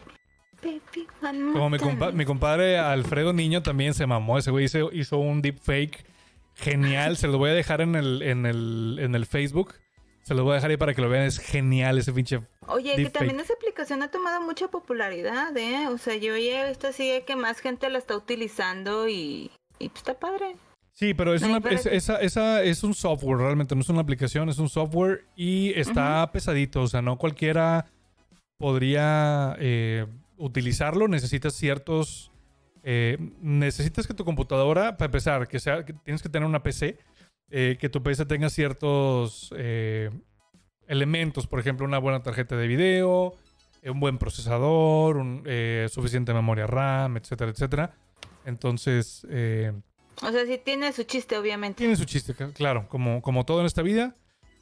Baby, 0.62 1.06
one 1.22 1.38
more 1.40 1.52
Como 1.52 1.70
mi, 1.70 1.78
compa- 1.78 2.12
mi 2.12 2.24
compadre 2.24 2.78
Alfredo 2.78 3.32
Niño 3.32 3.62
también 3.62 3.92
se 3.92 4.06
mamó. 4.06 4.38
Ese 4.38 4.50
güey 4.52 4.64
hizo, 4.66 4.90
hizo 4.92 5.18
un 5.18 5.42
deepfake 5.42 6.06
genial. 6.54 7.16
Se 7.18 7.26
lo 7.28 7.38
voy 7.38 7.50
a 7.50 7.52
dejar 7.54 7.80
en 7.80 7.94
el, 7.96 8.22
en 8.22 8.46
el, 8.46 8.98
en 9.00 9.14
el 9.16 9.26
Facebook. 9.26 9.74
Se 10.22 10.34
lo 10.34 10.44
voy 10.44 10.52
a 10.52 10.54
dejar 10.54 10.70
ahí 10.70 10.76
para 10.76 10.94
que 10.94 11.02
lo 11.02 11.08
vean. 11.08 11.24
Es 11.24 11.38
genial 11.38 11.98
ese 11.98 12.12
pinche. 12.12 12.40
Oye, 12.68 12.94
que 12.96 13.10
también 13.10 13.38
esa 13.40 13.52
aplicación 13.54 14.02
ha 14.02 14.10
tomado 14.10 14.40
mucha 14.40 14.68
popularidad, 14.68 15.54
¿eh? 15.56 15.88
O 15.88 15.98
sea, 15.98 16.14
yo 16.16 16.36
ya 16.36 16.68
así 16.88 17.10
de 17.10 17.24
que 17.24 17.36
más 17.36 17.58
gente 17.60 17.90
la 17.90 17.98
está 17.98 18.16
utilizando 18.16 19.08
y, 19.08 19.50
y 19.78 19.88
pues 19.88 19.98
está 19.98 20.14
padre. 20.14 20.56
Sí, 20.96 21.12
pero 21.12 21.34
es, 21.34 21.42
una, 21.42 21.58
es, 21.70 21.84
esa, 21.84 22.16
esa 22.22 22.62
es 22.62 22.82
un 22.82 22.94
software, 22.94 23.36
realmente 23.36 23.74
no 23.74 23.82
es 23.82 23.88
una 23.90 24.00
aplicación, 24.00 24.48
es 24.48 24.58
un 24.58 24.70
software 24.70 25.26
y 25.36 25.78
está 25.78 26.32
pesadito. 26.32 26.80
O 26.80 26.88
sea, 26.88 27.02
no 27.02 27.18
cualquiera 27.18 27.84
podría 28.56 29.54
eh, 29.58 30.06
utilizarlo. 30.38 31.06
Necesitas 31.06 31.52
ciertos. 31.52 32.32
eh, 32.82 33.18
necesitas 33.42 34.06
que 34.06 34.14
tu 34.14 34.24
computadora, 34.24 34.96
para 34.96 35.06
empezar, 35.06 35.46
que 35.48 35.60
sea, 35.60 35.84
que 35.84 35.92
tienes 35.92 36.22
que 36.22 36.30
tener 36.30 36.48
una 36.48 36.62
PC, 36.62 36.96
eh, 37.50 37.76
que 37.78 37.90
tu 37.90 38.02
PC 38.02 38.24
tenga 38.24 38.48
ciertos 38.48 39.52
elementos, 40.88 41.46
por 41.46 41.60
ejemplo, 41.60 41.84
una 41.84 41.98
buena 41.98 42.22
tarjeta 42.22 42.56
de 42.56 42.68
video, 42.68 43.34
un 43.84 44.00
buen 44.00 44.16
procesador, 44.16 45.18
un, 45.18 45.44
suficiente 45.90 46.32
memoria 46.32 46.66
RAM, 46.66 47.18
etcétera, 47.18 47.50
etcétera. 47.50 47.94
Entonces, 48.46 49.26
eh, 49.28 49.72
O 50.22 50.30
sea, 50.30 50.46
sí 50.46 50.60
tiene 50.64 50.92
su 50.92 51.04
chiste, 51.04 51.36
obviamente. 51.36 51.78
tiene 51.78 51.96
su 51.96 52.04
chiste, 52.04 52.34
claro, 52.54 52.88
como, 52.88 53.20
como 53.20 53.44
todo 53.44 53.60
en 53.60 53.66
esta 53.66 53.82
vida, 53.82 54.16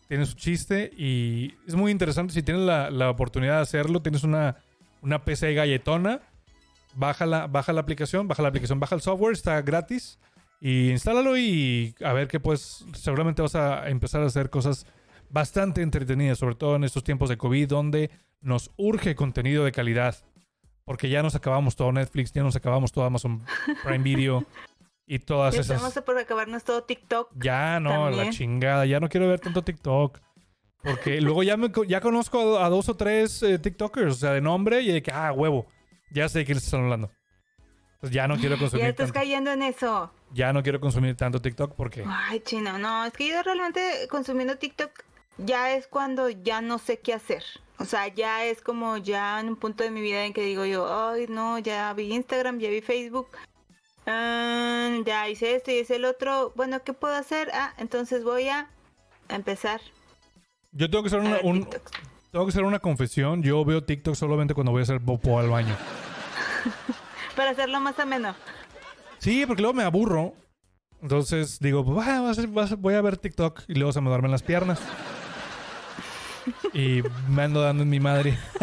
tiene 0.08 0.26
su 0.26 0.34
chiste 0.34 0.90
y 0.96 1.54
es 1.66 1.74
muy 1.74 1.92
interesante 1.92 2.32
si 2.32 2.42
tienes 2.42 2.64
la, 2.64 2.90
la 2.90 3.10
oportunidad 3.10 3.56
de 3.56 3.62
hacerlo, 3.62 4.02
tienes 4.02 4.24
una, 4.24 4.56
una 5.00 5.24
PC 5.24 5.54
galletona, 5.54 6.20
baja 6.94 7.26
la, 7.26 7.46
baja 7.46 7.72
la 7.72 7.80
aplicación, 7.80 8.28
baja 8.28 8.42
la 8.42 8.48
aplicación, 8.48 8.80
baja 8.80 8.94
el 8.94 9.00
software, 9.00 9.32
está 9.32 9.60
gratis 9.62 10.18
y 10.60 10.90
instálalo 10.90 11.36
y 11.36 11.94
a 12.02 12.12
ver 12.12 12.28
qué 12.28 12.40
pues 12.40 12.84
seguramente 12.94 13.42
vas 13.42 13.54
a 13.54 13.88
empezar 13.88 14.22
a 14.22 14.26
hacer 14.26 14.50
cosas 14.50 14.86
bastante 15.30 15.82
entretenidas, 15.82 16.38
sobre 16.38 16.54
todo 16.54 16.76
en 16.76 16.84
estos 16.84 17.04
tiempos 17.04 17.28
de 17.28 17.36
COVID 17.36 17.68
donde 17.68 18.10
nos 18.40 18.70
urge 18.76 19.14
contenido 19.14 19.64
de 19.64 19.72
calidad. 19.72 20.16
Porque 20.84 21.08
ya 21.08 21.22
nos 21.22 21.34
acabamos 21.34 21.76
todo 21.76 21.92
Netflix, 21.92 22.32
ya 22.32 22.42
nos 22.42 22.56
acabamos 22.56 22.92
todo 22.92 23.04
Amazon 23.04 23.42
Prime 23.84 24.04
Video 24.04 24.44
y 25.06 25.18
todas 25.18 25.54
Ya 25.54 25.60
esas... 25.60 25.76
estamos 25.76 26.04
por 26.04 26.18
acabarnos 26.18 26.64
todo 26.64 26.84
TikTok. 26.84 27.30
Ya 27.36 27.80
no, 27.80 28.10
la 28.10 28.30
chingada. 28.30 28.86
Ya 28.86 29.00
no 29.00 29.08
quiero 29.08 29.28
ver 29.28 29.40
tanto 29.40 29.62
TikTok. 29.62 30.20
Porque 30.82 31.20
luego 31.20 31.42
ya, 31.42 31.56
me, 31.56 31.70
ya 31.88 32.00
conozco 32.00 32.58
a, 32.58 32.66
a 32.66 32.68
dos 32.68 32.88
o 32.88 32.96
tres 32.96 33.42
eh, 33.42 33.58
TikTokers, 33.58 34.12
o 34.12 34.16
sea, 34.16 34.32
de 34.32 34.40
nombre 34.40 34.80
y 34.82 34.92
de 34.92 35.02
que, 35.02 35.10
ah, 35.10 35.32
huevo. 35.32 35.66
Ya 36.12 36.28
sé 36.28 36.40
de 36.40 36.44
quiénes 36.44 36.64
están 36.64 36.84
hablando. 36.84 37.10
Entonces 37.94 38.14
ya 38.14 38.28
no 38.28 38.36
quiero 38.36 38.54
Ya 38.56 38.60
consumir 38.60 38.86
estás 38.86 39.06
tanto. 39.06 39.20
cayendo 39.20 39.50
en 39.52 39.62
eso. 39.62 40.12
Ya 40.32 40.52
no 40.52 40.62
quiero 40.62 40.80
consumir 40.80 41.16
tanto 41.16 41.40
TikTok 41.40 41.74
porque. 41.74 42.04
Ay, 42.06 42.40
chino, 42.40 42.78
no, 42.78 43.04
es 43.04 43.12
que 43.12 43.28
yo 43.28 43.42
realmente 43.42 43.80
consumiendo 44.10 44.56
TikTok 44.56 44.90
ya 45.38 45.74
es 45.74 45.86
cuando 45.88 46.28
ya 46.30 46.60
no 46.60 46.78
sé 46.78 46.98
qué 47.00 47.14
hacer. 47.14 47.42
O 47.78 47.84
sea, 47.84 48.06
ya 48.08 48.44
es 48.44 48.60
como 48.62 48.98
ya 48.98 49.40
en 49.40 49.48
un 49.48 49.56
punto 49.56 49.82
de 49.82 49.90
mi 49.90 50.00
vida 50.00 50.24
en 50.24 50.32
que 50.32 50.42
digo 50.42 50.64
yo, 50.64 51.10
ay, 51.10 51.26
no, 51.28 51.58
ya 51.58 51.92
vi 51.92 52.12
Instagram, 52.14 52.58
ya 52.60 52.70
vi 52.70 52.80
Facebook, 52.80 53.26
ah, 54.06 54.90
ya 55.04 55.28
hice 55.28 55.54
esto 55.56 55.70
y 55.70 55.78
hice 55.80 55.96
el 55.96 56.04
otro. 56.04 56.52
Bueno, 56.56 56.82
¿qué 56.82 56.92
puedo 56.92 57.14
hacer? 57.14 57.50
Ah, 57.52 57.72
entonces 57.78 58.24
voy 58.24 58.48
a 58.48 58.68
empezar 59.28 59.80
Yo 60.72 60.90
tengo 60.90 61.02
que 61.02 61.08
hacer 61.08 61.20
una, 61.20 61.32
ver 61.36 61.44
un- 61.44 61.64
TikToks. 61.64 61.90
tengo 62.30 62.44
que 62.46 62.50
hacer 62.50 62.64
una 62.64 62.78
confesión. 62.78 63.42
Yo 63.42 63.64
veo 63.64 63.82
TikTok 63.84 64.14
solamente 64.14 64.54
cuando 64.54 64.72
voy 64.72 64.80
a 64.80 64.82
hacer 64.84 65.00
popó 65.00 65.38
al 65.38 65.50
baño. 65.50 65.76
Para 67.36 67.50
hacerlo 67.50 67.80
más 67.80 67.98
ameno. 67.98 68.34
Sí, 69.18 69.44
porque 69.46 69.62
luego 69.62 69.74
me 69.74 69.82
aburro. 69.84 70.34
Entonces 71.02 71.58
digo, 71.60 71.84
pues, 71.84 72.06
"Ah, 72.08 72.32
voy 72.78 72.94
a 72.94 73.00
ver 73.02 73.16
TikTok 73.18 73.62
y 73.68 73.74
luego 73.74 73.92
se 73.92 74.00
me 74.00 74.08
duermen 74.08 74.30
las 74.30 74.42
piernas. 74.42 74.80
Y 76.72 77.02
me 77.28 77.42
ando 77.42 77.60
dando 77.62 77.82
en 77.82 77.88
mi 77.90 78.00
madre. 78.00 78.38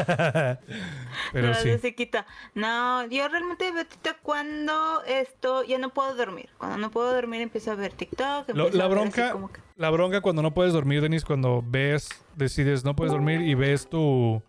Pero 1.33 1.47
No, 1.49 1.53
sí. 1.55 1.69
eso 1.69 1.81
se 1.81 1.95
quita. 1.95 2.25
No, 2.53 3.05
yo 3.07 3.27
realmente 3.27 3.71
veo 3.71 3.85
TikTok 3.85 4.17
cuando 4.21 5.03
esto 5.05 5.63
ya 5.63 5.77
no 5.77 5.89
puedo 5.93 6.15
dormir. 6.15 6.49
Cuando 6.57 6.77
no 6.77 6.91
puedo 6.91 7.13
dormir 7.13 7.41
empiezo 7.41 7.71
a 7.71 7.75
ver 7.75 7.93
TikTok. 7.93 8.49
Lo- 8.53 8.69
la 8.69 8.87
bronca, 8.87 9.31
como 9.31 9.51
que- 9.51 9.61
la 9.77 9.89
bronca 9.89 10.21
cuando 10.21 10.41
no 10.41 10.53
puedes 10.53 10.73
dormir, 10.73 11.01
Denis, 11.01 11.25
cuando 11.25 11.63
ves, 11.65 12.09
decides 12.35 12.83
no 12.83 12.95
puedes 12.95 13.11
dormir 13.13 13.41
y 13.41 13.53
ves 13.55 13.89
tu, 13.89 14.41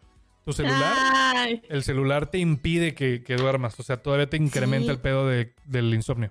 tu 0.45 0.53
celular, 0.53 0.93
Ay, 1.35 1.63
el 1.69 1.83
celular 1.83 2.27
te 2.31 2.39
impide 2.39 2.95
que, 2.95 3.23
que 3.23 3.37
duermas. 3.37 3.79
O 3.79 3.83
sea, 3.83 4.03
todavía 4.03 4.29
te 4.29 4.37
incrementa 4.37 4.87
Sí. 4.87 4.91
el 4.93 4.99
pedo 5.01 5.27
de- 5.29 5.55
del 5.65 5.93
insomnio. 5.95 6.31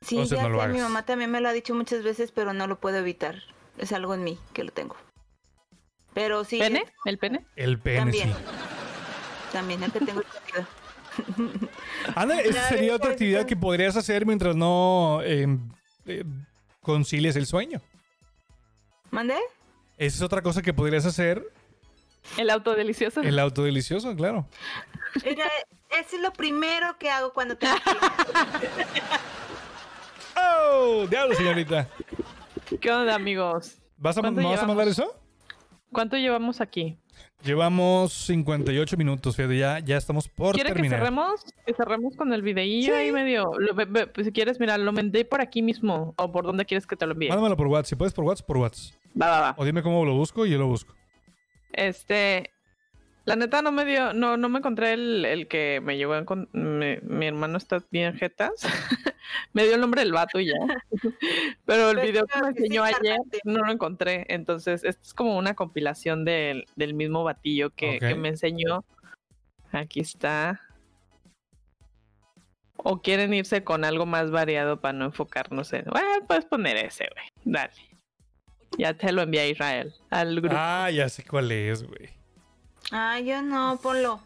Sí, 0.00 0.16
Entonces 0.16 0.36
ya 0.38 0.42
no 0.44 0.50
lo 0.50 0.60
sé, 0.62 0.68
mi 0.68 0.80
mamá 0.80 1.04
también 1.06 1.30
me 1.30 1.40
lo 1.40 1.48
ha 1.48 1.52
dicho 1.52 1.74
muchas 1.74 2.02
veces, 2.02 2.30
pero 2.30 2.52
no 2.52 2.66
lo 2.66 2.78
puedo 2.78 2.98
evitar. 2.98 3.36
Es 3.78 3.92
algo 3.92 4.14
en 4.14 4.22
mí 4.22 4.38
que 4.52 4.62
lo 4.62 4.70
tengo. 4.70 4.96
Pero 6.14 6.44
sí, 6.44 6.58
¿Pene? 6.58 6.84
¿El 7.04 7.18
pene? 7.18 7.44
El 7.56 7.78
pene, 7.78 7.98
También. 7.98 8.28
sí. 8.30 8.34
también 9.52 9.82
el 9.82 9.92
que 9.92 10.00
tengo 10.00 10.20
escondido. 10.20 10.66
Ana, 12.16 12.40
esa 12.40 12.68
sería 12.68 12.94
otra 12.94 13.10
actividad 13.12 13.46
que 13.46 13.56
podrías 13.56 13.96
hacer 13.96 14.26
mientras 14.26 14.54
no 14.56 15.20
eh, 15.22 15.46
eh, 16.06 16.24
concilies 16.80 17.36
el 17.36 17.46
sueño. 17.46 17.80
¿Mandé? 19.10 19.36
Esa 19.96 20.16
es 20.16 20.22
otra 20.22 20.42
cosa 20.42 20.60
que 20.62 20.72
podrías 20.74 21.06
hacer, 21.06 21.44
El 22.36 22.50
auto 22.50 22.74
delicioso. 22.74 23.20
el 23.20 23.38
auto 23.38 23.62
delicioso, 23.62 24.14
claro. 24.16 24.48
Mira, 25.24 25.46
eso 26.00 26.16
es 26.16 26.22
lo 26.22 26.32
primero 26.32 26.96
que 26.98 27.08
hago 27.10 27.32
cuando 27.32 27.56
tengo 27.56 27.74
¡Oh! 30.36 31.06
¡Diablo, 31.08 31.34
señorita! 31.36 31.88
¿Qué 32.80 32.90
onda, 32.90 33.14
amigos? 33.14 33.76
¿Vas 33.96 34.18
a, 34.18 34.20
¿Cuánto 34.20 34.40
¿Me 34.40 34.48
vas 34.48 34.60
a 34.62 34.66
mandar 34.66 34.88
eso? 34.88 35.14
¿Cuánto 35.94 36.16
llevamos 36.18 36.60
aquí? 36.60 36.98
Llevamos 37.42 38.12
58 38.12 38.96
minutos, 38.96 39.36
fíjate, 39.36 39.56
ya, 39.56 39.78
ya 39.78 39.96
estamos 39.96 40.28
por 40.28 40.54
¿Quieres 40.54 40.72
que 40.72 40.74
terminar. 40.74 40.98
cerremos? 40.98 41.40
Que 41.66 41.74
cerremos 41.74 42.16
con 42.16 42.32
el 42.32 42.42
videillo 42.42 42.92
Sí. 42.92 42.98
ahí 42.98 43.12
medio. 43.12 43.52
lo- 43.58 43.74
pues, 44.12 44.26
si 44.26 44.32
quieres, 44.32 44.58
mira, 44.60 44.76
lo 44.78 44.92
mandé 44.92 45.24
por 45.24 45.40
aquí 45.40 45.62
mismo. 45.62 46.14
O 46.18 46.32
por 46.32 46.44
dónde 46.44 46.64
quieres 46.64 46.86
que 46.86 46.96
te 46.96 47.06
lo 47.06 47.12
envíe. 47.12 47.28
Mándamelo 47.28 47.56
por 47.56 47.66
WhatsApp. 47.68 47.86
Si 47.90 47.96
puedes 47.96 48.12
por 48.14 48.24
WhatsApp, 48.24 48.46
por 48.46 48.56
WhatsApp. 48.58 48.94
Va, 49.20 49.28
va, 49.30 49.40
va. 49.40 49.54
O 49.58 49.64
dime 49.64 49.82
cómo 49.82 50.04
lo 50.04 50.14
busco 50.14 50.44
y 50.46 50.50
yo 50.50 50.58
lo 50.58 50.66
busco. 50.66 50.94
Este. 51.72 52.50
La 53.26 53.36
neta 53.36 53.62
no 53.62 53.72
me 53.72 53.86
dio, 53.86 54.12
no, 54.12 54.36
no 54.36 54.50
me 54.50 54.58
encontré 54.58 54.92
el, 54.92 55.24
el 55.24 55.48
que 55.48 55.80
me 55.82 55.96
llevó 55.96 56.12
a 56.12 56.22
encon- 56.22 56.48
mi, 56.52 57.26
hermano 57.26 57.56
está 57.56 57.82
bien 57.90 58.14
jetas. 58.18 58.52
me 59.54 59.64
dio 59.64 59.76
el 59.76 59.80
nombre 59.80 60.02
del 60.02 60.12
vato 60.12 60.38
y 60.38 60.46
ya. 60.46 60.54
Pero 61.64 61.90
el 61.90 61.96
Pero 61.96 62.06
video 62.06 62.26
que 62.26 62.42
me 62.42 62.52
sí 62.52 62.58
enseñó 62.58 62.84
ayer 62.84 63.18
no 63.44 63.64
lo 63.64 63.72
encontré. 63.72 64.26
Entonces, 64.28 64.84
esto 64.84 65.02
es 65.02 65.14
como 65.14 65.38
una 65.38 65.54
compilación 65.54 66.26
del, 66.26 66.66
del 66.76 66.92
mismo 66.92 67.24
batillo 67.24 67.70
que, 67.70 68.14
me 68.14 68.28
enseñó. 68.28 68.84
Aquí 69.72 70.00
está. 70.00 70.60
O 72.76 73.00
quieren 73.00 73.32
irse 73.32 73.64
con 73.64 73.84
algo 73.84 74.04
más 74.04 74.30
variado 74.30 74.82
para 74.82 74.92
no 74.92 75.06
enfocarnos 75.06 75.72
en. 75.72 75.84
Bueno, 75.86 76.26
puedes 76.28 76.44
poner 76.44 76.76
ese, 76.76 77.08
güey. 77.14 77.26
Dale. 77.44 77.72
Ya 78.76 78.92
te 78.92 79.12
lo 79.12 79.22
envié 79.22 79.40
a 79.40 79.48
Israel, 79.48 79.94
al 80.10 80.40
grupo. 80.42 80.54
Ah, 80.58 80.90
ya 80.90 81.08
sé 81.08 81.24
cuál 81.24 81.50
es, 81.50 81.82
güey. 81.84 82.10
Ah, 82.92 83.18
yo 83.20 83.42
no, 83.42 83.78
ponlo. 83.82 84.20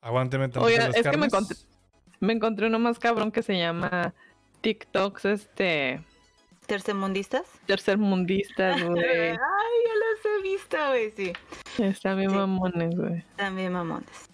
Aguánteme 0.00 0.44
tantito 0.48 0.64
Oiga, 0.64 0.86
las 0.88 0.96
es 0.96 1.06
que 1.08 1.16
me 1.16 1.26
encontré- 1.26 1.56
Me 2.20 2.32
encontré 2.32 2.66
uno 2.66 2.78
más 2.78 2.98
cabrón 2.98 3.30
que 3.30 3.42
se 3.42 3.56
llama 3.58 4.12
TikToks, 4.60 5.24
este, 5.26 6.02
¿Tercermundistas? 6.66 7.44
tercermundistas, 7.66 8.82
güey. 8.84 9.30
Ay, 9.30 9.36
ya 9.36 9.94
los 9.94 10.24
he 10.24 10.42
visto, 10.42 10.76
güey, 10.88 11.10
sí. 11.12 11.32
Están 11.82 12.18
bien 12.18 12.30
Sí. 12.30 12.36
mamones, 12.36 12.96
güey. 12.96 13.22
También 13.36 13.72
mamones. 13.72 14.28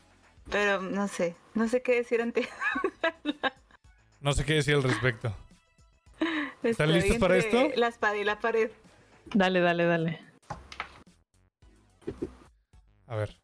Pero 0.51 0.81
no 0.83 1.09
sé, 1.09 1.37
no 1.55 1.69
sé 1.69 1.83
qué 1.83 1.97
decir 1.97 2.21
ante. 2.23 2.49
No 4.21 4.33
sé 4.33 4.47
qué 4.47 4.55
decir 4.55 4.75
al 4.75 4.83
respecto. 4.83 5.37
Estoy 6.63 6.87
listos 6.87 7.19
para 7.19 7.37
esto? 7.37 7.69
La 7.77 7.89
espada 7.89 8.17
y 8.17 8.25
la 8.25 8.39
pared. 8.41 8.71
Dale, 9.35 9.61
dale, 9.61 9.85
dale. 9.85 10.21
A 13.07 13.17
ver. 13.17 13.37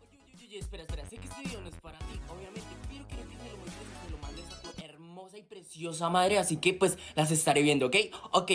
Oye, 0.00 0.18
oye, 0.34 0.44
oye, 0.46 0.58
espera, 0.58 0.82
espera, 0.82 1.04
sé 1.06 1.18
que 1.18 1.26
este 1.26 1.42
video 1.42 1.60
no 1.60 1.68
es 1.68 1.76
para 1.80 1.98
ti, 1.98 2.20
obviamente, 2.28 2.68
pero 2.88 3.06
quiero 3.06 3.28
que 3.28 3.36
me 3.36 3.50
lo 3.50 3.56
muestres 3.58 3.86
y 3.88 4.04
se 4.04 4.10
lo 4.10 4.18
mandes 4.18 4.52
a 4.52 4.62
tu 4.62 4.82
hermosa 4.84 5.38
y 5.38 5.42
preciosa 5.42 6.08
madre, 6.08 6.38
así 6.38 6.56
que 6.56 6.74
pues 6.74 6.98
las 7.14 7.30
estaré 7.30 7.62
viendo, 7.62 7.86
¿ok? 7.86 7.96
Ok. 8.32 8.52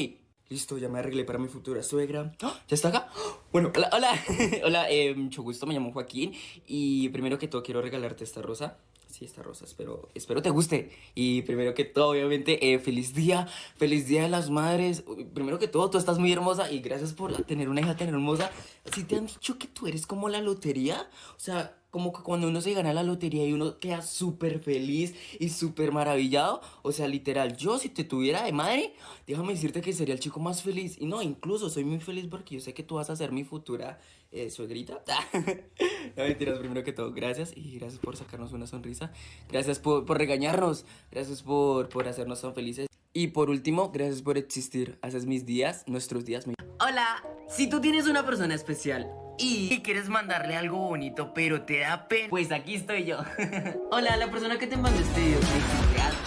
Listo, 0.49 0.77
ya 0.77 0.89
me 0.89 0.99
arreglé 0.99 1.23
para 1.23 1.39
mi 1.39 1.47
futura 1.47 1.81
suegra. 1.81 2.31
¡Ah! 2.41 2.59
¿Ya 2.67 2.75
está 2.75 2.89
acá? 2.89 3.09
Bueno, 3.51 3.71
hola, 3.75 3.89
hola, 3.93 4.13
hola, 4.65 4.91
eh, 4.91 5.15
mucho 5.15 5.41
gusto, 5.41 5.65
me 5.65 5.73
llamo 5.73 5.91
Joaquín 5.93 6.33
y 6.67 7.09
primero 7.09 7.39
que 7.39 7.47
todo 7.47 7.63
quiero 7.63 7.81
regalarte 7.81 8.23
esta 8.23 8.41
rosa. 8.41 8.77
Sí, 9.13 9.25
esta 9.25 9.43
rosa, 9.43 9.65
espero, 9.65 10.09
espero 10.15 10.41
te 10.41 10.49
guste. 10.49 10.89
Y 11.13 11.43
primero 11.43 11.75
que 11.75 11.85
todo, 11.85 12.09
obviamente, 12.09 12.73
eh, 12.73 12.79
feliz 12.79 13.13
día, 13.13 13.47
feliz 13.75 14.07
día 14.07 14.23
de 14.23 14.29
las 14.29 14.49
madres. 14.49 15.03
Primero 15.35 15.59
que 15.59 15.67
todo, 15.67 15.87
tú 15.91 15.99
estás 15.99 16.17
muy 16.17 16.31
hermosa 16.31 16.71
y 16.71 16.79
gracias 16.79 17.13
por 17.13 17.31
tener 17.43 17.69
una 17.69 17.81
hija 17.81 17.95
tan 17.95 18.07
hermosa. 18.07 18.49
Si 18.91 19.03
te 19.03 19.17
han 19.17 19.27
dicho 19.27 19.59
que 19.59 19.67
tú 19.67 19.85
eres 19.85 20.07
como 20.07 20.29
la 20.29 20.41
lotería, 20.41 21.07
o 21.37 21.39
sea, 21.39 21.77
como 21.91 22.11
que 22.11 22.23
cuando 22.23 22.47
uno 22.47 22.59
se 22.59 22.73
gana 22.73 22.91
la 22.91 23.03
lotería 23.03 23.45
y 23.45 23.53
uno 23.53 23.77
queda 23.77 24.01
súper 24.01 24.59
feliz 24.59 25.13
y 25.39 25.49
súper 25.49 25.91
maravillado, 25.91 26.61
o 26.81 26.91
sea, 26.91 27.07
literal, 27.07 27.55
yo 27.55 27.77
si 27.77 27.89
te 27.89 28.03
tuviera 28.03 28.45
de 28.45 28.51
madre, 28.51 28.95
déjame 29.27 29.53
decirte 29.53 29.81
que 29.81 29.93
sería 29.93 30.15
el 30.15 30.21
chico 30.21 30.39
más 30.39 30.63
feliz. 30.63 30.97
Y 30.99 31.05
no, 31.05 31.21
incluso 31.21 31.69
soy 31.69 31.83
muy 31.83 31.99
feliz 31.99 32.25
porque 32.31 32.55
yo 32.55 32.61
sé 32.61 32.73
que 32.73 32.81
tú 32.81 32.95
vas 32.95 33.11
a 33.11 33.15
ser 33.15 33.31
mi 33.31 33.43
futura 33.43 33.99
eh, 34.33 34.49
suegrita. 34.49 34.99
no 36.17 36.23
mentiras, 36.23 36.59
primero 36.59 36.83
que 36.83 36.91
todo, 36.91 37.13
gracias 37.13 37.53
y 37.55 37.77
gracias 37.79 37.99
por 37.99 38.17
sacarnos 38.17 38.51
una 38.51 38.67
sonrisa. 38.67 39.11
Gracias 39.49 39.79
por, 39.79 40.05
por 40.05 40.17
regañarnos, 40.17 40.85
gracias 41.11 41.41
por, 41.43 41.87
por 41.89 42.07
hacernos 42.07 42.41
tan 42.41 42.53
felices. 42.53 42.87
Y 43.13 43.27
por 43.27 43.49
último, 43.51 43.91
gracias 43.91 44.21
por 44.23 44.37
existir. 44.39 44.97
Haces 45.03 45.25
mis 45.27 45.45
días, 45.45 45.83
nuestros 45.87 46.25
días. 46.25 46.47
mi- 46.47 46.55
Hola, 46.79 47.23
si 47.47 47.69
tú 47.69 47.79
tienes 47.79 48.07
una 48.07 48.25
persona 48.25 48.55
especial 48.55 49.07
y 49.37 49.81
quieres 49.81 50.09
mandarle 50.09 50.55
algo 50.55 50.79
bonito, 50.79 51.31
pero 51.33 51.61
te 51.63 51.79
da 51.81 52.07
pena, 52.07 52.29
pues 52.29 52.51
aquí 52.51 52.73
estoy 52.75 53.05
yo. 53.05 53.19
Hola, 53.91 54.17
la 54.17 54.31
persona 54.31 54.57
que 54.57 54.65
te 54.67 54.77
mandó 54.77 54.99
este 54.99 55.21
video. 55.21 55.39
¿qué 55.39 55.45
existe 55.45 56.01
algo? 56.01 56.17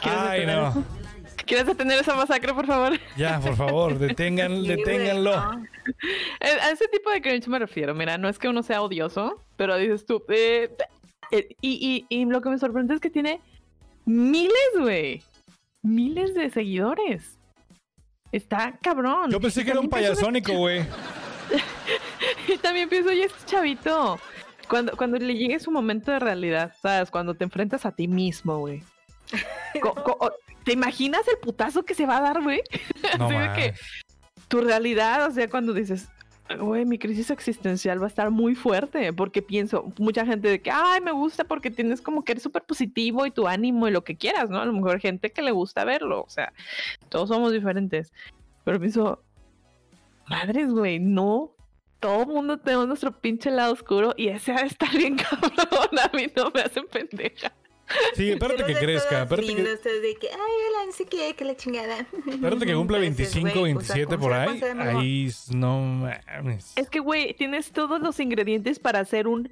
¿Quieres 0.00 0.20
Ay, 0.20 0.46
no. 0.46 0.99
¿Quieres 1.50 1.66
detener 1.66 1.98
esa 1.98 2.14
masacre, 2.14 2.54
por 2.54 2.64
favor? 2.64 2.92
Ya, 3.16 3.40
por 3.40 3.56
favor, 3.56 3.98
detengan, 3.98 4.62
deténganlo. 4.62 5.32
Eh, 6.38 6.58
A 6.62 6.70
ese 6.70 6.86
tipo 6.86 7.10
de 7.10 7.20
cringe 7.20 7.48
me 7.48 7.58
refiero. 7.58 7.92
Mira, 7.92 8.16
no 8.18 8.28
es 8.28 8.38
que 8.38 8.48
uno 8.48 8.62
sea 8.62 8.80
odioso, 8.82 9.42
pero 9.56 9.76
dices 9.76 10.06
tú. 10.06 10.22
eh, 10.28 10.70
eh, 11.32 11.48
y, 11.60 12.06
y, 12.08 12.20
y 12.20 12.24
lo 12.26 12.40
que 12.40 12.50
me 12.50 12.58
sorprende 12.58 12.94
es 12.94 13.00
que 13.00 13.10
tiene 13.10 13.40
miles, 14.04 14.52
güey. 14.78 15.24
Miles 15.82 16.34
de 16.34 16.50
seguidores. 16.50 17.36
Está 18.30 18.78
cabrón. 18.80 19.32
Yo 19.32 19.40
pensé 19.40 19.64
que 19.64 19.72
era 19.72 19.80
un 19.80 19.88
payasónico, 19.90 20.52
güey. 20.52 20.86
Y 22.46 22.58
también 22.58 22.88
pienso, 22.88 23.10
oye, 23.10 23.24
este 23.24 23.44
chavito. 23.46 24.20
Cuando, 24.68 24.96
cuando 24.96 25.18
le 25.18 25.34
llegue 25.34 25.58
su 25.58 25.72
momento 25.72 26.12
de 26.12 26.20
realidad, 26.20 26.72
¿sabes? 26.80 27.10
Cuando 27.10 27.34
te 27.34 27.42
enfrentas 27.42 27.84
a 27.86 27.90
ti 27.90 28.06
mismo, 28.06 28.58
güey. 28.58 28.84
¿Te 30.64 30.72
imaginas 30.72 31.26
el 31.28 31.38
putazo 31.38 31.84
que 31.84 31.94
se 31.94 32.06
va 32.06 32.18
a 32.18 32.20
dar, 32.20 32.42
güey? 32.42 32.62
No 33.18 33.26
Así 33.26 33.34
de 33.34 33.52
que 33.54 33.74
tu 34.48 34.60
realidad, 34.60 35.28
o 35.28 35.30
sea, 35.32 35.48
cuando 35.48 35.72
dices, 35.72 36.08
güey, 36.58 36.84
mi 36.84 36.98
crisis 36.98 37.30
existencial 37.30 38.00
va 38.00 38.06
a 38.06 38.08
estar 38.08 38.30
muy 38.30 38.54
fuerte, 38.54 39.12
porque 39.12 39.42
pienso, 39.42 39.92
mucha 39.98 40.26
gente 40.26 40.48
de 40.48 40.60
que, 40.60 40.70
ay, 40.70 41.00
me 41.00 41.12
gusta 41.12 41.44
porque 41.44 41.70
tienes 41.70 42.00
como 42.00 42.24
que 42.24 42.32
eres 42.32 42.42
súper 42.42 42.62
positivo 42.62 43.26
y 43.26 43.30
tu 43.30 43.46
ánimo 43.46 43.86
y 43.88 43.90
lo 43.90 44.04
que 44.04 44.16
quieras, 44.16 44.50
¿no? 44.50 44.60
A 44.60 44.64
lo 44.64 44.72
mejor 44.72 45.00
gente 45.00 45.30
que 45.30 45.42
le 45.42 45.52
gusta 45.52 45.84
verlo, 45.84 46.22
o 46.22 46.28
sea, 46.28 46.52
todos 47.08 47.28
somos 47.28 47.52
diferentes. 47.52 48.12
Pero 48.64 48.78
pienso, 48.78 49.22
madres, 50.28 50.70
güey, 50.70 50.98
no. 50.98 51.52
Todo 52.00 52.24
mundo 52.26 52.58
tenemos 52.58 52.88
nuestro 52.88 53.12
pinche 53.12 53.50
lado 53.50 53.74
oscuro 53.74 54.14
y 54.16 54.28
ese 54.28 54.52
ha 54.52 54.60
de 54.60 54.66
estar 54.66 54.90
bien 54.96 55.16
cabrón. 55.16 55.98
A 56.02 56.16
mí 56.16 56.26
no 56.34 56.50
me 56.50 56.62
hacen 56.62 56.86
pendeja. 56.86 57.52
Sí, 58.14 58.30
espérate 58.32 58.64
que 58.64 58.74
crezca. 58.74 59.22
Espérate 59.22 59.54
que, 59.54 59.62
de 59.62 60.14
que, 60.14 60.28
ay, 60.28 60.38
hola, 60.38 60.86
no 60.86 60.92
sé 60.92 61.04
qué, 61.06 61.34
que 61.34 61.44
la 61.44 61.56
chingada. 61.56 62.06
espérate 62.26 62.66
que 62.66 62.74
cumpla 62.74 62.98
Pero 62.98 63.10
dices, 63.10 63.34
25, 63.34 63.60
güey, 63.60 63.74
o 63.74 63.80
sea, 63.80 63.94
27 63.96 64.04
¿cómo 64.06 64.18
por 64.20 64.32
ahí. 64.32 64.60
Ahí 64.78 65.30
no 65.54 65.80
mames. 65.80 66.72
Es 66.76 66.88
que, 66.88 67.00
güey, 67.00 67.34
tienes 67.34 67.72
todos 67.72 68.00
los 68.00 68.20
ingredientes 68.20 68.78
para 68.78 69.00
hacer 69.00 69.26
un, 69.26 69.50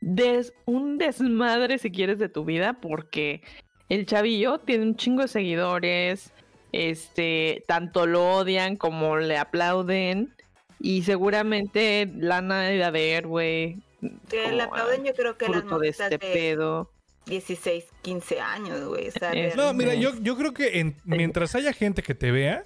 des, 0.00 0.52
un 0.64 0.98
desmadre, 0.98 1.78
si 1.78 1.90
quieres, 1.90 2.18
de 2.18 2.28
tu 2.28 2.44
vida, 2.44 2.74
porque 2.80 3.42
el 3.88 4.06
chavillo 4.06 4.58
tiene 4.58 4.84
un 4.84 4.96
chingo 4.96 5.22
de 5.22 5.28
seguidores, 5.28 6.32
este, 6.72 7.64
tanto 7.66 8.06
lo 8.06 8.34
odian 8.34 8.76
como 8.76 9.16
le 9.16 9.38
aplauden, 9.38 10.34
y 10.78 11.02
seguramente 11.02 12.10
lana 12.16 12.62
de 12.62 12.84
haber, 12.84 13.26
güey, 13.26 13.82
Que 14.28 14.52
le 14.52 14.62
aplauden, 14.62 15.04
yo 15.04 15.14
creo 15.14 15.36
que 15.38 15.48
las 15.48 15.60
fruto 15.60 15.78
de 15.78 15.88
este 15.88 16.08
de 16.10 16.18
pedo. 16.18 16.90
16, 17.26 17.84
15 18.02 18.40
años, 18.40 18.84
güey. 18.88 19.08
O 19.08 19.12
sea, 19.12 19.32
Es- 19.32 19.56
No, 19.56 19.72
mira, 19.74 19.94
yo, 19.94 20.12
yo 20.20 20.36
creo 20.36 20.52
que 20.54 20.80
en- 20.80 20.96
mientras 21.04 21.54
haya 21.54 21.72
gente 21.72 22.02
que 22.02 22.14
te 22.14 22.30
vea, 22.30 22.64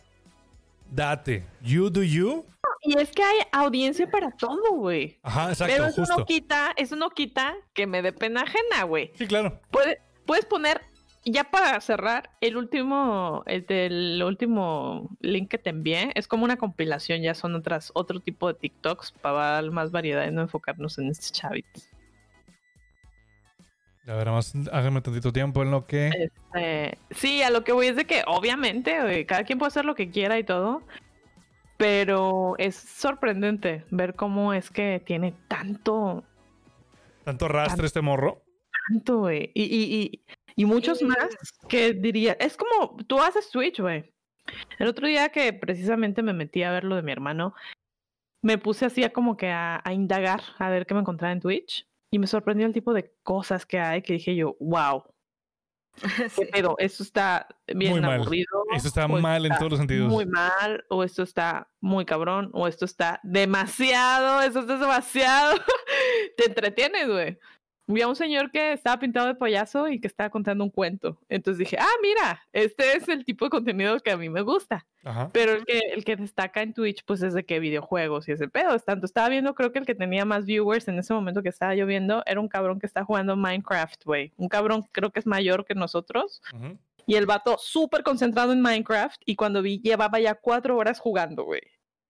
date. 0.91 1.45
You 1.63 1.91
do 1.91 2.03
you. 2.03 2.45
Y 2.83 2.99
es 2.99 3.11
que 3.11 3.23
hay 3.23 3.39
audiencia 3.53 4.11
para 4.11 4.31
todo, 4.31 4.73
güey. 4.73 5.19
Ajá, 5.23 5.51
exacto, 5.51 5.73
Pero 5.75 5.87
eso 5.89 6.03
justo. 6.03 6.19
no 6.19 6.25
quita, 6.27 6.73
eso 6.77 6.97
no 6.97 7.11
quita 7.11 7.55
que 7.75 7.87
me 7.87 8.03
dé 8.03 8.13
pena 8.13 8.43
ajena, 8.43 8.85
güey. 8.85 9.13
Sí, 9.17 9.27
claro. 9.27 9.61
Puede- 9.71 10.01
puedes 10.27 10.47
poner, 10.47 10.81
ya 11.25 11.45
para 11.45 11.79
cerrar, 11.81 12.31
el 12.41 12.57
último, 12.57 13.43
el 13.47 13.67
del 13.67 14.23
último 14.25 15.11
link 15.21 15.51
que 15.51 15.59
te 15.59 15.71
envié, 15.71 16.11
es 16.15 16.27
como 16.27 16.45
una 16.45 16.57
compilación, 16.57 17.21
ya 17.23 17.35
son 17.35 17.55
otras, 17.55 17.91
otro 17.95 18.21
tipo 18.21 18.49
de 18.49 18.55
TikToks 18.55 19.13
para 19.13 19.53
dar 19.53 19.71
más 19.71 19.91
variedad 19.91 20.27
y 20.27 20.31
no 20.31 20.41
enfocarnos 20.43 20.99
en 20.99 21.09
este 21.11 21.31
chavito. 21.33 21.81
A 24.11 24.15
ver, 24.17 24.27
más 24.31 24.53
hágame 24.73 25.01
tantito 25.03 25.33
tiempo 25.33 25.63
en 25.63 25.71
lo 25.71 25.87
que. 25.87 26.09
Este, 26.09 26.99
sí, 27.13 27.43
a 27.43 27.51
lo 27.51 27.63
que 27.63 27.73
voy 27.73 27.87
es 27.87 27.97
de 27.97 28.07
que 28.07 28.25
obviamente, 28.27 29.01
güey, 29.01 29.25
cada 29.25 29.45
quien 29.45 29.59
puede 29.59 29.69
hacer 29.69 29.85
lo 29.85 29.95
que 29.95 30.11
quiera 30.11 30.37
y 30.39 30.45
todo, 30.45 30.83
pero 31.77 32.55
es 32.59 32.75
sorprendente 32.77 33.85
ver 33.91 34.15
cómo 34.15 34.53
es 34.53 34.71
que 34.71 35.01
tiene 35.05 35.35
tanto, 35.49 36.25
Tanto 37.25 37.49
rastre 37.49 37.87
este 37.87 38.01
morro. 38.01 38.43
tanto, 38.89 39.19
güey, 39.21 39.53
y, 39.55 39.63
y, 39.63 40.03
y, 40.03 40.25
y 40.57 40.65
muchos 40.65 40.99
Sí. 40.99 41.05
más 41.05 41.29
que 41.69 41.93
diría, 41.93 42.33
es 42.41 42.57
como, 42.57 42.97
tú 43.07 43.21
haces 43.21 43.51
Twitch, 43.51 43.81
güey. 43.81 44.13
El 44.81 44.89
otro 44.89 45.07
día 45.07 45.29
que 45.29 45.53
precisamente 45.53 46.23
me 46.23 46.33
metí 46.33 46.65
a 46.65 46.73
ver 46.73 46.83
lo 46.85 46.97
de 46.97 47.03
mi 47.03 47.13
hermano, 47.13 47.55
me 48.43 48.59
puse 48.59 48.87
así 48.87 49.05
a 49.05 49.13
como 49.13 49.37
que 49.37 49.51
a, 49.51 49.81
a 49.85 49.93
indagar, 49.93 50.43
a 50.59 50.69
ver 50.71 50.87
qué 50.87 50.95
me 50.95 51.01
encontraba 51.01 51.33
en 51.33 51.41
Twitch, 51.41 51.87
y 52.11 52.19
me 52.19 52.27
sorprendió 52.27 52.67
el 52.67 52.73
tipo 52.73 52.93
de 52.93 53.15
cosas 53.23 53.67
que 53.67 53.79
hay 53.79 54.03
que 54.03 54.15
dije 54.15 54.35
yo, 54.35 54.57
wow, 54.61 55.05
Sí. 56.31 56.43
¿qué 56.43 56.47
pedo? 56.47 56.77
Esto 56.79 57.03
está 57.03 57.49
bien 57.67 57.93
Muy 57.93 58.01
mal. 58.01 58.21
aburrido. 58.21 58.65
Eso 58.75 58.89
está 58.89 59.07
o 59.07 59.21
mal 59.21 59.45
en 59.45 59.53
está 59.53 59.59
todos 59.59 59.73
los 59.73 59.79
sentidos. 59.79 60.09
Muy 60.09 60.27
mal, 60.27 60.85
o 60.89 61.03
esto 61.05 61.23
está 61.23 61.69
muy 61.81 62.05
cabrón, 62.05 62.51
o 62.53 62.67
esto 62.69 62.85
está 62.85 63.21
demasiado, 63.23 64.41
esto 64.41 64.61
está 64.61 64.77
demasiado. 64.77 65.57
Te 66.37 66.47
entretienes, 66.47 67.09
güey. 67.09 67.39
Vi 67.93 68.03
a 68.03 68.09
un 68.09 68.17
señor 68.17 68.51
que 68.51 68.73
estaba 68.73 68.99
pintado 68.99 69.27
de 69.27 69.35
payaso 69.35 69.89
y 69.89 70.01
que 70.01 70.07
estaba 70.07 70.31
contando 70.31 70.65
un 70.65 70.71
cuento. 70.71 71.19
Entonces 71.29 71.59
dije, 71.59 71.77
ah, 71.79 71.97
mira, 72.03 72.43
este 72.53 72.97
es 72.97 73.09
el 73.09 73.25
tipo 73.25 73.45
de 73.45 73.51
contenido 73.51 73.99
que 74.01 74.11
a 74.11 74.17
mí 74.17 74.29
me 74.29 74.43
gusta. 74.43 74.87
Ajá. 75.05 75.31
Pero 75.33 75.53
el 75.53 75.65
que, 75.65 75.79
el 75.79 76.05
que 76.05 76.17
destaca 76.17 76.63
en 76.63 76.75
Twitch, 76.75 77.05
pues 77.05 77.23
es 77.23 77.35
de 77.35 77.45
que 77.45 77.61
videojuegos 77.61 78.29
y 78.29 78.33
ese 78.33 78.49
pedo. 78.49 78.75
Es 78.75 78.85
tanto, 78.85 79.07
estaba 79.07 79.29
viendo, 79.29 79.55
creo 79.55 79.73
que 79.73 79.79
el 79.79 79.87
que 79.87 79.95
tenía 79.95 80.25
más 80.25 80.47
viewers 80.47 80.89
en 80.89 80.99
ese 80.99 81.15
momento 81.15 81.43
que 81.43 81.49
estaba 81.49 81.75
yo 81.75 81.87
viendo 81.87 82.23
era 82.27 82.41
un 82.41 82.49
cabrón 82.49 82.79
que 82.79 82.87
está 82.87 83.05
jugando 83.05 83.37
Minecraft, 83.37 84.05
güey. 84.05 84.33
Un 84.37 84.49
cabrón 84.49 84.85
creo 84.93 85.11
que 85.11 85.21
es 85.21 85.27
mayor 85.27 85.65
que 85.65 85.75
nosotros. 85.75 86.43
Ujú. 86.55 86.79
Y 87.07 87.17
el 87.17 87.27
vato 87.27 87.57
súper 87.59 88.03
concentrado 88.03 88.53
en 88.53 88.61
Minecraft. 88.61 89.21
Y 89.25 89.37
cuando 89.37 89.63
vi, 89.63 89.81
llevaba 89.81 90.21
ya 90.21 90.35
cuatro 90.35 90.77
horas 90.77 91.01
jugando, 91.01 91.45
güey. 91.45 91.63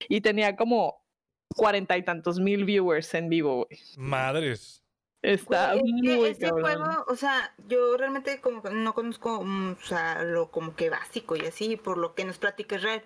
Y 0.09 0.21
tenía 0.21 0.57
como 0.57 1.01
cuarenta 1.57 1.97
y 1.97 2.03
tantos 2.03 2.39
mil 2.39 2.65
viewers 2.65 3.15
en 3.15 3.29
vivo, 3.29 3.65
güey. 3.65 3.81
Madres. 3.97 4.83
Está 5.23 5.75
Güey, 5.75 5.83
es 5.85 6.03
que 6.03 6.17
muy 6.17 6.29
este 6.31 6.51
juego, 6.51 7.05
o 7.09 7.15
sea, 7.17 7.55
yo 7.69 7.97
realmente 7.99 8.41
como 8.41 8.63
no 8.71 8.95
conozco, 8.95 9.43
mm, 9.45 9.73
o 9.73 9.85
sea, 9.85 10.23
lo 10.23 10.51
como 10.51 10.75
que 10.75 10.89
básico 10.89 11.37
y 11.37 11.41
así, 11.41 11.77
por 11.77 11.99
lo 11.99 12.15
que 12.15 12.25
nos 12.25 12.39
platica 12.39 12.77
Israel, 12.77 13.03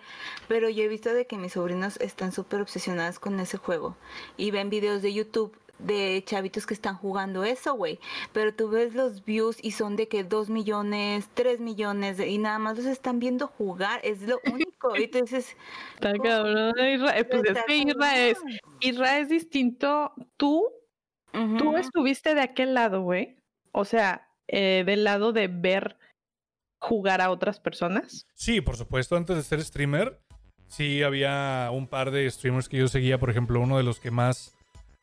pero 0.47 0.69
yo 0.69 0.83
he 0.83 0.87
visto 0.87 1.13
de 1.13 1.27
que 1.27 1.37
mis 1.37 1.53
sobrinos 1.53 1.97
están 1.99 2.31
súper 2.31 2.61
obsesionados 2.61 3.19
con 3.19 3.37
ese 3.41 3.57
juego 3.57 3.97
y 4.37 4.51
ven 4.51 4.69
videos 4.69 5.01
de 5.01 5.13
YouTube 5.13 5.57
de 5.77 6.23
chavitos 6.25 6.65
que 6.65 6.73
están 6.73 6.95
jugando 6.95 7.43
eso, 7.43 7.73
güey, 7.73 7.99
pero 8.31 8.53
tú 8.53 8.69
ves 8.69 8.95
los 8.95 9.25
views 9.25 9.57
y 9.61 9.71
son 9.71 9.97
de 9.97 10.07
que 10.07 10.23
2 10.23 10.49
millones, 10.49 11.27
3 11.33 11.59
millones 11.59 12.17
y 12.21 12.37
nada 12.37 12.59
más 12.59 12.77
los 12.77 12.85
están 12.85 13.19
viendo 13.19 13.47
jugar, 13.47 13.99
es 14.05 14.21
lo 14.21 14.39
único, 14.49 14.95
y 14.95 15.09
tú 15.09 15.19
dices, 15.19 15.57
Está 15.95 16.13
cabrón. 16.13 16.71
Isra- 16.77 17.17
eh, 17.19 17.25
Pues 17.25 17.43
es 17.49 17.63
que 17.65 17.75
Isra 17.75 18.19
es, 18.19 18.37
cabrón. 18.39 18.59
Isra 18.79 19.19
es 19.19 19.27
distinto. 19.27 20.13
Tú 20.37 20.65
Tú 21.57 21.77
estuviste 21.77 22.33
de 22.35 22.41
aquel 22.41 22.73
lado, 22.73 23.01
güey. 23.01 23.37
O 23.71 23.85
sea, 23.85 24.29
eh, 24.47 24.83
del 24.85 25.03
lado 25.03 25.33
de 25.33 25.47
ver 25.47 25.97
jugar 26.79 27.21
a 27.21 27.31
otras 27.31 27.59
personas. 27.59 28.27
Sí, 28.35 28.61
por 28.61 28.77
supuesto, 28.77 29.15
antes 29.15 29.35
de 29.35 29.43
ser 29.43 29.63
streamer, 29.63 30.19
sí 30.67 31.03
había 31.03 31.69
un 31.71 31.87
par 31.87 32.11
de 32.11 32.29
streamers 32.29 32.69
que 32.69 32.77
yo 32.77 32.87
seguía, 32.87 33.17
por 33.17 33.29
ejemplo, 33.29 33.59
uno 33.59 33.77
de 33.77 33.83
los 33.83 33.99
que 33.99 34.11
más... 34.11 34.55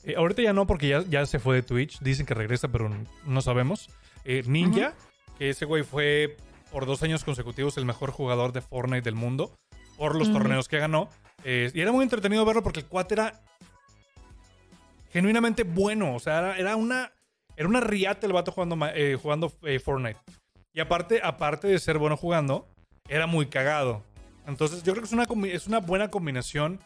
eh, 0.04 0.14
ahorita 0.16 0.42
ya 0.42 0.52
no, 0.52 0.66
porque 0.66 0.88
ya, 0.88 1.02
ya 1.08 1.26
se 1.26 1.38
fue 1.38 1.56
de 1.56 1.62
Twitch, 1.62 1.98
dicen 2.00 2.24
que 2.24 2.34
regresa, 2.34 2.68
pero 2.68 2.90
no 3.26 3.42
sabemos. 3.42 3.88
Eh, 4.24 4.42
Ninja, 4.46 4.94
que 5.38 5.50
ese 5.50 5.64
güey 5.64 5.82
fue 5.82 6.36
por 6.70 6.86
dos 6.86 7.02
años 7.02 7.24
consecutivos 7.24 7.76
el 7.76 7.84
mejor 7.84 8.10
jugador 8.10 8.52
de 8.52 8.60
Fortnite 8.60 9.02
del 9.02 9.16
mundo, 9.16 9.54
por 9.98 10.16
los 10.16 10.32
torneos 10.32 10.68
que 10.68 10.78
ganó. 10.78 11.08
Eh, 11.44 11.70
y 11.74 11.80
era 11.80 11.92
muy 11.92 12.04
entretenido 12.04 12.44
verlo 12.44 12.62
porque 12.62 12.80
el 12.80 12.86
cuate 12.86 13.14
era 13.14 13.42
genuinamente 15.12 15.62
bueno, 15.64 16.14
o 16.14 16.18
sea, 16.18 16.56
era, 16.56 16.76
una... 16.76 17.12
Era 17.54 17.68
una 17.68 17.80
riata 17.80 18.26
el 18.26 18.32
vato 18.32 18.50
jugando, 18.50 18.78
eh, 18.94 19.18
jugando 19.20 19.52
eh, 19.64 19.78
Fortnite. 19.78 20.18
Y 20.74 20.80
aparte, 20.80 21.20
aparte 21.22 21.68
de 21.68 21.78
ser 21.78 21.98
bueno 21.98 22.16
jugando, 22.16 22.66
era 23.08 23.26
muy 23.26 23.44
cagado. 23.46 24.02
Entonces, 24.46 24.82
yo 24.82 24.94
creo 24.94 25.02
que 25.02 25.06
es 25.06 25.12
una, 25.12 25.26
es 25.52 25.66
una 25.66 25.80
buena 25.80 26.08
combinación 26.08 26.80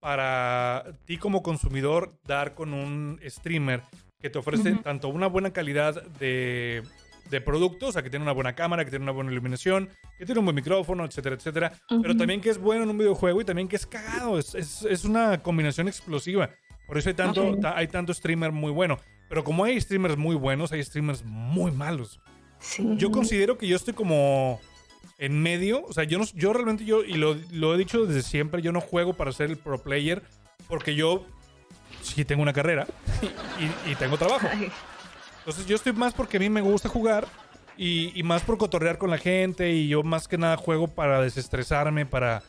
para 0.00 0.84
ti 1.06 1.18
como 1.18 1.42
consumidor 1.42 2.12
dar 2.24 2.54
con 2.54 2.72
un 2.72 3.20
streamer 3.26 3.82
que 4.20 4.30
te 4.30 4.38
ofrece 4.38 4.72
Ujú. 4.74 4.82
tanto 4.82 5.08
una 5.08 5.26
buena 5.26 5.52
calidad 5.52 6.00
de, 6.20 6.84
de 7.30 7.40
productos, 7.40 7.88
o 7.88 7.92
sea, 7.92 8.02
que 8.04 8.10
tiene 8.10 8.22
una 8.22 8.32
buena 8.32 8.54
cámara, 8.54 8.84
que 8.84 8.90
tiene 8.90 9.02
una 9.02 9.12
buena 9.12 9.32
iluminación, 9.32 9.88
que 10.18 10.24
tiene 10.24 10.38
un 10.38 10.46
buen 10.46 10.54
micrófono, 10.54 11.04
etcétera, 11.04 11.34
etcétera. 11.34 11.72
Pero 11.88 12.10
Ujú. 12.10 12.16
también 12.18 12.40
que 12.40 12.50
es 12.50 12.58
bueno 12.58 12.84
en 12.84 12.90
un 12.90 12.98
videojuego 12.98 13.40
y 13.40 13.44
también 13.44 13.66
que 13.66 13.74
es 13.76 13.86
cagado. 13.86 14.38
Es, 14.38 14.54
es- 14.54 14.82
es 14.88 15.04
una 15.04 15.42
combinación 15.42 15.88
explosiva. 15.88 16.50
Por 16.86 16.98
eso 16.98 17.08
hay 17.08 17.14
tanto, 17.14 17.48
Ok. 17.48 17.60
ta- 17.60 17.76
hay 17.76 17.88
tanto 17.88 18.12
streamer 18.14 18.52
muy 18.52 18.70
bueno. 18.72 18.98
Pero 19.28 19.42
como 19.42 19.64
hay 19.64 19.80
streamers 19.80 20.16
muy 20.16 20.36
buenos, 20.36 20.70
hay 20.72 20.82
streamers 20.84 21.24
muy 21.24 21.72
malos. 21.72 22.20
Sí. 22.60 22.86
Yo 22.96 23.10
considero 23.10 23.58
que 23.58 23.66
yo 23.66 23.76
estoy 23.76 23.92
como 23.94 24.60
en 25.18 25.42
medio. 25.42 25.84
O 25.84 25.92
sea, 25.92 26.04
yo, 26.04 26.18
no, 26.18 26.24
yo 26.34 26.52
realmente, 26.52 26.84
yo, 26.84 27.02
y 27.04 27.14
lo, 27.14 27.36
lo 27.50 27.74
he 27.74 27.78
dicho 27.78 28.06
desde 28.06 28.22
siempre, 28.22 28.62
yo 28.62 28.70
no 28.72 28.80
juego 28.80 29.14
para 29.14 29.32
ser 29.32 29.50
el 29.50 29.56
pro 29.56 29.82
player 29.82 30.22
porque 30.68 30.94
yo 30.94 31.24
sí 32.02 32.24
tengo 32.24 32.42
una 32.42 32.52
carrera 32.52 32.86
y, 33.86 33.90
y 33.90 33.94
tengo 33.96 34.16
trabajo. 34.16 34.48
Entonces 35.38 35.66
yo 35.66 35.76
estoy 35.76 35.92
más 35.92 36.14
porque 36.14 36.36
a 36.36 36.40
mí 36.40 36.48
me 36.50 36.60
gusta 36.60 36.88
jugar 36.88 37.26
y, 37.76 38.18
y 38.18 38.22
más 38.22 38.42
por 38.42 38.58
cotorrear 38.58 38.96
con 38.98 39.10
la 39.10 39.18
gente 39.18 39.72
y 39.72 39.88
yo 39.88 40.02
más 40.02 40.28
que 40.28 40.38
nada 40.38 40.56
juego 40.56 40.88
para 40.88 41.20
desestresarme, 41.20 42.06
para, 42.06 42.42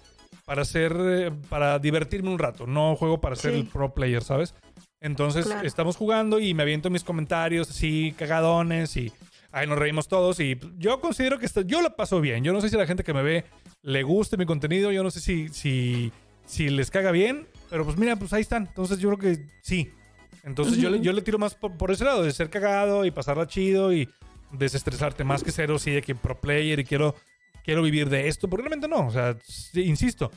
para 0.45 0.61
hacer, 0.61 0.95
eh, 0.99 1.31
para 1.49 1.79
divertirme 1.79 2.29
un 2.29 2.39
rato. 2.39 2.67
No 2.67 2.95
juego 2.95 3.19
para 3.21 3.35
ser 3.35 3.53
Sí. 3.53 3.59
el 3.59 3.67
pro 3.67 3.93
player, 3.93 4.23
¿sabes? 4.23 4.53
Entonces 5.01 5.45
Claro. 5.45 5.67
estamos 5.67 5.95
jugando 5.95 6.39
y 6.39 6.53
me 6.53 6.63
aviento 6.63 6.89
mis 6.89 7.03
comentarios 7.03 7.69
así 7.69 8.13
cagadones 8.17 8.95
y 8.97 9.11
ahí 9.51 9.67
nos 9.67 9.77
reímos 9.77 10.07
todos 10.07 10.39
y 10.39 10.57
yo 10.77 10.99
considero 11.01 11.37
que 11.39 11.45
está- 11.45 11.61
yo 11.61 11.81
la 11.81 11.95
paso 11.95 12.19
bien. 12.21 12.43
Yo 12.43 12.53
no 12.53 12.61
sé 12.61 12.69
si 12.69 12.75
a 12.75 12.79
la 12.79 12.87
gente 12.87 13.03
que 13.03 13.13
me 13.13 13.21
ve 13.23 13.45
le 13.83 14.03
guste 14.03 14.37
mi 14.37 14.45
contenido, 14.45 14.91
yo 14.91 15.03
no 15.03 15.11
sé 15.11 15.19
si, 15.19 15.49
si, 15.49 16.11
si 16.45 16.69
les 16.69 16.89
caga 16.91 17.11
bien, 17.11 17.47
pero 17.69 17.85
pues 17.85 17.97
mira, 17.97 18.15
pues 18.15 18.33
ahí 18.33 18.41
están. 18.41 18.65
Entonces 18.67 18.99
yo 18.99 19.09
creo 19.15 19.35
que 19.35 19.45
sí. 19.61 19.91
Entonces 20.43 20.77
yo, 20.77 20.89
le, 20.89 21.01
yo 21.01 21.11
le 21.13 21.21
tiro 21.21 21.37
más 21.37 21.55
por, 21.55 21.75
por 21.77 21.91
ese 21.91 22.05
lado, 22.05 22.23
de 22.23 22.31
ser 22.31 22.49
cagado 22.49 23.05
y 23.05 23.11
pasarla 23.11 23.47
chido 23.47 23.91
y 23.93 24.07
desestresarte 24.51 25.23
más 25.25 25.43
que 25.43 25.51
cero, 25.51 25.77
sí, 25.77 25.91
de 25.91 26.01
que 26.01 26.15
pro 26.15 26.39
player 26.39 26.79
y 26.79 26.85
quiero, 26.85 27.15
quiero 27.67 27.81
vivir 27.81 28.07
de 28.09 28.29
esto, 28.29 28.47
porque 28.49 28.63
realmente 28.63 28.87
no, 28.87 29.05
o 29.07 29.11
sea, 29.11 29.35
insisto, 29.73 30.31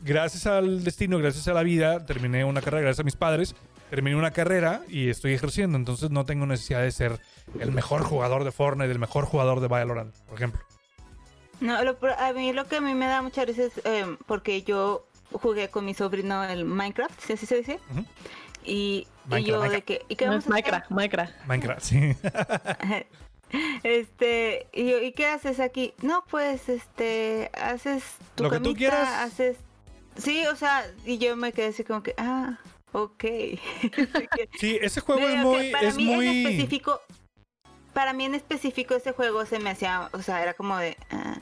gracias 0.00 0.48
al 0.48 0.82
destino, 0.82 1.16
gracias 1.18 1.46
a 1.46 1.52
la 1.54 1.62
vida, 1.62 2.04
terminé 2.04 2.44
una 2.44 2.60
carrera, 2.60 2.82
gracias 2.82 3.00
a 3.00 3.04
mis 3.04 3.14
padres, 3.14 3.54
terminé 3.88 4.16
una 4.16 4.32
carrera 4.32 4.82
y 4.88 5.08
estoy 5.08 5.32
ejerciendo, 5.32 5.78
entonces 5.78 6.10
no 6.10 6.24
tengo 6.24 6.44
necesidad 6.44 6.82
de 6.82 6.90
ser 6.90 7.20
el 7.60 7.70
mejor 7.70 8.02
jugador 8.02 8.42
de 8.42 8.50
Fortnite, 8.50 8.90
el 8.90 8.98
mejor 8.98 9.26
jugador 9.26 9.60
de 9.60 9.68
Valorant, 9.68 10.12
por 10.26 10.34
ejemplo. 10.34 10.60
No, 11.60 11.82
lo 11.84 11.96
pro- 11.98 12.18
a 12.18 12.32
mí 12.32 12.52
lo 12.52 12.66
que 12.66 12.76
a 12.78 12.80
mí 12.80 12.94
me 12.94 13.06
da 13.06 13.22
muchas 13.22 13.46
veces, 13.46 13.72
eh, 13.84 14.04
porque 14.26 14.62
yo 14.64 15.06
jugué 15.30 15.68
con 15.68 15.84
mi 15.84 15.94
sobrino 15.94 16.42
el 16.42 16.64
Minecraft, 16.64 17.20
¿sí 17.20 17.34
así 17.34 17.46
se 17.46 17.58
dice? 17.58 17.78
Y, 18.64 18.74
y 18.74 19.06
Minecraft, 19.28 19.46
yo 19.46 19.54
de 19.62 19.68
Minecraft. 19.68 19.86
que... 19.86 20.02
¿y 20.08 20.16
qué 20.16 20.26
vamos 20.26 20.38
a 20.38 20.48
hacer? 20.48 20.50
Minecraft, 20.50 20.90
Minecraft. 20.90 21.32
Minecraft, 21.46 21.80
sí. 21.82 22.16
Este, 23.82 24.66
y 24.72 24.92
¿y 24.94 25.12
qué 25.12 25.26
haces 25.26 25.60
aquí? 25.60 25.94
No, 26.02 26.24
pues, 26.30 26.68
este, 26.68 27.50
haces 27.54 28.02
tu 28.34 28.44
Lo 28.44 28.50
que 28.50 28.60
tú 28.60 28.74
quieras. 28.74 29.08
haces... 29.08 29.56
Sí, 30.16 30.46
o 30.46 30.56
sea, 30.56 30.84
y 31.04 31.18
yo 31.18 31.36
me 31.36 31.52
quedé 31.52 31.66
así 31.68 31.84
como 31.84 32.02
que, 32.02 32.14
ah, 32.16 32.58
ok. 32.92 33.24
Sí, 34.58 34.78
ese 34.80 35.00
juego 35.00 35.20
Pero 35.22 35.34
es 35.34 35.44
muy... 35.44 35.70
para 35.70 35.88
Es 35.88 35.96
mí 35.96 36.08
en 36.10 36.14
muy... 36.16 36.44
específico, 36.46 37.00
para 37.92 38.12
mí 38.12 38.24
en 38.24 38.34
específico 38.34 38.94
ese 38.94 39.12
juego 39.12 39.44
se 39.46 39.58
me 39.58 39.70
hacía, 39.70 40.08
o 40.12 40.22
sea, 40.22 40.42
era 40.42 40.54
como 40.54 40.76
de... 40.78 40.96
ah. 41.10 41.38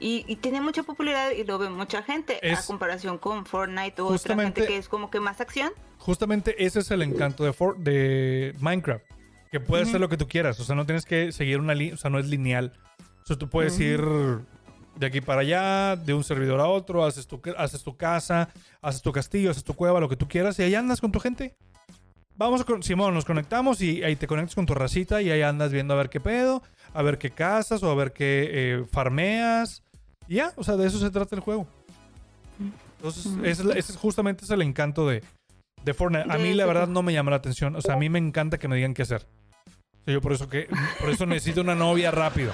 Y, 0.00 0.24
y 0.28 0.36
tiene 0.36 0.60
mucha 0.60 0.84
popularidad 0.84 1.32
y 1.32 1.42
lo 1.42 1.58
ve 1.58 1.70
mucha 1.70 2.04
gente 2.04 2.38
Es- 2.48 2.60
a 2.60 2.66
comparación 2.66 3.18
con 3.18 3.44
Fortnite 3.46 4.00
o 4.00 4.06
otra 4.06 4.36
gente 4.36 4.64
que 4.64 4.76
es 4.76 4.88
como 4.88 5.10
que 5.10 5.18
más 5.18 5.40
acción. 5.40 5.72
Justamente 5.98 6.64
ese 6.64 6.78
es 6.80 6.90
el 6.92 7.02
encanto 7.02 7.42
de, 7.42 7.52
For- 7.52 7.76
de 7.78 8.54
Minecraft. 8.60 9.04
Que 9.50 9.60
puedes 9.60 9.86
Ujú. 9.86 9.90
hacer 9.92 10.00
lo 10.00 10.08
que 10.08 10.16
tú 10.16 10.28
quieras. 10.28 10.58
O 10.60 10.64
sea, 10.64 10.74
no 10.76 10.84
tienes 10.86 11.04
que 11.04 11.32
seguir 11.32 11.58
una 11.60 11.74
línea. 11.74 11.94
O 11.94 11.96
sea, 11.96 12.10
no 12.10 12.18
es 12.18 12.26
lineal. 12.26 12.72
O 13.22 13.26
sea, 13.26 13.36
tú 13.36 13.48
puedes 13.48 13.78
ir 13.80 14.00
de 14.96 15.06
aquí 15.06 15.20
para 15.20 15.42
allá, 15.42 15.96
de 15.96 16.12
un 16.12 16.24
servidor 16.24 16.60
a 16.60 16.66
otro, 16.66 17.04
haces 17.04 17.26
tu, 17.26 17.40
haces 17.56 17.82
tu 17.84 17.96
casa, 17.96 18.48
haces 18.82 19.00
tu 19.02 19.12
castillo, 19.12 19.50
haces 19.50 19.62
tu 19.64 19.74
cueva, 19.74 20.00
lo 20.00 20.08
que 20.08 20.16
tú 20.16 20.26
quieras, 20.26 20.58
y 20.58 20.62
ahí 20.62 20.74
andas 20.74 21.00
con 21.00 21.12
tu 21.12 21.20
gente. 21.20 21.54
Vamos 22.36 22.64
con 22.64 22.82
Simón, 22.82 23.14
nos 23.14 23.24
conectamos 23.24 23.80
y 23.80 24.02
ahí 24.02 24.16
te 24.16 24.26
conectas 24.26 24.54
con 24.54 24.66
tu 24.66 24.74
racita 24.74 25.22
y 25.22 25.30
ahí 25.30 25.42
andas 25.42 25.72
viendo 25.72 25.94
a 25.94 25.96
ver 25.96 26.08
qué 26.08 26.20
pedo, 26.20 26.62
a 26.94 27.02
ver 27.02 27.18
qué 27.18 27.30
casas 27.30 27.82
o 27.82 27.90
a 27.90 27.94
ver 27.94 28.12
qué 28.12 28.48
eh, 28.50 28.84
farmeas. 28.90 29.82
Y 30.28 30.36
ya, 30.36 30.52
o 30.56 30.64
sea, 30.64 30.76
de 30.76 30.86
eso 30.86 30.98
se 30.98 31.10
trata 31.10 31.34
el 31.34 31.42
juego. 31.42 31.66
Entonces, 32.96 33.26
ese, 33.44 33.62
ese 33.78 33.92
es 33.92 33.96
justamente 33.96 34.44
es 34.44 34.50
el 34.50 34.62
encanto 34.62 35.06
de, 35.08 35.22
de 35.84 35.94
Fortnite. 35.94 36.26
A 36.32 36.38
mí 36.38 36.54
la 36.54 36.66
verdad 36.66 36.88
no 36.88 37.02
me 37.02 37.12
llama 37.12 37.30
la 37.30 37.36
atención. 37.36 37.76
O 37.76 37.80
sea, 37.82 37.94
a 37.94 37.98
mí 37.98 38.08
me 38.08 38.18
encanta 38.18 38.58
que 38.58 38.68
me 38.68 38.76
digan 38.76 38.94
qué 38.94 39.02
hacer. 39.02 39.26
Yo 40.12 40.20
por 40.20 40.32
eso 40.32 40.48
que 40.48 40.68
por 41.00 41.10
eso 41.10 41.26
necesito 41.26 41.60
una 41.60 41.74
novia 41.74 42.10
rápido. 42.10 42.52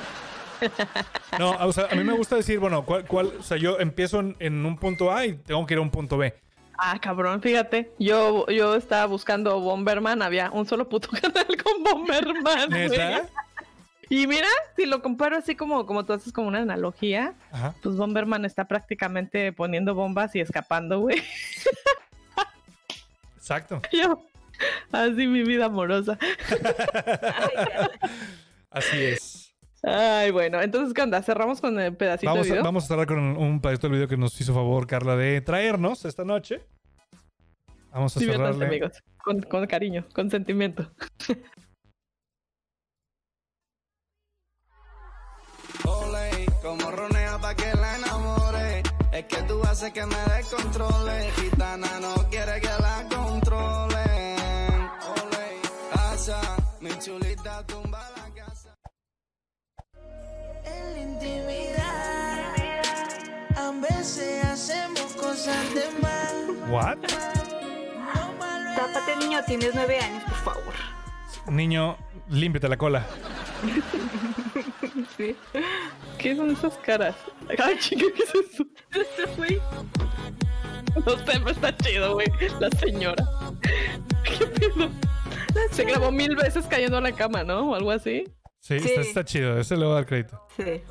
No, 1.39 1.51
o 1.52 1.72
sea, 1.72 1.89
a 1.90 1.94
mí 1.94 2.05
me 2.05 2.12
gusta 2.14 2.36
decir, 2.36 2.59
bueno, 2.59 2.85
cuál, 2.85 3.05
cuál- 3.06 3.32
o 3.39 3.43
sea, 3.43 3.56
yo 3.56 3.78
empiezo 3.78 4.20
en, 4.20 4.36
en 4.39 4.64
un 4.64 4.76
punto 4.78 5.12
A 5.12 5.26
y 5.26 5.35
tengo 5.35 5.64
que 5.66 5.74
ir 5.74 5.78
a 5.78 5.82
un 5.82 5.90
punto 5.90 6.16
B. 6.16 6.35
Ah, 6.78 6.98
cabrón, 7.01 7.40
fíjate. 7.43 7.93
Yo, 7.98 8.47
yo 8.48 8.74
estaba 8.74 9.06
buscando 9.06 9.60
Bomberman, 9.60 10.22
había 10.22 10.51
un 10.51 10.66
solo 10.66 10.89
puto 10.89 11.09
canal 11.22 11.47
con 11.62 11.82
Bomberman. 11.85 12.70
¿Neta? 12.70 13.26
Y 14.10 14.26
mira, 14.26 14.48
si 14.76 14.85
lo 14.86 15.01
comparo 15.02 15.36
así 15.36 15.55
como, 15.55 15.86
como 15.86 16.05
tú 16.05 16.12
haces 16.12 16.32
como 16.32 16.48
una 16.48 16.59
analogía, 16.60 17.35
Ajá. 17.52 17.74
pues 17.82 17.97
Bomberman 17.97 18.44
está 18.44 18.66
prácticamente 18.66 19.52
poniendo 19.52 19.94
bombas 19.94 20.35
y 20.35 20.40
escapando, 20.40 21.01
güey. 21.01 21.22
Exacto. 23.36 23.81
Yo, 23.93 24.22
Así 24.93 25.26
mi 25.26 25.43
vida 25.43 25.66
amorosa. 25.66 26.18
Así 28.70 29.02
es. 29.02 29.55
Ay, 29.86 30.31
bueno, 30.31 30.62
entonces, 30.62 30.94
¿qué 30.94 31.02
onda? 31.02 31.22
¿Cerramos 31.22 31.60
con 31.60 31.78
el 31.78 31.94
pedacito 31.94 32.31
vamos, 32.31 32.47
de 32.47 32.52
video? 32.52 32.64
Vamos 32.64 32.85
a 32.85 32.86
cerrar 32.89 33.06
con 33.06 33.18
un 33.18 33.60
pedacito 33.60 33.89
del 33.89 33.97
video 33.97 34.09
que 34.09 34.16
nos 34.16 34.40
hizo 34.40 34.55
favor 34.55 34.86
Carla 34.86 35.14
de 35.14 35.43
traernos 35.43 36.06
esta 36.06 36.24
noche. 36.24 36.64
Vamos 37.93 38.16
a 38.16 38.20
sí, 38.20 38.26
cerrarle. 38.26 38.66
amigos. 38.66 39.02
Con, 39.22 39.43
con 39.43 39.66
cariño, 39.66 40.06
con 40.14 40.31
sentimiento. 40.31 40.90
Ole, 45.85 46.47
como 46.62 46.90
ronea 46.90 47.39
pa' 47.39 47.55
que 47.55 47.74
la 47.74 47.97
enamore. 47.97 48.82
Es 49.12 49.26
que 49.26 49.43
tú 49.43 49.62
haces 49.64 49.93
que 49.93 50.06
me 50.06 50.16
descontrole. 50.35 51.31
Gitana 51.36 52.01
no 52.01 52.14
quiere 52.31 52.60
que 52.60 52.66
la 52.66 53.06
controle. 53.14 53.94
Chulita 57.05 57.62
tumba 57.66 58.01
la 58.16 58.35
casa. 58.35 58.74
En 60.64 60.94
la 60.94 61.01
intimidad, 61.02 62.55
a 63.56 63.70
veces 63.72 64.43
hacemos 64.44 65.12
cosas 65.12 65.74
de 65.74 65.85
mal. 66.01 66.70
¿What? 66.70 66.97
Tápate, 68.74 69.16
niño, 69.16 69.44
tienes 69.47 69.74
nueve 69.74 69.98
años, 69.98 70.24
por 70.24 70.55
favor. 70.55 70.74
Niño, 71.48 71.98
límpiate 72.31 72.70
la 72.70 72.78
cola. 72.78 73.06
Sí. 75.18 75.36
¿Qué 76.16 76.35
son 76.35 76.52
esas 76.52 76.78
caras? 76.78 77.16
Ay, 77.62 77.78
chica, 77.78 78.06
¿qué 78.16 78.22
es 78.22 78.35
eso? 78.35 78.64
Ese 78.93 79.26
güey. 79.36 79.60
No 81.05 81.12
sé, 81.18 81.24
pero 81.26 81.51
está 81.51 81.76
chido, 81.76 82.14
güey. 82.14 82.28
La 82.60 82.70
señora. 82.78 83.26
¿Qué 84.24 84.47
pedo? 84.47 84.89
Se 85.70 85.85
grabó 85.85 86.10
mil 86.10 86.35
veces 86.36 86.66
cayendo 86.66 86.97
a 86.97 87.01
la 87.01 87.12
cama, 87.12 87.44
¿no? 87.44 87.70
O 87.70 87.74
algo 87.74 87.90
así. 87.90 88.24
Sí, 88.60 88.81
Sí. 88.81 88.89
Está, 88.89 89.01
está 89.02 89.24
chido. 89.24 89.59
Ese 89.59 89.76
le 89.76 89.85
voy 89.85 89.93
a 89.93 89.94
dar 89.97 90.06
crédito. 90.06 90.40
Sí. 90.56 90.82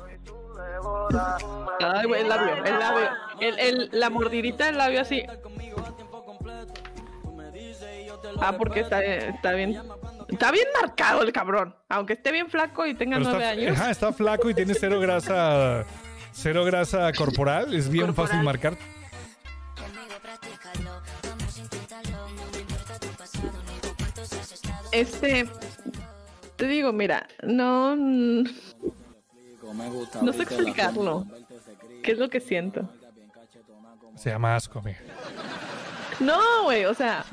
Ay, 1.80 2.06
güey, 2.06 2.22
el 2.22 2.28
labio, 2.28 2.64
el 2.64 2.78
labio. 2.78 3.08
El, 3.40 3.58
el, 3.58 3.88
la 3.92 4.10
mordidita 4.10 4.66
del 4.66 4.78
labio 4.78 5.00
así. 5.00 5.22
Ah, 8.40 8.54
porque 8.56 8.80
está, 8.80 9.02
está 9.02 9.52
bien. 9.52 9.80
Está 10.28 10.50
bien 10.50 10.66
marcado 10.80 11.22
el 11.22 11.32
cabrón. 11.32 11.74
Aunque 11.88 12.14
esté 12.14 12.32
bien 12.32 12.48
flaco 12.48 12.86
y 12.86 12.94
tenga 12.94 13.18
Pero 13.18 13.30
nueve 13.30 13.44
está, 13.44 13.60
años. 13.62 13.78
ajá, 13.80 13.90
está 13.90 14.12
flaco 14.12 14.50
y 14.50 14.54
tiene 14.54 14.74
cero 14.74 14.98
grasa. 15.00 15.84
Cero 16.32 16.64
grasa 16.64 17.12
corporal. 17.12 17.74
Es 17.74 17.88
bien 17.88 18.06
Corporal. 18.06 18.28
fácil 18.28 18.44
marcar. 18.44 18.76
Este. 24.94 25.46
Te 26.56 26.66
digo, 26.66 26.92
mira, 26.92 27.26
no. 27.42 27.96
No 27.96 28.44
sé 30.32 30.42
explicarlo. 30.42 31.26
¿Qué 32.02 32.12
es 32.12 32.18
lo 32.18 32.28
que 32.28 32.38
siento? 32.40 32.88
Se 34.14 34.30
llama 34.30 34.54
asco, 34.54 34.78
amiga. 34.78 35.00
No, 36.20 36.38
güey, 36.64 36.84
o 36.84 36.94
sea, 36.94 37.24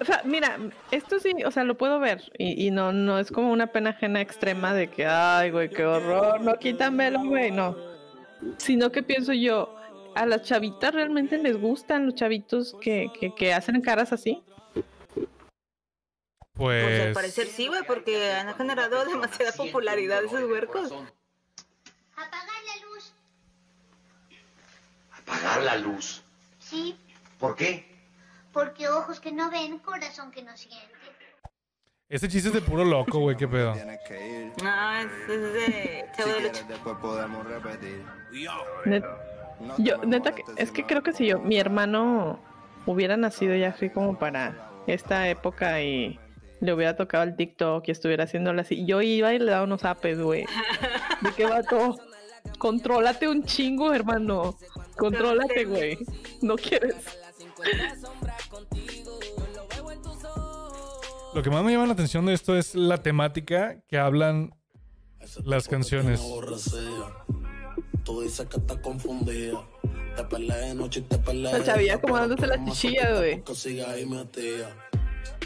o 0.00 0.04
sea, 0.04 0.20
mira, 0.26 0.58
esto 0.90 1.18
sí, 1.18 1.32
o 1.46 1.50
sea, 1.50 1.64
lo 1.64 1.78
puedo 1.78 1.98
ver 1.98 2.30
y, 2.36 2.66
y 2.66 2.70
no, 2.70 2.92
no 2.92 3.18
es 3.18 3.30
como 3.30 3.50
una 3.50 3.68
pena 3.68 3.90
ajena 3.90 4.20
extrema 4.20 4.74
de 4.74 4.90
que, 4.90 5.06
ay, 5.06 5.50
güey, 5.50 5.70
qué 5.70 5.86
horror, 5.86 6.42
no 6.42 6.58
quítamelo, 6.58 7.24
güey, 7.24 7.50
no. 7.50 7.74
Sino 8.58 8.92
que 8.92 9.02
pienso 9.02 9.32
yo, 9.32 9.74
a 10.14 10.26
las 10.26 10.42
chavitas 10.42 10.92
realmente 10.92 11.38
les 11.38 11.58
gustan 11.58 12.04
los 12.04 12.16
chavitos 12.16 12.76
que, 12.82 13.10
que, 13.18 13.34
que 13.34 13.54
hacen 13.54 13.80
caras 13.80 14.12
así. 14.12 14.42
Pues 16.60 17.00
al 17.06 17.12
parecer 17.14 17.46
sí, 17.46 17.68
güey, 17.68 17.82
porque 17.86 18.32
han 18.32 18.54
generado 18.54 19.04
demasiada 19.06 19.52
popularidad 19.52 20.22
esos 20.24 20.42
huercos. 20.44 20.92
Apagar 22.14 22.44
la 22.66 22.86
luz. 22.86 23.12
Apagar 25.12 25.62
la 25.62 25.76
luz. 25.76 26.22
Sí, 26.58 26.98
¿Por 27.38 27.56
qué? 27.56 27.88
porque 28.52 28.88
ojos 28.88 29.20
que 29.20 29.30
no 29.32 29.50
ven, 29.50 29.78
corazón 29.78 30.30
que 30.30 30.42
no 30.42 30.56
siente. 30.56 30.84
Este 32.08 32.26
chiste 32.28 32.48
es 32.48 32.54
de 32.54 32.60
puro 32.60 32.84
loco, 32.84 33.20
güey. 33.20 33.36
¿Qué 33.36 33.46
pedo? 33.46 33.72
No, 34.62 34.92
es, 34.98 35.06
es 35.28 35.52
de 35.54 36.04
Chavo 36.16 36.32
Ocho. 36.32 36.64
después 36.68 36.96
podemos 37.00 37.46
repetir. 37.46 38.04
Yo, 39.78 39.98
neta, 40.04 40.32
que- 40.34 40.42
molestes 40.42 40.56
es 40.58 40.72
que 40.72 40.84
creo 40.84 41.02
que 41.02 41.12
si 41.12 41.26
yo, 41.26 41.38
mi 41.38 41.58
hermano 41.58 42.40
hubiera 42.86 43.16
nacido 43.16 43.54
ya 43.54 43.68
así 43.68 43.88
como 43.90 44.18
para 44.18 44.70
esta 44.88 45.28
época 45.28 45.80
y 45.82 46.18
le 46.60 46.72
hubiera 46.72 46.96
tocado 46.96 47.24
el 47.24 47.36
TikTok 47.36 47.88
y 47.88 47.90
estuviera 47.90 48.24
haciéndolo 48.24 48.60
así, 48.60 48.84
yo 48.84 49.02
iba 49.02 49.34
y 49.34 49.38
le 49.38 49.50
daba 49.50 49.64
unos 49.64 49.84
apes, 49.84 50.20
güey. 50.20 50.44
¿De 51.22 51.32
qué 51.36 51.46
vato? 51.46 51.96
Contrólate 52.58 53.28
un 53.28 53.44
chingo, 53.44 53.92
hermano. 53.92 54.56
Contrólate, 54.96 55.64
güey. 55.64 55.98
No 56.42 56.56
quieres. 56.56 56.96
Lo 61.34 61.42
que 61.42 61.50
más 61.50 61.62
me 61.62 61.72
llama 61.72 61.86
la 61.86 61.92
atención 61.92 62.26
de 62.26 62.34
esto 62.34 62.56
es 62.56 62.74
la 62.74 63.02
temática 63.02 63.76
que 63.88 63.98
hablan 63.98 64.52
las 65.44 65.68
canciones. 65.68 66.20
Te. 71.00 71.58
La 71.58 71.64
chavilla 71.64 71.94
acomodándose 71.94 72.46
la 72.46 72.64
chichilla, 72.64 73.16
güey. 73.16 73.42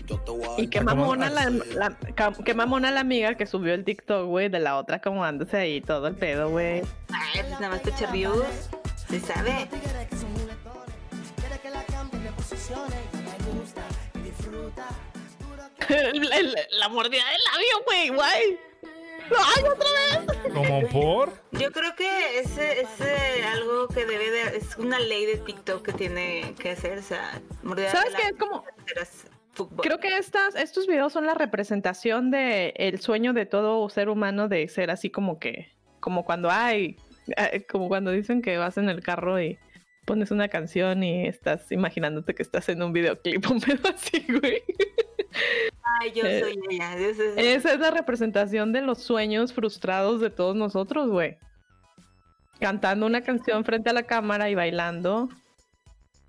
Te 0.07 0.63
Y 0.63 0.69
qué 0.69 0.81
mamona 0.83 1.31
la, 1.31 1.49
la- 1.51 1.97
qué 2.45 2.53
mamona 2.55 2.91
la 2.91 3.01
amiga 3.01 3.37
que 3.37 3.47
subió 3.47 3.73
el 3.73 3.85
TikTok, 3.85 4.27
güey, 4.27 4.49
de 4.51 4.61
la 4.61 4.77
otra 4.77 4.97
acomodándose 4.97 5.57
ahí 5.57 5.81
todo 5.81 6.07
el 6.09 6.15
pedo, 6.15 6.51
güey. 6.51 6.83
Ay, 7.09 7.41
pues 7.41 7.51
nada 7.61 7.71
más 7.71 7.81
peche 7.81 8.07
reviews. 8.07 8.45
Se 9.09 9.21
sabe. 9.21 9.69
El- 15.89 16.33
el- 16.33 16.57
la 16.79 16.89
mordida 16.89 17.23
del 17.25 17.41
labio, 17.53 17.85
güey, 17.87 18.09
guay. 18.11 18.59
¡Ay, 19.31 19.65
otra 19.65 19.89
vez! 20.35 20.53
Como 20.53 20.89
por. 20.89 21.33
Yo 21.53 21.73
creo 21.73 21.95
que 21.97 22.39
ese 22.41 22.83
es 22.83 23.47
algo 23.47 23.89
que 23.89 24.05
debe 24.05 24.31
de... 24.31 24.57
Es 24.59 24.77
una 24.77 24.99
ley 24.99 25.25
de 25.25 25.39
TikTok 25.39 25.83
que 25.85 25.93
tiene 25.95 26.55
que 26.59 26.73
hacer, 26.73 26.99
o 26.99 27.03
sea... 27.03 27.41
mordida 27.63 27.91
¿Sabes 27.91 28.13
de 28.13 28.19
qué? 28.19 28.29
Es 28.29 28.35
como... 28.37 28.65
fútbol. 29.55 29.81
Creo 29.82 29.98
que 30.01 30.16
estas, 30.16 30.55
estos 30.56 30.86
videos 30.86 31.12
son 31.12 31.26
la 31.26 31.35
representación 31.35 32.31
de 32.31 32.74
el 32.76 33.01
sueño 33.01 33.32
de 33.32 33.47
todo 33.47 33.89
ser 33.89 34.09
humano 34.09 34.48
de 34.48 34.68
ser 34.68 34.90
así 34.90 35.10
como 35.10 35.39
que... 35.39 35.72
Como 36.01 36.24
cuando 36.24 36.51
hay... 36.51 36.97
eh, 37.36 37.64
Como 37.70 37.89
cuando 37.89 38.10
dicen 38.10 38.43
que 38.43 38.59
vas 38.59 38.76
en 38.76 38.89
el 38.89 39.02
carro 39.02 39.40
y 39.40 39.59
pones 40.05 40.31
una 40.31 40.48
canción 40.48 41.02
y 41.02 41.26
estás 41.26 41.72
imaginándote 41.72 42.35
que 42.35 42.43
estás 42.43 42.68
en 42.68 42.82
un 42.82 42.93
videoclip, 42.93 43.44
un 43.51 43.60
pedo 43.60 43.89
así, 43.94 44.24
güey. 44.28 44.62
Ay, 46.01 46.12
yo 46.12 46.24
eh, 46.26 46.40
soy 46.40 46.60
ella. 46.70 46.97
Ese 46.98 47.10
es- 47.10 47.36
Esa 47.64 47.72
es 47.74 47.81
la 47.81 47.90
representación 47.90 48.72
de 48.72 48.82
los 48.82 49.02
sueños 49.02 49.52
frustrados 49.52 50.20
de 50.20 50.31
todos 50.31 50.55
nosotros, 50.56 51.09
güey. 51.09 51.39
Cantando 52.60 53.06
una 53.06 53.22
canción 53.22 53.64
frente 53.64 53.90
a 53.90 53.93
la 53.93 54.05
cámara 54.05 54.48
y 54.51 54.55
bailando. 54.55 55.28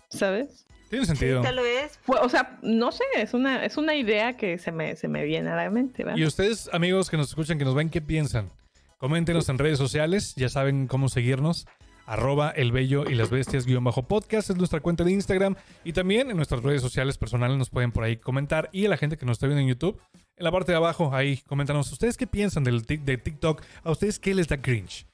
¿Sabes? 0.08 0.65
Tiene 0.88 1.04
Sí, 1.04 1.10
sentido. 1.16 1.42
tal 1.42 1.56
vez. 1.56 1.98
Pues, 2.06 2.20
o 2.22 2.28
sea, 2.28 2.58
no 2.62 2.92
sé, 2.92 3.04
es 3.16 3.34
una, 3.34 3.64
es 3.64 3.76
una 3.76 3.94
idea 3.94 4.36
que 4.36 4.58
se 4.58 4.70
me, 4.72 4.94
se 4.96 5.08
me 5.08 5.24
viene 5.24 5.50
a 5.50 5.56
la 5.56 5.70
mente, 5.70 6.04
¿verdad? 6.04 6.18
Y 6.18 6.24
ustedes, 6.24 6.70
amigos 6.72 7.10
que 7.10 7.16
nos 7.16 7.28
escuchan, 7.28 7.58
que 7.58 7.64
nos 7.64 7.74
ven, 7.74 7.90
¿qué 7.90 8.00
piensan? 8.00 8.50
Coméntenos 8.98 9.48
en 9.48 9.58
redes 9.58 9.78
sociales, 9.78 10.34
ya 10.36 10.48
saben 10.48 10.86
cómo 10.86 11.08
seguirnos. 11.08 11.66
Arroba 12.08 12.50
el 12.50 12.70
bello 12.70 13.04
y 13.10 13.16
las 13.16 13.30
bestias 13.30 13.66
guion 13.66 13.82
bajo 13.82 14.04
podcast 14.06 14.48
es 14.50 14.56
nuestra 14.56 14.78
cuenta 14.78 15.02
de 15.02 15.10
Instagram 15.10 15.56
y 15.82 15.92
también 15.92 16.30
en 16.30 16.36
nuestras 16.36 16.62
redes 16.62 16.80
sociales 16.80 17.18
personales 17.18 17.58
nos 17.58 17.68
pueden 17.68 17.90
por 17.90 18.04
ahí 18.04 18.16
comentar 18.16 18.68
y 18.70 18.86
a 18.86 18.88
la 18.88 18.96
gente 18.96 19.16
que 19.16 19.26
nos 19.26 19.38
está 19.38 19.48
viendo 19.48 19.62
en 19.62 19.66
YouTube 19.66 20.00
en 20.36 20.44
la 20.44 20.52
parte 20.52 20.70
de 20.70 20.76
abajo 20.76 21.12
ahí 21.12 21.38
coméntanos 21.48 21.90
ustedes 21.90 22.16
qué 22.16 22.28
piensan 22.28 22.62
del 22.62 22.86
tic- 22.86 23.02
de 23.02 23.18
TikTok 23.18 23.60
a 23.82 23.90
ustedes 23.90 24.20
qué 24.20 24.36
les 24.36 24.46
da 24.46 24.62
cringe 24.62 25.04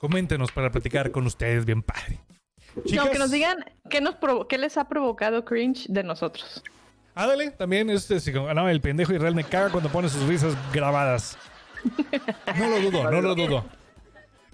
coméntenos 0.00 0.52
para 0.52 0.70
platicar 0.70 1.12
con 1.12 1.24
ustedes 1.24 1.64
bien 1.64 1.82
padre 1.82 2.18
no, 2.94 3.10
que 3.10 3.18
nos 3.18 3.30
digan 3.30 3.64
qué, 3.88 4.00
nos 4.00 4.14
provo- 4.16 4.46
qué 4.48 4.58
les 4.58 4.76
ha 4.76 4.88
provocado 4.88 5.44
cringe 5.44 5.86
de 5.88 6.02
nosotros. 6.02 6.62
ándale 7.14 7.50
también 7.52 7.90
este 7.90 8.20
sí, 8.20 8.32
como, 8.32 8.52
no, 8.52 8.68
el 8.68 8.80
pendejo 8.80 9.12
Israel 9.14 9.34
me 9.34 9.44
caga 9.44 9.70
cuando 9.70 9.88
pone 9.90 10.08
sus 10.08 10.22
risas 10.26 10.54
grabadas 10.72 11.36
no 12.56 12.68
lo 12.68 12.80
dudo 12.80 13.10
no 13.10 13.20
lo 13.20 13.34
dudo 13.34 13.64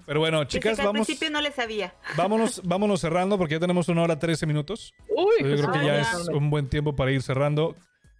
pero 0.05 0.19
bueno 0.19 0.43
chicas 0.43 0.75
que 0.75 0.81
al 0.81 0.87
vamos 0.87 1.05
principio 1.07 1.31
no 1.31 1.39
le 1.39 1.51
sabía. 1.51 1.93
Vámonos, 2.17 2.61
vámonos 2.65 2.99
cerrando 2.99 3.37
porque 3.37 3.53
ya 3.53 3.59
tenemos 3.61 3.87
una 3.87 4.01
hora 4.01 4.19
13 4.19 4.45
minutos. 4.45 4.93
Uy, 5.07 5.47
Yo 5.49 5.55
creo 5.55 5.71
que 5.71 5.85
ya 5.85 6.01
es 6.01 6.27
un 6.27 6.49
buen 6.49 6.67
tiempo 6.67 6.95
para 6.95 7.11
ir 7.11 7.21
cerrando. 7.21 7.75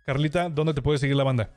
Carlita, 0.06 0.48
¿dónde 0.48 0.74
te 0.74 0.82
puede 0.82 1.00
seguir 1.00 1.18
la 1.18 1.26
banda? 1.26 1.50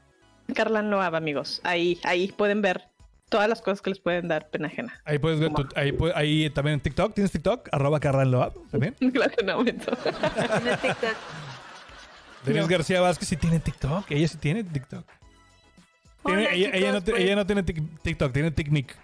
Carlan 0.52 0.90
Loab, 0.90 1.14
amigos. 1.14 1.60
Ahí, 1.62 2.00
ahí 2.02 2.32
pueden 2.32 2.62
ver 2.62 2.88
todas 3.28 3.48
las 3.48 3.60
cosas 3.62 3.80
que 3.82 3.90
les 3.90 3.98
pueden 4.00 4.28
dar 4.28 4.48
pena 4.50 4.68
ajena. 4.68 5.00
Ahí 5.04 5.18
puedes 5.18 5.40
ver, 5.40 5.52
tu- 5.52 5.68
ahí, 5.74 5.92
ahí 6.14 6.50
también 6.50 6.74
en 6.74 6.80
TikTok. 6.80 7.14
¿Tienes 7.14 7.32
TikTok? 7.32 7.68
Arroba 7.72 8.00
Carranloab 8.00 8.52
también. 8.70 8.94
Claro 9.12 9.32
que 9.36 9.44
no, 9.44 9.64
TikTok. 9.64 9.98
Denise 12.44 12.68
García 12.68 13.00
Vázquez 13.00 13.28
sí 13.28 13.36
tiene 13.36 13.58
TikTok. 13.60 14.10
Ella 14.10 14.28
sí 14.28 14.36
tiene 14.38 14.62
TikTok. 14.64 15.04
Tiene- 16.24 16.42
Hola, 16.46 16.52
ella, 16.54 16.70
ella 16.72 16.92
no, 16.92 17.02
te- 17.02 17.10
pues, 17.12 17.22
ella 17.22 17.36
no 17.36 17.46
tiene 17.46 17.64
tic- 17.64 17.88
TikTok, 18.02 18.32
tiene 18.32 18.50
TikNik. 18.50 18.94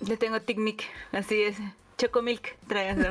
Yo 0.00 0.18
tengo 0.18 0.40
TikMic, 0.40 0.82
así 1.12 1.42
es. 1.42 1.56
Chocomilk, 1.98 2.56
trae 2.66 2.96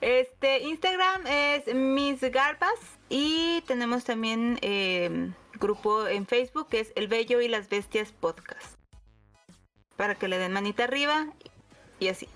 Este, 0.00 0.60
Instagram 0.60 1.26
es 1.26 1.74
Miss 1.74 2.20
Garpas 2.20 2.74
y 3.08 3.62
tenemos 3.66 4.04
también 4.04 4.58
eh, 4.62 5.30
grupo 5.58 6.06
en 6.06 6.26
Facebook 6.26 6.68
que 6.68 6.80
es 6.80 6.92
El 6.96 7.08
Bello 7.08 7.40
y 7.40 7.48
las 7.48 7.68
Bestias 7.68 8.12
Podcast. 8.12 8.76
para 9.96 10.14
que 10.14 10.28
le 10.28 10.36
den 10.38 10.52
manita 10.52 10.84
arriba 10.84 11.26
y 11.98 12.08
así. 12.08 12.28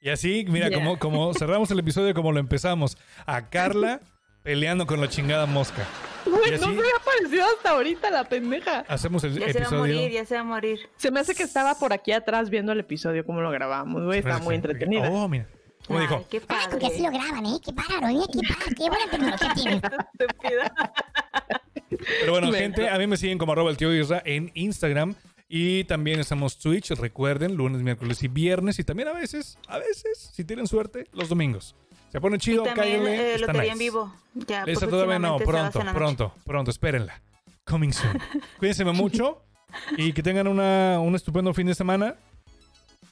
Y 0.00 0.08
así, 0.08 0.46
mira, 0.48 0.68
Yeah. 0.68 0.78
como, 0.78 0.98
como 0.98 1.34
cerramos 1.38 1.70
el 1.70 1.78
episodio 1.78 2.14
como 2.14 2.32
lo 2.32 2.40
empezamos. 2.40 2.96
A 3.26 3.50
Carla 3.50 4.00
peleando 4.42 4.86
con 4.86 5.00
la 5.02 5.08
chingada 5.08 5.44
mosca. 5.44 5.86
Güey, 6.24 6.58
no 6.58 6.68
me 6.68 6.82
ha 6.82 6.96
aparecido 7.00 7.44
hasta 7.44 7.70
ahorita 7.70 8.10
la 8.10 8.24
pendeja. 8.24 8.80
Hacemos 8.88 9.22
el 9.24 9.34
Ya 9.38 9.52
se 9.52 9.58
va 9.58 9.58
a 9.58 9.68
episodio. 9.68 9.78
morir, 9.94 10.10
ya 10.12 10.24
se 10.24 10.34
va 10.34 10.40
a 10.40 10.44
morir. 10.44 10.78
Se 10.96 11.10
me 11.10 11.20
hace 11.20 11.34
que 11.34 11.42
estaba 11.42 11.74
por 11.78 11.92
aquí 11.92 12.12
atrás 12.12 12.48
viendo 12.48 12.72
el 12.72 12.80
episodio, 12.80 13.24
como 13.26 13.42
lo 13.42 13.50
grabamos, 13.50 14.02
güey. 14.04 14.20
Está 14.20 14.38
muy 14.38 14.54
entretenida. 14.54 15.10
Oh, 15.10 15.28
mira. 15.28 15.46
¿Cómo 15.90 15.98
Ay, 15.98 16.06
dijo? 16.06 16.24
qué 16.30 16.40
Ah, 16.48 16.66
porque 16.70 16.86
así 16.86 16.98
lo 16.98 17.04
padre. 17.10 17.18
graban, 17.18 17.46
¿eh? 17.46 17.58
Qué 17.64 17.72
bárbaro, 17.72 18.08
¿eh? 18.08 18.24
Qué, 18.32 18.40
padre, 18.46 18.74
qué 18.76 18.88
buena 18.88 19.10
tecnología 19.10 19.54
tienen. 19.54 19.80
Pero 22.20 22.32
bueno, 22.32 22.52
gente, 22.52 22.88
a 22.88 22.96
mí 22.96 23.06
me 23.08 23.16
siguen 23.16 23.38
como 23.38 23.50
arroba 23.52 23.70
el 23.70 23.76
tío 23.76 23.92
Isra 23.92 24.22
en 24.24 24.52
Instagram. 24.54 25.16
Y 25.48 25.82
también 25.84 26.20
estamos 26.20 26.58
Twitch, 26.60 26.90
recuerden, 26.92 27.56
lunes, 27.56 27.82
miércoles 27.82 28.22
y 28.22 28.28
viernes. 28.28 28.78
Y 28.78 28.84
también 28.84 29.08
a 29.08 29.12
veces, 29.12 29.58
a 29.66 29.78
veces, 29.78 30.30
si 30.32 30.44
tienen 30.44 30.68
suerte, 30.68 31.08
los 31.12 31.28
domingos. 31.28 31.74
Se 32.12 32.20
pone 32.20 32.36
Y 32.36 32.38
chido, 32.38 32.62
también 32.62 33.02
cállale. 33.02 33.16
eh, 33.16 33.34
está 33.34 33.46
lotería 33.48 33.62
nice. 33.62 33.72
en 33.72 33.78
vivo. 33.80 34.14
Ya, 34.34 34.62
Esa 34.64 34.86
todavía 34.86 35.18
no, 35.18 35.38
pronto, 35.38 35.80
pronto, 35.92 36.34
pronto, 36.44 36.70
espérenla. 36.70 37.20
Coming 37.64 37.92
soon. 37.92 38.16
Cuídense 38.60 38.84
mucho 38.84 39.42
y 39.96 40.12
que 40.12 40.22
tengan 40.22 40.46
una, 40.46 41.00
un 41.00 41.16
estupendo 41.16 41.52
fin 41.52 41.66
de 41.66 41.74
semana. 41.74 42.14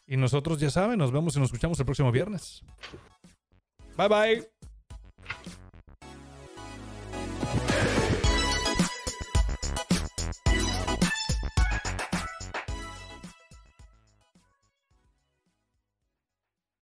Y 0.08 0.16
nosotros, 0.16 0.58
ya 0.58 0.70
saben, 0.70 0.98
nos 0.98 1.12
vemos 1.12 1.36
y 1.36 1.38
nos 1.38 1.48
escuchamos 1.48 1.78
el 1.78 1.84
próximo 1.84 2.10
viernes. 2.10 2.64
Bye 3.96 4.08
bye. 4.08 4.57